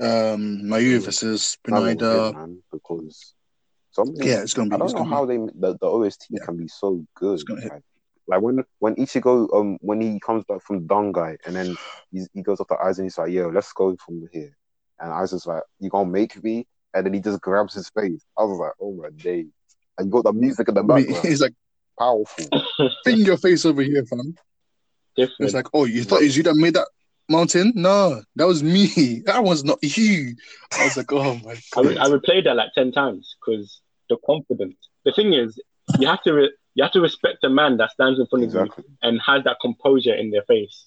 um 0.00 0.62
Mayu 0.64 1.00
Mm. 1.00 1.04
versus 1.04 1.56
that 1.68 1.78
was 1.80 2.02
Pernida. 2.08 2.32
good. 2.32 2.36
Because 2.72 3.34
something 3.90 4.28
Yeah, 4.28 4.42
it's 4.42 4.54
gonna 4.54 4.70
be. 4.70 4.76
I 4.76 4.78
don't 4.78 4.92
know 4.92 5.04
gonna 5.04 5.10
be 5.10 5.14
how 5.14 5.24
they 5.26 5.36
the, 5.36 5.76
the 5.80 5.86
OST 5.86 6.38
Yeah. 6.38 6.44
can 6.44 6.56
be 6.56 6.68
so 6.68 7.04
good. 7.14 7.34
It's 7.34 7.44
gonna 7.44 7.60
hit. 7.62 7.72
Like, 7.72 7.82
like 8.26 8.40
when 8.42 8.64
when 8.78 8.94
Ichigo 8.96 9.48
um 9.54 9.78
when 9.80 10.00
he 10.00 10.20
comes 10.20 10.44
back 10.44 10.62
from 10.62 10.86
Dangai 10.86 11.36
and 11.44 11.56
then 11.56 11.76
he's, 12.10 12.28
he 12.34 12.42
goes 12.42 12.60
off 12.60 12.68
the 12.68 12.76
eyes 12.82 12.98
and 12.98 13.06
he's 13.06 13.18
like, 13.18 13.30
"Yo, 13.30 13.48
let's 13.48 13.72
go 13.72 13.96
from 14.04 14.28
here." 14.32 14.56
And 15.00 15.12
I 15.12 15.20
was 15.20 15.30
just 15.30 15.46
like, 15.46 15.62
"You 15.80 15.90
gonna 15.90 16.10
make 16.10 16.42
me?" 16.42 16.66
And 16.94 17.04
then 17.04 17.14
he 17.14 17.20
just 17.20 17.40
grabs 17.40 17.74
his 17.74 17.88
face. 17.90 18.24
I 18.38 18.44
was 18.44 18.58
like, 18.58 18.72
"Oh 18.80 18.92
my 18.94 19.10
day. 19.10 19.46
And 19.98 20.06
you 20.06 20.10
got 20.10 20.24
the 20.24 20.32
music 20.32 20.68
in 20.68 20.74
the 20.74 20.82
background, 20.82 21.24
He's 21.24 21.40
like, 21.40 21.54
powerful. 21.98 22.46
bring 23.04 23.18
your 23.18 23.36
face 23.36 23.64
over 23.64 23.82
here, 23.82 24.04
fam. 24.04 24.34
Different. 25.16 25.36
It's 25.40 25.54
like, 25.54 25.68
oh, 25.72 25.84
you 25.84 26.02
thought 26.02 26.22
it 26.22 26.24
was 26.24 26.36
you 26.36 26.42
that 26.44 26.56
made 26.56 26.74
that 26.74 26.88
mountain? 27.28 27.72
No, 27.76 28.22
that 28.36 28.46
was 28.46 28.62
me. 28.62 29.22
That 29.26 29.44
was 29.44 29.64
not 29.64 29.78
you. 29.82 30.34
I 30.76 30.84
was 30.84 30.96
like, 30.96 31.12
oh 31.12 31.36
my 31.44 31.56
I, 31.76 31.80
re- 31.80 31.94
god. 31.94 31.98
I 31.98 32.10
replayed 32.10 32.44
that 32.44 32.56
like 32.56 32.72
ten 32.74 32.92
times 32.92 33.36
because 33.40 33.80
the 34.10 34.16
confidence. 34.26 34.76
The 35.04 35.12
thing 35.12 35.32
is, 35.32 35.60
you 35.98 36.06
have 36.08 36.22
to 36.22 36.32
re- 36.32 36.52
you 36.74 36.82
have 36.82 36.92
to 36.92 37.00
respect 37.00 37.44
a 37.44 37.48
man 37.48 37.76
that 37.76 37.92
stands 37.92 38.18
in 38.18 38.26
front 38.26 38.44
of 38.44 38.52
you 38.52 38.84
and 39.02 39.20
has 39.20 39.44
that 39.44 39.58
composure 39.60 40.14
in 40.14 40.30
their 40.30 40.42
face. 40.42 40.86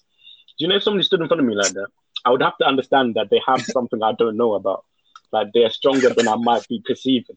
Do 0.58 0.64
you 0.64 0.68
know 0.68 0.76
if 0.76 0.82
somebody 0.82 1.04
stood 1.04 1.20
in 1.20 1.28
front 1.28 1.40
of 1.40 1.46
me 1.46 1.54
like 1.54 1.72
that, 1.72 1.88
I 2.24 2.30
would 2.30 2.42
have 2.42 2.56
to 2.58 2.66
understand 2.66 3.14
that 3.14 3.30
they 3.30 3.40
have 3.46 3.62
something 3.64 4.02
I 4.02 4.12
don't 4.12 4.36
know 4.36 4.54
about. 4.54 4.84
Like 5.32 5.48
they're 5.54 5.70
stronger 5.70 6.10
than 6.10 6.28
I 6.28 6.36
might 6.36 6.66
be 6.68 6.82
perceiving. 6.86 7.36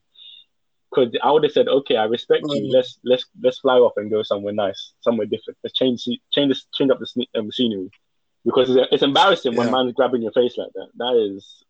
Because 0.93 1.15
I 1.23 1.32
would 1.32 1.43
have 1.43 1.51
said, 1.53 1.67
okay, 1.69 1.95
I 1.95 2.03
respect 2.05 2.43
you. 2.49 2.63
Mm. 2.63 2.73
Let's 2.73 2.99
let's 3.03 3.25
let's 3.41 3.59
fly 3.59 3.75
off 3.75 3.93
and 3.95 4.09
go 4.11 4.23
somewhere 4.23 4.53
nice, 4.53 4.93
somewhere 5.01 5.25
different. 5.25 5.57
Let's 5.63 5.73
change 5.77 6.03
change 6.32 6.49
this, 6.49 6.65
change 6.73 6.91
up 6.91 6.99
the 6.99 7.05
sne- 7.05 7.29
um, 7.39 7.51
scenery. 7.51 7.89
Because 8.43 8.69
it's, 8.75 8.88
it's 8.91 9.03
embarrassing 9.03 9.55
when 9.55 9.67
Yeah. 9.67 9.71
man's 9.73 9.93
grabbing 9.93 10.21
your 10.21 10.32
face 10.34 10.57
like 10.57 10.71
that. 10.73 10.88
That 10.95 11.15
is 11.15 11.63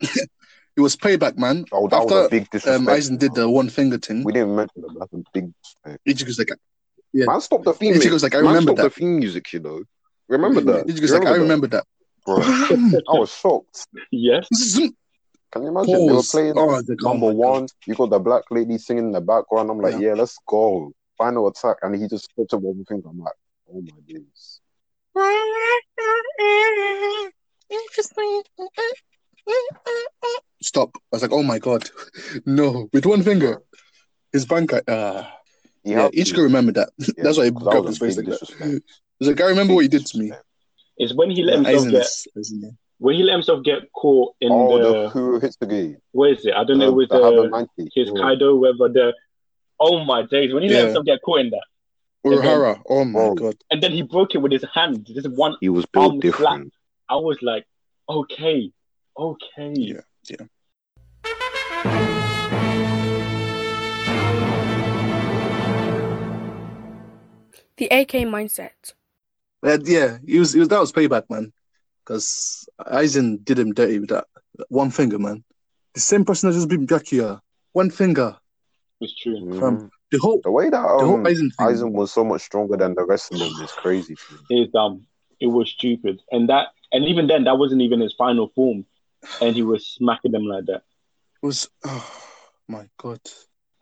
It 0.76 0.82
was 0.82 0.94
payback, 0.94 1.38
man. 1.38 1.64
Oh, 1.72 1.88
that 1.88 2.04
was 2.04 2.26
a 2.26 2.28
big 2.28 2.50
disrespect. 2.50 2.80
um, 2.80 2.86
Aizen 2.86 3.18
did 3.18 3.34
the 3.34 3.48
one 3.48 3.70
finger 3.70 3.96
thing, 3.96 4.22
we 4.24 4.32
didn't 4.32 4.54
mention 4.54 4.82
that. 4.82 4.94
That's 4.98 5.12
a 5.14 5.22
big 5.32 5.50
disrespect. 5.62 6.06
Ichigo's 6.06 6.38
like, 6.38 6.50
Yeah. 7.14 7.24
Man, 7.26 7.40
stop 7.40 7.64
the 7.64 7.72
theme. 7.72 7.94
Ichigo's 7.94 8.22
like, 8.22 8.34
I 8.34 8.42
Man, 8.42 8.48
remember 8.48 8.74
that. 8.74 8.82
the 8.82 8.90
theme 8.90 9.18
music, 9.18 9.50
you 9.54 9.60
know. 9.60 9.82
Remember 10.28 10.60
that. 10.60 10.86
Ichigo's 10.86 11.12
like, 11.12 11.24
I 11.26 11.36
remember 11.36 11.66
that. 11.68 11.84
Bro, 12.26 12.38
I 13.08 13.12
was 13.12 13.30
shocked. 13.32 13.86
yes. 14.10 14.48
Can 15.52 15.62
you 15.62 15.68
imagine? 15.68 16.06
They 16.06 16.12
were 16.12 16.22
playing 16.28 16.54
Oh, 16.56 16.82
the- 16.82 16.96
oh 17.04 17.14
number 17.14 17.26
my 17.28 17.32
God. 17.32 17.36
one. 17.38 17.66
You 17.86 17.94
got 17.94 18.10
the 18.10 18.18
black 18.18 18.42
lady 18.50 18.76
singing 18.78 19.06
in 19.06 19.12
the 19.12 19.20
background. 19.20 19.70
I'm 19.70 19.78
like, 19.80 19.92
Yeah. 19.94 20.08
yeah, 20.08 20.14
let's 20.14 20.36
go. 20.46 20.92
Final 21.16 21.46
attack. 21.48 21.76
And 21.82 21.94
he 21.94 22.08
just 22.08 22.30
flipped 22.34 22.52
up 22.52 22.60
one 22.60 22.84
finger. 22.84 23.08
I'm 23.08 23.18
like, 23.20 23.32
oh 23.72 23.80
my 23.80 24.00
days. 24.06 24.60
Stop. 30.62 30.96
I 30.96 31.00
was 31.12 31.22
like, 31.22 31.32
oh 31.32 31.42
my 31.42 31.58
god. 31.58 31.88
No, 32.46 32.88
with 32.92 33.06
one 33.06 33.22
finger. 33.22 33.62
His 34.32 34.44
banker. 34.46 34.82
Ah. 34.88 35.32
He 35.84 35.92
Yeah, 35.92 36.02
had 36.02 36.12
to. 36.12 36.18
Ichigo 36.18 36.42
remembered 36.42 36.74
that. 36.74 36.90
Yeah, 36.98 37.24
That's 37.24 37.38
why 37.38 37.44
he 37.44 37.50
that 37.50 37.60
grabbed 37.60 37.86
his 37.88 37.98
face 37.98 38.16
big 38.16 38.28
like 38.28 38.38
that. 38.40 38.82
He's 39.18 39.28
like, 39.28 39.40
I 39.40 39.44
remember 39.48 39.74
what 39.74 39.82
you 39.82 39.88
did 39.88 40.06
to 40.06 40.18
me 40.18 40.32
is 40.98 41.14
when 41.14 41.30
he 41.30 41.42
let 41.42 41.64
himself 41.64 41.90
get 41.90 42.06
when 42.98 43.14
he 43.14 43.22
let 43.22 43.34
himself 43.34 43.62
get 43.62 43.92
caught 43.92 44.34
in 44.40 44.50
oh, 44.50 44.78
the, 44.78 45.02
the 45.02 45.08
who 45.10 45.38
hits 45.38 45.56
the 45.56 45.66
gate. 45.66 45.96
Where 46.12 46.32
is 46.32 46.44
it? 46.46 46.54
I 46.54 46.64
don't 46.64 46.78
the, 46.78 46.86
know 46.86 46.92
with 46.92 47.10
the, 47.10 47.16
uh, 47.16 47.66
the 47.76 47.90
his. 47.94 48.10
Kaido, 48.10 48.56
whether 48.56 48.92
the 48.92 49.12
oh 49.78 50.04
my 50.04 50.22
days 50.22 50.52
when 50.52 50.62
he 50.62 50.70
yeah. 50.70 50.76
let 50.76 50.84
himself 50.86 51.04
get 51.04 51.20
caught 51.22 51.40
in 51.40 51.50
that. 51.50 51.64
Urahara, 52.24 52.80
oh 52.88 53.04
my 53.04 53.20
oh. 53.20 53.34
god! 53.34 53.56
And 53.70 53.82
then 53.82 53.92
he 53.92 54.02
broke 54.02 54.34
it 54.34 54.38
with 54.38 54.52
his 54.52 54.64
hand. 54.72 55.08
This 55.14 55.26
one. 55.28 55.56
He 55.60 55.68
was 55.68 55.86
built 55.86 56.20
different. 56.20 56.72
Flat. 56.72 56.72
I 57.08 57.16
was 57.16 57.40
like, 57.40 57.66
okay, 58.08 58.72
okay. 59.16 59.74
Yeah, 59.76 60.00
yeah. 60.28 60.46
The 67.76 67.88
AK 67.90 68.12
mindset. 68.26 68.94
But 69.62 69.86
yeah, 69.86 70.18
he 70.26 70.38
was, 70.38 70.52
he 70.52 70.60
was 70.60 70.68
that 70.68 70.80
was 70.80 70.92
payback, 70.92 71.24
man. 71.30 71.52
Because 72.04 72.68
Aizen 72.80 73.44
did 73.44 73.58
him 73.58 73.72
dirty 73.72 73.98
with 73.98 74.10
that 74.10 74.26
one 74.68 74.90
finger, 74.90 75.18
man. 75.18 75.44
The 75.94 76.00
same 76.00 76.24
person 76.24 76.48
that 76.50 76.54
just 76.54 76.68
beat 76.68 76.80
Byakuya, 76.80 77.40
one 77.72 77.90
finger. 77.90 78.36
It's 79.00 79.14
true. 79.14 79.58
Fam, 79.58 79.90
The 80.10 80.18
whole 80.18 80.40
The 80.42 80.50
way 80.50 80.70
that 80.70 80.70
the 80.70 81.04
whole 81.04 81.14
um, 81.14 81.24
Aizen 81.24 81.50
thing. 81.54 81.66
Aizen 81.66 81.92
was 81.92 82.12
so 82.12 82.24
much 82.24 82.42
stronger 82.42 82.76
than 82.76 82.94
the 82.94 83.04
rest 83.04 83.32
of 83.32 83.38
them 83.38 83.48
is 83.62 83.72
crazy 83.72 84.14
to 84.14 84.32
me. 84.32 84.38
It 84.50 84.66
is 84.66 84.72
dumb. 84.72 85.06
It 85.40 85.48
was 85.48 85.70
stupid. 85.70 86.20
And 86.30 86.48
that 86.48 86.68
and 86.92 87.04
even 87.04 87.26
then 87.26 87.44
that 87.44 87.58
wasn't 87.58 87.82
even 87.82 88.00
his 88.00 88.14
final 88.14 88.48
form. 88.54 88.86
And 89.40 89.54
he 89.54 89.62
was 89.62 89.86
smacking 89.86 90.32
them 90.32 90.44
like 90.44 90.66
that. 90.66 90.82
It 91.42 91.46
was 91.46 91.68
oh 91.84 92.10
my 92.68 92.88
god. 92.96 93.20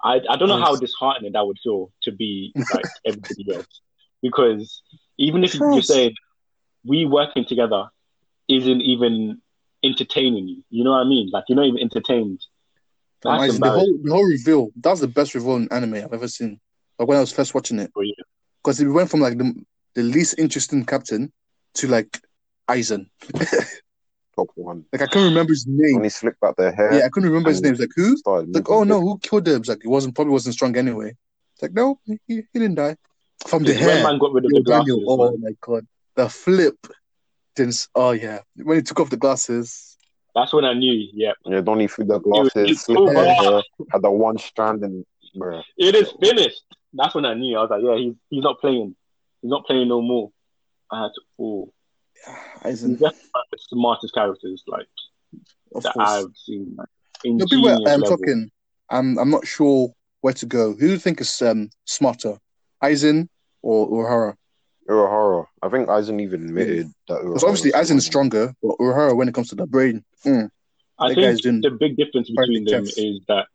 I, 0.03 0.21
I 0.29 0.37
don't 0.37 0.49
know 0.49 0.61
how 0.61 0.77
disheartening 0.77 1.33
that 1.33 1.47
would 1.47 1.59
feel 1.63 1.91
to 2.03 2.13
be 2.13 2.53
like 2.75 2.85
everybody 3.07 3.55
else. 3.55 3.81
Because 4.21 4.83
even 5.19 5.45
if 5.45 5.55
you're 5.55 5.73
Yes. 5.75 5.87
saying 5.87 6.15
we 6.85 7.07
working 7.07 7.45
together 7.45 7.89
isn't 8.49 8.83
even 8.83 9.41
entertaining 9.83 10.49
you. 10.49 10.65
You 10.71 10.85
know 10.85 10.91
what 10.93 10.99
I 11.01 11.05
mean? 11.05 11.31
Like 11.33 11.45
you're 11.49 11.57
not 11.57 11.67
even 11.67 11.81
entertained. 11.81 12.41
That's 13.23 13.59
the 13.59 13.71
whole 13.71 13.99
the 14.03 14.11
whole 14.13 14.25
reveal. 14.27 14.71
That 14.81 14.91
was 14.91 15.01
the 15.01 15.09
best 15.09 15.35
reveal 15.35 15.57
in 15.57 15.69
anime 15.73 15.95
I've 15.95 16.13
ever 16.13 16.29
seen. 16.29 16.61
Like 16.99 17.09
when 17.09 17.17
I 17.17 17.21
was 17.21 17.33
first 17.33 17.55
watching 17.55 17.79
it. 17.79 17.91
for 17.95 18.05
you. 18.05 18.15
Because 18.63 18.81
it 18.81 18.87
went 18.87 19.11
from 19.11 19.21
like 19.21 19.37
the, 19.39 19.55
the 19.95 20.03
least 20.03 20.39
interesting 20.39 20.85
captain 20.85 21.33
to 21.75 21.89
like 21.89 22.21
Aizen. 22.69 23.09
Top 24.37 24.49
one. 24.57 24.85
Like 24.93 25.03
I 25.03 25.07
couldn't 25.07 25.29
remember 25.29 25.53
his 25.53 25.67
name. 25.67 25.97
When 25.97 26.05
he 26.05 26.11
slicked 26.11 26.41
back 26.41 26.57
their 26.57 26.73
hair, 26.73 26.93
Yeah, 26.95 27.05
I 27.07 27.09
couldn't 27.09 27.29
remember 27.29 27.51
his 27.51 27.63
name. 27.63 27.73
It's 27.73 27.81
like 27.81 27.91
who? 27.95 28.17
like, 28.53 28.69
oh 28.69 28.85
no, 28.85 29.01
who 29.01 29.19
killed 29.19 29.47
him? 29.47 29.57
It's 29.61 29.69
like 29.69 29.83
he 29.83 29.89
wasn't 29.89 30.15
probably 30.15 30.33
wasn't 30.33 30.55
strong 30.55 30.77
anyway. 30.77 31.15
It's 31.55 31.63
like, 31.63 31.73
no, 31.73 31.99
he, 32.05 32.19
he 32.27 32.43
didn't 32.53 32.75
die. 32.75 32.97
From 33.47 33.63
the 33.65 33.73
It's 33.73 33.81
hair. 33.81 34.03
man 34.05 34.19
got 34.19 34.33
rid 34.33 34.45
of 34.47 34.51
the 34.51 34.63
glasses. 34.63 34.87
Daniel, 34.95 35.05
oh 35.13 35.31
man. 35.33 35.41
my 35.41 35.57
god. 35.61 35.87
The 36.17 36.29
flip. 36.29 36.77
Didn't 37.57 37.87
oh 37.95 38.11
yeah. 38.13 38.41
When 38.57 38.77
he 38.79 38.83
took 38.83 39.01
off 39.01 39.11
the 39.11 39.17
glasses. 39.17 39.97
That's 40.35 40.53
when 40.53 40.65
I 40.65 40.73
knew, 40.75 41.09
yeah. 41.13 41.33
Yeah, 41.45 41.61
Donnie 41.61 41.87
threw 41.87 42.05
the 42.05 42.17
It 42.17 42.27
was- 42.27 42.51
glasses, 42.51 42.71
it's 42.73 42.81
slicked 42.87 43.01
over. 43.01 43.25
hair, 43.25 43.63
had 43.93 44.03
the 44.03 44.11
one 44.11 44.37
strand, 44.39 44.83
and 44.83 45.05
bruh. 45.37 45.63
It 45.77 45.95
is 45.95 46.13
finished. 46.21 46.63
That's 46.93 47.15
when 47.15 47.25
I 47.25 47.35
knew. 47.35 47.57
I 47.57 47.61
was 47.63 47.71
like, 47.71 47.83
yeah, 47.85 47.97
he's 47.97 48.15
he's 48.31 48.43
not 48.43 48.61
playing. 48.61 48.97
He's 49.43 49.51
not 49.51 49.65
playing 49.67 49.89
no 49.89 50.01
more. 50.01 50.31
I 50.91 51.03
had 51.03 51.11
to 51.15 51.21
oh 51.41 51.73
he's 52.65 52.83
Aizen, 52.83 52.93
definitely 52.99 53.29
one 53.33 53.45
the 53.53 53.59
smartest 53.69 54.15
characters 54.15 54.63
like 54.67 54.87
of 55.75 55.83
that 55.85 55.93
course. 55.95 56.09
I've 56.09 56.37
seen. 56.37 56.75
Like, 56.77 56.89
No, 57.25 57.45
people 57.47 57.69
ingenious 57.69 57.91
I'm 57.93 58.01
level. 58.01 58.17
talking. 58.17 58.51
I'm 58.91 59.19
I'm 59.19 59.31
not 59.31 59.47
sure 59.47 59.93
where 60.23 60.35
to 60.35 60.47
go. 60.47 60.73
Who 60.73 60.79
do 60.87 60.91
you 60.91 60.99
think 60.99 61.21
is 61.21 61.41
um 61.43 61.71
smarter? 61.85 62.39
Aizen 62.83 63.29
or 63.65 63.89
Urahara? 63.91 64.35
Urahara. 64.89 65.47
I 65.63 65.69
think 65.71 65.89
Aizen 65.89 66.21
even 66.21 66.45
admitted 66.45 66.87
that 67.09 67.15
Urahara. 67.21 67.25
Because 67.35 67.45
obviously 67.45 67.73
Aizen 67.73 67.97
is 67.97 68.07
stronger, 68.07 68.55
but 68.63 68.77
Urahara 68.79 69.17
when 69.17 69.29
it 69.29 69.35
comes 69.35 69.49
to 69.49 69.57
the 69.57 69.67
brain. 69.67 70.05
mm, 70.25 70.51
I 70.99 71.09
think 71.15 71.23
guy's 71.23 71.41
the 71.41 71.71
big 71.71 71.97
difference 71.97 72.31
between 72.31 72.65
them 72.65 72.85
perfect 72.85 72.99
is 72.99 73.21
that 73.29 73.47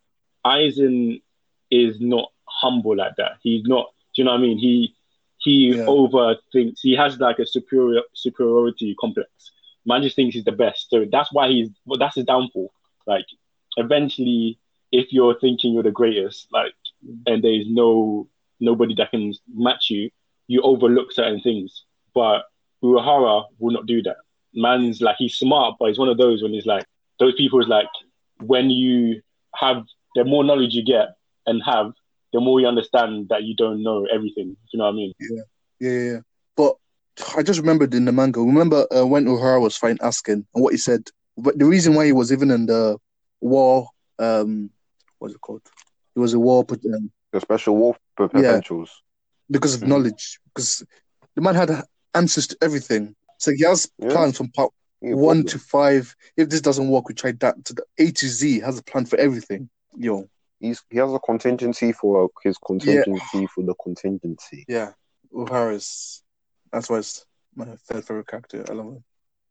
Aizen 0.46 1.22
is 1.72 2.00
not 2.00 2.32
humble 2.46 2.96
like 2.96 3.16
that. 3.18 3.34
He's 3.44 3.64
not. 3.66 3.88
Do 4.16 4.22
you 4.22 4.26
know 4.26 4.32
what 4.32 4.40
I 4.40 4.42
mean? 4.42 4.58
He 4.58 4.96
he 5.38 5.76
Yeah. 5.76 5.86
overthinks. 5.88 6.80
He 6.82 6.96
has 6.96 7.20
like 7.20 7.40
a 7.40 7.46
superior 7.46 8.02
superiority 8.14 8.96
complex. 9.00 9.30
Man 9.86 10.02
just 10.04 10.16
thinks 10.16 10.36
he's 10.36 10.44
the 10.46 10.52
best. 10.52 10.90
So 10.90 11.06
that's 11.10 11.32
why 11.32 11.48
he's. 11.50 11.70
Well, 11.86 12.00
that's 12.00 12.16
his 12.16 12.26
downfall. 12.26 12.72
Like 13.06 13.26
eventually, 13.78 14.60
if 14.92 15.14
you're 15.14 15.38
thinking 15.40 15.74
you're 15.74 15.84
the 15.84 15.92
greatest, 15.92 16.48
like, 16.52 16.74
and 17.26 17.44
there's 17.44 17.66
no 17.68 18.28
nobody 18.60 18.96
that 18.96 19.12
can 19.12 19.34
match 19.54 19.88
you, 19.90 20.10
you 20.48 20.62
overlook 20.62 21.12
certain 21.12 21.42
things. 21.42 21.84
But 22.14 22.44
Urahara 22.84 23.46
will 23.60 23.74
not 23.74 23.86
do 23.86 24.02
that. 24.04 24.18
Man's 24.54 25.02
like 25.02 25.16
he's 25.18 25.36
smart, 25.36 25.76
but 25.80 25.90
he's 25.90 26.00
one 26.00 26.10
of 26.10 26.18
those 26.18 26.42
when 26.42 26.54
he's 26.54 26.66
like 26.66 26.84
those 27.20 27.36
people 27.36 27.60
is 27.60 27.68
like 27.68 27.88
when 28.42 28.70
you 28.70 29.22
have 29.56 29.84
the 30.16 30.24
more 30.26 30.44
knowledge 30.44 30.74
you 30.74 30.84
get 30.84 31.10
and 31.46 31.62
have, 31.66 31.92
the 32.34 32.40
more 32.40 32.60
you 32.60 32.68
understand 32.68 33.28
that 33.30 33.44
you 33.44 33.56
don't 33.56 33.84
know 33.84 34.08
everything. 34.14 34.56
You 34.72 34.80
know 34.80 34.86
what 34.86 34.92
I 34.92 34.96
mean? 34.96 35.14
Yeah, 35.20 35.42
yeah, 35.80 36.12
yeah. 36.12 36.20
But 36.56 36.76
I 37.38 37.44
just 37.44 37.60
remembered 37.60 37.94
in 37.94 38.06
the 38.06 38.12
manga. 38.12 38.40
Remember 38.40 38.88
uh, 38.96 39.06
when 39.06 39.26
Urahara 39.26 39.62
was 39.62 39.78
fighting 39.78 40.00
Askin 40.02 40.46
and 40.54 40.64
what 40.64 40.74
he 40.74 40.78
said. 40.78 41.04
But 41.38 41.58
the 41.58 41.66
reason 41.66 41.94
why 41.94 42.06
he 42.06 42.12
was 42.12 42.32
even 42.32 42.52
in 42.52 42.66
the 42.66 42.98
war, 43.40 43.88
um, 44.18 44.70
what's 45.20 45.34
it 45.34 45.42
called? 45.42 45.62
It 46.16 46.20
was 46.20 46.34
a 46.34 46.40
war, 46.40 46.66
um, 46.70 47.12
the 47.32 47.40
special 47.42 47.76
war 47.76 47.96
potentials. 48.16 49.02
because 49.52 49.74
of 49.76 49.82
Mhm. 49.82 49.88
knowledge. 49.88 50.40
Because 50.54 50.84
the 51.36 51.42
man 51.42 51.56
had 51.56 51.84
answers 52.14 52.48
to 52.48 52.58
everything. 52.62 53.16
So 53.38 53.52
he 53.52 53.64
has 53.64 53.90
Yeah. 53.98 54.10
plans 54.10 54.38
from 54.38 54.50
part 54.52 54.72
Yeah, 55.02 55.16
one 55.16 55.44
problem. 55.44 55.48
to 55.48 55.60
five. 55.60 56.16
If 56.38 56.50
this 56.50 56.62
doesn't 56.62 56.90
work, 56.90 57.08
we 57.08 57.16
try 57.16 57.32
that 57.34 57.64
to 57.66 57.74
the 57.74 57.84
A 57.98 58.12
to 58.12 58.28
Z. 58.28 58.60
Has 58.60 58.78
a 58.78 58.84
plan 58.84 59.06
for 59.06 59.18
everything. 59.18 59.70
Yo, 59.98 60.28
He's, 60.60 60.84
he 60.90 60.98
has 60.98 61.12
a 61.14 61.20
contingency 61.20 61.94
for 61.94 62.30
his 62.44 62.58
contingency 62.58 63.48
for 63.48 63.64
the 63.64 63.74
contingency. 63.76 64.66
yeah, 64.68 64.92
Urahara's. 65.34 66.22
That's 66.72 66.90
why 66.90 66.98
it's 67.00 67.26
my 67.56 67.66
third 67.88 68.06
favorite 68.06 68.28
character. 68.28 68.66
I 68.70 68.74
love 68.74 68.88
him. 68.88 69.04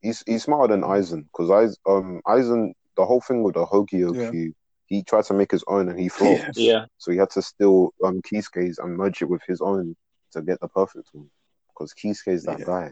He's 0.02 0.22
he's 0.26 0.44
smarter 0.44 0.74
than 0.74 0.82
Aizen 0.84 1.24
because 1.24 1.48
Aizen, 1.48 1.76
um, 1.86 2.20
Aizen, 2.26 2.72
the 2.96 3.04
whole 3.06 3.20
thing 3.20 3.42
with 3.42 3.54
the 3.54 3.64
Hogyoku, 3.66 4.52
he 4.88 5.02
tried 5.02 5.24
to 5.26 5.34
make 5.34 5.50
his 5.50 5.64
own 5.68 5.88
and 5.88 5.98
he 5.98 6.08
flopped. 6.18 6.56
Yeah. 6.56 6.72
Yeah. 6.72 6.84
So 6.98 7.12
he 7.12 7.18
had 7.18 7.30
to 7.30 7.42
steal 7.42 7.92
um 8.04 8.20
Kisuke's 8.22 8.78
and 8.78 8.96
merge 8.96 9.22
it 9.22 9.28
with 9.28 9.42
his 9.46 9.60
own 9.60 9.96
to 10.32 10.42
get 10.42 10.60
the 10.60 10.68
perfect 10.68 11.08
one. 11.12 11.30
Because 11.68 11.94
Kisuke's 11.94 12.44
that 12.44 12.58
Yeah. 12.60 12.64
guy. 12.64 12.90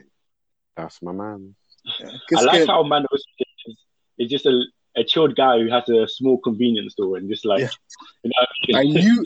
That's 0.77 1.01
my 1.03 1.13
man. 1.13 1.55
Yeah. 2.01 2.11
I 2.37 2.41
like 2.43 2.67
how 2.67 2.83
man 2.83 3.05
is, 3.13 3.25
is 4.19 4.31
just 4.31 4.47
a, 4.47 4.61
a 4.97 5.05
chilled 5.05 5.37
guy 5.37 5.59
who 5.59 5.69
has 5.71 5.89
a 5.89 6.07
small 6.09 6.39
convenience 6.39 6.93
store 6.95 7.17
and 7.17 7.29
just 7.31 7.45
like 7.47 7.61
Yeah. 7.61 7.69
you 8.23 8.31
know 8.35 8.47
what 8.71 8.77
I 8.77 8.81
I 8.81 8.83
knew 8.85 9.25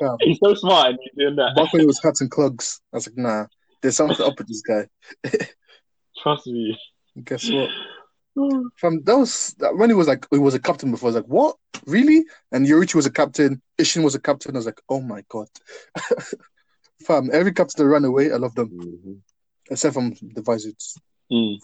Like, 0.00 0.16
he's 0.20 0.38
so 0.42 0.54
smart 0.54 0.90
and 0.90 0.98
he's 1.02 1.12
doing 1.18 1.36
that. 1.36 1.54
back 1.56 1.72
when 1.72 1.82
it 1.82 1.86
was 1.86 2.00
hats 2.02 2.20
and 2.20 2.30
clogs. 2.30 2.80
I 2.92 2.96
was 2.96 3.06
like, 3.08 3.16
nah, 3.16 3.46
there's 3.80 3.96
something 3.96 4.24
up 4.24 4.38
with 4.38 4.46
this 4.48 4.62
guy. 4.62 4.86
Trust 6.22 6.46
me. 6.46 6.78
Guess 7.24 7.50
what? 7.50 7.70
From 8.76 9.02
that 9.04 9.16
was 9.18 9.54
that 9.58 9.76
when 9.76 9.90
he 9.90 9.94
was 9.94 10.08
like 10.08 10.26
he 10.30 10.38
was 10.38 10.54
a 10.54 10.60
captain 10.60 10.90
before. 10.90 11.08
I 11.08 11.10
was 11.10 11.16
like, 11.16 11.26
what? 11.26 11.56
Really? 11.86 12.24
And 12.52 12.66
Yoruichi 12.66 12.94
was 12.94 13.06
a 13.06 13.10
captain. 13.12 13.60
Ishin 13.78 14.02
was 14.02 14.14
a 14.14 14.20
captain. 14.20 14.54
I 14.56 14.58
was 14.58 14.66
like, 14.66 14.80
oh 14.88 15.00
my 15.00 15.22
god. 15.28 15.48
Fam, 17.06 17.30
every 17.32 17.52
captain 17.52 17.84
that 17.84 17.90
ran 17.90 18.04
away, 18.04 18.32
I 18.32 18.36
love 18.36 18.54
them. 18.54 18.70
Mhm. 18.70 19.18
Except 19.70 19.94
from 19.94 20.14
the 20.34 20.42
Vizards. 20.42 20.96
Mm. 21.30 21.56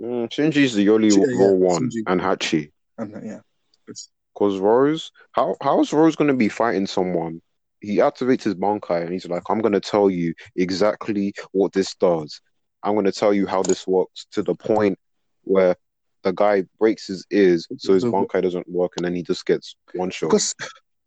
Mm, 0.00 0.28
Shinji's 0.28 0.74
the 0.74 0.88
only 0.90 1.08
Yeah, 1.08 1.24
yeah, 1.28 1.50
one, 1.50 1.82
Shinji. 1.90 2.02
and 2.06 2.20
Hachi. 2.20 2.70
And 2.98 3.14
uh, 3.14 3.20
yeah. 3.22 3.40
Because 3.86 4.58
Rose, 4.58 5.12
how 5.32 5.56
how 5.62 5.80
is 5.80 5.92
Rose 5.92 6.16
going 6.16 6.28
to 6.28 6.36
be 6.36 6.48
fighting 6.48 6.86
someone? 6.86 7.40
He 7.80 7.98
activates 7.98 8.42
his 8.42 8.54
Bankai 8.54 9.02
and 9.02 9.12
he's 9.12 9.26
like, 9.28 9.42
I'm 9.48 9.60
going 9.60 9.72
to 9.74 9.80
tell 9.80 10.10
you 10.10 10.34
exactly 10.56 11.34
what 11.52 11.72
this 11.72 11.94
does. 11.94 12.40
I'm 12.82 12.94
going 12.94 13.04
to 13.04 13.12
tell 13.12 13.32
you 13.34 13.46
how 13.46 13.62
this 13.62 13.86
works 13.86 14.26
to 14.32 14.42
the 14.42 14.54
point 14.54 14.98
where 15.42 15.76
the 16.24 16.32
guy 16.32 16.64
breaks 16.78 17.06
his 17.06 17.24
ears 17.30 17.68
so 17.78 17.94
his 17.94 18.04
Bankai 18.04 18.42
doesn't 18.42 18.68
work 18.68 18.92
and 18.96 19.04
then 19.04 19.14
he 19.14 19.22
just 19.22 19.46
gets 19.46 19.76
one 19.94 20.10
shot. 20.10 20.30
because 20.30 20.54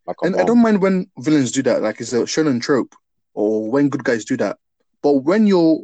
Like 0.05 0.15
a 0.23 0.25
and 0.27 0.35
I 0.37 0.43
don't 0.43 0.61
mind 0.61 0.81
when 0.81 1.09
villains 1.19 1.51
do 1.51 1.61
that, 1.63 1.81
like 1.81 1.99
it's 1.99 2.13
a 2.13 2.21
shonen 2.21 2.61
trope, 2.61 2.95
or 3.33 3.69
when 3.69 3.89
good 3.89 4.03
guys 4.03 4.23
do 4.23 4.37
that. 4.37 4.57
But 5.01 5.23
when 5.23 5.45
your 5.45 5.83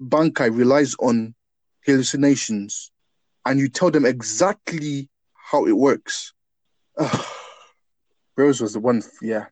Bankai 0.00 0.56
relies 0.56 0.94
on 1.00 1.34
hallucinations 1.86 2.90
and 3.44 3.58
you 3.58 3.68
tell 3.68 3.90
them 3.90 4.04
exactly 4.04 5.08
how 5.34 5.66
it 5.66 5.72
works. 5.72 6.32
Rose 8.36 8.60
was 8.60 8.74
the 8.74 8.80
one, 8.80 9.02
yeah. 9.22 9.46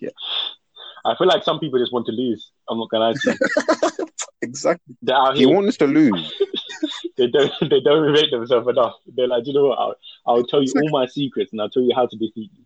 yeah. 0.00 0.10
I 1.04 1.14
feel 1.16 1.26
like 1.26 1.44
some 1.44 1.60
people 1.60 1.78
just 1.78 1.92
want 1.92 2.06
to 2.06 2.12
lose. 2.12 2.50
I'm 2.68 2.78
not 2.78 2.88
gonna 2.90 3.06
lie 3.06 3.12
to 3.12 3.38
you. 3.98 4.06
exactly. 4.42 4.94
He 5.34 5.46
wants 5.46 5.76
to 5.78 5.86
lose. 5.86 6.32
they 7.22 7.30
don't. 7.30 7.52
They 7.70 7.80
don't 7.80 8.12
rate 8.12 8.30
themselves 8.30 8.68
enough. 8.68 8.94
They're 9.06 9.28
like, 9.28 9.46
you 9.46 9.52
know 9.52 9.66
what? 9.66 9.78
I'll, 9.78 9.94
I'll 10.26 10.44
tell 10.44 10.62
you 10.62 10.72
all 10.76 10.90
my 10.90 11.06
secrets 11.06 11.52
and 11.52 11.60
I'll 11.60 11.70
tell 11.70 11.82
you 11.82 11.94
how 11.94 12.06
to 12.06 12.16
defeat 12.16 12.50
you. 12.56 12.64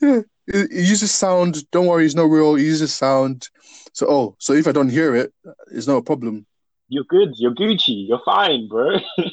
Yeah. 0.00 0.20
It, 0.48 0.70
it 0.70 0.84
uses 0.88 1.12
sound. 1.12 1.68
Don't 1.70 1.86
worry, 1.86 2.06
it's 2.06 2.14
not 2.14 2.30
real. 2.30 2.54
It 2.56 2.62
uses 2.62 2.94
sound. 2.94 3.48
So, 3.92 4.06
oh, 4.08 4.36
so 4.38 4.52
if 4.52 4.66
I 4.66 4.72
don't 4.72 4.88
hear 4.88 5.14
it, 5.16 5.32
it's 5.72 5.86
not 5.86 5.96
a 5.96 6.02
problem. 6.02 6.46
You're 6.88 7.04
good. 7.04 7.34
You're 7.36 7.54
Gucci. 7.54 8.06
You're 8.08 8.22
fine, 8.24 8.68
bro. 8.68 8.98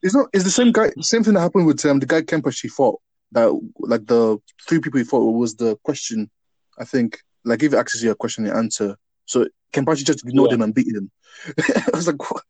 It's 0.00 0.14
not. 0.14 0.28
It's 0.32 0.44
the 0.44 0.50
same 0.50 0.70
guy. 0.70 0.92
Same 1.00 1.24
thing 1.24 1.34
that 1.34 1.40
happened 1.40 1.66
with 1.66 1.84
um, 1.84 1.98
the 1.98 2.06
guy 2.06 2.22
Kempa 2.22 2.54
fought. 2.70 3.00
That 3.32 3.50
like 3.80 4.06
the 4.06 4.38
three 4.68 4.78
people 4.78 4.98
he 4.98 5.04
fought 5.04 5.24
was 5.32 5.56
the 5.56 5.76
question. 5.82 6.30
I 6.78 6.84
think 6.84 7.18
like 7.44 7.64
if 7.64 7.72
he 7.72 7.78
asks 7.78 8.00
you 8.00 8.12
a 8.12 8.14
question, 8.14 8.46
you 8.46 8.52
answer. 8.52 8.96
So 9.26 9.46
Kenpachi 9.72 10.04
just 10.04 10.24
ignored 10.24 10.50
Yeah. 10.50 10.54
him 10.54 10.62
and 10.62 10.74
beat 10.74 10.94
him. 10.94 11.10
I 11.58 11.90
was 11.96 12.06
like, 12.06 12.30
what? 12.30 12.44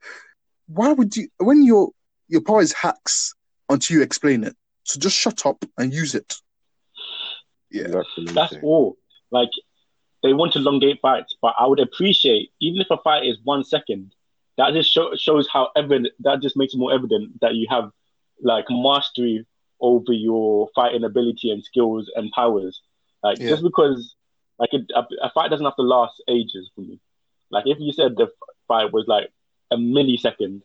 Why 0.68 0.92
would 0.92 1.16
you? 1.16 1.28
When 1.38 1.64
your 1.64 1.90
your 2.28 2.42
power 2.42 2.60
is 2.60 2.72
hacks 2.72 3.34
until 3.68 3.96
you 3.98 4.02
explain 4.02 4.44
it. 4.44 4.54
So 4.84 4.98
just 5.00 5.16
shut 5.16 5.44
up 5.44 5.64
and 5.76 5.92
use 5.92 6.14
it. 6.14 6.34
Yeah. 7.70 7.84
Exactly. 7.86 8.24
That's 8.32 8.54
all. 8.62 8.96
Like 9.30 9.50
they 10.22 10.32
want 10.32 10.52
to 10.54 10.58
elongate 10.58 11.00
fights, 11.00 11.36
but 11.40 11.54
I 11.58 11.66
would 11.66 11.80
appreciate 11.80 12.50
even 12.60 12.80
if 12.80 12.86
a 12.90 12.96
fight 12.98 13.24
is 13.24 13.38
one 13.44 13.64
second, 13.64 14.12
that 14.56 14.72
just 14.72 14.90
show, 14.90 15.14
shows 15.16 15.48
how 15.52 15.70
evident 15.76 16.08
that 16.20 16.40
just 16.40 16.56
makes 16.56 16.74
it 16.74 16.78
more 16.78 16.92
evident 16.92 17.40
that 17.40 17.54
you 17.54 17.66
have 17.70 17.90
like 18.42 18.64
mastery 18.70 19.46
over 19.80 20.12
your 20.12 20.68
fighting 20.74 21.04
ability 21.04 21.50
and 21.50 21.62
skills 21.62 22.10
and 22.16 22.30
powers. 22.32 22.80
Like 23.22 23.38
Yeah. 23.38 23.50
just 23.50 23.62
because 23.62 24.14
like 24.58 24.70
a, 24.72 24.78
a, 24.98 25.06
a 25.22 25.30
fight 25.30 25.50
doesn't 25.50 25.64
have 25.64 25.76
to 25.76 25.82
last 25.82 26.22
ages 26.28 26.70
for 26.74 26.80
me. 26.80 26.98
Like 27.50 27.66
if 27.66 27.78
you 27.78 27.92
said 27.92 28.16
the 28.16 28.28
fight 28.66 28.92
was 28.92 29.04
like 29.06 29.30
a 29.70 29.76
millisecond, 29.76 30.62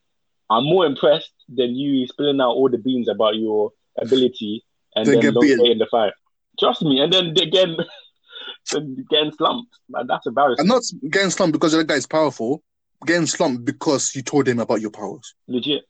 I'm 0.49 0.65
more 0.65 0.85
impressed 0.85 1.33
than 1.49 1.75
you 1.75 2.07
spilling 2.07 2.41
out 2.41 2.51
all 2.51 2.69
the 2.69 2.77
beans 2.77 3.07
about 3.07 3.35
your 3.35 3.71
ability 3.99 4.63
and 4.95 5.05
Then 5.05 5.15
then 5.15 5.21
get 5.21 5.35
elongating 5.35 5.79
the 5.79 5.87
fight. 5.89 6.13
Trust 6.59 6.83
me, 6.83 6.99
and 6.99 7.11
then 7.11 7.27
again, 7.29 7.77
then 8.71 9.05
getting 9.09 9.31
slumped. 9.31 9.73
Like, 9.89 10.05
that's 10.07 10.27
embarrassing. 10.27 10.63
I'm 10.63 10.67
not 10.67 10.83
getting 11.09 11.31
slumped 11.31 11.53
because 11.53 11.71
the 11.71 11.83
guy 11.83 11.95
is 11.95 12.05
powerful. 12.05 12.63
Getting 13.05 13.25
slumped 13.25 13.65
because 13.65 14.15
you 14.15 14.21
told 14.21 14.47
him 14.47 14.59
about 14.59 14.81
your 14.81 14.91
powers. 14.91 15.33
legit. 15.47 15.83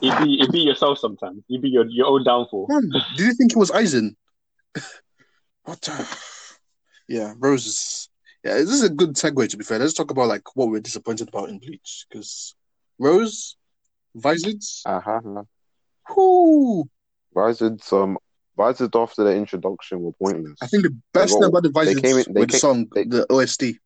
It 0.00 0.24
be 0.24 0.40
it 0.40 0.50
be 0.50 0.60
yourself 0.60 0.98
sometimes. 0.98 1.44
You 1.48 1.60
be 1.60 1.68
your, 1.68 1.86
your 1.86 2.06
own 2.06 2.24
downfall. 2.24 2.66
Man, 2.68 2.90
did 3.16 3.26
you 3.26 3.34
think 3.34 3.52
it 3.52 3.58
was 3.58 3.70
Aizen? 3.70 4.16
what? 5.64 5.80
The... 5.82 6.18
Yeah, 7.08 7.34
Rose 7.38 7.66
is. 7.66 8.08
Yeah, 8.44 8.54
this 8.54 8.70
is 8.70 8.82
a 8.82 8.88
good 8.90 9.14
segue. 9.14 9.48
To 9.48 9.56
be 9.56 9.64
fair, 9.64 9.78
let's 9.78 9.94
talk 9.94 10.10
about 10.10 10.28
like 10.28 10.56
what 10.56 10.68
we're 10.68 10.80
disappointed 10.80 11.28
about 11.28 11.48
in 11.48 11.58
Bleach 11.58 12.06
because 12.10 12.54
Rose, 12.98 13.56
Vizards, 14.14 14.82
Uh-huh. 14.84 15.42
whoo. 16.14 16.88
Vizards, 17.34 17.92
um, 17.92 18.18
Vizards 18.58 18.94
after 18.96 19.24
their 19.24 19.36
introduction 19.36 20.00
were 20.00 20.12
pointless. 20.12 20.58
I 20.60 20.66
think 20.66 20.82
the 20.82 20.96
best 21.14 21.34
thing 21.34 21.44
about 21.44 21.62
the 21.62 21.70
they 21.70 21.94
Vizards 21.94 22.02
came 22.02 22.18
in- 22.18 22.32
they 22.34 22.40
with 22.40 22.50
the 22.50 22.58
song, 22.58 22.86
they- 22.94 23.04
the 23.04 23.26
OST, 23.32 23.78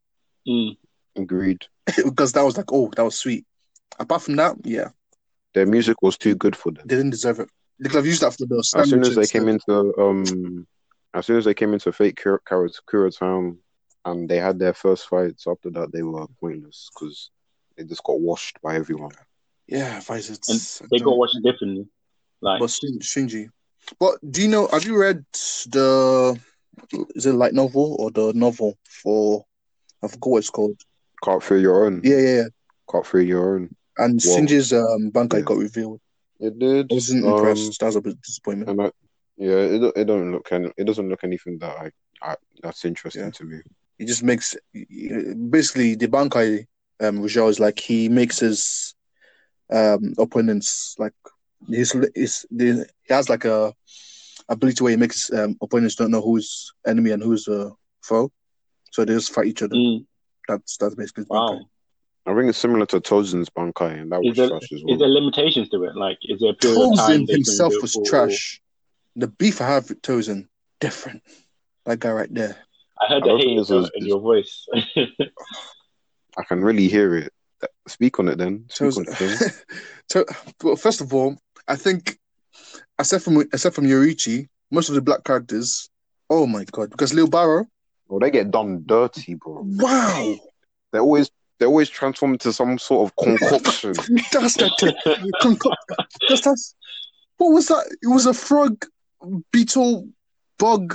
Mm. 0.49 0.77
Agreed. 1.17 1.67
because 2.05 2.33
that 2.33 2.43
was 2.45 2.57
like, 2.57 2.73
oh, 2.73 2.91
that 2.97 3.05
was 3.05 3.17
sweet. 3.17 3.45
Apart 3.99 4.23
from 4.23 4.37
that, 4.37 4.57
yeah, 4.65 4.91
Their 5.55 5.67
music 5.67 6.03
was 6.03 6.19
too 6.19 6.35
good 6.35 6.55
for 6.57 6.71
them. 6.73 6.87
they 6.87 6.97
didn't 6.97 7.11
deserve 7.11 7.41
it. 7.41 7.49
They 7.79 7.89
could 7.89 7.97
have 7.97 8.07
used 8.07 8.23
that 8.23 8.33
for 8.33 8.47
the 8.47 8.59
As 8.77 8.89
soon 8.91 9.03
as 9.03 9.15
they 9.15 9.27
came 9.27 9.49
into 9.49 9.95
um, 10.01 10.67
as 11.15 11.27
soon 11.27 11.37
as 11.39 11.45
they 11.45 11.55
came 11.55 11.73
into 11.75 11.93
Fake 11.93 12.17
Kura, 12.17 12.39
Kura, 12.47 12.69
Kura 12.89 13.11
Town, 13.11 13.59
and 14.07 14.29
they 14.29 14.39
had 14.39 14.59
their 14.59 14.73
first 14.73 15.09
fights. 15.09 15.47
After 15.47 15.71
that, 15.71 15.93
they 15.93 16.03
were 16.03 16.27
pointless 16.41 16.89
because 16.95 17.31
they 17.77 17.85
just 17.85 18.03
got 18.05 18.21
washed 18.21 18.59
by 18.63 18.77
everyone. 18.77 19.13
Yeah, 19.67 20.01
Vizards. 20.01 20.81
And 20.81 20.91
they 20.91 21.05
got 21.05 21.17
washed 21.17 21.37
differently. 21.43 21.87
Like 22.41 22.61
But 22.61 22.71
Shin- 22.71 23.01
Shinji. 23.01 23.51
But 23.99 24.15
do 24.31 24.43
you 24.43 24.49
know? 24.49 24.69
Have 24.69 24.85
you 24.85 24.97
read 24.97 25.25
the? 25.69 26.39
Is 27.15 27.27
it 27.27 27.33
light 27.33 27.55
novel 27.55 27.97
or 27.99 28.11
the 28.11 28.33
novel 28.35 28.79
for? 28.85 29.45
I 30.03 30.09
forgot 30.09 30.31
what 30.31 30.39
it's 30.39 30.51
called. 30.51 30.81
Can't 31.25 31.43
feel 31.43 31.61
your 31.61 31.87
own. 31.87 32.01
Yeah, 32.05 32.19
yeah, 32.19 32.35
yeah. 32.37 32.45
Can't 32.91 33.07
feel 33.07 33.23
your 33.23 33.57
own. 33.57 33.75
And 33.99 34.21
Whoa. 34.23 34.37
Shinji's 34.37 34.73
um, 34.73 35.11
Bankai 35.11 35.39
Yeah. 35.39 35.41
got 35.41 35.57
revealed. 35.59 36.01
It 36.39 36.59
did. 36.59 36.93
I 36.93 36.95
wasn't 36.95 37.25
um, 37.25 37.31
impressed. 37.31 37.81
That 37.81 37.87
was 37.87 37.97
a 37.97 38.01
bit 38.03 38.21
disappointment. 38.21 38.71
And 38.71 38.83
I, 38.83 38.91
yeah, 39.37 39.57
it 39.57 39.93
it 39.97 40.05
don't 40.05 40.33
look 40.33 40.53
any, 40.53 40.71
it 40.77 40.85
doesn't 40.85 41.09
look 41.09 41.25
anything 41.25 41.59
that 41.59 41.77
I, 41.77 41.91
I 42.23 42.37
that's 42.63 42.85
interesting 42.85 43.25
Yeah. 43.25 43.31
to 43.31 43.45
me. 43.45 43.59
He 43.99 44.05
just 44.05 44.23
makes 44.23 44.57
basically 45.51 45.95
the 45.95 46.09
Bankai 46.09 46.67
um 47.01 47.21
Rizal 47.21 47.49
is 47.49 47.61
like 47.61 47.79
he 47.79 48.09
makes 48.09 48.39
his 48.41 48.95
um 49.73 50.15
opponents 50.19 50.95
like 50.99 51.13
his 51.69 51.93
his 52.15 52.47
the, 52.51 52.87
he 53.03 53.15
has 53.15 53.29
like 53.29 53.45
a 53.45 53.73
ability 54.49 54.83
where 54.85 54.91
he 54.93 54.97
makes 54.97 55.33
um, 55.33 55.57
opponents 55.61 55.97
don't 55.97 56.11
know 56.11 56.21
who's 56.23 56.73
enemy 56.87 57.11
and 57.11 57.23
who's 57.23 57.49
uh, 57.49 57.71
foe, 58.03 58.31
so 58.93 59.05
they 59.05 59.15
just 59.15 59.33
fight 59.33 59.47
each 59.47 59.63
other. 59.63 59.75
mm, 59.75 60.05
That's 60.49 60.77
that's 60.77 60.95
basically 60.95 61.23
his 61.23 61.29
Bankai. 61.29 61.59
wow. 61.59 61.67
I 62.29 62.35
think 62.35 62.49
it's 62.49 62.59
similar 62.59 62.87
to 62.87 63.01
Tozen's 63.01 63.49
Bankai, 63.51 64.01
and 64.01 64.13
that 64.13 64.21
was 64.21 64.37
Is 64.37 64.37
there, 64.37 64.49
trash 64.49 64.73
as 64.73 64.83
well. 64.85 64.95
is 64.95 64.99
there 65.01 65.09
limitations 65.09 65.69
to 65.71 65.85
it? 65.85 65.97
Like 65.97 66.19
is 66.23 66.41
there 66.41 66.51
a 66.51 66.55
period 66.55 66.83
of 66.83 66.97
time 66.97 67.21
Tozen 67.23 67.31
himself 67.33 67.75
was 67.83 67.93
for- 67.93 68.05
trash. 68.05 68.61
The 69.17 69.29
beef 69.29 69.61
I 69.61 69.69
have 69.69 69.89
with 69.89 70.03
Tozen, 70.03 70.49
different. 70.81 71.23
That 71.87 72.01
guy 72.01 72.11
right 72.11 72.33
there. 72.33 72.57
I 73.01 73.07
heard 73.09 73.23
I 73.25 73.27
the 73.33 73.37
hate 73.39 73.49
in 73.49 73.65
your- 73.65 73.81
was- 73.81 73.91
in 73.95 74.07
your 74.07 74.21
voice. 74.21 74.67
I 76.39 76.43
can 76.45 76.63
really 76.63 76.89
hear 76.89 77.15
it. 77.17 77.33
Speak 77.89 78.19
on 78.19 78.29
it 78.29 78.37
then. 78.39 78.67
Speak 78.69 78.91
Tozen. 78.91 79.07
on 79.07 79.13
it 79.13 79.19
then. 79.19 79.51
so, 80.11 80.25
well, 80.63 80.77
first 80.77 81.01
of 81.01 81.13
all, 81.15 81.37
I 81.69 81.77
think 81.77 82.19
except 82.99 83.25
from 83.25 83.41
except 83.41 83.75
from 83.75 83.87
Yoruichi, 83.87 84.49
most 84.71 84.89
of 84.89 84.95
the 84.95 85.01
black 85.03 85.25
characters, 85.25 85.89
oh 86.29 86.47
my 86.47 86.65
god, 86.71 86.91
because 86.91 87.15
Lille 87.15 87.29
Barro, 87.29 87.67
Well, 88.09 88.21
they 88.21 88.31
get 88.31 88.51
done 88.51 88.83
dirty, 88.87 89.35
bro. 89.35 89.63
wow, 89.65 90.35
They 90.93 90.99
always 90.99 91.31
they 91.59 91.65
always 91.67 91.89
transform 91.89 92.33
into 92.33 92.53
some 92.53 92.79
sort 92.79 93.09
of 93.11 93.17
concoction. 93.17 93.93
that's 94.33 94.57
that. 94.57 95.33
conco- 95.41 95.75
that's, 96.29 96.43
that's 96.43 96.75
what 97.39 97.49
was 97.53 97.69
that? 97.69 97.87
It 98.03 98.09
was 98.09 98.27
a 98.27 98.35
frog, 98.35 98.85
beetle, 99.53 100.09
bug. 100.59 100.95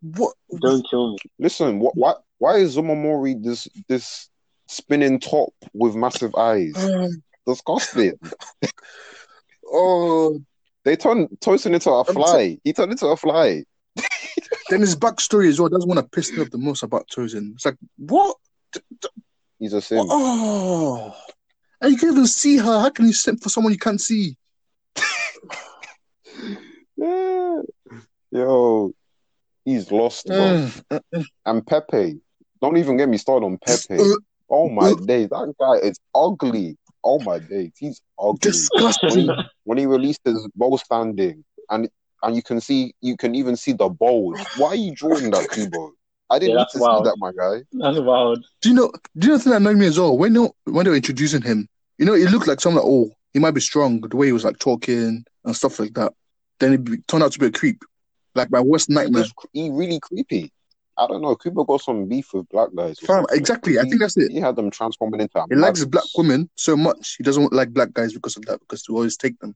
What? 0.00 0.34
Don't 0.60 0.86
kill 0.88 1.12
me. 1.12 1.18
Listen, 1.38 1.80
what 1.80 1.96
why 1.96 2.14
why 2.38 2.56
is 2.56 2.76
Zommari 2.76 3.42
this 3.42 3.68
this 3.88 4.28
spinning 4.68 5.20
top 5.20 5.52
with 5.72 5.94
massive 5.94 6.34
eyes? 6.34 6.72
Um, 6.76 7.22
Disgusting. 7.46 8.18
oh, 9.66 10.40
They 10.84 10.96
turned 10.96 11.28
Tozen 11.40 11.74
into 11.74 11.90
a 11.90 12.04
fly. 12.04 12.58
He 12.62 12.72
turned 12.72 12.92
into 12.92 13.06
a 13.06 13.16
fly. 13.16 13.64
then 14.70 14.80
his 14.80 14.96
backstory 14.96 15.48
as 15.48 15.60
well. 15.60 15.68
That's 15.68 15.86
one 15.86 15.96
that 15.96 16.12
pissed 16.12 16.32
me 16.32 16.42
off 16.42 16.50
the 16.50 16.58
most 16.58 16.82
about 16.82 17.08
Tozen. 17.08 17.52
It's 17.54 17.64
like 17.64 17.76
what? 17.96 18.36
He's 19.58 19.72
a 19.72 19.80
sim. 19.80 20.06
Oh, 20.08 21.14
and 21.80 21.92
you 21.92 21.98
can 21.98 22.10
even 22.10 22.26
see 22.26 22.56
her. 22.58 22.80
How 22.80 22.90
can 22.90 23.06
you 23.06 23.12
simp 23.12 23.42
for 23.42 23.48
someone 23.48 23.72
you 23.72 23.78
can't 23.78 24.00
see? 24.00 24.36
Yeah. 26.96 27.62
Yo, 28.30 28.92
he's 29.64 29.90
lost, 29.90 30.26
bro. 30.26 30.36
Mm. 30.36 31.24
And 31.46 31.66
Pepe. 31.66 32.20
Don't 32.60 32.76
even 32.76 32.96
get 32.96 33.08
me 33.08 33.18
started 33.18 33.44
on 33.46 33.58
Pepe. 33.58 33.98
Oh 34.48 34.68
my 34.68 34.94
days, 34.94 35.28
that 35.30 35.54
guy 35.58 35.86
is 35.86 35.98
ugly. 36.14 36.76
Oh 37.02 37.18
my 37.18 37.38
days, 37.38 37.72
he's 37.78 38.00
ugly. 38.18 38.38
When 38.38 38.52
Disgusting. 38.52 39.18
he, 39.18 39.30
when 39.64 39.78
he 39.78 39.86
released 39.86 40.20
his 40.24 40.48
bow 40.54 40.76
standing, 40.76 41.44
and 41.70 41.88
and 42.22 42.36
you 42.36 42.42
can 42.42 42.60
see, 42.60 42.94
you 43.00 43.16
can 43.16 43.34
even 43.34 43.56
see 43.56 43.72
the 43.72 43.88
bows. 43.88 44.38
Why 44.56 44.68
are 44.68 44.74
you 44.76 44.94
drawing 44.94 45.30
that, 45.32 45.50
Kubo? 45.50 45.92
I 46.30 46.38
didn't 46.38 46.54
Yeah, 46.54 46.60
need 46.60 46.68
to 46.72 46.78
wild. 46.78 47.04
see 47.04 47.10
that, 47.10 47.16
my 47.18 47.32
guy. 47.32 47.62
That's 47.72 47.98
wild. 47.98 48.44
Do 48.60 48.68
you 48.68 48.74
know? 48.74 48.92
Do 49.18 49.26
you 49.26 49.32
know 49.32 49.38
the 49.38 49.42
thing 49.42 49.50
that 49.50 49.56
annoyed 49.56 49.76
me 49.76 49.86
as 49.86 49.98
well? 49.98 50.16
When 50.16 50.32
they, 50.32 50.48
when 50.64 50.84
they 50.84 50.90
were 50.90 50.96
introducing 50.96 51.42
him, 51.42 51.68
you 51.98 52.06
know, 52.06 52.14
it 52.14 52.30
looked 52.30 52.46
like 52.46 52.60
someone 52.60 52.84
like, 52.84 52.90
oh, 52.90 53.10
he 53.32 53.40
might 53.40 53.50
be 53.52 53.60
strong. 53.60 54.00
The 54.00 54.16
way 54.16 54.26
he 54.26 54.32
was 54.32 54.44
like 54.44 54.58
talking 54.58 55.24
and 55.44 55.56
stuff 55.56 55.80
like 55.80 55.94
that. 55.94 56.12
Then 56.60 56.74
it 56.74 57.08
turned 57.08 57.24
out 57.24 57.32
to 57.32 57.38
be 57.40 57.46
a 57.46 57.50
creep, 57.50 57.82
like 58.34 58.50
my 58.50 58.60
worst 58.60 58.88
He, 58.88 58.94
nightmare. 58.94 59.24
he 59.52 59.70
really 59.70 60.00
creepy. 60.00 60.52
I 60.98 61.06
don't 61.06 61.22
know. 61.22 61.34
Kubo 61.34 61.64
got 61.64 61.80
some 61.80 62.06
beef 62.06 62.32
with 62.34 62.48
black 62.50 62.68
guys. 62.76 62.98
Fam, 62.98 63.16
something. 63.22 63.38
exactly. 63.38 63.78
I 63.78 63.82
think 63.82 63.98
that's 64.00 64.16
it. 64.16 64.30
He 64.30 64.38
had 64.40 64.56
them 64.56 64.70
transforming 64.70 65.20
into. 65.20 65.42
He 65.48 65.56
likes 65.56 65.80
maggots. 65.80 65.84
black 65.86 66.04
women 66.16 66.50
so 66.54 66.76
much 66.76 67.14
he 67.16 67.24
doesn't 67.24 67.52
like 67.52 67.72
black 67.72 67.92
guys 67.92 68.12
because 68.12 68.36
of 68.36 68.44
that. 68.46 68.60
Because 68.60 68.84
he 68.86 68.92
always 68.92 69.16
take 69.16 69.38
them. 69.40 69.54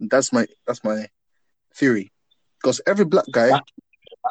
That's 0.00 0.32
my 0.32 0.46
that's 0.66 0.82
my 0.82 1.06
theory. 1.76 2.10
Because 2.60 2.80
every 2.86 3.04
black 3.04 3.24
guy, 3.32 3.48
That 3.48 3.62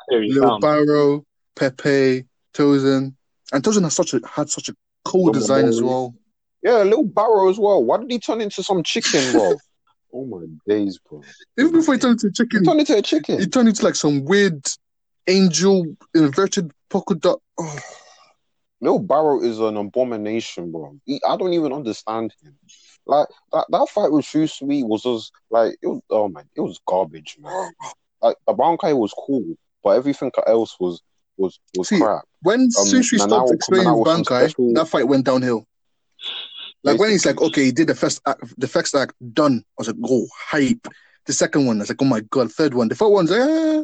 theory 0.09 0.31
Lil. 0.31 0.59
Barrow, 0.59 1.25
Pepe, 1.55 2.25
Tozen, 2.53 3.15
and 3.53 3.63
Tozen 3.63 3.83
has 3.83 3.95
such 3.95 4.13
a 4.13 4.19
had 4.27 4.49
such 4.49 4.67
a 4.69 4.75
cool 5.05 5.25
Lil 5.25 5.33
design 5.33 5.65
as 5.65 5.81
well. 5.81 6.13
Yeah, 6.63 6.83
a 6.83 6.85
little 6.85 7.05
barrow 7.05 7.49
as 7.49 7.57
well. 7.57 7.83
Why 7.83 7.97
did 7.97 8.11
he 8.11 8.19
turn 8.19 8.41
into 8.41 8.61
some 8.61 8.83
chicken, 8.83 9.31
bro? 9.31 9.55
oh 10.13 10.25
my 10.25 10.45
days, 10.67 10.99
bro. 11.09 11.21
Even 11.57 11.73
before 11.73 11.95
he 11.95 11.99
turned 11.99 12.13
into 12.23 12.27
a 12.27 12.31
chicken, 12.31 12.59
He 12.59 12.65
turned 12.65 12.79
into 12.79 12.97
a 12.97 13.01
chicken. 13.01 13.39
he 13.39 13.47
turned 13.47 13.69
into 13.69 13.83
like 13.83 13.95
some 13.95 14.25
weird 14.25 14.65
angel 15.27 15.95
inverted 16.15 16.71
polka 16.89 17.15
dot. 17.15 17.39
Oh, 17.59 17.79
Lille 18.81 18.99
Barro 18.99 19.43
is 19.43 19.59
an 19.59 19.77
abomination, 19.77 20.71
bro. 20.71 20.97
He, 21.05 21.21
I 21.27 21.37
don't 21.37 21.53
even 21.53 21.71
understand 21.71 22.33
him. 22.41 22.55
Like 23.05 23.27
that, 23.53 23.65
that 23.69 23.89
fight 23.89 24.11
with 24.11 24.25
Shunsui 24.25 24.83
was 24.87 25.03
just 25.03 25.31
like 25.49 25.75
it 25.81 25.87
was. 25.87 26.01
Oh 26.09 26.27
man, 26.27 26.45
it 26.55 26.61
was 26.61 26.79
garbage, 26.85 27.37
man. 27.39 27.71
Like 28.23 28.37
the 28.45 28.53
Bankai 28.53 28.95
was 28.95 29.11
cool, 29.17 29.55
but 29.83 29.91
everything 29.97 30.31
else 30.45 30.75
was 30.79 31.01
was 31.37 31.59
was 31.75 31.87
See, 31.87 31.97
crap. 31.99 32.21
when 32.43 32.61
um, 32.61 32.69
Sushi 32.69 33.17
Nanao 33.17 33.27
stopped 33.27 33.51
explaining 33.53 33.85
coming 33.87 33.87
out 33.87 33.97
with 33.99 34.07
some 34.09 34.23
Bankai, 34.23 34.49
special- 34.49 34.73
that 34.75 34.87
fight 34.87 35.07
went 35.07 35.25
downhill. 35.25 35.65
Like 36.83 36.99
when 36.99 37.11
he's 37.11 37.25
like, 37.25 37.41
okay, 37.41 37.65
he 37.65 37.71
did 37.71 37.87
the 37.87 37.95
first 37.95 38.21
act, 38.25 38.41
the 38.57 38.67
first 38.67 38.95
act 38.95 39.13
done. 39.33 39.63
I 39.63 39.73
was 39.77 39.87
like, 39.87 39.97
oh, 40.05 40.27
hype. 40.35 40.87
The 41.27 41.33
second 41.33 41.67
one, 41.67 41.77
I 41.77 41.81
was 41.81 41.89
like, 41.89 42.01
oh 42.01 42.05
my 42.05 42.21
god. 42.21 42.51
Third 42.51 42.73
one, 42.73 42.87
the 42.87 42.95
fourth 42.95 43.13
one's, 43.13 43.31
eh. 43.31 43.83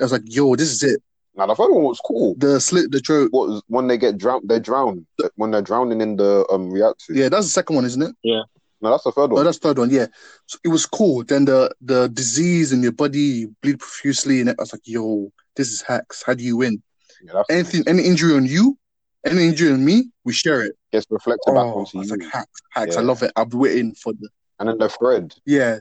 I 0.00 0.02
was 0.02 0.12
like, 0.12 0.22
yo, 0.24 0.56
this 0.56 0.70
is 0.70 0.82
it. 0.82 1.00
Now 1.36 1.46
the 1.46 1.54
third 1.54 1.70
one 1.70 1.84
was 1.84 2.00
cool. 2.04 2.34
The 2.38 2.60
slit, 2.60 2.90
the 2.90 2.98
throat. 2.98 3.28
What 3.30 3.48
was 3.48 3.62
when 3.68 3.86
they 3.86 3.96
get 3.96 4.18
drowned? 4.18 4.48
They 4.48 4.58
drown 4.58 5.06
when 5.36 5.52
they're 5.52 5.62
drowning 5.62 6.00
in 6.00 6.16
the 6.16 6.44
um 6.50 6.70
reactor. 6.70 7.12
Yeah, 7.12 7.28
that's 7.28 7.46
the 7.46 7.50
second 7.52 7.76
one, 7.76 7.84
isn't 7.84 8.02
it? 8.02 8.14
Yeah. 8.24 8.42
No, 8.82 8.90
that's 8.90 9.04
the 9.04 9.12
third 9.12 9.30
Oh, 9.30 9.34
one. 9.34 9.44
that's 9.44 9.58
the 9.58 9.68
third 9.68 9.78
one. 9.78 9.90
Yeah, 9.90 10.06
so 10.46 10.58
it 10.64 10.68
was 10.68 10.86
cool. 10.86 11.22
Then 11.22 11.44
the 11.44 11.70
the 11.80 12.08
disease 12.08 12.72
in 12.72 12.82
your 12.82 12.92
body, 12.92 13.20
you 13.20 13.54
bleed 13.62 13.78
profusely, 13.78 14.40
and 14.40 14.50
I 14.50 14.54
was 14.58 14.72
like, 14.72 14.82
yo, 14.84 15.30
this 15.54 15.68
is 15.68 15.82
hacks. 15.82 16.24
How 16.26 16.34
do 16.34 16.42
you 16.42 16.56
win? 16.56 16.82
Yeah, 17.22 17.42
Anything, 17.50 17.80
nice. 17.86 17.94
any 17.94 18.02
injury 18.08 18.34
on 18.34 18.46
you, 18.46 18.76
any 19.24 19.48
injury 19.48 19.72
on 19.72 19.84
me, 19.84 20.10
we 20.24 20.32
share 20.32 20.62
it. 20.62 20.76
gets 20.92 21.06
reflected 21.10 21.52
back 21.54 21.64
Oh, 21.66 21.80
onto 21.80 22.00
it's 22.00 22.10
you. 22.10 22.16
like 22.16 22.32
hacks, 22.32 22.60
hacks. 22.70 22.96
I 22.96 23.00
love 23.02 23.22
it. 23.22 23.32
I've 23.36 23.50
been 23.50 23.60
waiting 23.60 23.94
for 23.94 24.12
the 24.12 24.28
and 24.58 24.68
then 24.68 24.78
the 24.78 24.88
thread. 24.88 25.34
yeah, 25.46 25.78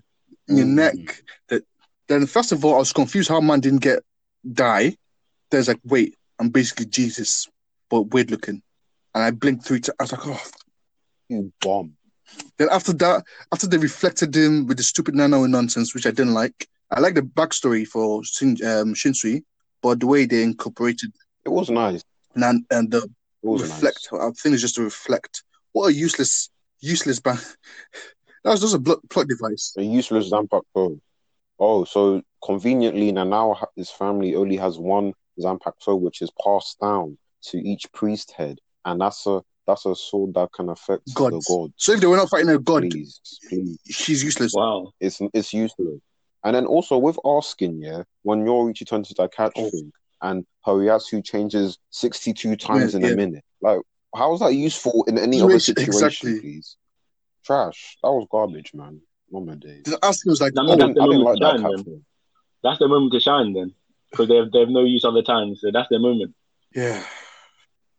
in 0.47 0.57
your 0.57 0.65
Mm. 0.67 0.73
neck. 0.73 1.23
That 1.49 1.63
then 2.07 2.25
first 2.27 2.51
of 2.51 2.63
all, 2.65 2.75
I 2.75 2.79
was 2.79 2.93
confused 2.93 3.29
how 3.29 3.41
man 3.41 3.59
didn't 3.59 3.81
get 3.81 4.03
die. 4.53 4.95
There's 5.51 5.67
like, 5.67 5.79
wait, 5.83 6.15
I'm 6.39 6.49
basically 6.49 6.85
Jesus, 6.85 7.47
but 7.89 8.03
weird 8.13 8.31
looking. 8.31 8.61
And 9.15 9.23
I 9.23 9.31
blinked 9.31 9.65
three 9.65 9.79
times. 9.79 9.95
I 9.99 10.03
was 10.03 10.11
like, 10.13 10.27
oh. 10.27 10.41
You 11.29 11.51
bomb. 11.61 11.93
Then 12.57 12.69
after 12.71 12.93
that, 12.93 13.23
after 13.51 13.67
they 13.67 13.77
reflected 13.77 14.35
him 14.35 14.65
with 14.67 14.77
the 14.77 14.83
stupid 14.83 15.15
Nanao 15.15 15.47
nonsense, 15.49 15.93
which 15.93 16.05
I 16.05 16.11
didn't 16.11 16.33
like. 16.33 16.67
I 16.91 16.99
like 16.99 17.15
the 17.15 17.21
backstory 17.21 17.85
for 17.87 18.23
Shin, 18.23 18.51
um, 18.65 18.93
Shunsui, 18.95 19.43
but 19.81 19.99
the 19.99 20.07
way 20.07 20.25
they 20.25 20.41
incorporated 20.43 21.11
It 21.45 21.49
was 21.49 21.69
nice. 21.69 22.03
and 22.35 22.65
and 22.71 22.91
the 22.91 23.07
It 23.43 23.47
was 23.47 23.61
reflect. 23.63 24.09
I 24.13 24.29
think 24.31 24.53
it's 24.53 24.61
just 24.61 24.75
to 24.75 24.83
reflect. 24.83 25.43
What 25.71 25.87
a 25.89 25.93
useless, 25.93 26.49
useless 26.81 27.19
ban. 27.19 27.37
that 28.43 28.51
was 28.51 28.61
just 28.61 28.75
a 28.75 28.79
blo- 28.79 29.01
plot 29.09 29.27
device. 29.27 29.73
A 29.77 29.83
useless 29.83 30.29
Zampak 30.31 30.61
Pro. 30.73 30.99
Oh, 31.59 31.83
so 31.83 32.21
conveniently 32.43 33.11
now 33.11 33.57
his 33.75 33.89
family 33.89 34.35
only 34.35 34.57
has 34.57 34.77
one 34.77 35.13
Zanpakuto, 35.39 35.99
which 35.99 36.21
is 36.21 36.31
passed 36.43 36.79
down 36.79 37.17
to 37.43 37.57
each 37.57 37.91
priest 37.93 38.31
head, 38.31 38.59
and 38.85 38.99
that's 38.99 39.25
a 39.27 39.41
that's 39.67 39.85
a 39.85 39.95
sword 39.95 40.33
that 40.33 40.51
can 40.51 40.69
affect 40.69 41.05
the 41.05 41.13
Gods. 41.13 41.45
god. 41.47 41.71
So 41.77 41.91
if 41.93 42.01
they 42.01 42.07
were 42.07 42.17
not 42.17 42.29
fighting 42.29 42.49
a 42.49 42.57
god, 42.57 42.89
Please, 42.89 43.21
please. 43.47 43.77
she's 43.89 44.23
useless. 44.23 44.53
Wow. 44.53 44.91
It's 44.99 45.21
it's 45.33 45.53
useless. 45.53 45.99
And 46.43 46.55
then 46.55 46.65
also 46.65 46.97
with 46.97 47.17
Askin, 47.25 47.81
yeah, 47.81 48.03
when 48.23 48.43
Yoruichi 48.45 48.87
turns 48.87 49.09
to 49.09 49.13
that 49.15 49.33
catch 49.33 49.51
Oh. 49.57 49.69
thing 49.69 49.91
and 50.21 50.45
Horiatsu 50.65 51.23
changes 51.23 51.77
62 51.91 52.55
times 52.55 52.93
Yeah, 52.93 52.99
in 52.99 53.13
a 53.13 53.15
minute. 53.15 53.43
Like, 53.61 53.79
how 54.15 54.33
is 54.33 54.39
that 54.41 54.53
useful 54.53 55.03
in 55.07 55.17
any 55.17 55.41
other 55.41 55.59
Situation- 55.59 55.93
situation, 55.93 56.29
exactly. 56.29 56.39
please? 56.41 56.77
Trash. 57.45 57.97
That 58.03 58.09
was 58.11 58.27
garbage, 58.31 58.73
man. 58.73 59.01
Oh 59.33 59.39
my 59.41 59.55
days. 59.55 59.83
Then 59.85 59.97
Askin 60.03 60.31
was 60.31 60.41
like, 60.41 60.53
That 60.53 60.61
oh, 60.65 60.69
I 60.69 60.73
oh, 60.73 60.75
that's 60.77 60.79
didn't, 60.81 60.95
the 60.95 61.01
I 61.01 61.05
didn't 61.05 61.19
moment 61.23 61.41
like 61.41 61.51
to 61.53 61.57
that 61.61 61.69
shine, 61.69 61.83
then. 61.85 62.05
That's 62.63 62.79
the 62.79 62.87
moment 62.87 63.13
to 63.13 63.19
shine 63.19 63.53
then, 63.53 63.73
because 64.11 64.27
they 64.27 64.35
have 64.35 64.51
they 64.51 64.59
have 64.59 64.69
no 64.69 64.83
use 64.83 65.05
other 65.05 65.21
times. 65.21 65.61
So 65.61 65.71
that's 65.71 65.87
their 65.89 65.99
moment. 65.99 66.33
yeah. 66.75 67.03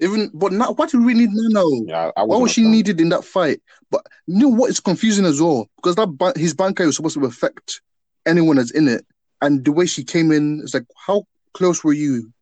Even 0.02 0.30
but 0.32 0.50
now, 0.52 0.72
what 0.72 0.90
do 0.90 1.02
we 1.04 1.12
need 1.12 1.28
Nanao? 1.28 1.86
Yeah, 1.86 2.10
I 2.16 2.22
Why 2.22 2.36
wasn't 2.38 2.42
was 2.42 2.50
a 2.50 2.54
she 2.54 2.62
fan. 2.62 2.70
needed 2.72 3.00
in 3.02 3.10
that 3.10 3.22
fight? 3.24 3.60
But 3.90 4.06
you 4.26 4.38
know 4.38 4.48
what 4.48 4.70
is 4.70 4.80
confusing 4.80 5.26
as 5.26 5.40
well? 5.42 5.68
Because 5.76 5.94
that 5.96 6.06
ba- 6.06 6.32
his 6.36 6.54
bankai 6.54 6.86
was 6.86 6.96
supposed 6.96 7.18
to 7.18 7.26
affect 7.26 7.82
anyone 8.26 8.56
that's 8.56 8.70
in 8.70 8.88
it, 8.88 9.04
and 9.42 9.62
the 9.64 9.72
way 9.72 9.84
she 9.84 10.02
came 10.02 10.32
in, 10.32 10.60
it's 10.62 10.72
like, 10.72 10.86
how 11.06 11.24
close 11.52 11.82
were 11.84 11.92
you 11.92 12.32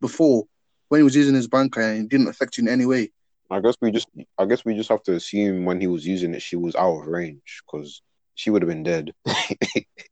before 0.00 0.44
when 0.88 1.00
he 1.00 1.02
was 1.04 1.16
using 1.16 1.34
his 1.34 1.48
bankai 1.48 1.96
and 1.96 2.04
it 2.04 2.08
didn't 2.08 2.28
affect 2.28 2.58
you 2.58 2.64
in 2.64 2.68
any 2.68 2.86
way? 2.86 3.10
I 3.50 3.60
guess 3.60 3.76
we 3.80 3.90
just, 3.90 4.08
I 4.36 4.44
guess 4.44 4.64
we 4.64 4.74
just 4.74 4.90
have 4.90 5.02
to 5.04 5.14
assume 5.14 5.64
when 5.64 5.80
he 5.80 5.86
was 5.86 6.06
using 6.06 6.34
it, 6.34 6.42
she 6.42 6.56
was 6.56 6.74
out 6.76 7.00
of 7.00 7.06
range 7.06 7.62
because 7.66 8.02
she 8.34 8.50
would 8.50 8.62
have 8.62 8.68
been 8.68 8.82
dead 8.82 9.12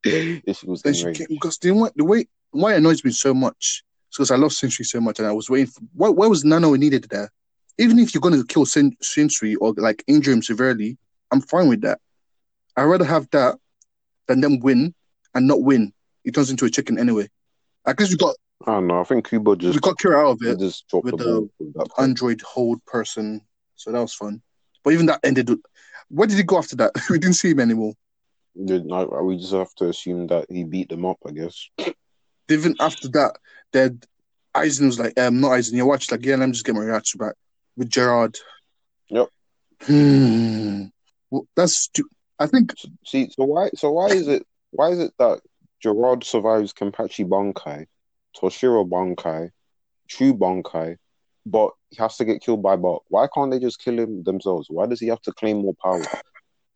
if 0.04 0.56
she 0.58 0.66
was 0.66 0.82
in 0.82 0.94
she 0.94 1.04
range. 1.04 1.18
came, 1.18 1.26
because 1.30 1.58
the, 1.58 1.70
way- 1.72 1.90
the 1.96 2.04
way 2.04 2.26
why 2.50 2.74
it 2.74 2.78
annoys 2.78 3.04
me 3.04 3.10
so 3.10 3.34
much 3.34 3.82
is 4.10 4.16
because 4.16 4.30
I 4.30 4.36
love 4.36 4.52
Sentry 4.52 4.84
so 4.84 5.00
much, 5.00 5.18
and 5.18 5.28
I 5.28 5.32
was 5.32 5.50
waiting. 5.50 5.66
For, 5.66 5.80
why, 5.94 6.08
why 6.08 6.26
was 6.26 6.44
Nanao 6.44 6.78
needed 6.78 7.06
there? 7.10 7.30
Even 7.78 7.98
if 7.98 8.14
you're 8.14 8.22
going 8.22 8.34
to 8.40 8.46
kill 8.46 8.64
Sentry 8.64 9.54
or 9.56 9.74
like 9.76 10.02
injure 10.06 10.32
him 10.32 10.42
severely, 10.42 10.96
I'm 11.30 11.42
fine 11.42 11.68
with 11.68 11.82
that. 11.82 12.00
I'd 12.76 12.84
rather 12.84 13.04
have 13.04 13.28
that 13.32 13.56
than 14.28 14.40
them 14.40 14.60
win 14.60 14.94
and 15.34 15.46
not 15.46 15.62
win. 15.62 15.92
It 16.24 16.34
turns 16.34 16.50
into 16.50 16.64
a 16.64 16.70
chicken 16.70 16.98
anyway. 16.98 17.28
I 17.84 17.92
guess 17.92 18.10
we 18.10 18.16
got 18.16 18.34
I 18.66 18.72
don't 18.72 18.86
know. 18.86 19.00
I 19.00 19.04
think 19.04 19.28
Kubo 19.28 19.56
just 19.56 19.74
we 19.74 19.80
got 19.80 19.96
Kira 19.98 20.18
out 20.24 20.32
of 20.32 20.42
it, 20.42 20.58
just 20.58 20.88
dropped 20.88 21.04
with 21.04 21.18
the 21.18 21.24
the 21.24 21.30
ball 21.30 21.50
with 21.58 21.74
that. 21.74 21.90
point. 21.90 22.08
Android 22.08 22.40
hold 22.42 22.84
person, 22.86 23.42
so 23.74 23.92
that 23.92 24.00
was 24.00 24.14
fun. 24.14 24.40
But 24.82 24.92
even 24.92 25.06
that 25.06 25.20
ended. 25.24 25.50
Where 26.08 26.28
did 26.28 26.36
he 26.36 26.44
go 26.44 26.58
after 26.58 26.76
that? 26.76 26.92
we 27.10 27.18
didn't 27.18 27.34
see 27.34 27.50
him 27.50 27.60
anymore. 27.60 27.94
No, 28.54 29.04
We 29.22 29.36
just 29.36 29.52
have 29.52 29.74
to 29.76 29.88
assume 29.88 30.28
that 30.28 30.46
he 30.48 30.64
beat 30.64 30.88
them 30.88 31.04
up, 31.04 31.18
I 31.26 31.32
guess. 31.32 31.68
even 32.48 32.74
after 32.80 33.08
that, 33.08 33.36
that 33.72 33.92
Aizen 34.54 34.86
was 34.86 34.98
like, 34.98 35.18
um, 35.20 35.40
not 35.40 35.50
Aizen, 35.50 35.74
your 35.74 35.86
watch 35.86 36.10
like, 36.10 36.24
yeah, 36.24 36.36
let 36.36 36.46
me 36.46 36.52
just 36.52 36.64
get 36.64 36.74
my 36.74 36.80
reaction 36.80 37.18
back 37.18 37.34
with 37.76 37.90
Gerard. 37.90 38.38
Yep. 39.08 39.28
Hmm. 39.82 40.84
Well, 41.30 41.46
that's 41.54 41.90
I 42.38 42.46
think 42.46 42.72
See, 43.04 43.28
so 43.30 43.44
why, 43.44 43.70
so 43.74 43.90
why 43.90 44.08
is 44.08 44.28
it, 44.28 44.46
why 44.70 44.88
is 44.90 45.00
it 45.00 45.12
that 45.18 45.40
Gerard 45.80 46.24
survives 46.24 46.72
Kenpachi 46.72 47.28
Bankai, 47.28 47.86
Toshiro 48.36 48.88
Bankai, 48.88 49.50
True 50.08 50.34
Bankai, 50.34 50.96
but 51.44 51.70
he 51.90 51.96
has 51.96 52.16
to 52.16 52.24
get 52.24 52.42
killed 52.42 52.62
by 52.62 52.76
Bok? 52.76 53.04
Why 53.08 53.28
can't 53.32 53.50
they 53.50 53.58
just 53.58 53.80
kill 53.80 53.98
him 53.98 54.22
themselves? 54.24 54.68
Why 54.68 54.86
does 54.86 55.00
he 55.00 55.08
have 55.08 55.22
to 55.22 55.32
claim 55.32 55.58
more 55.58 55.74
power? 55.82 56.02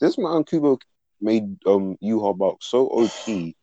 This 0.01 0.17
man 0.17 0.45
Kubo 0.45 0.79
made 1.21 1.57
um 1.67 1.97
Yhwach 2.03 2.57
so 2.63 2.87
OP, 2.87 3.27
he 3.27 3.55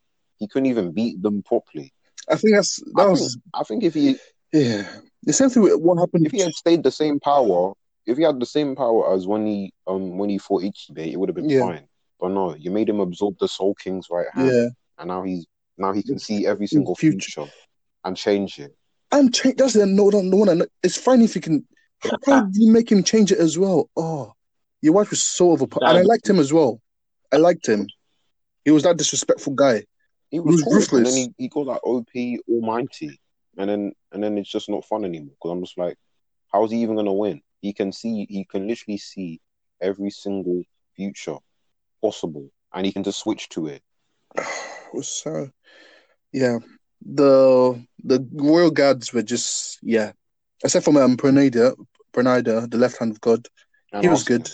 couldn't 0.51 0.67
even 0.67 0.91
beat 0.91 1.21
them 1.21 1.41
properly. 1.43 1.91
I 2.29 2.35
think 2.35 2.55
that's 2.55 2.77
that 2.77 3.01
I 3.01 3.05
think, 3.05 3.19
was 3.19 3.37
I 3.53 3.63
think 3.63 3.83
if 3.83 3.93
he 3.93 4.17
yeah. 4.53 4.83
The 5.23 5.33
same 5.33 5.49
thing 5.49 5.63
what 5.63 5.97
happened. 5.97 6.25
if 6.25 6.31
he 6.31 6.39
had 6.39 6.53
stayed 6.53 6.83
the 6.83 6.91
same 6.91 7.19
power, 7.19 7.73
if 8.05 8.17
he 8.17 8.23
had 8.23 8.39
the 8.39 8.45
same 8.45 8.75
power 8.75 9.13
as 9.13 9.27
when 9.27 9.45
he 9.45 9.73
um 9.87 10.17
when 10.17 10.29
he 10.29 10.37
fought 10.37 10.63
Ichibe, 10.63 11.11
it 11.11 11.17
would 11.17 11.29
have 11.29 11.35
been 11.35 11.49
Yeah. 11.49 11.61
fine. 11.61 11.87
But 12.19 12.29
no, 12.29 12.55
you 12.55 12.71
made 12.71 12.89
him 12.89 12.99
absorb 12.99 13.37
the 13.39 13.47
Soul 13.47 13.75
King's 13.75 14.07
right 14.09 14.27
hand, 14.33 14.51
yeah, 14.51 14.67
and 14.97 15.07
now 15.09 15.23
he's 15.23 15.45
now 15.77 15.93
he 15.93 16.01
can 16.01 16.17
see 16.17 16.47
every 16.47 16.67
single 16.67 16.95
future. 16.95 17.19
future 17.19 17.51
and 18.07 18.15
change 18.17 18.57
it. 18.57 18.75
and 19.11 19.33
cha- 19.33 19.51
that's 19.55 19.73
the 19.73 19.85
no, 19.85 20.09
no, 20.09 20.21
no 20.21 20.37
one. 20.37 20.63
It's 20.81 20.97
fine 20.97 21.21
if 21.21 21.35
you 21.35 21.41
can. 21.41 21.67
How, 22.25 22.41
do 22.51 22.63
you 22.63 22.71
make 22.71 22.91
him 22.91 23.03
change 23.03 23.31
it 23.31 23.37
as 23.37 23.57
well? 23.57 23.89
Oh, 23.95 24.33
your 24.81 24.93
wife 24.93 25.09
was 25.09 25.21
so 25.21 25.51
overpowered, 25.51 25.89
and 25.89 25.97
I 25.99 26.01
liked 26.01 26.29
him 26.29 26.39
as 26.39 26.53
well. 26.53 26.81
I 27.31 27.37
liked 27.37 27.67
him. 27.67 27.87
He 28.63 28.71
was 28.71 28.83
that 28.83 28.97
disrespectful 28.97 29.53
guy. 29.53 29.83
He 30.29 30.39
was, 30.39 30.63
was 30.65 30.87
cool, 30.87 30.97
and 30.97 31.05
then 31.05 31.15
he, 31.15 31.33
he 31.37 31.47
got 31.47 31.65
that 31.67 31.81
OP 31.83 32.07
Almighty, 32.49 33.19
and 33.57 33.69
then 33.69 33.91
and 34.11 34.23
then 34.23 34.37
it's 34.37 34.49
just 34.49 34.69
not 34.69 34.85
fun 34.85 35.05
anymore 35.05 35.35
because 35.39 35.51
I'm 35.51 35.63
just 35.63 35.77
like, 35.77 35.97
how 36.51 36.63
is 36.63 36.71
he 36.71 36.81
even 36.81 36.95
gonna 36.95 37.13
win? 37.13 37.41
He 37.61 37.73
can 37.73 37.91
see, 37.91 38.25
he 38.29 38.45
can 38.45 38.67
literally 38.67 38.97
see 38.97 39.41
every 39.81 40.11
single 40.11 40.63
future 40.95 41.37
possible, 42.01 42.49
and 42.73 42.85
he 42.85 42.91
can 42.91 43.03
just 43.03 43.19
switch 43.19 43.49
to 43.49 43.67
it. 43.67 43.81
was 44.93 45.07
so 45.07 45.49
yeah 46.31 46.59
the 47.05 47.81
the 48.03 48.27
royal 48.33 48.71
guards 48.71 49.13
were 49.13 49.21
just 49.21 49.79
yeah 49.81 50.11
except 50.63 50.85
for 50.85 51.01
um 51.01 51.15
Pernida 51.17 51.75
Pernida 52.13 52.69
the 52.69 52.77
left 52.77 52.97
hand 52.97 53.11
of 53.11 53.21
God 53.21 53.47
And 53.93 54.03
he 54.03 54.09
was 54.09 54.23
good 54.23 54.49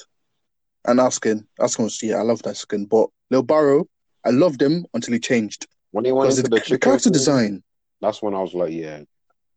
and 0.86 1.00
Askin 1.00 1.48
Askin 1.60 1.86
was 1.86 2.02
yeah 2.04 2.18
I 2.18 2.22
loved 2.22 2.46
Askin 2.46 2.86
but 2.86 3.10
Lille 3.32 3.44
Barro 3.44 3.86
I 4.26 4.30
loved 4.32 4.62
him 4.62 4.86
until 4.94 5.14
he 5.14 5.20
changed 5.20 5.68
When 5.92 6.06
he 6.06 6.12
went 6.12 6.30
into 6.32 6.44
the, 6.44 6.50
the, 6.60 6.70
the 6.72 6.78
character 6.78 7.10
form, 7.10 7.14
design 7.14 7.64
that's 8.02 8.22
when 8.22 8.34
I 8.36 8.42
was 8.42 8.54
like, 8.54 8.74
yeah. 8.74 9.00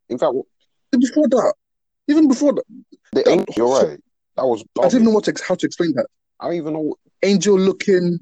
In 0.08 0.18
fact, 0.18 0.32
before 0.92 1.26
that 1.28 1.54
even 2.06 2.28
before 2.28 2.52
that 2.52 2.64
the 3.12 3.22
That- 3.22 3.28
angel, 3.28 3.54
you're 3.56 3.68
right. 3.84 4.00
That 4.36 4.44
was. 4.46 4.62
I 4.78 4.82
didn't 4.82 4.94
even 5.00 5.04
know 5.06 5.10
what 5.12 5.24
to, 5.24 5.34
how 5.48 5.54
to 5.56 5.66
explain 5.66 5.94
that 5.94 6.06
I 6.38 6.46
don't 6.46 6.56
even 6.56 6.74
know. 6.74 6.94
angel 7.22 7.58
looking 7.58 8.20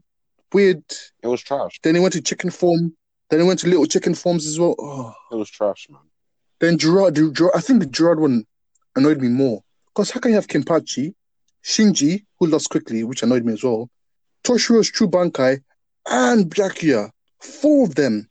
weird 0.53 0.83
It 1.23 1.27
was 1.27 1.43
trash. 1.43 1.79
then 1.83 1.97
he 1.97 2.01
went 2.01 2.15
to 2.15 2.23
chicken 2.23 2.51
form 2.51 2.97
then 3.31 3.41
he 3.41 3.47
went 3.47 3.61
to 3.61 3.69
little 3.69 3.87
chicken 3.87 4.15
forms 4.15 4.47
as 4.47 4.59
well 4.59 4.75
oh 4.79 5.15
It 5.33 5.37
was 5.37 5.51
trash, 5.51 5.87
man. 5.91 6.01
Then 6.61 6.79
Gerard, 6.79 7.15
the 7.15 7.31
Gerard, 7.33 7.53
I 7.57 7.61
think 7.61 7.81
the 7.81 7.87
Gerard 7.87 8.21
one 8.21 8.45
annoyed 8.97 9.21
me 9.21 9.29
more 9.29 9.63
because 9.89 10.11
how 10.11 10.21
can 10.21 10.31
you 10.31 10.37
have 10.37 10.47
Kenpachi, 10.47 11.15
Shinji, 11.65 12.25
who 12.39 12.47
lost 12.47 12.71
quickly, 12.71 13.05
which 13.05 13.23
annoyed 13.23 13.45
me 13.45 13.53
as 13.55 13.63
well, 13.65 13.91
Toshiro's 14.45 14.91
True 14.91 15.09
Bankai, 15.09 15.63
and 16.09 16.47
Byakuya, 16.51 17.11
four 17.41 17.87
of 17.87 17.95
them, 17.95 18.29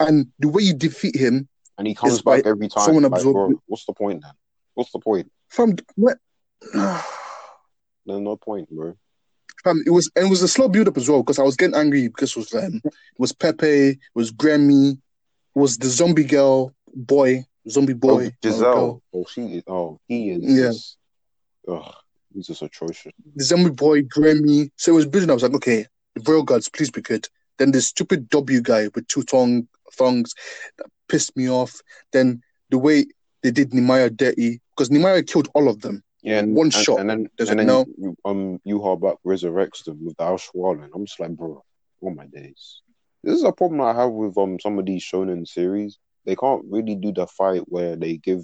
and 0.00 0.28
the 0.38 0.48
way 0.48 0.62
you 0.62 0.74
defeat 0.74 1.16
him, 1.16 1.48
And 1.76 1.86
he 1.86 1.94
comes 1.94 2.22
back 2.22 2.46
every 2.46 2.68
time. 2.68 2.84
someone 2.84 3.04
like, 3.04 3.12
absorbed 3.12 3.34
bro, 3.52 3.62
what's 3.66 3.84
the 3.84 3.92
point 3.92 4.22
then? 4.22 4.32
What's 4.74 4.92
the 4.92 5.00
point? 5.00 5.30
from 5.48 5.76
what? 5.96 6.18
There's 6.72 7.02
no 8.06 8.36
point, 8.36 8.70
bro. 8.70 8.96
Um, 9.64 9.82
it 9.86 9.90
was 9.90 10.10
and 10.14 10.26
it 10.26 10.30
was 10.30 10.42
a 10.42 10.48
slow 10.48 10.68
build 10.68 10.88
up 10.88 10.96
as 10.96 11.08
well 11.08 11.22
because 11.22 11.38
I 11.38 11.42
was 11.42 11.56
getting 11.56 11.76
angry 11.76 12.08
because 12.08 12.30
it 12.30 12.36
was 12.36 12.54
um, 12.54 12.80
it 12.84 12.92
was 13.18 13.32
Pepe, 13.32 13.90
it 13.90 13.98
was 14.14 14.32
Gremmy, 14.32 14.92
it 14.92 14.98
was 15.58 15.78
the 15.78 15.88
zombie 15.88 16.24
girl 16.24 16.74
boy, 16.94 17.44
zombie 17.68 17.94
boy, 17.94 18.26
oh, 18.26 18.30
Giselle. 18.42 19.02
Oh, 19.12 19.26
she 19.30 19.42
is. 19.42 19.62
Oh, 19.66 20.00
he 20.06 20.30
is. 20.30 20.42
Yeah. 20.42 20.68
Just, 20.68 20.96
ugh, 21.68 21.94
he's 22.32 22.46
just 22.46 22.62
atrocious. 22.62 23.12
the 23.34 23.44
zombie 23.44 23.70
boy, 23.70 24.02
Gremmy. 24.02 24.70
So 24.76 24.92
it 24.92 24.96
was 24.96 25.06
building. 25.06 25.30
I 25.30 25.34
was 25.34 25.42
like, 25.42 25.54
okay, 25.54 25.86
the 26.14 26.30
Royal 26.30 26.42
Guards, 26.42 26.68
please 26.68 26.90
be 26.90 27.02
good. 27.02 27.28
Then 27.58 27.72
the 27.72 27.80
stupid 27.80 28.28
W 28.28 28.60
guy 28.60 28.88
with 28.94 29.06
two 29.08 29.22
thong 29.22 29.68
thongs 29.92 30.34
that 30.76 30.86
pissed 31.08 31.36
me 31.36 31.50
off. 31.50 31.80
Then 32.12 32.42
the 32.70 32.78
way 32.78 33.06
they 33.42 33.50
did 33.50 33.70
Nimaiya 33.70 34.16
dirty 34.16 34.60
because 34.70 34.90
Nimaiya 34.90 35.26
killed 35.26 35.48
all 35.54 35.68
of 35.68 35.80
them. 35.80 36.02
Yeah, 36.22 36.40
and, 36.40 36.54
One 36.54 36.66
and, 36.66 36.72
shot. 36.74 37.00
and 37.00 37.08
then 37.10 37.28
There's 37.36 37.50
and 37.50 37.58
then 37.60 37.66
no. 37.66 37.86
um, 38.24 38.60
Yhwach 38.66 39.16
resurrects 39.24 39.84
them 39.84 40.04
with 40.04 40.16
the 40.16 40.24
Auswählen. 40.24 40.88
I'm 40.94 41.06
just 41.06 41.20
like, 41.20 41.30
bro, 41.30 41.62
oh 42.02 42.10
my 42.10 42.26
days. 42.26 42.82
This 43.22 43.36
is 43.36 43.44
a 43.44 43.52
problem 43.52 43.80
I 43.80 43.94
have 43.94 44.10
with 44.10 44.36
um 44.38 44.58
some 44.60 44.78
of 44.78 44.86
these 44.86 45.02
shonen 45.04 45.46
series. 45.46 45.98
They 46.24 46.36
can't 46.36 46.64
really 46.68 46.94
do 46.94 47.12
the 47.12 47.26
fight 47.26 47.62
where 47.66 47.96
they 47.96 48.16
give 48.16 48.42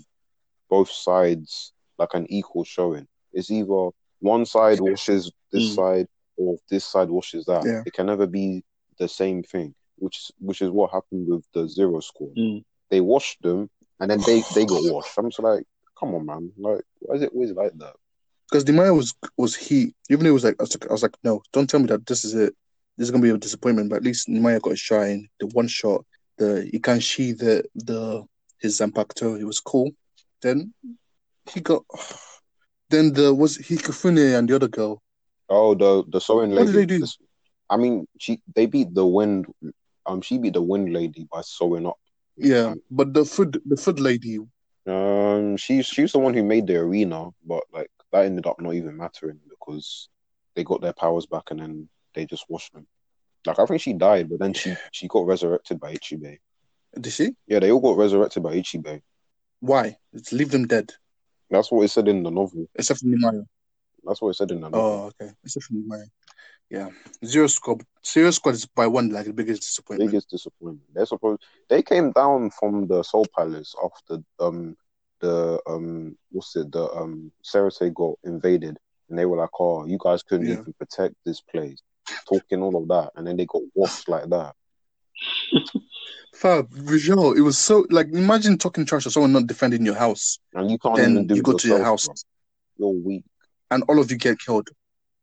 both 0.71 0.91
sides 0.91 1.73
like 1.99 2.15
an 2.15 2.27
equal 2.31 2.65
showing. 2.65 3.07
It's 3.33 3.51
either 3.51 3.91
one 4.21 4.47
side 4.47 4.81
washes 4.81 5.31
this 5.53 5.71
Mm. 5.73 5.75
side 5.75 6.09
or 6.37 6.57
this 6.71 6.85
side 6.85 7.11
washes 7.11 7.45
that. 7.47 7.65
Yeah. 7.65 7.83
It 7.87 7.93
can 7.93 8.07
never 8.07 8.27
be 8.27 8.65
the 8.99 9.09
same 9.09 9.43
thing, 9.43 9.75
which 9.97 10.17
is 10.19 10.31
which 10.39 10.63
is 10.63 10.71
what 10.71 10.91
happened 10.93 11.29
with 11.29 11.45
the 11.53 11.69
zero 11.69 12.01
squad. 12.01 12.35
Mm. 12.37 12.65
They 12.91 13.01
washed 13.01 13.43
them 13.43 13.69
and 14.01 14.11
then 14.11 14.21
they 14.27 14.43
they 14.55 14.65
got 14.65 14.83
washed. 14.85 15.17
I'm 15.19 15.29
just 15.31 15.41
like, 15.41 15.65
come 15.99 16.15
on, 16.15 16.27
man. 16.27 16.53
Like, 16.57 16.83
why 17.01 17.17
is 17.17 17.23
it 17.23 17.33
always 17.33 17.53
like 17.53 17.73
that? 17.79 17.95
Because 18.51 18.65
Demaya 18.65 18.95
was 18.95 19.15
was 19.37 19.57
heat. 19.57 19.95
Even 20.11 20.25
though 20.25 20.31
it 20.31 20.35
was 20.35 20.45
like 20.45 20.57
I 20.61 20.63
was 20.63 20.75
like, 20.75 20.91
I 20.91 20.93
was 20.93 21.03
like, 21.03 21.17
no, 21.25 21.43
don't 21.53 21.69
tell 21.69 21.81
me 21.81 21.87
that 21.87 22.07
this 22.07 22.25
is 22.25 22.35
it. 22.35 22.55
This 22.97 23.07
is 23.07 23.11
gonna 23.11 23.23
be 23.23 23.31
a 23.31 23.39
disappointment. 23.39 23.91
But 23.91 23.97
at 23.97 24.05
least 24.05 24.29
Nimaiya 24.29 24.63
got 24.63 24.75
a 24.75 24.77
shine. 24.77 25.29
The 25.41 25.47
one 25.49 25.69
shot, 25.69 26.05
the 26.39 26.69
Ikanshi, 26.73 27.37
the 27.37 27.65
the 27.75 28.25
his 28.61 28.79
Zanpakuto, 28.79 29.39
it 29.41 29.45
was 29.45 29.61
cool. 29.61 29.91
Then 30.43 30.73
he 31.51 31.61
got. 31.61 31.85
Then 32.91 33.15
the 33.15 33.35
was 33.35 33.57
Hikifune 33.59 34.39
and 34.39 34.47
the 34.49 34.55
other 34.55 34.69
girl. 34.69 35.03
Oh, 35.49 35.75
the 35.75 36.05
the 36.07 36.21
sewing 36.21 36.51
lady. 36.51 36.61
What 36.61 36.73
did 36.73 36.89
they 36.89 36.99
do? 36.99 37.07
I 37.71 37.77
mean, 37.77 38.07
she 38.19 38.41
they 38.55 38.67
beat 38.67 38.95
the 38.95 39.07
wind. 39.07 39.47
Um, 40.07 40.21
she 40.21 40.39
beat 40.39 40.53
the 40.53 40.63
wind 40.63 40.93
lady 40.93 41.27
by 41.33 41.41
sewing 41.41 41.87
up. 41.87 41.99
Yeah, 42.37 42.75
but 42.91 43.15
the 43.15 43.25
food 43.25 43.61
the 43.65 43.77
food 43.77 44.01
lady. 44.01 44.39
Um, 44.87 45.57
she's 45.57 45.87
she's 45.87 46.13
the 46.13 46.19
one 46.19 46.35
who 46.35 46.43
made 46.43 46.67
the 46.67 46.77
arena, 46.77 47.31
but 47.47 47.65
like 47.73 47.91
that 48.13 48.27
ended 48.27 48.47
up 48.47 48.61
not 48.61 48.75
even 48.75 48.97
mattering 48.97 49.41
because 49.49 50.09
they 50.55 50.63
got 50.65 50.81
their 50.83 50.93
powers 50.93 51.27
back 51.27 51.51
and 51.51 51.61
then 51.61 51.89
they 52.15 52.27
just 52.27 52.45
washed 52.49 52.73
them. 52.75 52.87
Like 53.47 53.59
I 53.59 53.67
think 53.67 53.81
she 53.81 53.93
died, 53.95 54.29
but 54.29 54.39
then 54.41 54.53
she 54.53 54.75
she 54.93 55.09
got 55.09 55.27
resurrected 55.27 55.81
by 55.81 55.95
Ichibe. 55.95 56.39
Did 57.01 57.13
she? 57.13 57.35
Yeah, 57.47 57.59
they 57.61 57.71
all 57.73 57.81
got 57.81 57.97
resurrected 57.97 58.43
by 58.43 58.55
Ichibe. 58.55 59.01
Why? 59.61 59.97
Let's 60.13 60.33
leave 60.33 60.51
them 60.51 60.67
dead, 60.67 60.93
That's 61.51 61.71
what 61.73 61.83
it 61.83 61.89
said 61.89 62.09
in 62.09 62.23
the 62.23 62.31
novel. 62.31 62.67
except 62.75 63.01
for 63.01 63.07
Nimaiya. 63.07 63.45
That's 64.05 64.21
what 64.21 64.29
it 64.31 64.35
said 64.35 64.51
in 64.51 64.61
the 64.61 64.69
novel. 64.69 65.13
Oh, 65.19 65.23
okay. 65.23 65.33
Except 65.43 65.65
for 65.65 65.73
Nimaiya. 65.73 66.07
Yeah, 66.75 66.89
zero 67.25 67.47
score, 67.47 67.79
Zero 68.05 68.31
score 68.33 68.53
is 68.53 68.67
by 68.67 68.89
one 68.89 69.09
like 69.11 69.27
the 69.27 69.33
biggest 69.33 69.63
disappointment. 69.63 70.11
biggest 70.11 70.29
disappointment. 70.29 70.83
They're 70.93 71.07
supposed 71.07 71.41
they 71.69 71.83
came 71.83 72.11
down 72.11 72.51
from 72.51 72.89
the 72.89 73.05
Soul 73.05 73.27
Palace 73.37 73.75
after 73.83 74.19
um 74.41 74.77
the 75.21 75.61
um 75.69 76.17
what's 76.33 76.57
it 76.57 76.73
the 76.73 76.85
um 77.01 77.31
Seireitei 77.45 77.95
got 77.95 78.19
invaded 78.25 78.77
and 79.09 79.17
they 79.17 79.25
were 79.25 79.37
like, 79.37 79.51
Oh, 79.61 79.87
you 79.87 79.99
guys 80.03 80.25
couldn't 80.25 80.49
Yeah. 80.49 80.55
even 80.63 80.75
protect 80.77 81.15
this 81.25 81.41
place. 81.41 81.81
Talking 82.29 82.61
all 82.61 82.77
of 82.77 82.89
that 82.89 83.13
and 83.15 83.25
then 83.27 83.37
they 83.37 83.47
got 83.47 83.63
washed 83.75 84.09
like 84.09 84.29
that. 84.31 84.55
Fab, 86.35 86.69
visual. 86.71 87.35
It 87.35 87.43
was 87.43 87.57
so 87.57 87.87
like 87.91 88.09
imagine 88.09 88.59
talking 88.59 88.85
trash 88.85 89.05
to 89.05 89.11
someone 89.13 89.33
not 89.33 89.47
defending 89.47 89.85
your 89.87 89.95
house, 89.95 90.41
And 90.55 90.69
you 90.71 90.79
can't 90.79 90.99
even 90.99 91.27
do 91.29 91.37
you 91.37 91.43
go 91.43 91.53
to 91.53 91.69
your 91.69 91.85
house 91.85 92.07
bro. 92.07 92.15
You're 92.77 93.01
weak. 93.07 93.25
and 93.71 93.85
all 93.89 94.01
of 94.01 94.11
you 94.11 94.19
get 94.19 94.41
killed. 94.41 94.69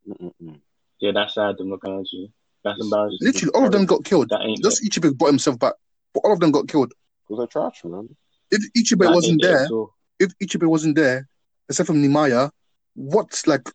Mm-mm-mm. 0.07 0.61
Yeah, 1.01 1.11
that's 1.13 1.33
sad. 1.33 1.55
I'm 1.59 1.69
not 1.69 1.81
gonna 1.81 1.97
lie 1.97 2.03
to 2.03 2.15
you. 2.15 2.27
That's 2.63 2.79
embarrassing. 2.79 3.17
Literally, 3.21 3.51
all 3.53 3.65
of 3.65 3.71
them 3.71 3.85
got 3.85 4.05
killed. 4.05 4.29
That 4.29 4.41
ain't 4.41 4.63
Just 4.63 4.83
Ichibe 4.83 5.17
brought 5.17 5.29
himself 5.29 5.59
back, 5.59 5.73
but 6.13 6.21
all 6.23 6.33
of 6.33 6.39
them 6.39 6.51
got 6.51 6.67
killed. 6.67 6.93
Because 7.27 7.39
they're 7.39 7.47
trash, 7.47 7.83
man. 7.83 8.15
If 8.51 8.61
Ichibe 8.77 8.99
that 8.99 9.13
wasn't 9.13 9.41
there, 9.41 9.65
at 9.65 9.71
if 10.19 10.37
Ichibe 10.37 10.67
wasn't 10.67 10.95
there, 10.95 11.27
except 11.67 11.87
from 11.87 12.03
Nimaiya, 12.03 12.51
what's 12.93 13.47
like 13.47 13.67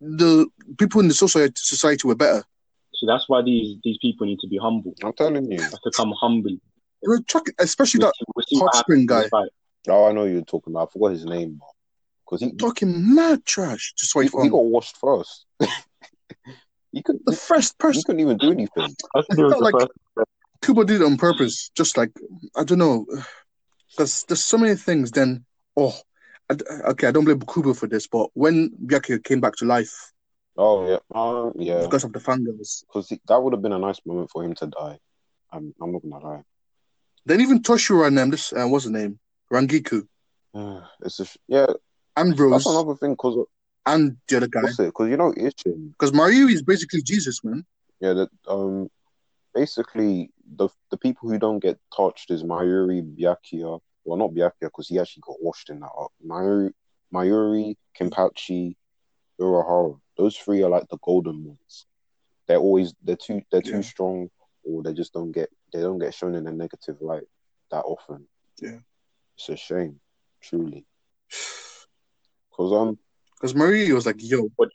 the 0.00 0.46
people 0.78 1.00
in 1.00 1.08
the 1.08 1.14
society 1.14 1.54
society 1.56 2.06
were 2.06 2.14
better. 2.14 2.44
So 2.92 3.06
that's 3.06 3.28
why 3.28 3.42
these 3.42 3.78
these 3.82 3.98
people 3.98 4.26
need 4.26 4.40
to 4.40 4.48
be 4.48 4.58
humble. 4.58 4.94
I'm 5.02 5.12
telling 5.14 5.50
you. 5.50 5.60
Have 5.62 5.70
to 5.70 5.90
come 5.96 6.12
humble. 6.20 6.50
They 7.02 7.08
were 7.08 7.20
chuck- 7.22 7.48
especially 7.58 8.00
We'll 8.00 8.12
that 8.36 8.44
we'll 8.50 8.60
hot 8.60 8.76
spring 8.76 9.06
guy. 9.06 9.28
Oh, 9.88 10.06
I 10.06 10.12
know 10.12 10.24
you're 10.24 10.42
talking 10.42 10.72
about. 10.72 10.88
I 10.88 10.92
forgot 10.92 11.12
his 11.12 11.24
name, 11.24 11.60
because 12.24 12.40
he, 12.40 12.56
talking 12.56 13.14
mad 13.14 13.46
trash. 13.46 13.94
Just 13.96 14.12
he, 14.14 14.18
wait 14.18 14.30
for 14.30 14.42
he 14.42 14.50
got 14.50 14.64
washed 14.64 14.96
first. 14.96 15.46
he 16.96 17.02
couldn't 17.02 17.24
the 17.26 17.36
first 17.50 17.78
person. 17.78 18.02
couldn't 18.06 18.20
even 18.20 18.38
do 18.38 18.50
anything. 18.50 18.90
I 19.14 19.22
think 19.22 19.38
it 19.38 19.44
was 19.44 19.52
felt 19.52 19.64
like- 19.64 19.74
first. 20.14 20.28
Kubo 20.62 20.84
did 20.84 21.00
it 21.02 21.04
on 21.04 21.16
purpose. 21.16 21.70
Just 21.76 21.96
like 21.96 22.12
I 22.56 22.64
don't 22.64 22.78
know, 22.78 23.06
because 23.90 24.24
there's 24.26 24.44
so 24.44 24.58
many 24.58 24.74
things. 24.74 25.10
Then 25.10 25.44
oh, 25.76 25.94
I, 26.50 26.54
okay, 26.92 27.06
I 27.08 27.12
don't 27.12 27.24
blame 27.24 27.40
Kubo 27.40 27.74
for 27.74 27.86
this, 27.86 28.06
but 28.06 28.30
when 28.34 28.70
Byakuya 28.84 29.22
came 29.22 29.40
back 29.40 29.54
to 29.56 29.64
life 29.66 29.94
Oh 30.56 30.88
yeah, 30.88 30.98
um, 31.14 31.52
yeah. 31.56 31.82
because 31.82 32.04
of 32.04 32.12
the 32.12 32.18
fangirls, 32.18 32.84
because 32.86 33.12
that 33.28 33.42
would 33.42 33.52
have 33.52 33.62
been 33.62 33.72
a 33.72 33.78
nice 33.78 34.00
moment 34.06 34.30
for 34.30 34.42
him 34.42 34.54
to 34.54 34.66
die. 34.66 34.98
I'm, 35.52 35.74
I'm 35.80 35.92
not 35.92 36.02
gonna 36.02 36.18
lie. 36.18 36.42
then 37.26 37.40
even 37.42 37.60
Toshiro 37.60 38.06
and 38.06 38.16
them, 38.16 38.30
this 38.30 38.52
uh, 38.52 38.66
what's 38.66 38.86
the 38.86 38.90
name, 38.90 39.18
Rangiku, 39.52 40.06
It's 41.04 41.18
just 41.18 41.36
yeah. 41.46 41.66
Ambrose, 42.16 42.64
That's 42.64 42.66
another 42.74 42.96
thing 42.96 43.12
because 43.12 43.46
and 43.86 44.16
the 44.28 44.36
other 44.38 44.48
guy. 44.48 44.62
what's 44.62 44.78
it? 44.78 44.86
Because 44.86 45.08
you 45.08 45.16
know 45.16 45.32
Ishin. 45.32 45.92
Because 45.92 46.12
Mayuri 46.12 46.52
is 46.52 46.62
basically 46.62 47.02
Jesus, 47.02 47.42
man. 47.44 47.64
Yeah, 48.00 48.12
that 48.14 48.28
um, 48.48 48.88
basically 49.54 50.30
the 50.56 50.68
the 50.90 50.96
people 50.96 51.28
who 51.28 51.38
don't 51.38 51.60
get 51.60 51.78
touched 51.96 52.30
is 52.30 52.42
Mayuri, 52.42 53.02
Byakuya. 53.16 53.80
Well, 54.04 54.18
not 54.18 54.32
Byakuya 54.32 54.52
because 54.60 54.88
he 54.88 54.98
actually 54.98 55.22
got 55.26 55.42
washed 55.42 55.70
in 55.70 55.80
that 55.80 55.90
arc. 55.96 56.12
Mayuri, 56.24 56.72
Mayuri, 57.14 57.76
Kenpachi, 57.98 58.76
Urahara. 59.40 59.98
Those 60.16 60.36
three 60.36 60.62
are 60.62 60.70
like 60.70 60.88
the 60.88 60.98
golden 61.02 61.44
ones. 61.44 61.86
They're 62.46 62.58
always 62.58 62.94
they're 63.02 63.16
too 63.16 63.42
they're 63.50 63.62
too 63.62 63.82
strong, 63.82 64.30
or 64.64 64.82
they 64.82 64.92
just 64.92 65.12
don't 65.12 65.32
get 65.32 65.48
they 65.72 65.80
don't 65.80 65.98
get 65.98 66.14
shown 66.14 66.34
in 66.34 66.46
a 66.46 66.52
negative 66.52 66.96
light 67.00 67.24
that 67.70 67.84
often. 67.84 68.26
Yeah. 68.60 68.78
it's 69.36 69.48
a 69.48 69.56
shame, 69.56 70.00
truly. 70.40 70.86
Because 72.50 72.72
um, 72.72 72.98
Because 73.40 73.54
Mayuri 73.54 73.92
was 73.94 74.06
like, 74.06 74.16
yo, 74.18 74.48
What- 74.56 74.70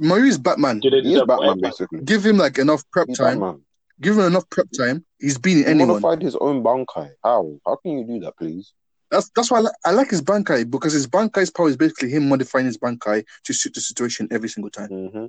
Mayuri 0.00 0.42
Batman. 0.42 0.80
Did 0.80 0.92
they 0.94 1.00
he 1.02 1.14
is 1.14 1.22
Batman 1.24 1.60
basically. 1.60 2.00
Give 2.00 2.24
him 2.24 2.36
like 2.38 2.58
enough 2.58 2.82
prep 2.90 3.08
He's 3.08 3.18
time. 3.18 3.40
Batman. 3.40 3.62
Give 4.00 4.18
him 4.18 4.24
enough 4.26 4.48
prep 4.50 4.66
time. 4.76 5.04
He's 5.18 5.38
beating 5.38 5.64
He 5.64 5.70
anyone. 5.70 5.88
modified 6.02 6.22
his 6.22 6.36
own 6.36 6.62
Bankai. 6.62 7.10
How? 7.22 7.58
How 7.64 7.76
can 7.76 7.98
you 7.98 8.04
do 8.06 8.20
that, 8.20 8.36
please? 8.36 8.72
That's 9.10 9.30
that's 9.36 9.50
why 9.50 9.58
I, 9.58 9.60
li- 9.62 9.70
I 9.84 9.90
like 9.92 10.10
his 10.10 10.20
Bankai 10.22 10.68
because 10.68 10.92
his 10.92 11.06
Bankai's 11.06 11.50
power 11.50 11.68
is 11.68 11.76
basically 11.76 12.10
him 12.10 12.28
modifying 12.28 12.66
his 12.66 12.76
Bankai 12.78 13.24
to 13.44 13.52
suit 13.54 13.74
the 13.74 13.80
situation 13.80 14.26
every 14.30 14.48
single 14.48 14.70
time. 14.70 14.88
hmm 14.88 15.26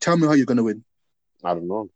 Tell 0.00 0.16
me 0.16 0.26
how 0.26 0.32
you're 0.32 0.46
gonna 0.46 0.62
win. 0.62 0.82
I 1.44 1.52
don't 1.54 1.68
know. 1.68 1.90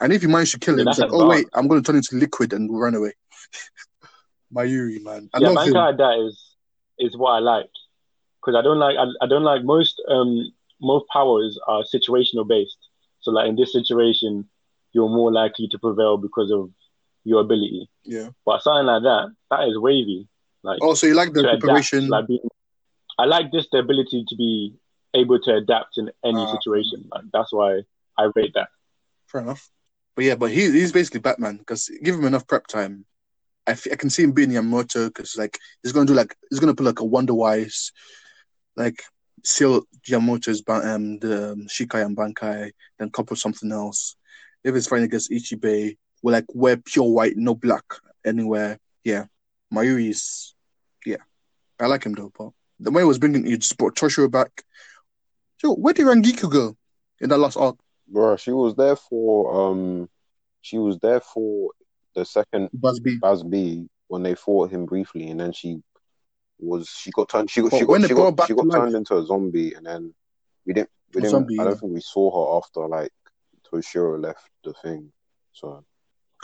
And 0.00 0.12
if 0.12 0.22
you 0.22 0.28
manage 0.28 0.52
to 0.52 0.58
kill 0.60 0.76
Yeah, 0.76 0.82
him, 0.82 0.88
it's 0.88 0.98
like, 1.00 1.12
oh 1.12 1.28
wait. 1.28 1.48
I'm 1.52 1.66
gonna 1.66 1.82
turn 1.82 1.96
into 1.96 2.14
liquid 2.16 2.52
and 2.52 2.70
run 2.70 2.94
away. 2.94 3.12
Mayuri, 4.54 5.02
man, 5.02 5.28
I 5.34 5.38
yeah, 5.40 5.48
love 5.48 5.56
banker 5.56 5.88
him. 5.90 5.96
that 5.98 6.26
is 6.26 6.44
is 6.98 7.16
what 7.16 7.32
I 7.32 7.38
like 7.40 7.70
because 8.48 8.58
I 8.58 8.62
don't 8.62 8.78
like 8.78 8.96
I, 8.96 9.04
I 9.24 9.26
don't 9.28 9.42
like 9.44 9.62
most 9.64 10.02
um 10.08 10.52
most 10.80 11.06
powers 11.08 11.58
are 11.66 11.82
situational 11.82 12.48
based. 12.48 12.78
So 13.20 13.30
like 13.30 13.48
in 13.48 13.56
this 13.56 13.72
situation, 13.72 14.48
you're 14.92 15.08
more 15.08 15.32
likely 15.32 15.68
to 15.68 15.78
prevail 15.78 16.16
because 16.16 16.50
of 16.50 16.70
your 17.24 17.40
ability. 17.40 17.88
Yeah. 18.04 18.30
But 18.46 18.62
something 18.62 18.86
like 18.86 19.02
that, 19.02 19.34
that 19.50 19.68
is 19.68 19.78
wavy. 19.78 20.28
Like 20.62 20.78
Oh, 20.82 20.94
so 20.94 21.06
you 21.06 21.14
like 21.14 21.32
the 21.32 21.42
to 21.42 21.50
adapt, 21.52 21.92
like 21.94 22.26
being, 22.26 22.40
I 23.18 23.26
like 23.26 23.52
this 23.52 23.66
the 23.70 23.78
ability 23.78 24.24
to 24.28 24.36
be 24.36 24.74
able 25.14 25.38
to 25.40 25.54
adapt 25.56 25.98
in 25.98 26.10
any 26.24 26.42
Ah. 26.42 26.56
situation. 26.56 27.04
Like 27.10 27.24
that's 27.32 27.52
why 27.52 27.82
I 28.16 28.30
rate 28.34 28.52
that. 28.54 28.68
Fair 29.26 29.42
enough. 29.42 29.70
But 30.16 30.24
yeah, 30.24 30.34
but 30.36 30.50
he 30.50 30.70
he's 30.70 30.92
basically 30.92 31.20
Batman 31.20 31.58
because 31.58 31.90
give 32.02 32.14
him 32.14 32.24
enough 32.24 32.46
prep 32.46 32.66
time. 32.66 33.04
I, 33.66 33.72
f- 33.72 33.86
I 33.92 33.96
can 33.96 34.08
see 34.10 34.22
him 34.22 34.32
being 34.32 34.50
Yamamoto 34.50 35.08
because 35.08 35.36
like 35.36 35.58
he's 35.82 35.92
gonna 35.92 36.06
do 36.06 36.14
like 36.14 36.34
he's 36.50 36.58
gonna 36.60 36.74
put 36.74 36.86
like 36.86 37.00
a 37.00 37.04
Wonderweiss, 37.04 37.92
like 38.78 39.02
seal 39.44 39.82
Yamamoto's 40.08 40.62
um 40.68 41.18
the 41.18 41.52
um, 41.52 41.66
Shikai 41.66 42.04
and 42.04 42.16
Bankai, 42.16 42.70
then 42.98 43.10
couple 43.10 43.36
something 43.36 43.72
else. 43.72 44.16
If 44.64 44.74
it's 44.74 44.86
fighting 44.86 45.04
against 45.04 45.30
Ichibe, 45.30 45.96
we're 46.22 46.32
like 46.32 46.46
wear 46.54 46.76
pure 46.76 47.10
white, 47.10 47.36
no 47.36 47.54
black 47.54 47.84
anywhere. 48.24 48.78
Yeah, 49.04 49.26
Mayuri 49.72 50.10
is 50.10 50.54
yeah, 51.04 51.16
I 51.80 51.86
like 51.86 52.04
him 52.04 52.14
though. 52.14 52.32
But 52.36 52.50
the 52.80 52.90
way 52.90 53.02
he 53.02 53.06
was 53.06 53.18
bringing, 53.18 53.46
you 53.46 53.58
just 53.58 53.76
brought 53.76 53.96
Toshiro 53.96 54.30
back. 54.30 54.62
Yo, 55.62 55.74
where 55.74 55.94
did 55.94 56.06
Rangiku 56.06 56.50
go 56.50 56.76
in 57.20 57.28
that 57.30 57.38
last 57.38 57.56
arc? 57.56 57.76
Bro, 58.06 58.36
she 58.36 58.52
was 58.52 58.74
there 58.76 58.96
for 58.96 59.72
um 59.72 60.08
she 60.60 60.78
was 60.78 60.98
there 60.98 61.20
for 61.20 61.72
the 62.14 62.24
second 62.24 62.70
Bazz-B. 62.72 63.18
Baz 63.20 63.42
B 63.42 63.86
when 64.08 64.22
they 64.22 64.34
fought 64.34 64.70
him 64.70 64.86
briefly 64.86 65.28
and 65.28 65.38
then 65.38 65.52
she 65.52 65.82
was 66.58 66.88
she 66.88 67.10
got 67.12 67.28
turned 67.28 67.50
she 67.50 67.60
got 67.62 67.70
But 67.70 67.78
she 67.78 67.84
got 67.84 68.00
she 68.02 68.14
got, 68.14 68.46
she 68.46 68.54
got 68.54 68.66
life- 68.66 68.80
turned 68.82 68.94
into 68.96 69.16
a 69.16 69.24
zombie 69.24 69.74
and 69.74 69.86
then 69.86 70.14
we 70.66 70.72
didn't 70.74 70.90
we 71.14 71.20
didn't 71.20 71.30
zombie, 71.30 71.58
I 71.60 71.64
don't 71.64 71.72
yeah. 71.74 71.78
think 71.78 71.92
we 71.94 72.00
saw 72.00 72.30
her 72.52 72.58
after 72.58 72.86
like 72.88 73.12
Toshiro 73.70 74.20
left 74.20 74.48
the 74.64 74.72
thing. 74.74 75.12
So 75.52 75.84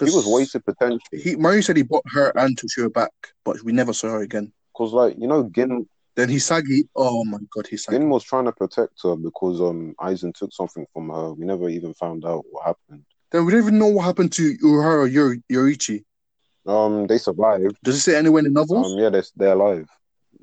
he 0.01 0.07
'Cause 0.07 0.15
was 0.15 0.27
wasted 0.27 0.65
potential. 0.65 1.01
He 1.12 1.36
Mayuri 1.36 1.65
said 1.65 1.77
he 1.77 1.82
bought 1.82 2.05
her 2.11 2.32
and 2.36 2.57
Toshiro 2.57 2.93
back, 2.93 3.12
but 3.45 3.62
we 3.62 3.73
never 3.73 3.93
saw 3.93 4.09
her 4.11 4.23
again. 4.23 4.53
Because 4.73 4.93
like, 4.93 5.16
you 5.19 5.27
know, 5.27 5.49
Gin 5.51 5.89
Then 6.16 6.28
Hisagi, 6.28 6.89
oh 6.95 7.24
my 7.24 7.39
god, 7.53 7.66
he 7.66 7.77
Hisagi. 7.77 7.91
Gin 7.93 8.09
was 8.09 8.23
trying 8.24 8.45
to 8.45 8.53
protect 8.53 9.03
her 9.03 9.16
because 9.16 9.61
um 9.61 9.95
Aizen 10.01 10.32
took 10.35 10.53
something 10.53 10.86
from 10.93 11.09
her. 11.11 11.32
We 11.35 11.45
never 11.45 11.69
even 11.69 11.93
found 11.95 12.24
out 12.24 12.45
what 12.51 12.65
happened. 12.66 13.05
Then 13.32 13.45
we 13.45 13.53
don't 13.53 13.62
even 13.62 13.78
know 13.78 13.89
what 13.89 14.05
happened 14.05 14.32
to 14.35 14.57
Urahara 14.59 15.11
Yori- 15.11 15.43
Yoruichi. 15.51 16.05
Um 16.66 17.07
they 17.07 17.19
survived. 17.19 17.77
Does 17.82 17.97
it 17.97 18.01
say 18.01 18.16
anywhere 18.16 18.41
in 18.41 18.45
the 18.45 18.51
novels? 18.61 18.93
Um, 18.93 18.99
yeah, 18.99 19.11
they're 19.11 19.24
they're 19.36 19.53
alive, 19.53 19.89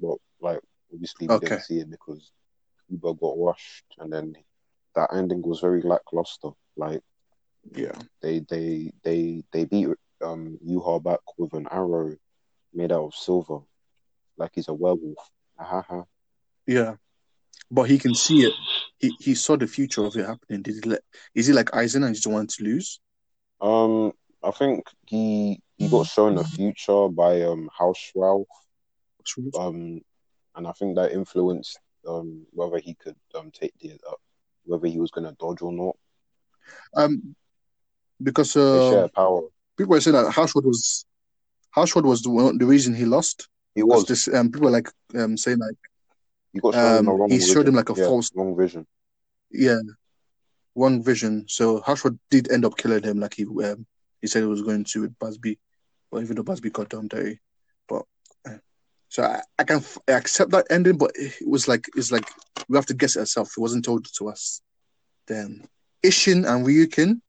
but 0.01 0.17
like 0.41 0.59
Obviously, 0.93 1.27
we 1.29 1.35
Okay. 1.35 1.47
didn't 1.47 1.61
see 1.63 1.79
it 1.79 1.89
because 1.89 2.31
Uber 2.89 3.13
got 3.13 3.37
washed, 3.37 3.85
and 3.99 4.11
then 4.11 4.35
that 4.93 5.09
ending 5.13 5.41
was 5.41 5.61
very 5.61 5.81
lackluster. 5.81 6.49
Like 6.75 7.01
Yeah. 7.73 7.97
they 8.21 8.39
they 8.39 8.91
they 9.03 9.43
they 9.53 9.63
beat 9.65 9.87
um 10.21 10.59
Yhwach 10.67 11.23
with 11.37 11.53
an 11.53 11.67
arrow 11.71 12.17
made 12.73 12.91
out 12.91 13.05
of 13.05 13.15
silver, 13.15 13.59
like 14.37 14.51
he's 14.53 14.67
a 14.67 14.73
werewolf. 14.73 15.31
Ha 15.57 15.81
ha. 15.81 16.03
Yeah. 16.67 16.95
But 17.69 17.83
he 17.83 17.97
can 17.97 18.13
see 18.13 18.41
it. 18.41 18.53
He 18.99 19.15
he 19.19 19.33
saw 19.35 19.55
the 19.55 19.67
future 19.67 20.03
of 20.03 20.17
it 20.17 20.25
happening. 20.25 20.61
Did 20.61 20.83
he 20.83 20.89
let 20.89 21.03
is 21.33 21.47
he 21.47 21.53
like 21.53 21.71
Aizen 21.71 22.03
and 22.05 22.13
just 22.13 22.27
wanted 22.27 22.49
to 22.49 22.63
lose? 22.65 22.99
Um, 23.61 24.11
I 24.43 24.51
think 24.51 24.83
he 25.07 25.61
he 25.77 25.87
got 25.87 26.07
shown 26.07 26.37
a 26.37 26.43
future 26.43 27.07
by 27.07 27.43
um 27.43 27.69
Haschwalth. 27.79 28.45
Um, 29.57 30.01
and 30.55 30.67
I 30.67 30.71
think 30.73 30.95
that 30.95 31.11
influenced 31.13 31.79
um 32.07 32.45
whether 32.51 32.79
he 32.79 32.95
could 32.95 33.15
um 33.35 33.51
take 33.51 33.73
the 33.79 33.93
uh, 34.09 34.13
whether 34.65 34.87
he 34.87 34.99
was 34.99 35.11
gonna 35.11 35.35
dodge 35.39 35.61
or 35.61 35.71
not. 35.71 35.95
Um 36.95 37.35
because 38.21 38.55
uh 38.55 38.89
share 38.89 39.07
power. 39.09 39.41
people 39.77 39.91
were 39.91 40.01
saying 40.01 40.15
that 40.15 40.31
Haschwalth 40.33 40.65
was 40.65 41.05
Haschwalth 41.75 42.03
was 42.05 42.21
the 42.21 42.55
the 42.59 42.65
reason 42.65 42.93
he 42.93 43.05
lost. 43.05 43.47
He 43.75 43.83
Was 43.83 44.05
this 44.05 44.27
um 44.27 44.51
people 44.51 44.65
were 44.65 44.71
like 44.71 44.89
um 45.15 45.37
saying 45.37 45.59
like 45.59 45.75
He 46.53 46.59
got 46.59 46.73
shown 46.73 46.97
um, 46.97 47.05
wrong 47.07 47.29
he 47.29 47.37
vision. 47.37 47.53
showed 47.53 47.67
him 47.67 47.75
like 47.75 47.89
a 47.89 47.95
Yeah, 47.95 48.05
false- 48.07 48.31
wrong 48.35 48.55
vision. 48.57 48.85
yeah 49.51 49.79
one 50.73 51.03
vision. 51.03 51.45
So 51.47 51.81
Haschwalth 51.81 52.17
did 52.29 52.51
end 52.51 52.65
up 52.65 52.77
killing 52.77 53.03
him 53.03 53.19
like 53.19 53.33
he 53.35 53.45
um 53.45 53.85
he 54.21 54.27
said 54.27 54.41
he 54.41 54.47
was 54.47 54.61
going 54.61 54.83
to 54.85 55.01
with 55.01 55.17
Bazz-B. 55.19 55.57
But 56.11 56.23
even 56.23 56.35
though 56.35 56.43
Bazz-B 56.43 56.69
got 56.69 56.89
down 56.89 57.07
dirty. 57.07 57.39
So 59.11 59.23
I, 59.23 59.41
I 59.59 59.65
can 59.65 59.77
f- 59.77 59.97
accept 60.07 60.51
that 60.51 60.67
ending, 60.69 60.97
but 60.97 61.11
it 61.15 61.33
was 61.45 61.67
like 61.67 61.85
it's 61.97 62.13
like 62.13 62.23
we 62.69 62.77
have 62.77 62.85
to 62.85 62.93
guess 62.93 63.17
it 63.17 63.19
ourselves. 63.19 63.51
It 63.57 63.59
wasn't 63.59 63.83
told 63.83 64.05
to 64.17 64.29
us. 64.29 64.61
Then 65.27 65.67
Ishin 66.01 66.47
and 66.49 66.65
Ryuken, 66.65 67.19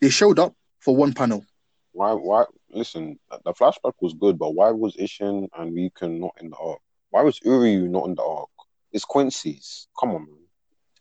they 0.00 0.08
showed 0.08 0.38
up 0.38 0.54
for 0.78 0.94
one 0.94 1.12
panel. 1.12 1.44
Why? 1.90 2.12
Why? 2.12 2.44
Listen, 2.70 3.18
the 3.44 3.52
flashback 3.54 3.94
was 4.00 4.14
good, 4.14 4.38
but 4.38 4.54
why 4.54 4.70
was 4.70 4.94
Ishin 4.96 5.48
and 5.58 5.76
Ryuken 5.76 6.20
not 6.20 6.34
in 6.40 6.50
the 6.50 6.56
arc? 6.56 6.78
Why 7.10 7.22
was 7.22 7.40
Uryu 7.40 7.88
not 7.90 8.06
in 8.06 8.14
the 8.14 8.22
arc? 8.22 8.48
It's 8.92 9.04
Quincy's. 9.04 9.88
Come 9.98 10.10
on, 10.12 10.26
man. 10.26 10.38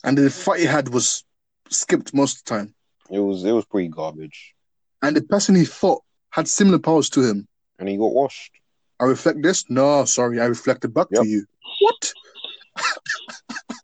And 0.04 0.18
the 0.18 0.30
fight 0.32 0.62
he 0.62 0.66
had 0.66 0.90
was 0.90 1.24
skipped 1.70 2.14
most 2.16 2.38
of 2.40 2.44
the 2.46 2.50
time. 2.56 2.74
It 3.12 3.20
was 3.20 3.44
it 3.46 3.52
was 3.52 3.66
pretty 3.66 3.90
garbage, 3.90 4.56
And 5.04 5.16
the 5.16 5.22
person 5.22 5.54
he 5.54 5.66
fought 5.66 6.02
had 6.32 6.48
similar 6.48 6.80
powers 6.80 7.10
to 7.12 7.22
him. 7.22 7.48
and 7.78 7.88
he 7.88 7.96
got 7.98 8.12
washed. 8.14 8.54
I 9.02 9.06
reflect 9.06 9.42
this? 9.42 9.66
No, 9.70 10.06
sorry, 10.06 10.40
I 10.40 10.46
reflected 10.46 10.94
back 10.94 11.08
Yep. 11.12 11.24
to 11.24 11.28
you. 11.28 11.46
What? 11.80 12.14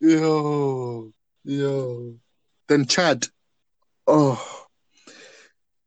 yo, 0.00 1.12
yo. 1.44 2.14
Then 2.68 2.86
Chad. 2.86 3.26
Oh. 4.06 4.66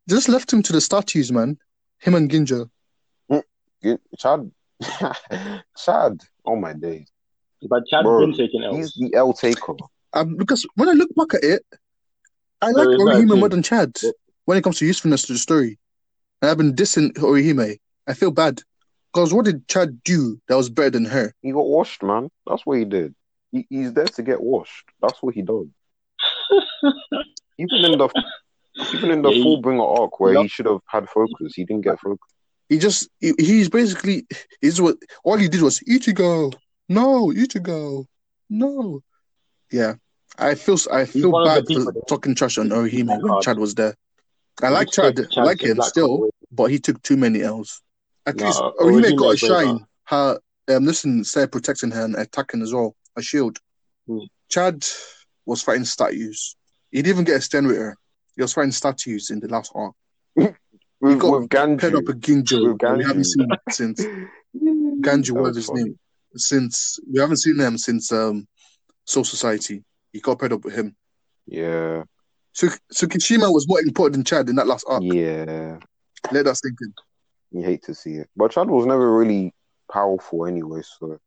Just 0.10 0.30
left 0.30 0.52
him 0.52 0.64
to 0.64 0.74
the 0.74 0.82
statues, 0.82 1.32
man. 1.32 1.57
Him 1.99 2.15
and 2.15 2.30
Ginjo. 2.32 2.69
Get- 3.84 3.99
Chad, 4.18 4.49
Chad. 5.78 6.22
Oh 6.45 6.56
my 6.56 6.74
days. 6.74 7.11
But 7.69 7.84
Chad's 7.88 8.03
Bro, 8.06 8.22
been 8.28 8.36
taking 8.38 8.64
L's. 8.64 8.78
He's 8.78 8.94
the 9.11 9.15
L 9.15 9.34
taker. 9.34 9.74
Um, 10.14 10.36
because 10.36 10.65
when 10.76 10.90
I 10.90 10.94
look 10.94 11.14
back 11.15 11.34
at 11.36 11.44
it, 11.44 11.64
I 12.61 12.72
like 12.72 12.88
is 12.88 12.98
that 12.98 12.99
Orihime 12.99 13.38
more 13.40 13.49
than 13.49 13.61
Chad 13.61 13.91
Yep. 14.02 14.14
when 14.45 14.57
it 14.57 14.64
comes 14.64 14.80
to 14.80 14.86
usefulness 14.86 15.24
to 15.24 15.34
the 15.34 15.40
story. 15.40 15.78
And 16.41 16.49
I've 16.49 16.57
been 16.57 16.74
dissing 16.74 17.11
Orihime. 17.18 17.78
I 18.07 18.13
feel 18.13 18.31
bad. 18.31 18.61
Because 19.13 19.34
what 19.34 19.45
did 19.45 19.67
Chad 19.67 20.03
do 20.03 20.39
that 20.47 20.55
was 20.57 20.69
better 20.69 20.91
than 20.91 21.05
her? 21.05 21.34
He 21.41 21.51
got 21.51 21.65
washed, 21.65 22.03
man. 22.03 22.29
That's 22.45 22.65
what 22.65 22.77
he 22.77 22.85
did. 22.85 23.15
He, 23.51 23.65
he's 23.69 23.93
there 23.93 24.05
to 24.05 24.21
get 24.21 24.41
washed. 24.41 24.85
That's 25.01 25.21
what 25.23 25.34
he 25.34 25.41
does. 25.41 25.67
even 27.57 27.85
in 27.85 27.97
the 27.97 28.09
even 28.93 29.11
in 29.11 29.21
the 29.21 29.31
Yeah, 29.31 29.43
full 29.43 29.61
bringer 29.61 29.84
arc 29.84 30.19
where 30.19 30.34
Yep. 30.34 30.43
he 30.43 30.47
should 30.47 30.65
have 30.67 30.81
had 30.88 31.09
focus, 31.09 31.53
he 31.55 31.63
didn't 31.65 31.84
get 31.84 31.99
focus. 31.99 32.19
He 32.69 32.77
just 32.77 33.09
he, 33.19 33.34
he's 33.39 33.69
basically 33.69 34.27
he's 34.61 34.79
what 34.81 34.97
all 35.23 35.38
he 35.38 35.47
did 35.47 35.61
was 35.61 35.79
Ichigo, 35.81 36.53
no 36.89 37.27
Ichigo, 37.27 38.05
no. 38.49 39.01
Yeah, 39.71 39.95
I 40.38 40.55
feel 40.55 40.77
I 40.91 41.05
feel 41.05 41.31
one 41.31 41.47
of 41.47 41.65
the 41.65 41.73
bad 41.73 41.84
for 41.84 41.93
talking 42.07 42.35
trash 42.35 42.57
on 42.57 42.69
Orihime 42.69 43.21
when. 43.21 43.41
Chad 43.41 43.57
was 43.57 43.73
there. 43.75 43.95
I 44.61 44.69
like 44.69 44.88
Which 44.88 44.95
Chad, 44.95 45.19
I 45.19 45.23
Chad 45.34 45.45
like 45.45 45.61
him 45.61 45.81
still, 45.81 46.29
but 46.51 46.65
he 46.65 46.79
took 46.79 47.01
too 47.01 47.17
many 47.17 47.41
L's. 47.41 47.81
At 48.27 48.35
No, 48.35 48.45
least 48.45 48.59
Orihime 48.59 49.03
Orihime 49.13 49.17
got 49.17 49.33
a 49.33 49.37
shine. 49.37 49.85
Her 50.03 50.39
um, 50.69 50.85
listen, 50.85 51.23
Sarah 51.23 51.47
protecting 51.47 51.91
her 51.91 52.03
and 52.03 52.15
attacking 52.15 52.61
as 52.61 52.73
well, 52.73 52.95
a 53.15 53.21
shield. 53.21 53.57
Hmm. 54.07 54.19
Chad 54.49 54.85
was 55.45 55.61
fighting 55.63 55.85
statues. 55.85 56.55
He 56.91 56.97
didn't 57.01 57.15
even 57.15 57.23
get 57.25 57.37
a 57.37 57.41
stand 57.41 57.67
with 57.67 57.77
her. 57.77 57.95
He 58.35 58.41
was 58.41 58.53
fighting 58.53 58.71
statues 58.73 59.29
in 59.31 59.39
the 59.39 59.47
last 59.47 59.71
arc. 59.73 59.95
With, 60.99 61.19
got 61.19 61.41
with 61.41 61.49
Paired 61.51 61.93
up 61.95 62.03
Ganju. 62.03 62.07
with 62.07 62.21
Ginjo. 62.21 62.73
With 62.73 62.97
We 62.97 63.03
haven't 63.05 63.23
seen 63.25 63.43
him 63.51 63.57
since 63.69 64.03
Ganju, 64.55 65.31
was 65.39 65.55
his 65.55 65.67
funny. 65.67 65.83
name, 65.83 65.99
since 66.35 66.99
we 67.11 67.19
haven't 67.19 67.37
seen 67.37 67.57
them 67.57 67.77
since 67.77 68.11
um 68.11 68.47
Soul 69.05 69.23
Society. 69.23 69.83
He 70.11 70.19
got 70.19 70.39
paired 70.39 70.53
up 70.53 70.65
with 70.65 70.73
him. 70.73 70.95
Yeah, 71.45 72.03
So 72.51 72.67
Tsukishima 72.91 73.53
was 73.53 73.67
more 73.67 73.79
important 73.81 74.13
than 74.13 74.23
Chad 74.23 74.49
in 74.49 74.55
that 74.55 74.65
last 74.65 74.85
arc. 74.89 75.03
yeah. 75.05 75.77
Let 76.31 76.45
that 76.45 76.55
sink 76.57 76.77
in. 76.81 76.93
You 77.52 77.61
hate 77.64 77.84
to 77.84 77.95
see 77.95 78.15
it, 78.15 78.30
but 78.36 78.52
Chad 78.52 78.69
was 78.69 78.86
never 78.86 79.15
really 79.18 79.53
powerful 79.91 80.45
anyway. 80.45 80.82
So 80.84 81.18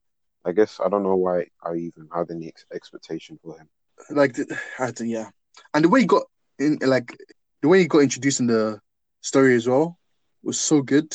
I 0.45 0.53
guess 0.53 0.79
I 0.85 0.89
don't 0.89 1.03
know 1.03 1.17
why 1.17 1.47
I 1.63 1.75
even 1.75 2.09
had 2.15 2.31
any 2.31 2.49
ex- 2.49 2.67
expectation 2.73 3.39
for 3.43 3.59
him. 3.59 3.69
Like 4.11 4.35
the, 4.35 4.59
I 4.79 4.91
to- 4.93 5.07
yeah, 5.07 5.31
and 5.75 5.85
the 5.85 5.89
way 5.89 6.01
he 6.01 6.07
got 6.07 6.25
in, 6.59 6.79
like 6.83 7.17
the 7.63 7.69
way 7.69 7.81
he 7.81 7.87
got 7.87 8.03
introduced 8.03 8.41
in 8.41 8.47
the 8.47 8.81
story 9.23 9.55
as 9.55 9.67
well 9.67 9.99
was 10.43 10.61
so 10.61 10.83
good. 10.83 11.15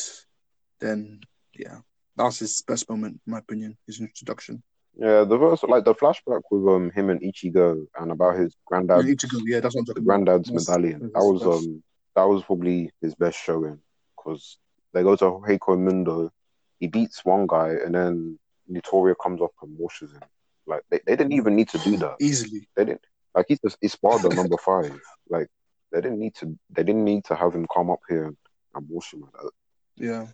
Then 0.79 1.21
yeah, 1.53 1.79
that 2.15 2.23
was 2.23 2.39
his 2.39 2.61
best 2.61 2.89
moment, 2.89 3.19
in 3.25 3.31
my 3.31 3.39
opinion. 3.39 3.77
His 3.87 3.99
introduction. 3.99 4.63
Yeah, 4.97 5.23
the 5.25 5.37
verse, 5.37 5.61
like 5.63 5.83
the 5.83 5.93
flashback 5.93 6.41
with 6.49 6.67
um 6.73 6.89
him 6.91 7.09
and 7.09 7.21
Ichigo 7.21 7.85
and 7.99 8.11
about 8.11 8.37
his 8.37 8.55
granddad, 8.65 9.05
Ichigo, 9.05 9.41
yeah, 9.45 9.59
that's 9.59 9.75
what 9.75 9.81
I'm 9.81 9.85
talking 9.85 10.03
about. 10.03 10.25
granddad's 10.25 10.51
medallion. 10.51 11.11
That 11.13 11.23
was 11.23 11.43
um 11.43 11.83
that 12.15 12.23
was 12.23 12.43
probably 12.43 12.91
his 13.01 13.13
best 13.15 13.37
showing 13.37 13.79
because 14.15 14.57
they 14.95 15.03
go 15.03 15.15
to 15.17 15.25
Hueco 15.25 15.77
Mundo, 15.77 16.31
he 16.79 16.87
beats 16.87 17.23
one 17.25 17.45
guy 17.47 17.71
and 17.83 17.93
then 17.93 18.39
Nnoitra 18.71 19.13
comes 19.21 19.41
up 19.41 19.51
and 19.61 19.77
washes 19.77 20.13
him. 20.13 20.21
Like 20.65 20.83
they, 20.89 20.99
they 21.05 21.15
didn't 21.17 21.33
even 21.33 21.55
need 21.55 21.69
to 21.69 21.77
do 21.79 21.97
that. 21.97 22.15
easily. 22.19 22.67
They 22.75 22.85
didn't 22.85 23.01
like 23.35 23.45
he's 23.49 23.59
just 23.59 23.77
Espada 23.83 24.29
number 24.33 24.57
five. 24.57 24.97
Like 25.29 25.47
they 25.91 25.99
didn't 26.01 26.19
need 26.19 26.33
to 26.35 26.57
they 26.71 26.83
didn't 26.83 27.03
need 27.03 27.25
to 27.25 27.35
have 27.35 27.53
him 27.53 27.67
come 27.71 27.91
up 27.91 27.99
here 28.09 28.25
and, 28.25 28.37
and 28.73 28.87
wash 28.89 29.13
him 29.13 29.21
like 29.21 29.33
that. 29.33 29.51
Yeah. 29.97 30.27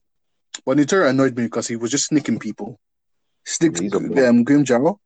But 0.63 0.77
Nnoitra 0.77 1.09
annoyed 1.09 1.35
me 1.35 1.43
because 1.43 1.67
he 1.67 1.75
was 1.75 1.91
just 1.91 2.05
sneaking 2.05 2.39
people. 2.39 2.79
Snicked 3.45 3.79
He's 3.79 3.93
um, 3.95 4.09
bum. 4.09 4.45
Grimmjow, 4.45 4.99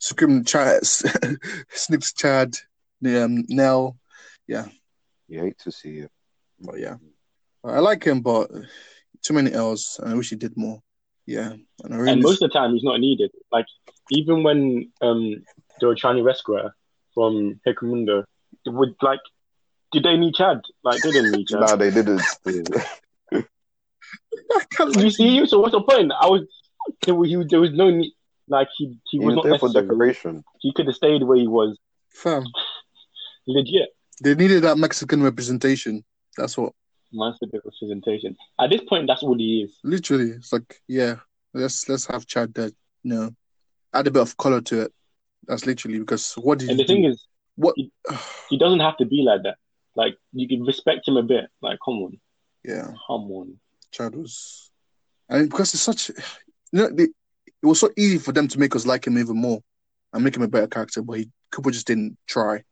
Scrim 0.00 0.44
Chad, 0.44 0.84
snicked 1.70 2.16
Chad, 2.16 2.56
um, 3.06 3.44
Nell. 3.48 3.96
Yeah, 4.48 4.66
you 5.28 5.40
hate 5.40 5.58
to 5.60 5.70
see 5.70 5.98
it. 5.98 6.10
But 6.58 6.80
yeah, 6.80 6.96
I 7.64 7.80
like 7.80 8.04
him, 8.04 8.20
but 8.20 8.50
too 9.22 9.34
many 9.34 9.52
L's, 9.52 9.98
and 10.02 10.12
I 10.12 10.14
wish 10.14 10.30
he 10.30 10.36
did 10.36 10.56
more. 10.56 10.80
Yeah, 11.26 11.52
and 11.84 11.94
I 11.94 11.96
really 11.96 12.12
And 12.12 12.22
most 12.22 12.42
of 12.42 12.50
the 12.50 12.58
time, 12.58 12.72
he's 12.72 12.82
not 12.82 13.00
needed. 13.00 13.30
Like 13.52 13.66
even 14.10 14.42
when 14.42 14.90
um 15.00 15.44
they 15.80 15.86
were 15.86 15.94
trying 15.94 16.16
to 16.16 16.22
rescue 16.22 16.54
her 16.54 16.74
from 17.14 17.60
Hueco 17.66 17.82
Mundo, 17.82 18.24
would 18.66 18.94
like, 19.02 19.20
did 19.92 20.04
they 20.04 20.16
need 20.16 20.34
Chad? 20.34 20.62
Like 20.82 21.02
they 21.02 21.12
didn't 21.12 21.32
need 21.32 21.48
Chad. 21.48 21.60
Nah, 21.60 21.76
they 21.76 21.90
didn't. 21.90 22.22
I 24.52 24.64
can't 24.70 24.96
you 24.96 25.10
see, 25.10 25.46
so 25.46 25.60
what's 25.60 25.72
the 25.72 25.80
point? 25.80 26.12
I 26.18 26.26
was 26.26 26.46
there 27.04 27.14
was, 27.14 27.28
he, 27.28 27.42
there 27.48 27.60
was 27.60 27.72
no 27.72 27.90
need. 27.90 28.12
Like 28.48 28.68
he 28.76 28.86
he 28.86 28.98
he 29.10 29.18
was, 29.18 29.36
was 29.36 29.36
not 29.36 29.44
there 29.44 29.58
for 29.58 29.72
decoration. 29.72 30.44
He 30.58 30.72
could 30.72 30.86
have 30.86 30.96
stayed 30.96 31.22
where 31.22 31.38
he 31.38 31.46
was. 31.46 31.78
fam. 32.08 32.44
Legit. 33.46 33.88
They 34.22 34.34
needed 34.34 34.62
that 34.64 34.76
Mexican 34.76 35.22
representation. 35.22 36.04
That's 36.36 36.56
what. 36.58 36.72
Master 37.12 37.46
representation. 37.52 38.36
At 38.60 38.70
this 38.70 38.82
point, 38.88 39.06
that's 39.06 39.22
all 39.22 39.36
he 39.36 39.62
is. 39.62 39.78
Literally, 39.82 40.30
it's 40.30 40.52
like 40.52 40.80
yeah, 40.88 41.16
let's 41.54 41.88
let's 41.88 42.06
have 42.06 42.26
Chad 42.26 42.54
there. 42.54 42.70
You 43.02 43.14
know, 43.14 43.34
add 43.94 44.06
a 44.06 44.10
bit 44.10 44.22
of 44.22 44.36
color 44.36 44.60
to 44.62 44.82
it. 44.82 44.92
That's 45.46 45.66
literally 45.66 45.98
because 45.98 46.34
what 46.34 46.58
did 46.58 46.70
And 46.70 46.78
he 46.78 46.84
the 46.84 46.86
thing 46.92 47.02
do? 47.02 47.08
is, 47.08 47.26
what? 47.56 47.74
he 48.48 48.58
doesn't 48.58 48.80
have 48.80 48.96
to 48.98 49.04
be 49.06 49.22
like 49.22 49.42
that. 49.44 49.56
Like 49.96 50.16
you 50.32 50.46
can 50.46 50.62
respect 50.64 51.08
him 51.08 51.16
a 51.16 51.22
bit. 51.22 51.46
Like 51.60 51.78
come 51.84 51.94
on, 52.02 52.20
yeah. 52.64 52.86
come 53.06 53.30
on. 53.32 53.56
Chad 53.90 54.14
was, 54.14 54.70
and 55.28 55.50
because 55.50 55.74
it's 55.74 55.82
such, 55.82 56.10
you 56.10 56.14
know, 56.72 56.88
they, 56.90 57.04
it 57.04 57.66
was 57.66 57.80
so 57.80 57.90
easy 57.96 58.18
for 58.18 58.32
them 58.32 58.46
to 58.48 58.58
make 58.58 58.76
us 58.76 58.86
like 58.86 59.06
him 59.06 59.18
even 59.18 59.36
more 59.36 59.60
and 60.12 60.22
make 60.22 60.36
him 60.36 60.42
a 60.42 60.48
better 60.48 60.68
character, 60.68 61.02
but 61.02 61.18
he 61.18 61.28
Kubo 61.52 61.70
just 61.70 61.86
didn't 61.86 62.16
try. 62.26 62.62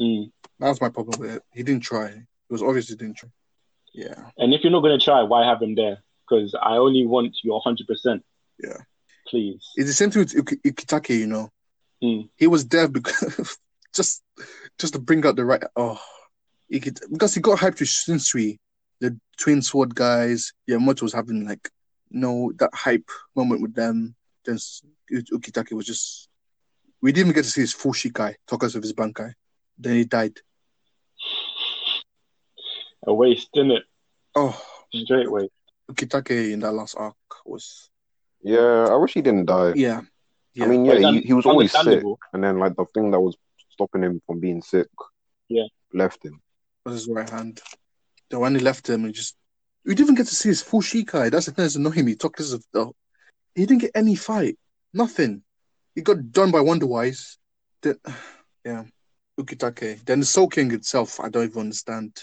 Mm. 0.00 0.30
That 0.58 0.68
was 0.68 0.80
my 0.80 0.88
problem 0.88 1.20
with 1.20 1.36
it. 1.36 1.42
He 1.52 1.62
didn't 1.62 1.82
try. 1.82 2.06
It 2.06 2.26
was 2.48 2.62
obvious 2.62 2.88
he 2.88 2.94
didn't 2.96 3.16
try. 3.18 3.28
Yeah, 3.94 4.30
And 4.38 4.52
if 4.52 4.62
you're 4.62 4.72
not 4.72 4.80
gonna 4.80 4.98
try, 4.98 5.22
why 5.22 5.46
have 5.46 5.62
him 5.62 5.74
there? 5.76 5.98
Because 6.28 6.54
I 6.60 6.76
only 6.78 7.06
want 7.06 7.36
your 7.44 7.60
hundred 7.60 7.86
percent. 7.86 8.24
Yeah. 8.62 8.78
please. 9.28 9.62
It's 9.76 9.88
the 9.88 9.92
same 9.94 10.10
thing 10.10 10.20
with 10.22 10.34
Ik- 10.36 10.62
Ukitake, 10.62 11.18
you 11.18 11.26
know. 11.26 11.50
Hmm. 12.02 12.22
He 12.36 12.46
was 12.46 12.66
there 12.66 12.88
because 12.88 13.56
just 13.94 14.22
just 14.78 14.94
to 14.94 14.98
bring 14.98 15.24
out 15.24 15.36
the 15.36 15.44
right 15.44 15.62
oh 15.76 16.00
Ikit- 16.72 17.10
because 17.12 17.34
he 17.34 17.40
got 17.40 17.58
hyped 17.58 17.78
with 17.80 17.88
Shunsui, 17.88 18.58
the 19.00 19.16
twin 19.38 19.62
sword 19.62 19.94
guys. 19.94 20.52
Yamamoto 20.68 21.02
was 21.02 21.12
having 21.12 21.46
like 21.46 21.70
you 22.10 22.20
know 22.20 22.52
that 22.56 22.70
hype 22.74 23.08
moment 23.36 23.62
with 23.62 23.74
them. 23.74 24.14
Then 24.44 24.58
Ukitake 25.12 25.72
was 25.72 25.86
just 25.86 26.28
we 27.00 27.12
didn't 27.12 27.28
even 27.28 27.34
get 27.34 27.44
to 27.44 27.50
see 27.50 27.60
his 27.60 27.72
full 27.72 27.92
Shikai, 27.92 28.34
talkers 28.48 28.74
of 28.74 28.82
his 28.82 28.92
Bankai. 28.92 29.32
Then 29.78 29.94
he 29.94 30.04
died. 30.04 30.38
A 33.06 33.14
waste, 33.14 33.48
didn't 33.52 33.72
it? 33.72 33.84
Oh 34.34 34.60
Straight 34.92 35.30
waste. 35.30 35.52
Ukitake 35.90 36.52
in 36.52 36.60
that 36.60 36.72
last 36.72 36.94
arc 36.96 37.16
was 37.44 37.90
Yeah, 38.42 38.86
I 38.90 38.96
wish 38.96 39.14
he 39.14 39.22
didn't 39.22 39.46
die. 39.46 39.72
yeah. 39.76 40.00
Yeah. 40.54 40.64
I 40.64 40.68
mean, 40.68 40.84
yeah, 40.84 40.92
it's 40.94 41.08
he, 41.08 41.20
he 41.22 41.32
was 41.32 41.46
always 41.46 41.72
sick, 41.72 42.04
and 42.32 42.44
then 42.44 42.58
like 42.60 42.76
the 42.76 42.84
thing 42.94 43.10
that 43.10 43.20
was 43.20 43.36
stopping 43.70 44.02
him 44.04 44.22
from 44.24 44.38
being 44.38 44.62
sick, 44.62 44.86
Yeah. 45.48 45.64
left 45.92 46.24
him. 46.24 46.40
was 46.86 46.94
his 46.94 47.08
right 47.08 47.28
hand. 47.28 47.60
The 48.30 48.38
one 48.38 48.54
he 48.54 48.60
left 48.60 48.88
him, 48.88 49.04
he 49.04 49.12
just 49.12 49.34
we 49.84 49.94
didn't 49.94 50.06
even 50.06 50.14
get 50.14 50.28
to 50.28 50.34
see 50.34 50.50
his 50.50 50.62
full 50.62 50.80
Shikai. 50.80 51.30
That's 51.30 51.46
the 51.46 51.52
thing 51.52 51.64
that's 51.64 51.74
annoying 51.74 52.04
me. 52.04 52.14
Talk 52.14 52.36
this 52.36 52.52
of 52.52 52.64
the 52.72 52.92
he 53.56 53.66
didn't 53.66 53.80
get 53.82 53.90
any 53.96 54.14
fight. 54.14 54.56
Nothing. 54.92 55.42
He 55.94 56.02
got 56.02 56.30
done 56.30 56.50
by 56.52 56.58
Wonderweiss. 56.60 57.36
Then 57.82 57.98
yeah. 58.64 58.84
Ukitake. 59.38 60.04
Then 60.04 60.20
the 60.20 60.26
Soul 60.26 60.48
King 60.48 60.70
itself, 60.72 61.18
I 61.18 61.28
don't 61.28 61.44
even 61.46 61.60
understand. 61.62 62.16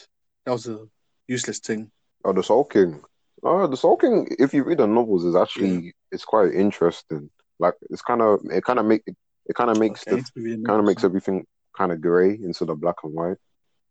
That 0.46 0.52
was 0.52 0.68
a 0.68 0.88
useless 1.28 1.60
thing. 1.60 1.92
Oh, 2.24 2.34
the 2.34 2.44
Soul 2.44 2.66
King. 2.66 3.02
Oh, 3.44 3.68
the 3.68 3.78
Soul 3.78 3.98
King. 3.98 4.28
If 4.40 4.54
you 4.54 4.64
read 4.64 4.80
the 4.80 4.88
novels, 4.88 5.26
is 5.26 5.36
actually 5.36 5.94
it's 6.12 6.26
quite 6.26 6.54
interesting. 6.54 7.30
Like 7.60 7.76
it's 7.90 8.02
kind 8.02 8.22
of 8.22 8.42
it 8.46 8.64
kind 8.64 8.80
of 8.80 8.86
make 8.86 9.04
it 9.06 9.56
kind 9.56 9.70
of 9.70 9.78
makes 9.80 10.02
Okay, 10.02 10.22
the 10.36 10.64
kind 10.66 10.80
of 10.80 10.86
makes 10.86 11.04
everything 11.04 11.46
kind 11.76 11.92
of 11.92 12.02
gray 12.02 12.38
instead 12.44 12.70
of 12.70 12.80
black 12.82 12.98
and 13.04 13.14
white. 13.14 13.38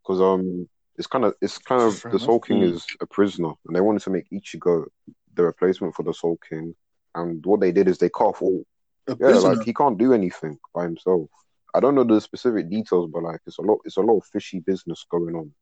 Because 0.03 0.21
um, 0.21 0.69
it's 0.97 1.07
kind 1.07 1.25
of 1.25 1.35
it's 1.41 1.59
kind 1.59 1.83
of 1.83 1.99
Fair 1.99 2.13
the 2.13 2.19
Soul. 2.19 2.41
King 2.41 2.63
is 2.63 2.87
a 3.01 3.07
prisoner, 3.07 3.53
and 3.67 3.75
they 3.75 3.81
wanted 3.81 4.03
to 4.03 4.11
make 4.11 4.29
Ichigo 4.31 4.87
the 5.35 5.45
replacement 5.45 5.95
for 5.95 6.03
the 6.03 6.15
Soul 6.15 6.39
King. 6.49 6.75
And 7.15 7.45
what 7.45 7.61
they 7.61 7.73
did 7.73 7.89
is 7.89 7.99
they 7.99 8.11
cut 8.11 8.25
off 8.27 8.43
all. 8.43 8.63
A 9.09 9.13
Yeah, 9.13 9.17
prisoner. 9.31 9.55
like 9.57 9.65
he 9.65 9.75
can't 9.75 9.99
do 9.99 10.13
anything 10.13 10.59
by 10.75 10.85
himself. 10.85 11.29
I 11.75 11.81
don't 11.81 11.95
know 11.95 12.05
the 12.05 12.21
specific 12.21 12.71
details, 12.71 13.11
but 13.13 13.23
like 13.23 13.41
it's 13.47 13.59
a 13.59 13.63
lot. 13.63 13.79
It's 13.85 13.97
a 13.97 14.01
lot 14.01 14.19
of 14.19 14.25
fishy 14.27 14.61
business 14.61 15.05
going 15.11 15.35
on, 15.35 15.53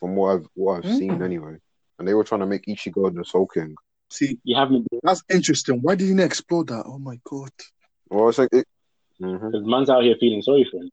from 0.00 0.16
what 0.16 0.34
I've 0.36 0.46
what 0.54 0.84
I've 0.84 0.96
seen 0.96 1.18
Mm. 1.18 1.24
anyway. 1.24 1.56
And 1.98 2.06
they 2.06 2.14
were 2.14 2.24
trying 2.24 2.40
to 2.40 2.46
make 2.46 2.66
Ichigo 2.66 3.14
the 3.14 3.24
Soul 3.24 3.46
King. 3.46 3.74
See, 4.10 4.38
You 4.44 4.56
haven't 4.56 4.86
that's 5.02 5.22
interesting. 5.30 5.80
Why 5.82 5.94
didn't 5.94 6.18
he 6.18 6.24
explore 6.24 6.64
that? 6.64 6.84
Oh 6.86 6.98
my 6.98 7.18
god. 7.24 7.50
Well, 8.10 8.28
it's 8.28 8.38
like 8.38 8.50
it, 8.52 8.66
Mhm. 9.20 9.50
because 9.50 9.66
man's 9.66 9.90
out 9.90 10.02
here 10.04 10.16
feeling 10.20 10.42
sorry 10.42 10.66
for 10.70 10.78
him. 10.78 10.90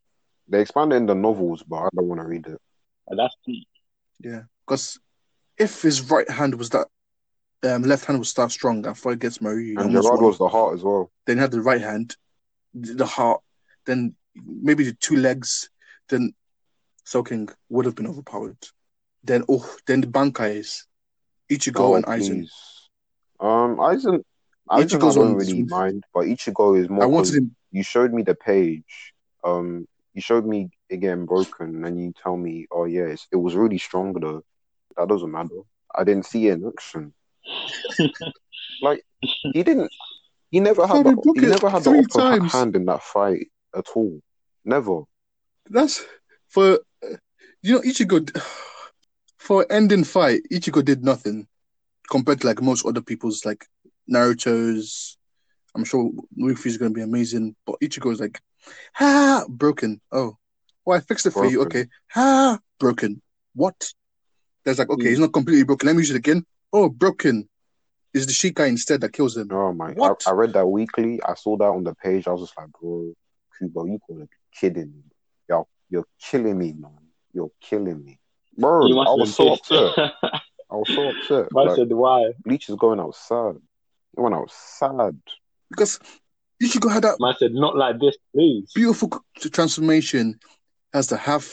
they 0.47 0.59
expanded 0.61 0.97
in 0.97 1.05
the 1.05 1.15
novels, 1.15 1.63
but 1.63 1.77
I 1.77 1.89
don't 1.95 2.07
want 2.09 2.19
to 2.21 2.27
read 2.27 2.45
it. 2.47 2.59
And 3.07 3.17
that's 3.19 3.35
deep. 3.45 3.67
Yeah. 4.19 4.43
Because 4.65 4.99
if 5.57 5.81
his 5.81 6.09
right 6.09 6.29
hand 6.29 6.55
was 6.55 6.69
that 6.71 6.87
um, 7.63 7.83
left 7.83 8.03
hand 8.05 8.19
was 8.19 8.33
that 8.33 8.51
strong 8.51 8.85
after 8.85 9.11
he 9.11 9.15
gets 9.15 9.39
Marie, 9.39 9.69
And 9.71 9.79
almost 9.85 10.05
Gerard 10.05 10.21
was 10.21 10.37
the 10.37 10.49
heart 10.49 10.73
as 10.73 10.83
well. 10.83 11.11
then 11.25 11.37
he 11.37 11.41
had 11.41 11.51
the 11.51 11.61
right 11.61 11.79
hand, 11.79 12.17
the 12.73 13.05
heart, 13.05 13.41
then 13.85 14.15
maybe 14.35 14.83
the 14.83 14.93
two 14.99 15.15
legs, 15.15 15.69
then 16.09 16.33
Soking 17.05 17.47
would 17.69 17.85
have 17.85 17.95
been 17.95 18.07
overpowered. 18.07 18.57
Then 19.23 19.43
oh, 19.49 19.65
then 19.87 20.01
the 20.01 20.07
banker 20.07 20.45
is 20.45 20.85
Ichigo 21.49 21.79
Oh, 21.79 21.95
and 21.95 22.05
Aizen. 22.05 22.27
please. 22.41 22.89
Um, 23.39 23.77
Aizen, 23.77 24.15
Aizen 24.15 24.23
I 24.69 24.83
Ichigo's 24.83 25.15
don't 25.15 25.17
on 25.31 25.35
really 25.35 25.51
swim. 25.51 25.67
mind, 25.69 26.03
but 26.13 26.25
Ichigo 26.25 26.79
is 26.79 26.89
more. 26.89 27.03
I 27.03 27.07
'cause 27.07 27.11
wanted 27.11 27.35
him. 27.35 27.55
You 27.71 27.83
showed 27.83 28.13
me 28.13 28.23
the 28.23 28.35
page. 28.35 29.13
Um, 29.43 29.87
you 30.13 30.21
showed 30.21 30.45
me 30.45 30.69
it 30.89 30.97
getting 30.97 31.25
broken, 31.25 31.83
and 31.85 31.99
you 31.99 32.13
tell 32.21 32.37
me, 32.37 32.67
oh 32.71 32.85
yeah, 32.85 33.03
it's, 33.03 33.27
it 33.31 33.35
was 33.37 33.55
really 33.55 33.77
strong 33.77 34.13
though. 34.13 34.43
That 34.97 35.07
doesn't 35.07 35.31
matter. 35.31 35.61
I 35.95 36.03
didn't 36.03 36.25
see 36.25 36.47
it 36.47 36.53
in 36.53 36.67
action. 36.67 37.13
like 38.81 39.03
he 39.21 39.63
didn't. 39.63 39.91
He 40.51 40.59
never 40.59 40.85
had 40.85 41.03
the, 41.05 41.31
he 41.33 41.41
never 41.41 41.69
had 41.69 41.83
the 41.83 41.91
upper 41.91 42.19
times. 42.19 42.51
hand 42.53 42.75
in 42.75 42.85
that 42.85 43.01
fight 43.01 43.47
at 43.75 43.87
all. 43.95 44.21
Never. 44.63 45.01
That's 45.69 46.03
for 46.47 46.79
you 47.61 47.73
know 47.75 47.81
Ichigo 47.81 48.29
for 49.43 49.65
ending 49.69 50.05
fight. 50.05 50.41
Ichigo 50.51 50.83
did 50.83 51.03
nothing 51.03 51.47
compared 52.09 52.39
to 52.41 52.47
like 52.47 52.61
most 52.61 52.85
other 52.85 53.01
people's 53.01 53.45
like 53.45 53.65
Naruto's. 54.09 55.17
I'm 55.75 55.83
sure 55.83 56.11
Luffy's 56.37 56.77
gonna 56.77 56.91
be 56.91 57.01
amazing, 57.01 57.55
but 57.65 57.79
Ichigo 57.81 58.11
is 58.13 58.21
like, 58.21 58.39
ah, 58.99 59.43
broken. 59.49 59.99
Oh, 60.11 60.37
well, 60.85 60.97
I 60.97 61.01
fixed 61.01 61.25
it 61.25 61.31
for 61.31 61.45
you. 61.45 61.57
Broken. 61.57 61.81
Okay, 61.81 61.89
ah, 62.15 62.59
broken. 62.79 63.21
What? 63.53 63.91
There's 64.63 64.79
like, 64.79 64.89
okay, 64.89 65.09
he's 65.09 65.19
not 65.19 65.33
completely 65.33 65.63
broken. 65.63 65.87
Let 65.87 65.95
me 65.95 66.03
use 66.03 66.11
it 66.11 66.15
again. 66.15 66.45
Oh, 66.71 66.87
broken. 66.87 67.49
Is 68.13 68.27
the 68.27 68.31
Shikai 68.31 68.69
instead 68.69 69.01
that 69.01 69.11
kills 69.11 69.35
him? 69.35 69.49
Oh 69.51 69.73
my! 69.73 69.89
I, 69.89 69.93
What? 69.93 70.23
I 70.25 70.31
read 70.31 70.53
that 70.53 70.67
weekly. 70.67 71.19
I 71.23 71.33
saw 71.33 71.57
that 71.57 71.65
on 71.65 71.83
the 71.83 71.95
page. 71.95 72.27
I 72.27 72.31
was 72.31 72.41
just 72.41 72.57
like, 72.57 72.69
bro, 72.79 73.13
Kubo, 73.57 73.85
you 73.85 73.99
gotta 74.07 74.21
be 74.21 74.27
kidding 74.55 74.93
me. 74.93 75.03
Yo, 75.49 75.67
you're 75.89 76.07
killing 76.21 76.57
me, 76.57 76.73
man. 76.73 76.91
You're 77.33 77.51
killing 77.59 78.05
me, 78.05 78.19
bro. 78.57 78.81
I 78.85 79.13
was 79.15 79.35
so 79.35 79.49
pissed. 79.51 79.71
upset. 79.71 80.13
I 80.71 80.75
was 80.75 80.89
so 80.93 81.09
upset. 81.09 81.47
Man 81.51 81.67
Like, 81.67 81.75
said 81.75 81.91
why? 81.91 82.31
Bleach 82.43 82.69
is 82.69 82.75
going 82.75 82.99
outside. 82.99 83.53
sad. 83.53 83.61
It 84.17 84.21
went 84.21 84.35
out 84.35 84.51
sad. 84.51 85.19
Because 85.69 85.99
Ichigo 86.61 86.91
had 86.91 87.03
that 87.03 87.17
Man 87.19 87.33
said 87.37 87.53
not 87.53 87.75
like 87.77 87.99
this, 87.99 88.15
please. 88.33 88.71
beautiful 88.73 89.09
transformation. 89.51 90.39
as 90.93 91.07
the 91.07 91.17
half 91.17 91.49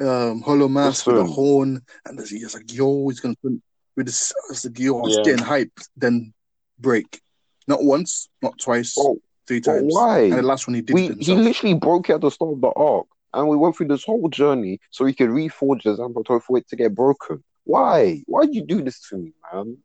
um, 0.00 0.40
hollow 0.40 0.66
mask 0.68 1.06
with 1.06 1.16
a 1.16 1.20
Listen. 1.20 1.34
horn, 1.34 1.82
and 2.06 2.16
there's- 2.18 2.30
he's 2.30 2.54
like, 2.54 2.72
"Yo, 2.72 3.08
he's 3.08 3.20
gonna 3.20 3.34
put 3.42 3.60
with 3.96 4.06
this." 4.06 4.32
It's 4.48 4.64
like, 4.64 4.78
"Yo, 4.78 4.98
I 4.98 5.02
was 5.02 5.16
Yeah. 5.18 5.22
getting 5.24 5.44
hyped." 5.44 5.86
Then 5.98 6.32
break, 6.78 7.20
not 7.68 7.84
once, 7.84 8.28
not 8.40 8.58
twice, 8.58 8.94
Oh, 8.98 9.18
three 9.46 9.60
times. 9.60 9.92
why? 9.92 10.20
And 10.20 10.32
the 10.38 10.42
last 10.42 10.66
one 10.66 10.74
he 10.76 10.80
did 10.80 10.94
we 10.94 11.08
he 11.08 11.34
literally 11.34 11.74
broke 11.74 12.08
it 12.08 12.14
at 12.14 12.20
the 12.22 12.30
start 12.30 12.54
of 12.54 12.60
the 12.62 12.68
arc, 12.74 13.06
and 13.32 13.48
we 13.48 13.56
went 13.56 13.76
through 13.76 13.88
this 13.88 14.04
whole 14.04 14.28
journey 14.28 14.78
so 14.90 15.04
he 15.04 15.14
could 15.14 15.30
reforge 15.30 15.82
the 15.82 15.96
Zanpakuto 15.96 16.42
for 16.42 16.58
it 16.58 16.68
to 16.68 16.76
get 16.76 16.94
broken. 16.94 17.42
Why? 17.64 18.22
Why'd 18.26 18.54
you 18.54 18.64
do 18.64 18.82
this 18.82 19.08
to 19.08 19.16
me, 19.16 19.32
man? 19.52 19.78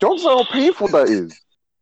Don't 0.00 0.18
say 0.18 0.26
how 0.26 0.44
painful 0.44 0.88
that 0.88 1.08
is. 1.08 1.38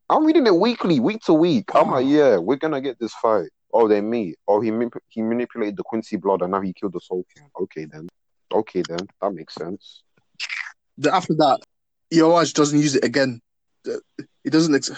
I'm 0.08 0.24
reading 0.24 0.46
it 0.46 0.54
weekly, 0.54 1.00
week 1.00 1.22
to 1.22 1.32
week. 1.32 1.70
I'm 1.74 1.90
like, 1.90 2.06
yeah, 2.06 2.36
we're 2.36 2.56
gonna 2.56 2.80
get 2.80 2.98
this 2.98 3.12
fight. 3.14 3.50
Oh, 3.72 3.88
they 3.88 4.00
meet. 4.00 4.36
Oh, 4.46 4.60
he 4.60 4.72
he 5.08 5.22
manipulated 5.22 5.76
the 5.76 5.82
Quincy 5.82 6.16
blood, 6.16 6.42
and 6.42 6.52
now 6.52 6.60
he 6.60 6.72
killed 6.72 6.92
the 6.92 7.00
Soul 7.00 7.24
King. 7.34 7.48
Okay, 7.60 7.84
then. 7.84 8.08
Okay, 8.52 8.82
then 8.88 9.00
that 9.20 9.32
makes 9.32 9.54
sense. 9.54 10.02
After 11.10 11.34
that, 11.34 11.60
Yhwach 12.12 12.54
doesn't 12.54 12.78
use 12.78 12.94
it 12.94 13.04
again. 13.04 13.40
He 14.44 14.50
doesn't. 14.50 14.74
Ex- 14.74 14.92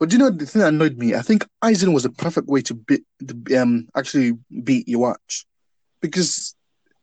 but 0.00 0.08
do 0.08 0.16
you 0.16 0.18
know 0.18 0.30
the 0.30 0.46
thing 0.46 0.60
that 0.60 0.68
annoyed 0.68 0.96
me? 0.96 1.14
I 1.14 1.20
think 1.22 1.46
Aizen 1.62 1.92
was 1.94 2.02
the 2.04 2.10
perfect 2.10 2.48
way 2.48 2.62
to 2.62 2.74
beat, 2.74 3.04
um, 3.56 3.88
actually 3.94 4.32
beat 4.64 4.86
Yhwach, 4.88 5.44
because 6.00 6.56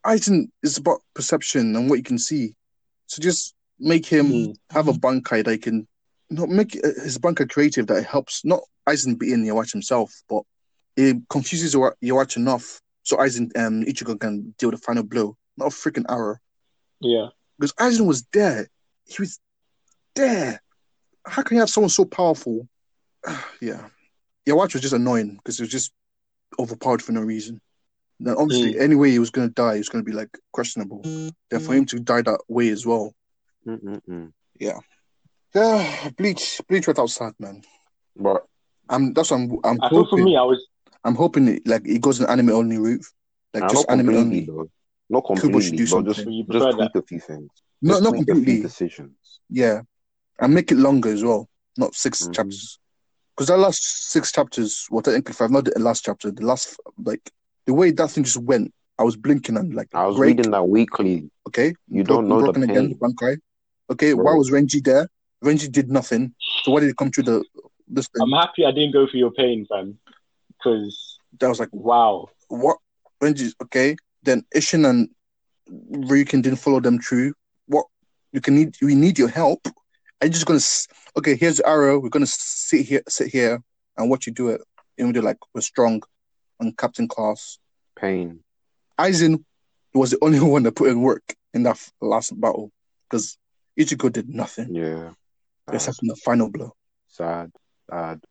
Aizen 0.06 0.50
is 0.64 0.78
about 0.78 1.02
perception 1.14 1.76
and 1.76 1.90
what 1.90 1.98
you 1.98 2.04
can 2.04 2.18
see. 2.18 2.56
So 3.06 3.22
just 3.22 3.54
make 3.80 4.06
him 4.06 4.32
Mm. 4.32 4.58
have 4.72 4.88
a 4.88 4.94
bankai 4.94 5.46
that 5.46 5.52
he 5.52 5.58
can, 5.60 5.88
know, 6.32 6.48
make 6.48 6.76
uh, 6.84 6.88
his 7.04 7.18
bankai 7.20 7.50
creative 7.50 7.88
that 7.88 8.04
helps 8.04 8.44
not 8.44 8.62
Aizen 8.90 9.18
beating 9.18 9.46
Yhwach 9.46 9.72
himself, 9.72 10.12
but 10.28 10.44
it 10.98 11.18
confuses 11.30 11.76
Yhwach 11.76 12.36
enough 12.36 12.82
so 13.04 13.16
Aizen 13.18 13.56
um 13.58 13.84
Ichigo 13.86 14.20
can 14.20 14.54
deal 14.58 14.72
the 14.72 14.78
final 14.78 15.04
blow, 15.04 15.38
not 15.56 15.68
a 15.68 15.70
freaking 15.70 16.06
arrow 16.10 16.38
Yeah. 17.00 17.30
because 17.58 17.74
Aizen 17.74 18.06
was 18.08 18.26
there. 18.34 18.68
He 19.06 19.16
was 19.22 19.40
there. 20.16 20.60
How 21.26 21.44
can 21.44 21.56
you 21.56 21.62
have 21.62 21.70
someone 21.70 21.90
so 21.90 22.04
powerful? 22.04 22.68
yeah. 23.62 23.88
Yhwach 24.48 24.74
was 24.74 24.82
just 24.82 24.94
annoying 24.94 25.36
because 25.36 25.60
it 25.60 25.64
was 25.64 25.70
just 25.72 25.92
overpowered 26.60 27.02
for 27.02 27.12
no 27.12 27.22
reason. 27.22 27.60
Then 28.20 28.36
obviously, 28.38 28.80
any 28.80 28.96
way 28.96 29.12
he 29.12 29.20
was 29.20 29.30
going 29.30 29.48
to 29.48 29.54
die, 29.54 29.74
he 29.74 29.80
was 29.80 29.90
going 29.90 30.04
to 30.04 30.10
be 30.10 30.16
like 30.16 30.30
questionable. 30.52 31.02
Then 31.04 31.60
for 31.60 31.74
him 31.76 31.86
to 31.88 32.00
die 32.00 32.22
that 32.24 32.40
way 32.48 32.70
as 32.70 32.86
well. 32.86 33.14
Mm-mm-mm. 33.68 34.32
Yeah, 34.60 34.80
Bleach, 36.18 36.60
Bleach 36.68 36.88
went 36.88 37.00
outside, 37.00 37.34
man. 37.40 37.62
But 38.16 38.46
I'm 38.90 39.14
that's 39.14 39.30
what 39.32 39.38
I'm. 39.38 39.60
I'm 39.64 39.82
I 39.82 39.90
thought 39.90 40.10
for 40.10 40.18
me, 40.18 40.36
I 40.36 40.42
was 40.44 40.66
I'm 41.04 41.16
hoping 41.16 41.48
it, 41.48 41.68
like 41.68 41.88
it 41.88 42.02
goes 42.02 42.20
an 42.20 42.30
anime 42.30 42.50
only 42.50 42.78
route, 42.78 43.06
like 43.54 43.64
nah, 43.64 43.70
just 43.70 43.88
not 43.88 44.00
anime 44.00 44.16
only. 44.16 44.46
though. 44.46 44.70
Not 45.10 45.26
Kubo 45.40 45.60
should 45.60 45.78
do 45.78 45.86
something. 45.86 46.14
just 46.14 46.28
You 46.28 46.44
just 46.50 46.66
tweak 46.72 46.94
that? 46.94 47.00
a 47.00 47.02
few 47.04 47.20
things. 47.20 47.50
No, 47.82 47.94
Just 47.94 48.04
not 48.04 48.10
tweak 48.10 48.28
completely. 48.28 48.62
decisions. 48.62 49.40
Yeah, 49.50 49.82
and 50.40 50.54
make 50.54 50.72
it 50.72 50.78
longer 50.78 51.10
as 51.10 51.24
well, 51.24 51.48
not 51.78 51.96
6 51.96 52.24
Mhm. 52.28 52.34
chapters. 52.34 52.80
Because 53.38 53.50
that 53.50 53.60
last 53.60 54.12
six 54.12 54.32
chapters, 54.32 54.88
what 54.90 55.06
well, 55.06 55.14
technically 55.14 55.36
five, 55.36 55.52
not 55.52 55.66
the 55.66 55.80
last 55.80 56.04
chapter, 56.04 56.32
the 56.32 56.44
last 56.44 56.76
like 57.06 57.30
the 57.68 57.74
way 57.76 57.92
that 57.92 58.10
thing 58.10 58.24
just 58.24 58.38
went, 58.42 58.74
I 58.98 59.04
was 59.04 59.16
blinking 59.16 59.58
and 59.58 59.76
like 59.76 59.90
I 59.94 60.08
was 60.08 60.18
break, 60.18 60.38
reading 60.38 60.52
that 60.52 60.68
weekly. 60.68 61.30
Okay, 61.48 61.76
You 61.88 62.04
broken, 62.04 62.30
don't 62.30 62.30
know 62.30 62.38
the 62.38 62.52
broken 62.52 62.64
again, 62.64 62.90
pain. 62.90 63.00
Bankai. 63.00 63.38
Okay, 63.92 64.16
Bro. 64.16 64.24
why 64.24 64.34
was 64.34 64.50
Renji 64.50 64.84
there? 64.84 65.08
Renji 65.46 65.72
did 65.72 65.92
nothing. 65.92 66.34
So 66.64 66.72
why 66.72 66.80
did 66.80 66.90
it 66.90 66.98
come 66.98 67.12
through 67.12 67.26
the 67.26 67.46
this 67.88 68.08
thing. 68.08 68.24
I'm 68.24 68.32
happy 68.32 68.66
I 68.66 68.72
didn't 68.72 68.94
go 68.94 69.08
through 69.08 69.20
your 69.20 69.32
pain, 69.32 69.68
fam. 69.70 70.00
Because 70.58 71.20
that 71.40 71.48
was 71.48 71.60
like, 71.60 71.70
wow, 71.72 72.30
what? 72.48 72.78
Benji, 73.22 73.54
okay. 73.62 73.96
Then 74.24 74.44
Ishin 74.56 74.90
and 74.90 75.10
Ryuken 75.70 76.42
didn't 76.42 76.58
follow 76.58 76.80
them 76.80 77.00
through. 77.00 77.34
What? 77.68 77.86
You 78.32 78.42
can 78.42 78.56
need. 78.56 78.76
We 78.82 78.96
need 78.96 79.20
your 79.20 79.30
help. 79.30 79.68
I'm 80.22 80.32
just 80.32 80.46
gonna. 80.46 80.60
Okay, 81.18 81.36
here's 81.36 81.58
the 81.58 81.68
arrow. 81.68 82.00
We're 82.00 82.10
gonna 82.10 82.26
sit 82.28 82.86
here, 82.86 83.02
sit 83.08 83.28
here, 83.32 83.62
and 83.98 84.10
watch 84.10 84.28
you 84.28 84.34
do 84.34 84.50
it. 84.50 84.62
And 84.98 85.08
we 85.08 85.14
do 85.14 85.22
like, 85.22 85.38
we're 85.54 85.62
strong, 85.62 86.02
on 86.60 86.72
captain 86.74 87.08
class. 87.08 87.60
Pain. 87.96 88.40
Aizen 89.00 89.44
was 89.94 90.12
the 90.12 90.18
only 90.24 90.40
one 90.56 90.64
that 90.64 90.76
put 90.76 90.90
in 90.90 91.02
work 91.02 91.36
in 91.54 91.64
that 91.64 91.80
last 92.02 92.40
battle 92.40 92.72
because 93.10 93.38
Ichigo 93.80 94.12
did 94.12 94.28
nothing 94.30 94.74
Yeah. 94.74 95.12
except 95.72 96.00
in 96.02 96.08
the 96.08 96.16
final 96.16 96.50
blow. 96.52 96.74
Sad. 97.08 97.52
Sad. 97.90 98.22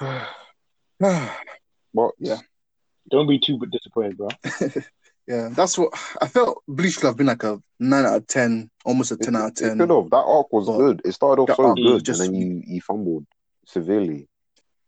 yeah, 0.00 1.34
What? 1.92 2.14
Yeah. 2.18 2.38
don't 3.10 3.26
be 3.28 3.38
too 3.38 3.58
disappointed, 3.70 4.16
bro. 4.16 4.28
that's 5.50 5.76
what 5.78 5.92
I 6.20 6.26
felt. 6.28 6.62
Bleach 6.66 6.96
could 6.96 7.06
have 7.08 7.16
been 7.16 7.26
like 7.26 7.42
a 7.44 7.60
nine 7.78 8.04
out 8.06 8.16
of 8.16 8.26
ten, 8.26 8.70
almost 8.84 9.10
a 9.12 9.14
It, 9.14 9.22
ten 9.22 9.36
out 9.36 9.48
of 9.50 9.54
ten. 9.54 9.66
it 9.66 9.70
ten. 9.70 9.78
could 9.88 9.90
have. 9.94 10.10
That 10.10 10.16
arc 10.16 10.52
was 10.52 10.66
But 10.66 10.78
good. 10.78 11.02
It 11.04 11.12
started 11.12 11.42
off 11.42 11.56
so 11.56 11.74
good, 11.74 12.04
just- 12.04 12.20
and 12.20 12.34
then 12.34 12.40
you 12.40 12.62
he 12.66 12.80
fumbled 12.80 13.26
severely. 13.66 14.28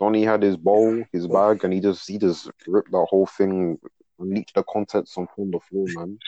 Donnie 0.01 0.25
had 0.25 0.43
his 0.43 0.57
bowl, 0.57 1.03
his 1.13 1.27
Well- 1.29 1.55
bag, 1.55 1.65
and 1.65 1.73
he 1.73 1.81
just 1.81 2.09
he 2.09 2.19
just 2.19 2.51
ripped 2.67 2.91
that 2.93 3.07
whole 3.11 3.27
thing, 3.27 3.79
leaked 4.19 4.55
the 4.55 4.63
contents 4.65 5.17
on 5.17 5.29
on 5.39 5.51
the 5.51 5.61
floor, 5.61 5.87
man. 5.95 6.19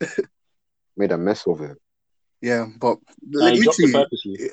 Made 0.96 1.12
a 1.12 1.18
mess 1.18 1.46
of 1.46 1.60
it. 1.60 1.78
Yeah, 2.40 2.66
but 2.78 2.98
Nah, 3.22 3.44
like, 3.44 3.54
he 3.54 3.62
dropped 3.62 3.78
literally, 3.78 4.50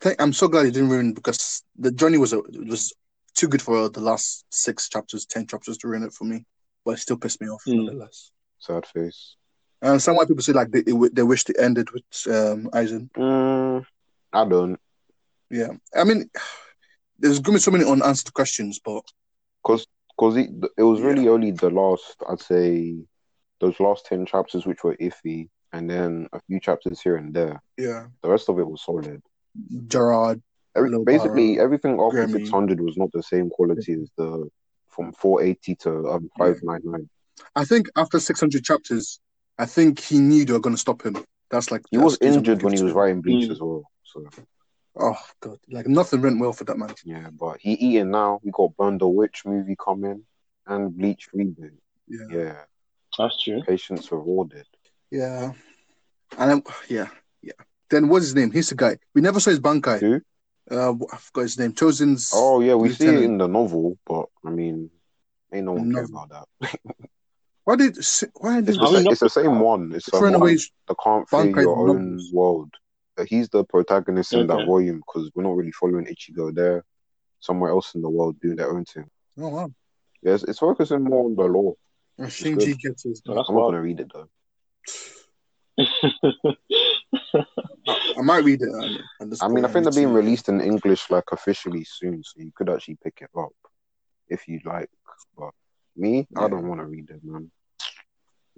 thank- 0.00 0.22
I'm 0.22 0.32
so 0.32 0.48
glad 0.48 0.64
he 0.66 0.70
didn't 0.70 0.88
ruin 0.90 1.12
because 1.12 1.62
the 1.76 1.90
journey 1.90 2.16
was 2.18 2.32
a, 2.32 2.40
was 2.40 2.92
too 3.34 3.48
good 3.48 3.60
for 3.62 3.88
the 3.88 4.00
last 4.00 4.44
six 4.50 4.88
chapters, 4.88 5.26
ten 5.26 5.46
chapters 5.46 5.76
to 5.78 5.88
ruin 5.88 6.04
it 6.04 6.12
for 6.12 6.24
me. 6.24 6.46
But 6.84 6.92
it 6.92 6.98
still 7.00 7.18
pissed 7.18 7.40
me 7.40 7.48
off 7.48 7.62
Mm. 7.66 7.76
nonetheless. 7.84 8.30
Sad 8.58 8.86
face. 8.86 9.36
And 9.80 10.02
some 10.02 10.16
why 10.16 10.24
people 10.24 10.42
say 10.42 10.52
like 10.52 10.70
they 10.70 10.82
they 10.82 11.22
wish 11.22 11.44
they 11.44 11.54
ended 11.58 11.90
with 11.90 12.02
um 12.26 12.68
Aizen. 12.72 13.10
Mm, 13.16 13.84
I 14.32 14.44
don't, 14.44 14.78
Yeah, 15.50 15.72
I 15.94 16.04
mean, 16.04 16.28
there's 17.18 17.38
gonna 17.38 17.56
be 17.56 17.60
so 17.62 17.70
many 17.70 17.84
unanswered 17.84 18.34
questions, 18.34 18.80
but 18.84 19.04
cause 19.64 19.86
cause 20.18 20.36
it, 20.36 20.50
it 20.76 20.82
was 20.82 21.00
Yeah. 21.00 21.06
really 21.06 21.28
only 21.28 21.52
the 21.52 21.70
last 21.70 22.16
I'd 22.28 22.40
say 22.40 22.96
those 23.60 23.78
last 23.80 24.06
ten 24.06 24.26
chapters 24.26 24.66
which 24.66 24.82
were 24.84 24.96
iffy, 24.96 25.48
and 25.72 25.88
then 25.88 26.28
a 26.32 26.40
few 26.40 26.60
chapters 26.60 27.00
here 27.00 27.16
and 27.16 27.32
there. 27.32 27.62
yeah, 27.76 28.06
The 28.22 28.28
rest 28.30 28.48
of 28.48 28.58
it 28.58 28.66
was 28.66 28.82
solid. 28.84 29.22
Gerard, 29.86 30.42
Every, 30.76 30.90
basically, 31.04 31.56
Barro, 31.56 31.64
everything 31.64 32.00
after 32.00 32.26
Gremmy. 32.26 32.32
600 32.32 32.80
was 32.80 32.96
not 32.96 33.10
the 33.12 33.22
same 33.22 33.48
quality 33.50 33.94
as 33.94 34.10
the 34.16 34.48
from 34.88 35.12
480 35.12 35.74
to 35.76 35.90
um, 36.10 36.30
Yeah. 36.38 36.54
599. 36.54 37.08
I 37.54 37.64
think 37.64 37.88
after 37.96 38.18
600 38.20 38.64
chapters, 38.64 39.20
I 39.58 39.66
think 39.66 39.98
he 40.00 40.18
knew 40.18 40.44
they 40.44 40.52
were 40.52 40.60
gonna 40.60 40.76
stop 40.76 41.02
him. 41.02 41.16
That's 41.50 41.70
like 41.70 41.82
He 41.90 41.96
that's 41.96 42.04
was 42.04 42.18
injured 42.20 42.62
when 42.62 42.72
he 42.74 42.82
was 42.82 42.92
to 42.92 42.98
writing 42.98 43.20
Bleach 43.22 43.48
Mm. 43.48 43.52
as 43.52 43.60
well. 43.60 43.84
So 44.04 44.26
Oh 45.00 45.16
god, 45.40 45.58
like 45.70 45.86
nothing 45.86 46.22
went 46.22 46.40
well 46.40 46.52
for 46.52 46.64
that 46.64 46.76
man. 46.78 46.94
yeah, 47.04 47.30
but 47.30 47.58
he 47.60 47.72
eating 47.72 48.10
now. 48.10 48.40
We 48.42 48.50
got 48.50 48.76
Burn 48.76 48.98
the 48.98 49.08
Witch 49.08 49.42
movie 49.46 49.76
coming 49.82 50.24
and 50.66 50.96
Bleach 50.96 51.28
reboot. 51.34 51.72
Yeah, 52.08 52.26
Yeah, 52.30 52.60
That's 53.16 53.42
true. 53.42 53.62
patience 53.62 54.10
rewarded. 54.10 54.66
yeah, 55.10 55.52
and 56.38 56.50
I'm, 56.52 56.62
yeah, 56.88 57.08
yeah. 57.42 57.52
Then 57.90 58.08
what's 58.08 58.26
his 58.26 58.34
name? 58.34 58.50
He's 58.50 58.68
the 58.68 58.74
guy. 58.74 58.98
We 59.14 59.20
never 59.22 59.40
saw 59.40 59.50
his 59.50 59.60
bankai. 59.60 60.00
Who? 60.00 60.20
Uh, 60.70 60.92
I 61.12 61.16
forgot 61.16 61.42
his 61.42 61.58
name. 61.58 61.72
Chosen's. 61.72 62.30
Oh 62.34 62.60
yeah, 62.60 62.74
we 62.74 62.90
see 62.90 63.06
it 63.06 63.22
in 63.22 63.38
the 63.38 63.46
novel, 63.48 63.98
but 64.06 64.26
I 64.44 64.50
mean, 64.50 64.90
ain't 65.52 65.64
no 65.66 65.72
one 65.72 65.92
care 65.92 66.04
about 66.04 66.28
that. 66.60 66.70
Why 67.68 67.76
did 67.76 67.98
why 68.36 68.60
did 68.62 68.70
It's 68.70 68.78
Are 68.78 68.90
the, 68.90 68.96
we 68.96 69.02
sa- 69.04 69.10
it's 69.10 69.20
the 69.20 69.28
same 69.28 69.60
one. 69.60 69.92
It's 69.92 70.06
the 70.06 70.12
throwing 70.12 70.32
one 70.32 70.40
away? 70.40 70.56
that 70.86 70.96
can't 71.04 71.28
fear 71.28 71.52
Bankai 71.52 71.62
your 71.64 71.90
own 71.90 72.12
novels? 72.16 72.32
world. 72.32 72.70
He's 73.26 73.50
the 73.50 73.62
protagonist 73.62 74.32
in 74.32 74.46
that 74.46 74.64
volume 74.64 75.02
because 75.06 75.30
we're 75.34 75.42
not 75.42 75.54
really 75.54 75.72
following 75.72 76.06
Ichigo. 76.06 76.54
They're 76.54 76.82
somewhere 77.40 77.72
else 77.72 77.94
in 77.94 78.00
the 78.00 78.08
world 78.08 78.40
doing 78.40 78.56
their 78.56 78.74
own 78.74 78.86
thing. 78.86 79.04
Oh 79.38 79.48
wow. 79.48 79.70
Yes, 80.22 80.44
it's 80.44 80.60
focusing 80.60 81.04
more 81.04 81.26
on 81.26 81.36
the 81.36 81.42
law. 81.42 81.74
Shinji 82.18 82.80
gets 82.80 83.02
his. 83.02 83.20
Oh, 83.28 83.34
that's 83.34 83.50
I'm 83.50 83.56
not 83.56 83.60
wild. 83.60 83.72
gonna 83.72 83.82
read 83.82 84.00
it 84.00 84.10
though. 84.14 84.30
I 88.16 88.22
might 88.22 88.44
read 88.44 88.62
it. 88.62 88.70
um, 88.72 88.96
at 89.20 89.28
this 89.28 89.42
I 89.42 89.48
mean, 89.48 89.66
I 89.66 89.68
think 89.68 89.84
they're 89.84 89.92
being 89.92 90.14
released 90.14 90.48
in 90.48 90.62
English 90.62 91.10
like 91.10 91.24
officially 91.32 91.84
soon, 91.84 92.22
so 92.24 92.40
you 92.40 92.50
could 92.56 92.70
actually 92.70 92.96
pick 93.04 93.18
it 93.20 93.28
up 93.38 93.52
if 94.30 94.48
you 94.48 94.58
like. 94.64 94.88
But 95.36 95.50
me, 95.94 96.26
I 96.34 96.48
don't 96.48 96.66
want 96.66 96.80
to 96.80 96.86
read 96.86 97.10
it, 97.10 97.22
man. 97.22 97.50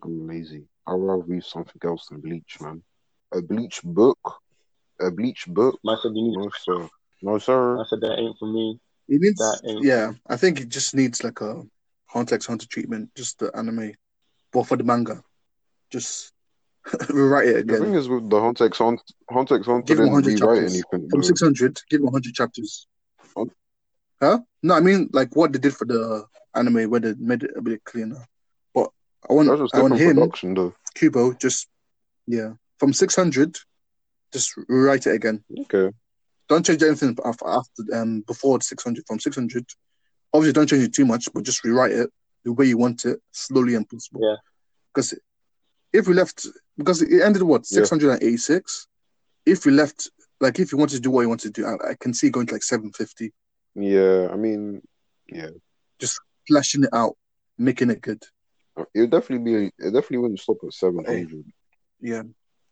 I'm 0.05 0.27
lazy. 0.27 0.64
I'd 0.86 0.94
rather 0.94 1.22
read 1.22 1.44
something 1.44 1.81
else 1.85 2.06
than 2.09 2.20
Bleach, 2.20 2.60
man. 2.60 2.82
A 3.32 3.40
Bleach 3.43 3.81
book, 3.82 4.18
a 5.01 5.10
Bleach 5.10 5.47
book. 5.47 5.78
I 5.86 5.97
said 6.02 6.12
you 6.14 6.22
need. 6.28 6.36
No 6.36 6.51
sir, 6.64 6.89
no 7.22 7.39
sir. 7.39 7.81
I 7.81 7.85
said 7.89 8.01
that 8.01 8.18
ain't 8.18 8.36
for 8.39 8.47
me. 8.52 8.78
It 9.09 9.20
needs, 9.20 9.39
That 9.39 9.60
ain't- 9.68 9.85
yeah, 9.85 10.12
I 10.28 10.36
think 10.36 10.60
it 10.60 10.68
just 10.68 10.94
needs 10.94 11.22
like 11.24 11.40
a 11.40 11.62
Hunter 12.06 12.35
x 12.35 12.47
Hunter 12.47 12.66
treatment, 12.66 13.10
just 13.14 13.39
the 13.39 13.51
anime, 13.56 13.93
but 14.52 14.64
for 14.66 14.77
the 14.77 14.85
manga, 14.85 15.22
just 15.90 16.32
rewrite 17.10 17.48
it 17.48 17.56
again. 17.56 17.78
The 17.81 17.85
thing 17.86 17.94
is 17.94 18.09
with 18.09 18.28
the 18.31 18.40
Hunter 18.40 18.64
x 18.66 18.78
Hunter, 18.78 19.02
Hunter 19.31 19.56
x 19.56 19.66
Hunter 19.66 19.82
Give 19.86 19.98
didn't 19.98 20.12
rewrite 20.12 20.39
chapters. 20.39 20.74
anything. 20.74 21.10
from 21.10 21.20
though. 21.20 21.27
six 21.27 21.40
hundred. 21.40 21.78
Give 21.89 22.01
him 22.01 22.09
hundred 22.09 22.35
chapters. 22.35 22.86
Huh? 24.22 24.40
No, 24.62 24.74
I 24.74 24.81
mean 24.81 25.09
like 25.12 25.35
what 25.35 25.52
they 25.52 25.59
did 25.59 25.74
for 25.74 25.86
the 25.86 26.24
anime, 26.55 26.90
where 26.90 27.01
they 27.01 27.14
made 27.18 27.43
it 27.43 27.52
a 27.56 27.62
bit 27.62 27.82
cleaner. 27.85 28.22
But 29.31 29.35
I 29.35 29.36
want, 29.36 29.48
That's 29.48 29.61
just 29.61 29.74
I 29.77 29.82
want 29.82 29.97
him, 29.97 30.15
production, 30.16 30.55
though. 30.55 30.74
Kubo, 30.97 31.35
just 31.35 31.69
yeah, 32.27 32.55
from 32.78 32.93
six 32.93 33.15
hundred, 33.15 33.57
just 34.32 34.55
rewrite 34.69 35.07
it 35.07 35.15
again. 35.15 35.44
Okay. 35.61 35.94
Don't 36.48 36.66
change 36.66 36.82
anything 36.82 37.16
after, 37.24 37.47
after 37.47 37.82
um 37.94 38.23
before 38.27 38.61
six 38.61 38.82
hundred. 38.82 39.05
From 39.07 39.20
six 39.20 39.36
hundred, 39.36 39.66
obviously 40.32 40.52
don't 40.52 40.66
change 40.66 40.82
it 40.82 40.93
too 40.94 41.05
much, 41.07 41.28
but 41.32 41.44
just 41.44 41.62
rewrite 41.62 41.93
it 41.93 42.11
the 42.44 42.52
way 42.52 42.66
you 42.66 42.77
want 42.77 43.05
it, 43.05 43.20
slowly 43.31 43.77
and 43.77 43.89
possible. 43.89 44.20
Yeah. 44.20 44.36
Because 44.93 45.15
if 45.93 46.09
we 46.09 46.15
left, 46.15 46.47
because 46.77 47.01
it 47.02 47.23
ended 47.23 47.43
what 47.44 47.62
Yeah. 47.70 47.77
six 47.77 47.89
hundred 47.90 48.11
and 48.11 48.23
eighty-six. 48.23 48.89
If 49.47 49.65
we 49.65 49.70
left, 49.73 50.11
like 50.40 50.59
if 50.59 50.73
you 50.73 50.78
wanted 50.78 50.97
to 50.97 51.01
do 51.01 51.11
what 51.12 51.23
you 51.23 51.28
wanted 51.28 51.55
to 51.55 51.62
do, 51.62 51.66
I, 51.66 51.90
I 51.93 51.94
can 52.01 52.12
see 52.12 52.31
going 52.31 52.47
to 52.48 52.55
like 52.55 52.65
seven 52.65 52.90
fifty, 52.93 53.32
Yeah, 53.77 54.28
I 54.32 54.36
mean, 54.36 54.82
yeah, 55.32 55.51
Just 56.01 56.20
flashing 56.48 56.82
it 56.82 56.90
out, 56.93 57.16
making 57.57 57.90
it 57.90 58.01
good. 58.01 58.23
It 58.95 59.01
would 59.01 59.11
definitely 59.11 59.45
be. 59.53 59.67
It 59.79 59.93
definitely 59.93 60.19
wouldn't 60.19 60.41
stop 60.41 60.59
at 60.65 60.73
seven 60.73 61.05
hundred. 61.05 61.45
Yeah. 62.01 62.23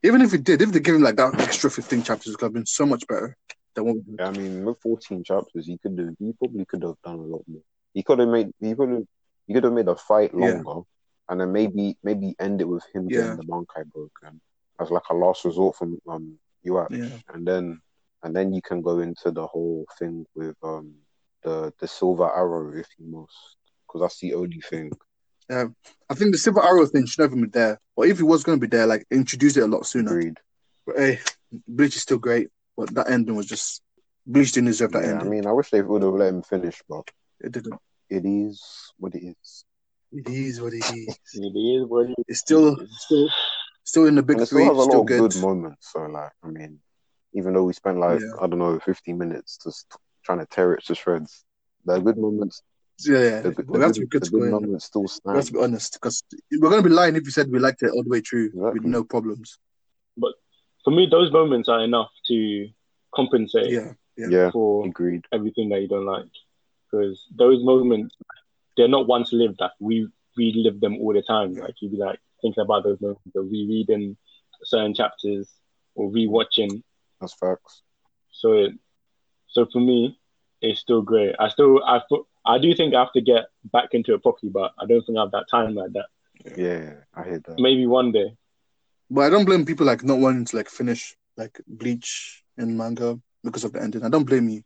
Even 0.03 0.23
if 0.23 0.33
it 0.33 0.45
did, 0.45 0.63
if 0.63 0.71
they 0.73 0.81
give 0.81 0.95
him 0.95 1.03
like 1.03 1.17
that 1.17 1.41
extra 1.41 1.71
fifteen 1.71 2.03
chapters, 2.03 2.35
it 2.35 2.39
could 2.39 2.47
have 2.47 2.53
been 2.53 2.67
so 2.67 2.87
much 2.87 3.07
better 3.07 3.37
than 3.75 3.85
what 3.85 4.07
did. 4.07 4.21
I 4.21 4.31
mean, 4.31 4.65
with 4.65 4.81
fourteen 4.81 5.25
chapters, 5.25 5.67
he 5.67 5.79
could 5.79 5.99
have. 5.99 6.15
He 6.19 6.33
probably 6.39 6.65
could 6.65 6.83
have 6.83 6.95
done 7.05 7.17
a 7.17 7.23
lot 7.23 7.43
more. 7.49 7.63
He 7.95 8.03
could 8.03 8.21
have 8.21 8.29
made. 8.29 8.51
He 8.61 8.75
could 8.75 8.91
have. 8.91 9.05
He 9.47 9.55
could 9.55 9.65
have 9.65 9.73
made 9.73 9.87
the 9.87 9.97
fight 9.97 10.33
Yeah. 10.35 10.61
longer, 10.63 10.87
and 11.29 11.41
then 11.41 11.53
maybe 11.53 11.97
maybe 12.03 12.35
end 12.39 12.61
it 12.61 12.69
with 12.69 12.85
him 12.95 13.09
Yeah. 13.09 13.23
getting 13.23 13.37
the 13.37 13.45
Bankai 13.45 13.91
broken 13.93 14.41
as 14.81 14.91
like 14.91 15.03
a 15.11 15.15
last 15.15 15.45
resort 15.45 15.77
from 15.77 15.99
um 16.09 16.39
Uap, 16.67 16.89
Yeah. 16.91 17.19
and 17.35 17.47
then 17.47 17.81
and 18.23 18.35
then 18.37 18.53
you 18.53 18.63
can 18.63 18.83
go 18.83 19.01
into 19.01 19.31
the 19.31 19.47
whole 19.47 19.85
thing 19.99 20.27
with 20.35 20.57
um 20.63 20.95
the 21.43 21.73
the 21.81 21.89
silver 21.89 22.31
arrow 22.31 22.73
if 22.73 22.87
you 22.99 23.07
must, 23.07 23.57
because 23.87 24.03
that's 24.03 24.21
the 24.21 24.35
only 24.35 24.61
thing. 24.61 24.93
Um, 25.51 25.75
I 26.11 26.15
think 26.15 26.33
the 26.33 26.39
silver 26.39 26.63
arrow 26.63 26.87
thing 26.87 27.07
should 27.07 27.21
never 27.21 27.37
be 27.37 27.47
there. 27.49 27.81
Or 27.97 28.07
if 28.07 28.21
it 28.21 28.25
was 28.25 28.45
going 28.45 28.59
to 28.61 28.67
be 28.67 28.75
there, 28.75 28.87
like 28.87 29.07
introduce 29.11 29.57
it 29.57 29.63
a 29.63 29.67
lot 29.67 29.87
sooner. 29.87 30.11
Agreed. 30.11 30.39
But 30.87 30.97
hey, 30.99 31.19
Bleach 31.67 31.97
is 31.97 32.03
still 32.03 32.19
great, 32.19 32.49
but 32.77 32.95
that 32.95 33.11
ending 33.11 33.35
was 33.35 33.47
just 33.47 33.83
Bleach 34.27 34.53
didn't 34.53 34.69
deserve 34.69 34.93
that 34.93 35.05
Yeah, 35.05 35.21
I 35.21 35.25
mean, 35.25 35.47
I 35.47 35.53
wish 35.53 35.71
they 35.71 35.81
would 35.83 36.03
have 36.03 36.13
let 36.15 36.29
him 36.29 36.43
finish, 36.43 36.83
but 36.89 37.11
it 37.41 37.53
didn't. 37.53 37.75
it 38.11 38.25
is 38.27 38.93
what 38.99 39.15
it 39.15 39.23
is. 39.25 39.65
It 40.13 40.29
is 40.29 40.61
what 40.61 40.73
it 40.73 40.85
is. 40.91 41.19
It 41.35 41.57
is 41.57 41.87
what 41.87 42.09
it 42.11 42.15
It's 42.27 42.41
still 42.41 42.77
still 42.91 43.29
still 43.85 44.07
in 44.07 44.15
the 44.17 44.23
big 44.23 44.39
and 44.39 44.49
three. 44.49 44.65
still 44.65 44.75
has 44.75 44.77
a 44.77 44.81
lot 44.81 44.91
Still 44.91 45.01
of 45.01 45.07
good. 45.07 45.33
good 45.33 45.41
moments. 45.41 45.93
So, 45.93 46.01
like, 46.01 46.33
I 46.43 46.49
mean, 46.49 46.81
even 47.35 47.55
though 47.55 47.65
we 47.65 47.73
spent 47.73 47.99
like 47.99 48.21
Yeah. 48.21 48.33
I 48.41 48.47
don't 48.47 48.59
know, 48.59 48.79
fifteen 48.81 49.19
minutes 49.19 49.59
just 49.63 49.87
trying 50.25 50.39
to 50.41 50.47
tear 50.47 50.75
it 50.75 50.85
to 50.87 50.95
shreds, 50.95 51.45
there 51.85 51.97
are 51.97 52.01
good 52.01 52.19
moments, 52.19 52.63
Yeah, 53.05 53.19
yeah. 53.19 53.41
the, 53.43 53.65
we 53.69 53.79
the 53.79 53.85
have 53.85 53.93
to 53.95 54.01
be 54.01 54.07
the 54.07 54.11
critical. 54.11 54.39
good 54.41 54.47
in- 54.47 54.51
moments 54.53 54.87
still 54.87 55.07
We 55.25 55.35
have 55.37 55.47
to 55.47 55.53
be 55.53 55.59
honest, 55.61 55.93
because 55.95 56.23
we're 56.53 56.69
going 56.71 56.83
to 56.83 56.89
be 56.89 56.95
lying 56.95 57.17
if 57.17 57.25
we 57.25 57.31
said 57.31 57.51
we 57.51 57.59
liked 57.59 57.83
it 57.83 57.91
all 57.93 58.03
the 58.03 58.11
way 58.11 58.21
through 58.21 58.51
with 58.55 58.85
no 58.85 59.05
problems. 59.05 59.59
But 60.17 60.33
for 60.85 60.91
me, 60.91 61.07
those 61.11 61.31
moments 61.33 61.69
are 61.69 61.83
enough 61.85 62.11
to 62.27 62.69
compensate 63.15 63.71
Yeah, 63.71 63.93
Yeah, 64.17 64.51
for 64.51 64.87
agreed. 64.87 65.25
everything 65.33 65.69
that 65.71 65.81
you 65.81 65.89
don't 65.89 66.07
like. 66.07 66.27
Because 66.91 67.27
those 67.37 67.63
moments, 67.63 68.17
they're 68.77 68.89
not 68.89 69.07
once 69.07 69.33
lived. 69.33 69.61
Like 69.61 69.73
we 69.81 70.09
live 70.37 70.81
them 70.81 70.97
all 70.99 71.13
the 71.13 71.23
time. 71.23 71.55
Like 71.55 71.75
you'd 71.81 71.93
be 71.93 71.99
like 71.99 72.19
thinking 72.41 72.63
about 72.63 72.85
those 72.85 73.01
moments, 73.01 73.23
or 73.35 73.43
rereading 73.43 74.17
certain 74.65 74.95
chapters, 74.95 75.49
or 75.95 76.11
rewatching. 76.11 76.83
That's 77.21 77.35
facts. 77.35 77.83
So, 78.33 78.53
it, 78.53 78.73
so 79.49 79.67
for 79.73 79.81
me, 79.81 80.19
it's 80.63 80.81
still 80.81 81.03
great. 81.03 81.35
I 81.39 81.49
still 81.49 81.83
I 81.85 82.01
thought 82.09 82.27
I 82.49 82.59
do 82.59 82.75
think 82.75 82.95
I 82.95 83.01
have 83.01 83.13
to 83.13 83.21
get 83.21 83.47
back 83.73 83.91
into 83.93 84.15
it 84.15 84.23
properly, 84.23 84.51
but 84.51 84.73
I 84.79 84.87
don't 84.87 85.05
think 85.05 85.19
I 85.19 85.23
have 85.23 85.33
that 85.33 85.47
time 85.51 85.75
like 85.75 85.93
that. 85.93 86.07
Yeah, 86.57 86.95
I 87.15 87.23
hate 87.25 87.45
that. 87.45 87.61
Maybe 87.61 87.87
one 87.87 88.11
day. 88.11 88.35
But 89.11 89.23
I 89.23 89.31
don't 89.31 89.45
blame 89.45 89.67
people 89.67 89.87
like 89.87 90.03
not 90.03 90.19
wanting 90.19 90.47
to 90.47 90.57
like 90.57 90.69
finish 90.69 91.15
like 91.37 91.61
Bleach 91.67 92.43
in 92.57 92.77
manga 92.77 93.21
because 93.45 93.65
of 93.65 93.73
the 93.73 93.83
ending. 93.83 94.03
I 94.03 94.09
don't 94.09 94.25
blame 94.25 94.49
you 94.49 94.63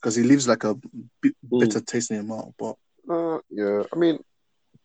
because 0.00 0.16
it 0.16 0.24
leaves 0.26 0.48
like 0.48 0.64
a 0.64 0.74
bit 1.20 1.34
Mm. 1.50 1.60
bitter 1.60 1.80
taste 1.80 2.10
in 2.10 2.16
your 2.16 2.24
mouth. 2.24 2.52
But 2.58 2.76
Uh, 3.08 3.38
yeah, 3.50 3.82
I 3.92 3.96
mean, 3.96 4.22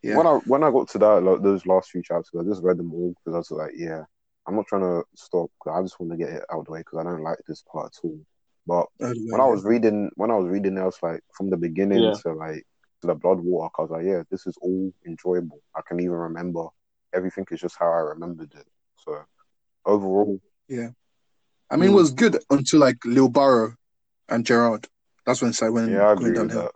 yeah, 0.02 0.18
when 0.18 0.28
I 0.28 0.34
when 0.46 0.64
I 0.64 0.72
got 0.72 0.90
to 0.90 0.98
that 1.00 1.22
like, 1.24 1.42
those 1.44 1.66
last 1.66 1.92
few 1.92 2.02
chapters, 2.02 2.32
I 2.40 2.44
just 2.44 2.64
read 2.64 2.78
them 2.78 2.94
all 2.94 3.10
because 3.10 3.36
I 3.36 3.38
was 3.38 3.52
like, 3.52 3.74
yeah, 3.76 4.04
I'm 4.48 4.56
not 4.56 4.68
trying 4.68 4.82
to 4.82 5.04
stop. 5.16 5.52
I 5.68 5.82
just 5.82 6.00
want 6.00 6.12
to 6.12 6.18
get 6.18 6.30
it 6.34 6.44
out 6.52 6.60
of 6.60 6.66
the 6.66 6.72
way 6.72 6.80
because 6.80 7.00
I 7.00 7.04
don't 7.04 7.24
like 7.24 7.38
this 7.48 7.64
part 7.72 7.94
at 7.94 8.00
all. 8.04 8.20
But 8.68 8.88
early 9.02 9.26
when 9.30 9.42
I 9.42 9.46
was 9.46 9.64
reading, 9.64 10.10
when 10.16 10.32
I 10.32 10.36
was 10.36 10.48
reading, 10.48 10.78
it, 10.78 10.82
I 10.82 10.86
was 10.86 10.98
like, 11.02 11.22
from 11.34 11.50
the 11.50 11.58
beginning 11.58 12.04
Yeah. 12.04 12.14
to 12.24 12.34
like 12.34 12.66
to 13.02 13.08
the 13.08 13.16
blood 13.16 13.40
water, 13.40 13.72
I 13.78 13.82
was 13.82 13.92
like, 13.92 14.06
yeah, 14.06 14.24
this 14.32 14.48
is 14.48 14.58
all 14.62 14.92
enjoyable. 15.06 15.62
I 15.76 15.82
can 15.88 16.00
even 16.00 16.14
remember 16.14 16.68
everything 17.14 17.46
is 17.52 17.60
just 17.62 17.76
how 17.78 17.86
I 17.88 18.00
remembered 18.00 18.54
it. 18.56 18.68
So 18.98 19.20
overall, 19.86 20.40
yeah, 20.68 20.90
I 21.70 21.76
mean, 21.78 21.92
it 21.92 21.94
was 21.94 22.12
good 22.12 22.38
until 22.50 22.80
like 22.80 22.98
Lille 23.06 23.30
Barro 23.30 23.76
and 24.30 24.46
Gerard. 24.46 24.88
That's 25.26 25.42
when 25.42 25.52
it 25.52 25.54
started 25.54 25.74
when 25.74 25.92
yeah, 25.92 26.10
I 26.10 26.14
going 26.16 26.32
agree 26.32 26.40
with 26.40 26.52
that. 26.52 26.72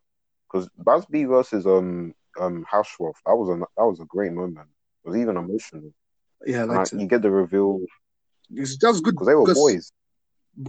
Because 0.51 0.69
Bazz-B 0.77 1.25
versus 1.25 1.65
um 1.65 2.13
um 2.39 2.65
Haschwalth, 2.71 3.15
that 3.25 3.35
was 3.35 3.49
a 3.49 3.59
that 3.77 3.85
was 3.85 3.99
a 3.99 4.05
great 4.05 4.31
moment. 4.31 4.67
It 5.05 5.09
was 5.09 5.17
even 5.17 5.37
emotional. 5.37 5.91
Yeah, 6.45 6.59
I 6.59 6.61
And, 6.61 6.69
like, 6.69 6.93
it. 6.93 6.99
you 6.99 7.07
get 7.07 7.21
the 7.21 7.31
reveal 7.31 7.81
It's, 8.51 8.77
just 8.77 9.03
good 9.03 9.13
because 9.15 9.27
they 9.27 9.35
were 9.35 9.53
boys. 9.53 9.91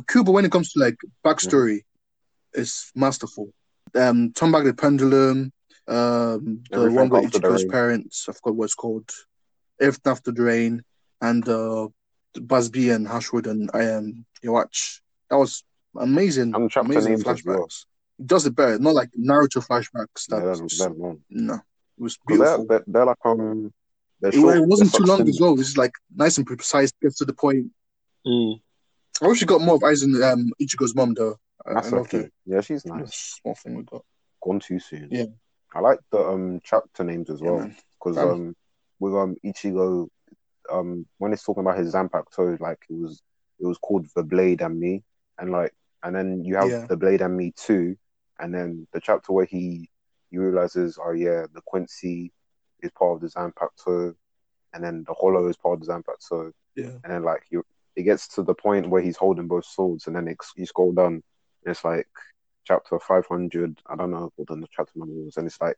Kubo, 0.08 0.32
when 0.32 0.44
it 0.44 0.52
comes 0.52 0.72
to 0.72 0.80
like 0.80 0.96
backstory, 1.24 1.78
Mm-hmm. 2.54 2.60
is 2.62 2.90
masterful. 2.94 3.52
Um, 3.94 4.32
Turn 4.32 4.50
Back 4.52 4.64
the 4.64 4.74
Pendulum, 4.74 5.52
um, 5.88 6.62
the 6.70 6.76
Everything 6.76 6.94
one 6.96 7.08
with 7.10 7.24
After 7.26 7.38
the 7.38 7.48
Ichigo's 7.48 7.64
parents, 7.64 8.26
I 8.28 8.32
forgot 8.32 8.56
what 8.56 8.64
it's 8.66 8.74
called, 8.74 9.10
Everything 9.80 10.10
After 10.12 10.32
the 10.32 10.42
Rain, 10.42 10.82
and 11.20 11.48
uh, 11.48 11.88
Bazz-B 12.36 12.90
and 12.90 13.06
Haschwalth 13.06 13.46
and 13.46 13.70
I 13.74 13.84
am 13.84 14.24
watch—that 14.44 15.36
was 15.36 15.64
amazing. 15.98 16.54
And 16.54 16.70
chapter 16.70 16.92
amazing 16.92 17.12
names 17.14 17.26
as 17.26 17.44
well. 17.44 17.58
flashbacks. 17.66 17.84
It 18.20 18.26
does 18.26 18.46
it 18.46 18.54
better, 18.54 18.78
not 18.78 18.94
like 18.94 19.10
Naruto 19.18 19.66
flashbacks. 19.66 20.26
Yeah, 20.28 20.40
That 20.40 20.46
that's 20.46 20.60
was, 20.60 20.78
that 20.78 20.96
long. 20.98 21.20
no, 21.30 21.54
it 21.54 21.60
was 21.98 22.16
'Cause 22.16 22.38
beautiful. 22.38 22.66
They're, 22.66 22.78
they're, 22.78 22.84
they're 22.86 23.06
like 23.06 23.16
um, 23.24 23.72
they're 24.20 24.30
It, 24.30 24.34
short, 24.34 24.56
it 24.58 24.66
wasn't 24.66 24.94
too 24.94 25.04
long 25.04 25.18
succinct. 25.18 25.28
as 25.36 25.40
well. 25.40 25.56
This 25.56 25.68
is 25.68 25.76
like 25.78 25.92
nice 26.14 26.36
and 26.38 26.46
precise, 26.46 26.92
gets 27.02 27.16
to 27.18 27.24
the 27.24 27.32
point. 27.32 27.66
Mm. 28.26 28.60
I 29.22 29.28
wish 29.28 29.40
we 29.40 29.46
got 29.46 29.60
more 29.60 29.74
of 29.74 29.82
Aizen, 29.82 30.22
um, 30.32 30.50
Ichigo's 30.60 30.94
mom 30.94 31.14
though. 31.14 31.36
I, 31.66 31.70
I 31.70 31.74
That's 31.74 31.92
love 31.92 32.06
okay. 32.06 32.30
Yeah, 32.46 32.60
she's 32.60 32.84
nice. 32.86 33.38
small 33.42 33.54
thing 33.54 33.76
we 33.76 33.82
got. 33.84 34.02
Gone 34.42 34.60
too 34.60 34.78
soon. 34.80 35.08
Yeah. 35.10 35.26
I 35.74 35.80
like 35.80 36.00
the 36.10 36.18
um 36.18 36.60
chapter 36.64 37.04
names 37.04 37.30
as 37.30 37.40
well 37.42 37.70
because 37.98 38.16
Fam. 38.16 38.30
um 38.30 38.56
with 38.98 39.14
um 39.14 39.36
Ichigo 39.44 40.08
um 40.72 41.06
when 41.18 41.32
it's 41.32 41.44
talking 41.44 41.60
about 41.60 41.78
his 41.78 41.94
Zanpakuto 41.94 42.58
like 42.60 42.78
it 42.88 42.94
was 42.94 43.22
it 43.60 43.66
was 43.66 43.78
called 43.78 44.06
the 44.16 44.22
Blade 44.22 44.62
and 44.62 44.80
Me 44.80 45.02
and 45.38 45.52
like 45.52 45.72
and 46.02 46.16
then 46.16 46.42
you 46.44 46.56
have 46.56 46.70
Yeah. 46.70 46.86
the 46.88 46.96
Blade 46.96 47.20
and 47.20 47.36
Me 47.36 47.52
too 47.56 47.96
and 48.38 48.54
then 48.54 48.86
the 48.92 49.00
chapter 49.00 49.32
where 49.32 49.44
he 49.44 49.88
he 50.30 50.38
realizes 50.38 50.98
oh 51.00 51.12
yeah 51.12 51.44
the 51.52 51.60
Quincy 51.66 52.32
is 52.82 52.90
part 52.92 53.16
of 53.16 53.20
the 53.20 53.28
Zanpakuto 53.28 54.14
and 54.72 54.82
then 54.82 55.04
the 55.06 55.14
Hollow 55.14 55.46
is 55.48 55.56
part 55.56 55.74
of 55.80 55.86
the 55.86 55.92
Zanpakuto 55.92 56.52
Yeah. 56.74 56.96
and 57.04 57.12
then 57.12 57.22
like 57.22 57.42
you 57.50 57.62
it 58.00 58.04
gets 58.04 58.28
to 58.36 58.42
the 58.42 58.54
point 58.54 58.90
where 58.90 59.02
he's 59.02 59.16
holding 59.16 59.48
both 59.48 59.64
swords 59.66 60.06
and 60.08 60.16
then 60.16 60.28
it, 60.28 60.38
you 60.56 60.66
scroll 60.66 60.92
down 60.92 61.14
and 61.64 61.72
it's 61.72 61.84
like 61.84 62.06
chapter 62.64 62.98
500 62.98 63.78
i 63.88 63.96
don't 63.96 64.10
know 64.10 64.30
what 64.36 64.48
the 64.48 64.66
chapter 64.70 64.92
number 64.96 65.14
was 65.24 65.36
and 65.36 65.46
it's 65.46 65.60
like 65.60 65.76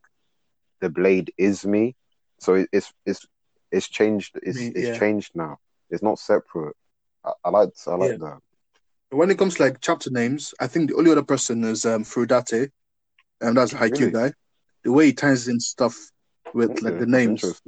the 0.80 0.88
blade 0.90 1.32
is 1.38 1.66
me 1.66 1.94
so 2.40 2.54
it, 2.54 2.68
it's 2.72 2.92
it's 3.06 3.26
it's 3.70 3.88
changed 3.88 4.38
it's, 4.42 4.68
it's 4.74 4.90
changed 4.90 5.32
now 5.34 5.58
it's 5.90 6.02
not 6.02 6.18
separate 6.18 6.76
i, 7.24 7.32
I 7.44 7.50
like 7.50 7.70
i 7.86 7.94
like 7.94 8.12
Yeah. 8.12 8.16
that 8.18 8.38
When 9.10 9.30
it 9.30 9.38
comes 9.38 9.56
to 9.56 9.62
like 9.64 9.80
chapter 9.80 10.10
names, 10.10 10.54
I 10.60 10.66
think 10.68 10.90
the 10.90 10.96
only 10.96 11.10
other 11.12 11.22
person 11.22 11.64
is 11.64 11.84
um 11.84 12.04
Furudate, 12.04 12.70
and 13.40 13.56
that's 13.56 13.72
the 13.72 13.78
Haikyuu 13.78 14.10
Really? 14.10 14.12
guy. 14.12 14.32
The 14.84 14.92
way 14.92 15.06
he 15.06 15.12
ties 15.12 15.48
in 15.48 15.60
stuff 15.60 15.96
with 16.54 16.82
like 16.82 16.98
the 16.98 17.06
names, 17.06 17.62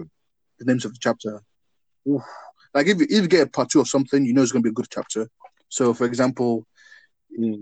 the 0.59 0.65
names 0.65 0.85
of 0.85 0.93
the 0.93 0.99
chapter. 1.01 1.43
Oof. 2.09 2.23
Like 2.75 2.89
if 2.89 2.99
you, 2.99 3.07
if 3.09 3.23
you 3.23 3.29
get 3.29 3.47
a 3.47 3.51
part 3.51 3.71
two 3.71 3.81
of 3.81 3.89
something, 3.89 4.25
you 4.25 4.33
know 4.33 4.43
it's 4.43 4.53
gonna 4.53 4.63
be 4.63 4.71
a 4.71 4.73
good 4.73 4.89
chapter. 4.91 5.29
So, 5.69 5.95
for 5.95 6.05
example. 6.07 6.67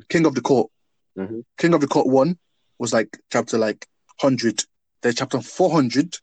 King 0.09 0.27
of 0.27 0.35
the 0.35 0.43
Court, 0.43 0.71
Mhm. 1.17 1.45
King 1.57 1.75
of 1.75 1.81
the 1.81 1.87
Court 1.87 2.07
one 2.07 2.39
was 2.79 2.93
like 2.93 3.19
chapter 3.31 3.57
like 3.57 3.87
hundred. 4.21 4.65
Then 5.01 5.15
chapter 5.15 5.41
four 5.41 5.71
hundred 5.71 6.19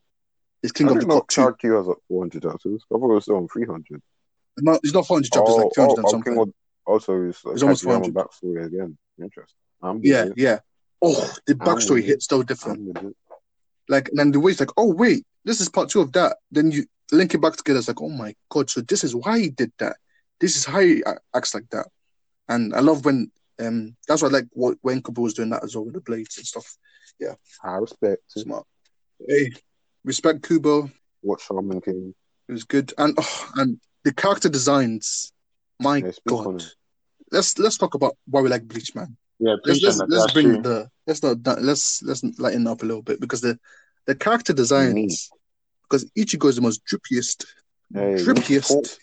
is 0.62 0.72
King 0.72 0.88
I 0.88 0.92
of 0.92 1.00
the 1.00 1.06
Court 1.06 1.28
two. 1.28 1.40
Has 1.42 1.86
like 1.86 1.96
400 2.06 2.42
chapters. 2.42 2.84
I 2.92 2.98
thought 2.98 3.10
it 3.10 3.14
was 3.14 3.24
still 3.24 3.36
on 3.36 3.48
300. 3.48 4.02
No, 4.58 4.78
it's 4.82 4.94
not 4.94 5.06
four 5.06 5.16
hundred 5.16 5.32
chapters, 5.32 5.56
like 5.56 5.72
two 5.74 5.80
hundred 5.80 5.98
and 5.98 6.06
oh, 6.06 6.10
something. 6.10 6.38
Of, 6.38 6.52
also, 6.86 7.22
it's, 7.24 7.44
like 7.44 7.54
It's 7.54 7.62
almost 7.62 7.84
Kageyama 7.84 8.12
400. 8.12 8.14
backstory 8.14 8.66
again. 8.66 8.98
Interesting. 9.20 9.56
I'm 9.82 10.00
yeah, 10.02 10.26
yeah. 10.36 10.58
Oh, 11.02 11.34
the 11.46 11.54
backstory 11.54 12.04
hits 12.04 12.26
so 12.26 12.42
different. 12.42 12.78
I'm 12.78 12.86
with 12.86 13.04
it. 13.04 13.16
like 13.88 14.08
and 14.10 14.18
then 14.18 14.30
the 14.32 14.40
way 14.40 14.52
it's 14.52 14.60
like, 14.60 14.70
oh 14.76 14.92
wait, 14.92 15.24
this 15.44 15.60
is 15.60 15.68
part 15.68 15.88
two 15.88 16.00
of 16.00 16.12
that. 16.12 16.36
Then 16.50 16.70
you 16.70 16.84
link 17.12 17.34
it 17.34 17.40
back 17.40 17.56
together. 17.56 17.78
It's 17.78 17.88
like, 17.88 18.00
oh 18.00 18.08
my 18.08 18.34
god, 18.48 18.70
so 18.70 18.80
this 18.80 19.04
is 19.04 19.14
why 19.14 19.38
he 19.40 19.50
did 19.50 19.72
that. 19.78 19.96
This 20.40 20.56
is 20.56 20.64
how 20.64 20.80
he 20.80 21.02
acts 21.34 21.54
like 21.54 21.68
that. 21.70 21.86
And 22.48 22.74
I 22.74 22.80
love 22.80 23.04
when 23.04 23.30
um 23.60 23.96
that's 24.08 24.22
why 24.22 24.28
I 24.28 24.32
like 24.32 24.46
what 24.52 24.78
when 24.82 25.02
Kubo 25.02 25.22
was 25.22 25.34
doing 25.34 25.50
that 25.50 25.64
as 25.64 25.74
well 25.74 25.84
with 25.84 25.94
the 25.94 26.00
blades 26.00 26.36
and 26.38 26.46
stuff. 26.46 26.76
Yeah, 27.18 27.34
I 27.62 27.72
respect. 27.76 28.22
Smart. 28.28 28.66
Hey, 29.28 29.52
respect 30.04 30.42
Kubo. 30.42 30.90
What 31.20 31.40
Shaman 31.40 31.80
King. 31.80 32.14
It 32.48 32.52
was 32.52 32.64
good. 32.64 32.92
And 32.96 33.14
oh, 33.18 33.50
and 33.56 33.78
the 34.04 34.12
character 34.12 34.48
designs. 34.48 35.32
My 35.78 35.98
Yeah, 35.98 36.10
god. 36.28 36.64
Let's 37.32 37.58
let's 37.58 37.78
talk 37.78 37.94
about 37.94 38.16
why 38.26 38.40
we 38.40 38.48
like 38.48 38.66
Bleach, 38.66 38.94
man. 38.94 39.16
Yeah, 39.38 39.56
Let's 39.64 39.82
let's, 39.82 40.02
let's 40.08 40.32
bring 40.32 40.54
true. 40.54 40.62
the 40.62 40.90
let's 41.06 41.22
not 41.22 41.38
let's 41.62 42.02
let's 42.02 42.22
lighten 42.38 42.66
up 42.66 42.82
a 42.82 42.86
little 42.86 43.02
bit 43.02 43.20
because 43.20 43.40
the 43.40 43.58
the 44.06 44.14
character 44.14 44.52
designs 44.52 44.94
Neat. 44.94 45.18
because 45.82 46.04
Ichigo 46.16 46.48
is 46.48 46.56
the 46.56 46.62
most 46.62 46.82
drippiest 46.86 47.46
Hey, 47.92 48.14
drippiest 48.24 48.98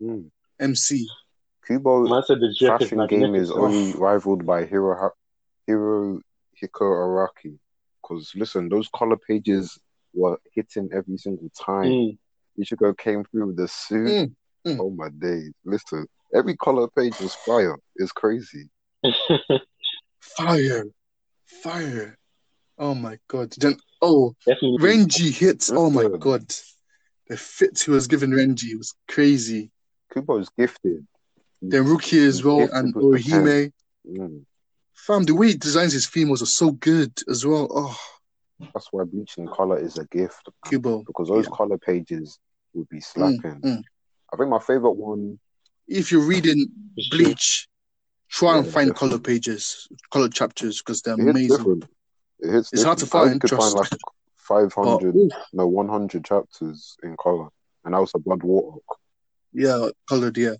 Mm. 0.00 0.30
MC. 0.58 1.08
Kubo 1.66 2.04
the 2.08 2.36
drip 2.58 2.80
is 2.80 2.88
fashion 2.88 3.06
game 3.06 3.34
is 3.34 3.50
only 3.52 3.92
rivaled 3.96 4.44
by 4.44 4.64
Hiro 4.64 4.96
Ha- 4.96 5.16
Hiro 5.66 6.20
Hiko 6.60 6.80
Araki. 6.80 7.58
Because 8.02 8.32
listen, 8.34 8.68
those 8.68 8.88
color 8.88 9.16
pages 9.16 9.78
were 10.12 10.38
hitting 10.54 10.88
every 10.92 11.18
single 11.18 11.50
time. 11.50 11.84
Mm. 11.90 12.18
Ichigo 12.60 12.96
came 12.98 13.24
through 13.24 13.46
with 13.48 13.56
the 13.56 13.68
suit. 13.68 14.08
Mm, 14.08 14.34
mm. 14.66 14.78
Oh 14.80 14.90
my 14.90 15.08
days! 15.08 15.52
Listen, 15.64 16.06
every 16.34 16.56
color 16.56 16.88
page 16.88 17.18
was 17.20 17.34
fire. 17.34 17.76
It's 17.96 18.12
crazy. 18.12 18.68
Fire. 20.20 20.84
Fire. 21.46 22.18
Oh 22.78 22.94
my 22.94 23.18
god. 23.28 23.52
Then 23.58 23.76
oh 24.02 24.34
Definitely. 24.46 24.78
Renji 24.78 25.30
hits. 25.32 25.70
Oh 25.72 25.90
my 25.90 26.08
god. 26.18 26.44
The 27.28 27.36
fit 27.36 27.80
he 27.80 27.90
was 27.90 28.06
giving 28.08 28.30
Renji 28.30 28.76
was 28.76 28.94
crazy. 29.08 29.70
Kubo's 30.12 30.50
gifted. 30.58 31.06
Then 31.62 31.84
Rukia 31.84 32.26
as 32.26 32.42
well 32.44 32.68
and 32.72 32.94
with 32.94 33.22
the 33.24 33.30
pen. 33.30 33.44
Orihime. 33.44 33.72
Mm. 34.10 34.44
Fam, 34.94 35.24
the 35.24 35.34
way 35.34 35.48
he 35.48 35.54
designs 35.56 35.92
his 35.92 36.06
females 36.06 36.42
are 36.42 36.46
so 36.46 36.72
good 36.72 37.12
as 37.28 37.46
well. 37.46 37.68
Oh, 37.70 37.98
That's 38.74 38.88
why 38.92 39.04
bleaching 39.04 39.46
color 39.48 39.78
is 39.78 39.96
a 39.98 40.04
gift. 40.06 40.48
Kubo. 40.66 41.04
Because 41.04 41.28
those 41.28 41.46
Yeah. 41.46 41.56
color 41.56 41.78
pages 41.78 42.38
would 42.74 42.88
be 42.88 43.00
slapping. 43.00 43.60
mm. 43.64 43.82
I 44.32 44.36
think 44.36 44.48
my 44.50 44.58
favorite 44.58 44.92
one. 44.92 45.38
If 45.88 46.10
you're 46.12 46.26
reading 46.26 46.66
Bleach, 47.10 47.68
try 48.30 48.56
and 48.58 48.64
find 48.66 48.90
definitely. 48.90 49.08
color 49.08 49.18
pages, 49.20 49.88
color 50.10 50.28
chapters 50.28 50.78
because 50.80 51.02
they're 51.02 51.14
It 51.14 51.28
amazing. 51.28 51.82
Different. 52.42 52.50
It 52.50 52.56
hits 52.56 52.72
It's 52.72 52.82
hard 52.82 52.98
to 52.98 53.04
different. 53.04 53.24
I 53.26 53.28
find, 53.30 53.40
could 53.40 53.50
find 53.50 53.74
like 53.74 53.90
500, 54.38 55.14
But, 55.14 55.38
no, 55.52 55.66
100 55.66 56.24
chapters 56.24 56.96
in 57.02 57.16
color. 57.16 57.48
And 57.84 57.94
that 57.94 58.00
was 58.00 58.12
a 58.14 58.18
blood 58.18 58.42
water. 58.42 58.78
yeah, 59.52 59.88
colored, 60.08 60.36
yeah. 60.36 60.54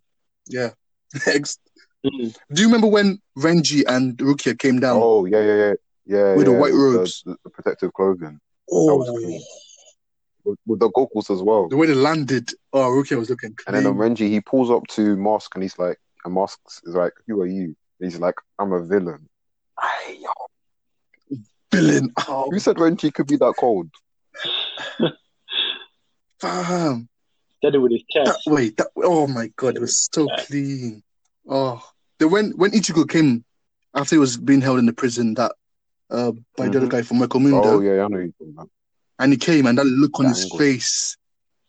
Yeah. 0.49 0.71
Ex- 1.27 1.59
Mm. 2.05 2.37
Do 2.53 2.61
you 2.61 2.67
remember 2.67 2.89
when 2.89 3.21
Renji 3.39 3.85
and 3.87 4.17
Rukia 4.17 4.59
came 4.59 4.81
down? 4.81 4.99
Oh, 5.01 5.25
yeah, 5.25 5.41
yeah, 5.41 5.55
yeah. 5.57 5.73
Yeah, 6.05 6.35
With 6.35 6.47
the 6.47 6.53
white 6.53 6.73
robes. 6.73 7.23
The, 7.25 7.37
the 7.45 7.51
protective 7.51 7.93
clothing. 7.93 8.41
Oh, 8.69 8.97
was. 8.97 9.45
With, 10.43 10.59
with 10.67 10.81
the 10.81 10.91
goggles 10.91 11.31
as 11.31 11.41
well. 11.41 11.69
the 11.69 11.77
way 11.77 11.87
they 11.87 11.95
landed. 11.95 12.51
Oh, 12.73 12.91
Rukia 12.91 13.17
was 13.19 13.31
looking 13.31 13.55
And 13.69 13.77
then 13.77 13.87
um. 13.87 13.97
Renji, 13.99 14.29
he 14.29 14.41
pulls 14.41 14.69
up 14.69 14.85
to 14.89 15.15
Mask 15.17 15.55
and 15.55 15.63
he's 15.63 15.79
like, 15.79 15.97
and 16.25 16.35
Mask 16.35 16.59
is 16.83 16.97
like, 16.97 17.13
who 17.29 17.41
are 17.41 17.47
you? 17.47 17.67
And 18.01 18.11
he's 18.11 18.19
like, 18.19 18.35
I'm 18.59 18.73
a 18.73 18.83
villain. 18.85 19.29
Ay, 19.81 20.19
yo. 20.21 20.31
Villain. 21.73 22.13
Oh, 22.29 22.51
Who 22.51 22.59
said 22.59 22.77
Renji 22.77 23.13
could 23.13 23.27
be 23.27 23.37
that 23.37 23.55
cold? 23.59 23.89
fam. 26.41 27.09
Said 27.63 27.75
it 27.75 27.79
with 27.79 27.93
his 27.93 28.03
That, 28.15 28.27
chest. 28.27 28.41
wait, 28.47 28.77
that, 28.79 28.89
oh 28.97 29.27
my 29.27 29.49
god, 29.57 29.77
it 29.77 29.81
was 29.81 30.09
so 30.13 30.29
clean. 30.47 31.03
Oh, 31.49 31.83
the 32.19 32.29
when 32.29 32.51
when 32.53 32.73
Ichigo 32.73 33.09
came 33.09 33.45
after 33.95 34.17
he 34.17 34.19
was 34.21 34.37
being 34.37 34.61
held 34.61 34.79
in 34.79 34.87
the 34.87 34.93
prison 34.93 35.35
that 35.35 35.53
uh 36.11 36.33
by 36.57 36.69
the 36.69 36.79
other 36.79 36.87
Mhm. 36.87 36.91
guy 36.91 37.03
from 37.03 37.19
Hueco 37.19 37.41
Mundo, 37.41 37.77
Oh 37.77 37.81
yeah, 37.81 38.05
I 38.05 38.09
know 38.09 38.19
you're 38.19 38.29
talking 38.39 38.55
about. 38.55 38.71
and 39.19 39.33
he 39.33 39.39
came 39.39 39.67
and 39.67 39.79
that 39.79 39.85
look 39.87 40.19
on 40.19 40.27
The 40.27 40.31
his 40.31 40.45
angle. 40.45 40.59
face 40.59 41.17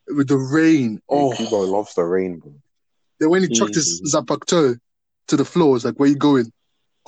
with 0.08 0.28
the 0.28 0.38
rain. 0.38 1.02
Oh, 1.10 1.32
Kubo 1.36 1.62
loves 1.62 1.94
the 1.96 2.04
rain, 2.04 2.40
bro. 2.40 2.54
then 3.20 3.30
when 3.30 3.44
he 3.44 3.50
chucked 3.50 3.76
his 3.76 4.02
Mhm. 4.02 4.26
Zanpakuto 4.26 4.78
to 5.28 5.38
the 5.38 5.46
floor, 5.46 5.76
it's 5.76 5.86
like, 5.86 5.96
where 5.96 6.10
you 6.10 6.16
going? 6.16 6.52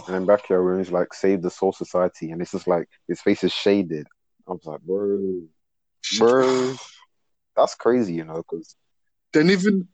And 0.05 0.13
then 0.13 0.25
back 0.25 0.45
here 0.47 0.61
when 0.63 0.77
he's 0.77 0.91
like, 0.91 1.13
save 1.13 1.41
the 1.41 1.49
Soul 1.49 1.71
Society, 1.71 2.31
and 2.31 2.41
it's 2.41 2.51
just 2.51 2.67
like 2.67 2.87
his 3.07 3.21
face 3.21 3.43
is 3.43 3.53
shaded. 3.53 4.07
I 4.47 4.51
was 4.51 4.65
like, 4.65 4.81
bro, 4.81 5.41
bro, 6.19 6.75
that's 7.55 7.75
crazy, 7.75 8.13
you 8.13 8.25
know, 8.25 8.37
because 8.37 8.75
Then 9.33 9.49
even 9.49 9.87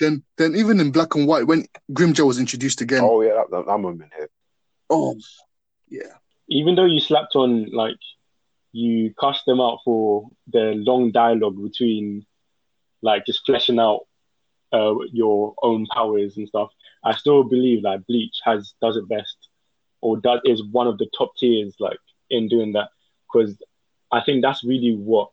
then 0.00 0.24
then 0.36 0.56
even 0.56 0.80
in 0.80 0.90
black 0.90 1.14
and 1.14 1.26
white 1.26 1.46
when 1.46 1.66
Grimmjow 1.92 2.26
was 2.26 2.38
introduced 2.38 2.80
again. 2.80 3.00
oh 3.02 3.22
yeah, 3.22 3.34
that, 3.34 3.50
that, 3.50 3.66
that 3.66 3.78
moment 3.78 4.12
here. 4.16 4.28
Oh, 4.90 5.16
yeah. 5.88 6.14
even 6.48 6.74
though 6.74 6.84
you 6.84 7.00
slapped 7.00 7.34
on 7.36 7.70
like 7.72 7.96
you 8.72 9.14
cast 9.18 9.46
them 9.46 9.60
out 9.60 9.78
for 9.84 10.28
the 10.52 10.74
long 10.76 11.12
dialogue 11.12 11.62
between 11.62 12.26
like 13.02 13.24
just 13.24 13.46
fleshing 13.46 13.78
out 13.78 14.00
uh, 14.74 14.94
your 15.12 15.54
own 15.62 15.86
powers 15.86 16.36
and 16.36 16.48
stuff, 16.48 16.70
I 17.04 17.14
still 17.16 17.44
believe 17.44 17.82
that 17.84 18.06
Bleach 18.08 18.36
has 18.44 18.74
does 18.82 18.96
it 18.96 19.08
best 19.08 19.36
or 20.02 20.20
that 20.22 20.40
is 20.44 20.62
one 20.72 20.86
of 20.88 20.98
the 20.98 21.08
top 21.16 21.32
tiers 21.38 21.74
like 21.80 21.98
in 22.30 22.48
doing 22.48 22.72
that 22.72 22.90
because 23.32 23.56
I 24.12 24.20
think 24.24 24.42
that's 24.42 24.64
really 24.64 24.94
what 24.96 25.30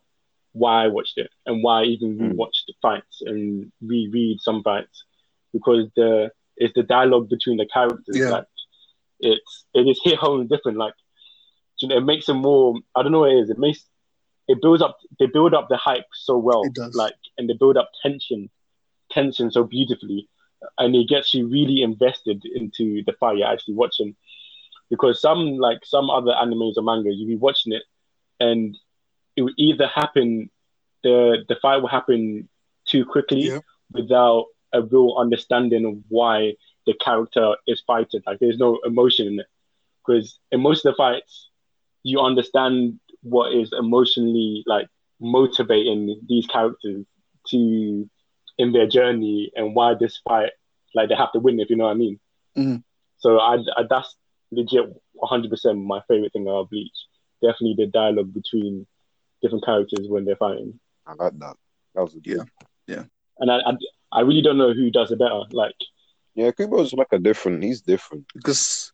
why 0.54 0.86
I 0.86 0.88
watched 0.88 1.18
it 1.18 1.30
and 1.46 1.64
why 1.64 1.82
I 1.82 1.86
even 1.86 2.18
Mm. 2.20 2.36
rewatched 2.36 2.66
the 2.68 2.74
fights 2.82 3.22
and 3.26 3.72
reread 3.82 4.40
some 4.42 4.64
fights 4.64 5.06
because 5.54 5.88
the 5.96 6.32
it's 6.58 6.74
the 6.76 6.84
dialogue 6.84 7.30
between 7.30 7.58
the 7.58 7.68
characters 7.74 8.24
Yeah. 8.24 8.30
like 8.30 8.46
it's 9.20 9.66
it 9.74 9.88
is 9.88 10.00
hit 10.04 10.18
home 10.18 10.48
different 10.48 10.78
like 10.78 10.94
you 11.82 11.88
know, 11.90 11.98
it 11.98 12.02
makes 12.06 12.30
it 12.30 12.34
more 12.34 12.76
I 12.96 13.04
don't 13.04 13.12
know 13.12 13.22
what 13.22 13.32
it 13.32 13.40
is 13.40 13.50
it 13.50 13.60
makes 13.60 13.86
it 14.48 14.60
builds 14.62 14.82
up 14.82 14.98
they 15.20 15.28
build 15.28 15.54
up 15.54 15.68
the 15.70 15.78
hype 15.78 16.06
so 16.14 16.38
well 16.38 16.74
like 16.94 17.16
and 17.38 17.50
they 17.50 17.54
build 17.60 17.78
up 17.78 17.90
tension 18.04 18.50
tension 19.12 19.52
so 19.52 19.64
beautifully 19.64 20.28
and 20.78 20.96
it 20.96 21.08
gets 21.10 21.34
you 21.34 21.48
really 21.48 21.82
invested 21.82 22.44
into 22.56 23.04
the 23.06 23.14
fight 23.20 23.38
you're 23.38 23.48
actually 23.48 23.74
watching. 23.74 24.16
Because 24.90 25.22
some 25.22 25.58
like 25.58 25.80
some 25.86 26.10
other 26.10 26.32
animes 26.32 26.74
or 26.78 26.84
manga 26.84 27.10
you'd 27.12 27.28
be 27.28 27.36
watching 27.36 27.74
it 27.74 27.84
and 28.40 28.78
it 29.36 29.42
would 29.44 29.54
either 29.58 29.88
happen 29.88 30.50
the 31.04 31.46
the 31.48 31.56
fight 31.62 31.78
will 31.78 31.88
happen 31.88 32.50
too 32.86 33.06
quickly 33.06 33.44
Yeah. 33.48 33.60
without 33.92 34.46
a 34.74 34.82
real 34.82 35.16
understanding 35.18 35.86
of 35.86 35.98
why 36.10 36.54
the 36.86 36.94
character 36.96 37.56
is 37.68 37.82
fighting. 37.86 38.22
Like 38.26 38.40
there's 38.40 38.58
no 38.58 38.80
emotion 38.86 39.28
in 39.28 39.40
it. 39.40 39.48
Because 40.06 40.40
in 40.52 40.62
most 40.62 40.86
of 40.86 40.94
the 40.94 40.98
fights 40.98 41.50
you 42.04 42.20
understand 42.20 43.00
what 43.24 43.54
is 43.54 43.72
emotionally 43.78 44.64
like 44.66 44.88
motivating 45.20 46.20
these 46.28 46.48
characters 46.48 47.06
to 47.48 48.10
in 48.58 48.72
their 48.74 48.88
journey 48.88 49.52
and 49.56 49.76
why 49.76 49.94
this 50.00 50.20
fight 50.28 50.52
like 50.94 51.10
they 51.10 51.16
have 51.16 51.32
to 51.32 51.40
win 51.40 51.60
if 51.60 51.70
you 51.70 51.76
know 51.78 51.86
what 51.86 51.92
I 51.92 51.96
mean. 51.96 52.20
Mhm. 52.58 52.84
So 53.20 53.40
I, 53.40 53.56
I 53.78 53.84
that's 53.90 54.16
legit 54.52 54.86
100% 55.16 55.86
my 55.86 56.02
favorite 56.08 56.34
thing 56.34 56.44
about 56.48 56.70
Bleach. 56.70 56.92
Definitely 57.42 57.76
the 57.78 57.88
dialogue 57.88 58.34
between 58.34 58.86
different 59.42 59.64
characters 59.66 60.08
when 60.08 60.26
they're 60.26 60.36
fighting, 60.36 60.80
I 61.08 61.14
like 61.14 61.38
that. 61.40 61.56
That 61.96 62.02
was 62.02 62.16
a 62.16 62.20
good. 62.20 62.48
Yeah. 62.88 63.04
and 63.40 63.52
I, 63.52 63.58
I 63.66 63.72
I 64.12 64.20
really 64.22 64.42
don't 64.42 64.58
know 64.58 64.74
who 64.74 64.92
does 64.92 65.12
it 65.12 65.20
better. 65.20 65.42
Like 65.52 65.76
Yeah, 66.36 66.52
Kubo's 66.52 66.94
like 66.94 67.08
a 67.12 67.20
different. 67.20 67.64
He's 67.64 67.82
different. 67.82 68.26
Because 68.36 68.92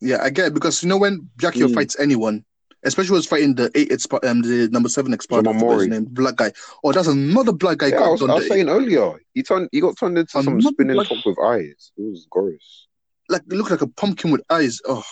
yeah, 0.00 0.22
I 0.22 0.30
get 0.30 0.46
it 0.48 0.54
because 0.54 0.82
you 0.82 0.88
know 0.88 0.96
when 0.98 1.28
Byakuya 1.36 1.68
Mm. 1.68 1.74
fights 1.74 1.98
anyone, 1.98 2.44
especially 2.84 3.12
when 3.12 3.20
he's 3.20 3.28
fighting 3.28 3.54
the 3.54 3.70
eight 3.74 3.90
exp- 3.90 4.24
um 4.28 4.42
the 4.42 4.68
number 4.70 4.88
seven 4.88 5.12
Yamamori. 5.12 5.78
his 5.80 5.88
name, 5.88 6.04
black 6.04 6.36
guy. 6.36 6.52
Oh, 6.82 6.92
that's 6.92 7.08
another 7.08 7.52
black 7.52 7.78
guy. 7.78 7.88
Yeah, 7.88 8.00
I 8.02 8.08
was, 8.08 8.22
I 8.22 8.34
was 8.34 8.48
saying 8.48 8.68
earlier, 8.68 9.12
he 9.34 9.42
turned. 9.42 9.68
He 9.72 9.80
got 9.80 9.96
turned 9.98 10.18
into 10.18 10.38
I'm 10.38 10.44
some 10.44 10.60
spinning 10.60 10.96
like- 10.96 11.08
top 11.08 11.24
with 11.26 11.38
eyes. 11.38 11.92
It 11.96 12.02
was 12.02 12.26
gross. 12.30 12.86
like 13.28 13.42
it 13.42 13.52
looked 13.52 13.70
like 13.70 13.82
a 13.82 13.86
pumpkin 13.88 14.30
with 14.30 14.42
eyes. 14.50 14.80
Oh, 14.86 15.04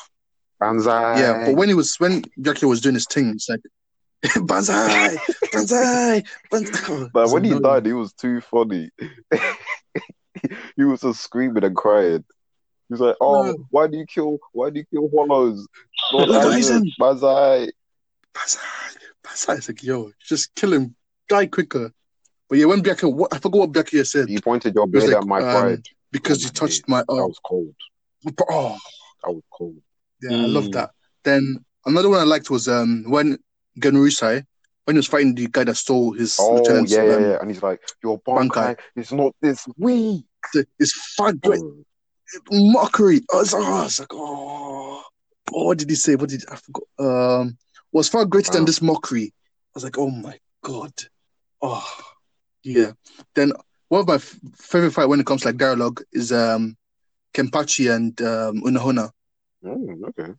Banzai. 0.61 1.21
yeah. 1.21 1.47
But 1.47 1.57
when 1.57 1.69
he 1.69 1.75
was 1.75 1.95
when 1.99 2.25
Jackie 2.41 2.67
was 2.67 2.81
doing 2.81 2.95
his 2.95 3.07
thing, 3.07 3.31
it's 3.31 3.49
like 3.49 3.61
banzai, 4.47 5.17
banzai, 5.53 6.23
banzai. 6.51 7.09
But 7.13 7.31
when 7.31 7.45
he 7.45 7.59
died, 7.59 7.87
he 7.87 7.93
was 7.93 8.13
too 8.13 8.41
funny. 8.41 8.91
he 10.77 10.85
was 10.85 11.01
just 11.03 11.21
screaming 11.21 11.65
and 11.65 11.77
crying. 11.77 12.25
He 12.89 12.95
was 12.95 13.01
like, 13.01 13.17
"Oh, 13.21 13.45
No. 13.45 13.67
why 13.71 13.87
do 13.87 13.99
you 13.99 14.07
kill? 14.07 14.39
Why 14.53 14.71
do 14.71 14.79
you 14.81 14.87
kill 14.91 15.11
Hollows? 15.15 15.67
Lord 16.13 16.29
Lord 16.31 16.47
Aizen, 16.47 16.81
Aizen." 16.81 16.95
Banzai." 16.99 17.69
banzai, 18.35 18.61
banzai. 19.23 19.55
It's 19.57 19.69
like 19.69 19.83
yo, 19.83 20.13
just 20.27 20.55
kill 20.55 20.73
him, 20.73 20.95
die 21.29 21.47
quicker. 21.47 21.93
But 22.49 22.59
yeah, 22.59 22.65
when 22.67 22.83
Byakuya, 22.83 23.13
what, 23.13 23.35
I 23.35 23.39
forgot 23.39 23.59
what 23.59 23.73
Byakuya 23.73 24.07
said 24.07 24.31
You 24.31 24.41
pointed 24.41 24.75
your 24.75 24.87
It 24.87 24.95
was 24.95 25.05
blade 25.05 25.13
like, 25.15 25.23
at 25.23 25.27
my 25.29 25.41
um, 25.41 25.83
because 26.13 26.39
Oh, 26.39 26.45
you 26.45 26.49
my 26.49 26.53
touched 26.55 26.79
days. 26.79 26.89
my 26.89 26.99
That 27.01 27.07
oh, 27.11 27.27
was 27.27 27.39
cold. 27.45 27.75
oh. 28.51 28.79
That 29.25 29.33
was 29.33 29.43
cold. 29.53 29.77
Yeah, 30.23 30.37
I 30.43 30.47
love 30.47 30.65
Mm. 30.65 30.73
that. 30.73 30.91
Then 31.25 31.65
another 31.85 32.09
one 32.09 32.21
I 32.21 32.25
liked 32.25 32.49
was 32.49 32.69
um 32.69 33.05
when 33.09 33.39
Genryusai, 33.79 34.45
when 34.85 34.97
he 34.97 34.99
was 34.99 35.07
fighting 35.07 35.35
the 35.35 35.49
guy 35.49 35.65
that 35.65 35.77
stole 35.77 36.13
his 36.13 36.37
Oh 36.39 36.55
lieutenant's, 36.55 36.93
yeah, 36.93 37.03
yeah, 37.03 37.17
um, 37.17 37.23
yeah. 37.23 37.39
And 37.41 37.51
he's 37.51 37.63
like, 37.63 37.81
"Your 38.03 38.19
Bankai. 38.21 38.51
Bankai 38.51 38.79
is 38.97 39.13
not 39.13 39.35
this 39.43 39.67
weak." 39.77 40.25
It's 40.55 40.69
his 40.79 40.95
fat 41.17 41.39
great 41.41 41.61
Oh, 41.61 41.85
mockery. 42.51 43.21
I 43.33 43.37
was, 43.37 43.55
oh, 43.55 43.63
I 43.63 43.83
was 43.85 44.01
like, 44.01 44.13
oh, 44.13 45.03
oh, 45.53 45.65
what 45.67 45.79
did 45.79 45.89
he 45.91 45.97
say? 45.97 46.17
What 46.17 46.29
did 46.31 46.45
I 46.51 46.57
forgot? 46.57 46.85
Um, 46.99 47.59
was 47.93 48.09
far 48.09 48.25
greater 48.25 48.53
than 48.53 48.65
this 48.65 48.83
mockery. 48.83 49.33
I 49.33 49.71
was 49.75 49.85
like, 49.85 49.99
oh 49.99 50.11
my 50.11 50.39
god, 50.63 50.93
oh 51.63 51.87
yeah. 52.63 52.93
Then 53.35 53.53
one 53.89 54.03
of 54.03 54.07
my 54.09 54.17
f- 54.17 54.39
favorite 54.57 54.91
fight 54.93 55.07
when 55.07 55.21
it 55.21 55.27
comes 55.27 55.43
to 55.43 55.49
like 55.49 55.57
dialogue 55.57 56.03
is 56.13 56.33
um 56.33 56.77
Kenpachi 57.35 57.95
and 57.95 58.21
um 58.21 58.63
Unohana 58.63 59.11
mm, 59.65 60.09
okay. 60.09 60.33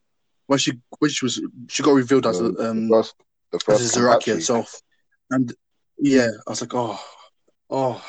when 0.47 0.59
she 0.59 0.73
when 0.99 1.09
she 1.09 1.25
was 1.25 1.41
she 1.69 1.81
got 1.83 1.91
revealed 1.93 2.27
as 2.27 2.39
a, 2.39 2.51
The- 2.51 2.69
um 2.69 2.87
the 2.89 2.95
first, 2.95 3.15
the 3.51 3.55
as 3.57 3.63
first 3.63 3.95
a 3.95 3.99
Zaraki 3.99 4.19
Kenpachi. 4.23 4.37
itself. 4.37 4.81
And 5.31 5.53
yeah, 5.97 6.29
I 6.47 6.49
was 6.49 6.61
like, 6.61 6.73
oh, 6.73 6.99
oh, 7.69 8.03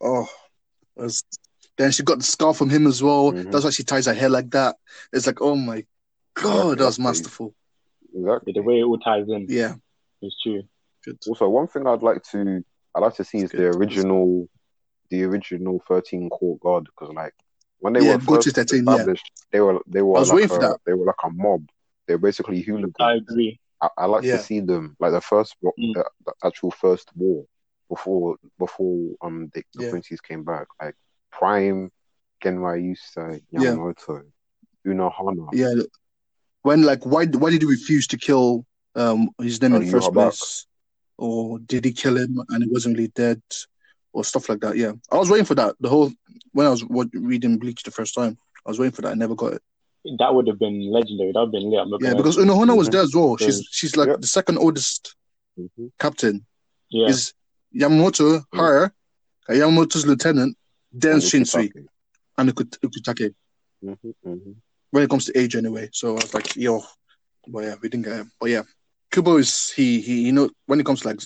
oh. 0.00 0.28
It 0.96 1.02
was- 1.02 1.24
then 1.78 1.90
she 1.90 2.02
got 2.02 2.18
the 2.18 2.24
scar 2.24 2.54
from 2.54 2.70
him 2.70 2.86
as 2.86 3.02
well. 3.02 3.32
Mhm. 3.32 3.50
That's 3.50 3.64
why 3.64 3.70
she 3.70 3.84
ties 3.84 4.06
her 4.06 4.14
hair 4.14 4.28
like 4.28 4.50
that. 4.50 4.76
It's 5.12 5.26
like, 5.26 5.40
oh 5.40 5.56
my 5.56 5.84
god, 6.34 6.78
that 6.78 6.84
was 6.86 6.98
masterful. 6.98 7.54
Exactly. 8.14 8.52
the 8.52 8.62
way 8.62 8.80
it 8.80 8.84
all 8.84 8.98
ties 8.98 9.28
in 9.28 9.46
Yeah, 9.48 9.74
is 10.22 10.36
true. 10.42 10.62
good. 11.04 11.18
Also, 11.28 11.48
one 11.48 11.66
thing 11.66 11.86
I'd 11.86 12.02
like 12.02 12.22
to 12.32 12.64
I'd 12.94 13.00
like 13.00 13.14
to 13.16 13.24
see 13.24 13.38
is 13.38 13.52
That's 13.52 13.52
the 13.52 13.66
original 13.66 14.48
the 15.10 15.24
original 15.24 15.80
thirteen 15.88 16.28
court 16.30 16.60
guard 16.60 16.84
because 16.84 17.14
like 17.14 17.34
when 17.80 17.92
they 17.92 18.00
Yeah, 18.00 18.14
were 18.14 18.20
first 18.20 18.48
13, 18.54 18.78
yeah. 18.80 18.96
established, 18.96 19.30
they 19.52 19.60
were 19.60 19.80
they 19.86 20.02
were 20.02 20.16
I 20.16 20.20
was 20.20 20.28
like 20.30 20.36
waiting 20.36 20.48
a, 20.50 20.54
for 20.54 20.58
that. 20.60 20.80
they 20.86 20.94
were 20.94 21.06
like 21.06 21.22
a 21.24 21.30
mob. 21.30 21.68
They're 22.06 22.18
basically 22.18 22.60
hooligans. 22.62 22.96
I 23.00 23.14
agree. 23.14 23.60
I, 23.82 23.88
I 23.98 24.06
like 24.06 24.24
Yeah. 24.24 24.38
to 24.38 24.42
see 24.44 24.60
them 24.60 24.96
like 24.98 25.12
the 25.12 25.20
first 25.20 25.56
Mm. 25.62 25.94
the, 25.94 26.04
the 26.24 26.32
actual 26.44 26.70
first 26.70 27.10
war 27.14 27.44
before 27.88 28.36
before 28.58 29.14
um 29.22 29.50
the, 29.54 29.62
the 29.74 29.82
Yeah. 29.82 29.90
princes 29.90 30.20
came 30.20 30.42
back 30.44 30.66
like 30.80 30.94
Prime, 31.38 31.90
Genryusai, 32.42 33.42
Yeah. 33.50 33.60
Yamamoto, 33.60 34.22
Unohana. 34.86 35.48
Yeah, 35.52 35.74
when 36.62 36.82
like 36.82 37.04
why 37.04 37.26
why 37.26 37.50
did 37.50 37.62
he 37.62 37.68
refuse 37.68 38.06
to 38.08 38.16
kill 38.16 38.64
um 38.94 39.30
his 39.40 39.60
name 39.60 39.72
Oh, 39.74 39.76
in 39.76 39.84
the 39.86 39.90
first 39.90 40.08
Yuha 40.10 40.14
place, 40.14 40.66
or 41.18 41.58
did 41.60 41.84
he 41.84 41.92
kill 41.92 42.16
him 42.16 42.40
and 42.50 42.64
he 42.64 42.70
wasn't 42.70 42.96
really 42.96 43.08
dead, 43.14 43.42
or 44.12 44.24
stuff 44.24 44.48
like 44.48 44.60
that? 44.60 44.76
Yeah, 44.76 44.92
I 45.10 45.16
was 45.16 45.30
waiting 45.30 45.46
for 45.46 45.54
that 45.56 45.74
the 45.80 45.88
whole 45.88 46.10
when 46.52 46.66
I 46.66 46.70
was 46.70 46.84
reading 47.12 47.58
Bleach 47.58 47.82
the 47.82 47.90
first 47.90 48.14
time. 48.14 48.38
I 48.64 48.70
was 48.70 48.78
waiting 48.78 48.92
for 48.92 49.02
that. 49.02 49.12
I 49.12 49.14
never 49.14 49.34
got 49.34 49.52
it. 49.54 49.62
That 50.18 50.34
would 50.34 50.46
have 50.48 50.58
been 50.58 50.90
legendary. 50.90 51.32
That 51.32 51.40
would 51.40 51.46
have 51.46 51.52
been 51.52 51.70
lit. 51.70 51.80
I'm 51.80 51.90
not 51.90 52.00
Yeah, 52.00 52.10
gonna- 52.10 52.22
because 52.22 52.36
Unohana 52.36 52.76
was 52.76 52.88
there 52.88 53.02
as 53.02 53.14
well. 53.14 53.36
Yeah. 53.40 53.46
She's 53.46 53.68
she's 53.70 53.96
like 53.96 54.08
Yeah. 54.08 54.16
the 54.18 54.26
second 54.26 54.58
oldest 54.58 55.14
Mhm. 55.58 55.90
captain. 55.98 56.46
yeah. 56.90 57.08
Is 57.08 57.32
Yamamoto 57.74 58.44
her, 58.54 58.92
Yamamoto's 59.50 60.06
lieutenant, 60.06 60.56
then 61.00 61.18
Ukitake. 61.18 61.86
and 62.38 62.50
Ukut- 62.50 62.78
Ukutake. 62.80 63.34
Mhm, 63.84 64.14
mhm. 64.24 64.54
When 64.90 65.02
it 65.02 65.10
comes 65.10 65.26
to 65.26 65.38
age, 65.38 65.56
anyway. 65.56 65.88
So 65.92 66.10
I 66.10 66.14
was 66.14 66.34
like, 66.34 66.56
yo, 66.56 66.82
but 67.48 67.64
yeah, 67.64 67.74
we 67.82 67.88
didn't 67.88 68.04
get 68.06 68.16
him. 68.16 68.32
But 68.40 68.50
yeah, 68.50 68.62
Kubo 69.10 69.36
is 69.36 69.70
he 69.70 70.00
he 70.00 70.22
you 70.22 70.32
know 70.32 70.48
when 70.66 70.80
it 70.80 70.86
comes 70.86 71.00
to 71.02 71.08
like 71.08 71.20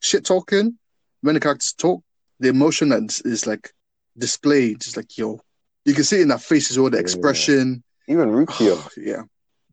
shit 0.00 0.24
talking, 0.24 0.78
when 1.20 1.34
the 1.34 1.40
characters 1.40 1.72
talk, 1.72 2.02
the 2.40 2.48
emotion 2.48 2.88
that 2.90 3.02
is, 3.04 3.20
is 3.22 3.46
like 3.46 3.70
displayed, 4.18 4.80
just 4.80 4.96
like 4.96 5.16
yo, 5.16 5.40
you 5.84 5.94
can 5.94 6.04
see 6.04 6.18
it 6.18 6.22
in 6.22 6.28
their 6.28 6.38
faces 6.38 6.78
all 6.78 6.90
the 6.90 6.96
Yeah. 6.96 7.02
expression. 7.02 7.82
Even 8.08 8.30
Rukia. 8.30 8.88
yeah, 8.96 9.22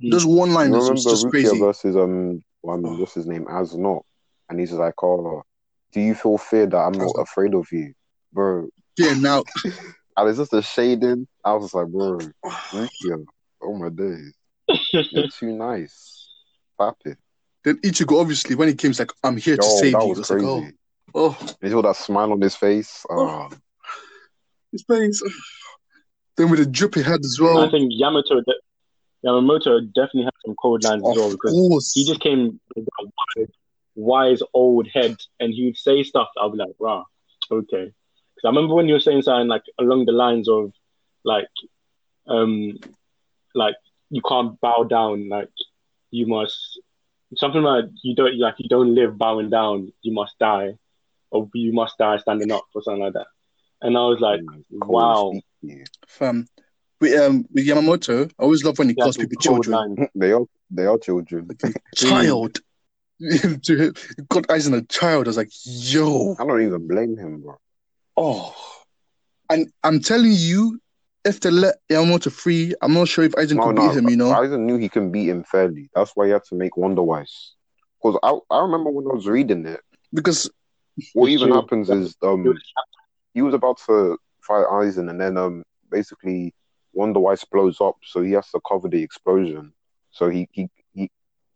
Mm. 0.02 0.12
those 0.12 0.26
one 0.26 0.54
line 0.54 0.72
was 0.72 1.04
just 1.04 1.26
Rukia 1.26 1.32
crazy. 1.32 1.60
versus 1.60 1.96
um 1.96 2.42
one 2.62 2.86
Oh. 2.86 2.98
what's 2.98 3.14
his 3.16 3.26
name 3.26 3.48
as 3.50 3.76
not, 3.76 4.06
and 4.50 4.60
he's 4.60 4.72
like, 4.74 5.02
oh, 5.02 5.42
do 5.94 6.00
you 6.02 6.14
feel 6.14 6.38
fear 6.38 6.68
that 6.68 6.78
I'm 6.78 6.94
not 6.94 7.16
afraid 7.18 7.56
of 7.56 7.68
you, 7.72 7.94
bro? 8.32 8.70
Yeah, 9.00 9.14
now 9.14 9.44
I 10.18 10.24
was 10.24 10.36
just 10.38 10.54
a 10.54 10.62
shading. 10.62 11.26
I 11.46 11.54
was 11.54 11.64
just 11.66 11.74
like, 11.74 11.88
bro, 11.88 12.20
Rukia, 12.46 13.26
Oh 13.64 13.74
my 13.76 13.88
days. 13.90 14.34
You're 15.12 15.28
too 15.40 15.54
nice. 15.54 16.28
Papi. 16.80 17.16
Then 17.64 17.78
Ichigo, 17.78 18.20
obviously, 18.20 18.56
when 18.56 18.68
he 18.68 18.76
came, 18.76 18.90
he's 18.90 19.00
like, 19.00 19.12
I'm 19.24 19.38
here 19.38 19.56
to 19.56 19.64
save 19.64 19.94
that 19.94 20.04
you. 20.04 20.10
was 20.10 20.20
It's 20.20 20.30
like, 20.30 20.40
crazy. 20.40 20.74
oh, 21.16 21.38
oh, 21.40 21.56
You 21.62 21.70
saw 21.70 21.82
that 21.82 21.96
smile 21.96 22.34
on 22.34 22.42
his 22.42 22.56
face. 22.56 23.06
Oh, 23.10 23.50
oh. 23.52 23.58
his 24.74 24.84
face. 24.84 25.24
Then 26.36 26.50
with 26.50 26.60
the 26.60 26.66
drip 26.66 26.96
he 26.96 27.02
had 27.04 27.20
as 27.24 27.38
I 27.40 27.44
well. 27.44 27.70
think 27.70 27.92
Yamato, 27.94 28.42
de- 28.42 29.26
Yamamoto 29.26 29.82
definitely 29.94 30.24
had 30.24 30.34
some 30.46 30.56
cold 30.62 30.84
lines 30.84 31.04
as 31.08 31.18
well 31.18 31.32
because 31.32 31.54
course. 31.54 31.94
he 31.94 32.06
just 32.06 32.20
came 32.22 32.60
with 32.76 32.86
a 33.02 33.04
wise, 33.38 33.50
wise 33.96 34.40
old 34.54 34.88
head 34.94 35.18
and 35.40 35.54
he 35.54 35.66
would 35.66 35.78
say 35.78 36.04
stuff 36.04 36.28
I'll 36.38 36.50
be 36.52 36.58
like, 36.58 36.76
wow, 36.80 37.06
okay. 37.52 37.92
Because 38.40 38.54
I 38.54 38.56
remember 38.56 38.76
when 38.76 38.88
you 38.88 38.94
were 38.94 39.02
saying 39.02 39.24
something 39.24 39.48
like 39.48 39.64
along 39.80 40.06
the 40.06 40.14
lines 40.14 40.48
of 40.48 40.72
like, 41.26 41.50
um, 42.28 42.80
like 43.54 43.76
you 44.10 44.22
can't 44.22 44.60
bow 44.62 44.86
down, 44.90 45.28
like 45.28 45.50
you 46.10 46.26
must 46.26 46.80
something 47.36 47.62
like 47.62 47.86
you 48.02 48.16
don't 48.16 48.38
like 48.40 48.56
you 48.58 48.70
don't 48.70 48.96
live 48.96 49.18
bowing 49.18 49.50
down, 49.50 49.92
you 50.04 50.14
must 50.14 50.40
die, 50.40 50.76
or 51.32 51.50
you 51.54 51.74
must 51.74 51.98
die 51.98 52.18
standing 52.18 52.52
up 52.52 52.64
or 52.74 52.82
something 52.82 53.04
like 53.04 53.14
that. 53.14 53.28
And 53.82 53.98
I 53.98 54.02
was 54.02 54.22
like, 54.22 54.40
mm, 54.40 54.64
wow. 54.72 55.32
cool, 55.32 55.42
sneaky. 55.60 55.84
Fam. 56.08 56.48
With, 57.02 57.18
um, 57.20 57.46
with 57.54 57.66
Yamamoto, 57.66 58.30
I 58.40 58.44
always 58.44 58.64
love 58.64 58.78
when 58.78 58.90
he 58.90 58.94
he 58.94 59.02
had 59.02 59.06
calls 59.06 59.18
people 59.18 59.42
children. 59.42 59.96
lines. 59.98 60.10
They 60.16 60.32
are 60.32 60.46
they 60.72 60.86
are 60.86 60.98
children. 60.98 61.50
Child. 61.96 62.60
to 63.64 63.76
him, 63.78 63.94
he 64.16 64.24
got 64.30 64.50
eyes 64.50 64.68
on 64.68 64.76
a 64.76 64.82
child. 64.84 65.28
I 65.28 65.30
was 65.30 65.38
like, 65.38 65.52
yo. 65.66 66.38
I 66.40 66.46
don't 66.46 66.62
even 66.62 66.88
blame 66.88 67.18
him, 67.18 67.42
bro. 67.42 67.58
Oh. 68.20 68.56
And 69.50 69.72
I'm 69.84 70.00
telling 70.00 70.34
you, 70.34 70.80
if 71.26 71.40
they 71.40 71.50
let 71.52 71.76
Yamamoto 71.90 72.32
free, 72.32 72.74
I'm 72.82 72.94
not 72.94 73.08
sure 73.08 73.24
if 73.24 73.32
Aizen 73.34 73.58
No, 73.58 73.66
could 73.66 73.76
no, 73.76 73.90
beat 73.90 73.98
him, 73.98 74.10
you 74.10 74.16
know? 74.18 74.32
Aizen 74.32 74.62
knew 74.62 74.78
he 74.78 74.90
can 74.90 75.12
beat 75.12 75.30
him 75.30 75.44
fairly. 75.44 75.90
That's 75.96 76.12
why 76.16 76.26
he 76.28 76.32
had 76.32 76.44
to 76.50 76.56
make 76.56 76.74
Wonderweiss. 76.74 77.52
Because 78.02 78.20
I, 78.24 78.38
I 78.56 78.62
remember 78.62 78.90
when 78.92 79.06
I 79.08 79.16
was 79.16 79.28
reading 79.28 79.66
it, 79.66 79.82
Because 80.14 80.50
what 81.14 81.30
even 81.30 81.50
True. 81.50 81.58
happens 81.58 81.90
is 81.90 82.16
um 82.24 82.46
he 83.34 83.42
was 83.42 83.54
about 83.54 83.78
to 83.88 84.18
fight 84.42 84.66
Aizen 84.66 85.10
and 85.10 85.20
then 85.20 85.38
um 85.38 85.64
basically 85.92 86.54
Wonderweiss 86.96 87.46
blows 87.52 87.80
up, 87.82 87.96
so 88.04 88.22
he 88.22 88.32
has 88.34 88.50
to 88.52 88.60
cover 88.68 88.88
the 88.88 89.02
explosion. 89.02 89.74
So 90.12 90.30
he 90.30 90.48
he, 90.52 90.68
he 90.94 91.10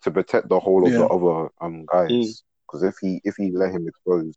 to 0.03 0.11
protect 0.11 0.49
the 0.49 0.60
whole 0.60 0.85
of 0.85 0.91
Yeah. 0.91 0.99
the 0.99 1.06
other 1.07 1.49
um 1.61 1.85
guys. 1.85 2.11
Mm. 2.11 2.34
Because 2.68 2.84
if 2.84 2.95
he 3.02 3.22
if 3.23 3.35
he 3.38 3.52
let 3.52 3.72
him 3.72 3.88
explode, 3.88 4.34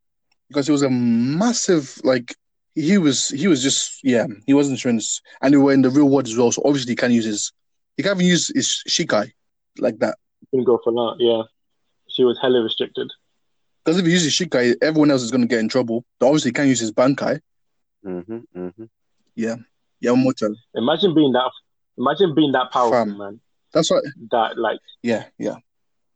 because 0.49 0.69
it 0.69 0.73
was 0.73 0.83
a 0.83 0.91
massive 0.91 1.99
like 2.05 2.35
he 2.75 2.99
was 2.99 3.29
he 3.31 3.49
was 3.49 3.63
just 3.63 4.01
yeah 4.05 4.27
he 4.47 4.55
wasn't 4.55 4.79
showing 4.79 4.97
this 4.97 5.21
and 5.43 5.53
they 5.53 5.59
were 5.59 5.73
in 5.73 5.83
the 5.83 5.91
real 5.91 6.09
world 6.09 6.27
as 6.27 6.37
well 6.37 6.53
so 6.53 6.63
obviously 6.65 6.93
he 6.93 6.97
can't 6.97 7.13
use 7.13 7.25
his 7.25 7.53
he 7.97 8.03
can't 8.03 8.17
even 8.17 8.27
use 8.27 8.49
his 8.55 8.83
shikai 8.89 9.31
like 9.79 9.99
that 9.99 10.17
Didn't 10.53 10.67
go 10.67 10.79
for 10.85 10.93
that, 10.93 11.17
yeah. 11.19 11.43
She 12.09 12.23
was 12.25 12.39
hella 12.41 12.63
restricted. 12.63 13.09
because 13.85 13.99
if 13.99 14.07
he 14.07 14.13
uses 14.13 14.33
shikai 14.35 14.75
everyone 14.83 15.11
else 15.11 15.23
is 15.23 15.31
going 15.31 15.41
to 15.43 15.47
get 15.49 15.61
in 15.61 15.69
trouble 15.69 16.05
but 16.21 16.27
obviously 16.27 16.51
he 16.51 16.55
can't 16.55 16.69
use 16.69 16.81
his 16.81 16.93
bankai 16.93 17.41
hmm 18.05 18.21
hmm 18.55 18.85
yeah 19.35 19.57
Yamamoto 20.05 20.55
Imagine 20.75 21.15
being 21.15 21.33
that. 21.33 21.51
Imagine 21.99 22.35
being 22.35 22.53
that 22.53 22.71
powerful, 22.71 23.07
Fam. 23.07 23.17
man. 23.19 23.41
that's 23.73 23.91
what 23.91 24.05
That 24.31 24.59
like 24.59 24.81
yeah 25.03 25.25
yeah 25.39 25.57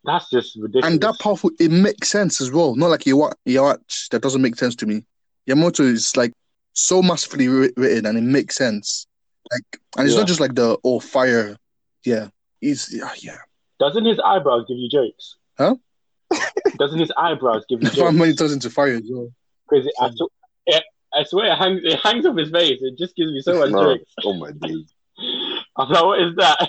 that's 0.05 0.31
just 0.31 0.57
ridiculous. 0.57 0.87
and 0.93 1.01
that 1.01 1.19
powerful 1.21 1.51
it 1.61 1.71
makes 1.71 2.09
sense 2.11 2.41
as 2.41 2.51
well 2.51 2.75
not 2.77 2.89
like 2.91 3.07
Iwa- 3.07 3.35
Yhwach 3.47 4.09
that 4.11 4.23
doesn't 4.23 4.43
make 4.43 4.57
sense 4.57 4.75
to 4.77 4.87
me 4.87 5.05
Yamamoto 5.49 5.81
is 5.81 6.17
like 6.17 6.33
so 6.73 7.03
masterfully 7.03 7.47
wri- 7.47 7.73
written 7.77 8.07
and 8.07 8.17
it 8.19 8.23
makes 8.23 8.55
sense 8.57 9.07
like 9.53 9.81
and 9.97 10.07
it's 10.07 10.15
Yeah. 10.15 10.21
not 10.21 10.29
just 10.29 10.41
like 10.41 10.55
the 10.55 10.79
oh 10.85 11.01
fire 11.01 11.57
yeah 12.05 12.29
he's 12.61 12.89
yeah 12.95 13.11
yeah 13.19 13.39
Doesn't 13.79 14.05
his 14.05 14.19
eyebrows 14.21 14.65
give 14.69 14.77
you 14.79 14.89
jokes? 14.89 15.37
Huh? 15.59 15.77
Doesn't 16.79 16.99
his 17.01 17.13
eyebrows 17.17 17.65
give 17.69 17.81
you 17.83 17.85
That's 17.89 17.97
why 17.99 18.07
jokes? 18.11 18.19
when 18.21 18.29
he 18.31 18.37
turns 18.37 18.53
into 18.53 18.71
fire 18.71 18.95
as 18.95 19.03
well 19.11 19.29
Because 19.69 19.91
I, 20.01 20.11
sw- 20.11 20.33
yeah, 20.67 20.81
I 21.13 21.25
swear 21.25 21.53
it 21.53 21.57
hangs, 21.59 21.81
it 21.85 21.99
hangs 22.03 22.25
off 22.27 22.37
his 22.37 22.51
face. 22.51 22.79
It 22.81 22.97
just 22.99 23.17
gives 23.17 23.33
me 23.33 23.41
so 23.41 23.59
much 23.59 23.71
No. 23.71 23.97
jokes. 23.97 24.13
Oh 24.25 24.35
my 24.35 24.53
days. 24.53 24.93
I'm 25.77 25.89
like, 25.91 26.05
what 26.05 26.21
is 26.23 26.37
that? 26.37 26.69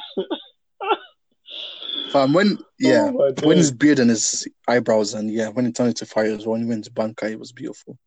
Fam, 2.12 2.34
when 2.34 2.58
yeah, 2.80 3.10
Oh 3.14 3.32
when 3.44 3.58
his 3.58 3.72
beard 3.72 4.00
and 4.00 4.10
his 4.10 4.48
eyebrows 4.68 5.14
and 5.14 5.32
yeah, 5.32 5.48
when 5.50 5.66
he 5.66 5.72
turned 5.72 5.90
into 5.90 6.06
fire 6.06 6.26
as 6.26 6.46
well, 6.46 6.54
when 6.54 6.64
he 6.64 6.68
went 6.70 6.84
to 6.86 6.92
Bankai, 6.92 7.32
it 7.32 7.40
was 7.40 7.52
beautiful. 7.52 7.98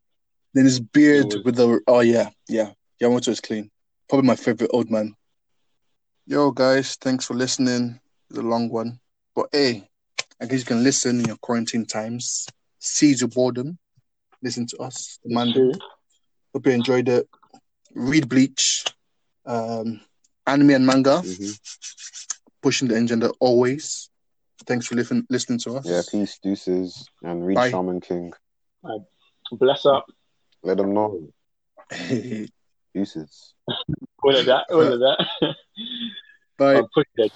Then 0.52 0.64
his 0.64 0.81
beard 0.81 1.26
was- 1.26 1.44
with 1.44 1.56
the 1.56 1.81
oh 1.86 2.01
yeah, 2.01 2.31
yeah, 2.48 2.72
Yamamoto 3.02 3.28
is 3.28 3.40
clean. 3.40 3.70
Probably 4.09 4.26
my 4.26 4.36
favorite 4.36 4.70
old 4.72 4.90
man. 4.90 5.14
Yo 6.26 6.51
guys, 6.51 6.97
thanks 6.97 7.24
for 7.24 7.35
listening. 7.35 7.98
It's 8.31 8.39
a 8.39 8.43
long 8.43 8.68
one, 8.68 9.01
but 9.35 9.47
hey, 9.52 9.89
I 10.40 10.47
guess 10.47 10.60
you 10.60 10.66
can 10.66 10.82
listen 10.85 11.20
in 11.20 11.26
your 11.26 11.36
quarantine 11.36 11.86
times. 11.86 12.47
Seize 12.78 13.20
your 13.20 13.28
boredom. 13.28 13.78
Listen 14.43 14.66
to 14.66 14.78
us, 14.78 15.18
the 15.24 15.28
It's 15.28 15.35
man. 15.35 15.72
Hope 16.52 16.66
you 16.66 16.72
enjoyed 16.72 17.09
it. 17.09 17.28
Read 17.94 18.28
Bleach, 18.28 18.85
um, 19.47 20.01
anime 20.47 20.70
and 20.70 20.86
manga, 20.86 21.20
hmm 21.20 21.51
pushing 22.65 22.89
the 22.89 22.97
agenda 22.97 23.31
always. 23.41 24.09
Thanks 24.66 24.86
for 24.86 24.95
listening 24.95 25.27
listening 25.28 25.59
to 25.61 25.77
us. 25.77 25.85
Yeah, 25.86 26.01
peace, 26.11 26.39
deuces, 26.43 27.07
and 27.23 27.47
read 27.47 27.57
Bye. 27.57 27.70
Shaman 27.70 28.01
King. 28.01 28.32
Bless 29.53 29.85
up. 29.85 30.07
Let 30.62 30.78
them 30.78 30.95
know. 30.95 31.28
Deuces. 32.95 33.53
All 34.23 34.35
of 34.35 34.47
that. 34.47 34.65
All 34.70 34.81
of 34.81 34.99
that. 34.99 35.27
Bye. 36.57 36.77
I'll 36.77 36.89
push 36.95 37.07
that. 37.19 37.31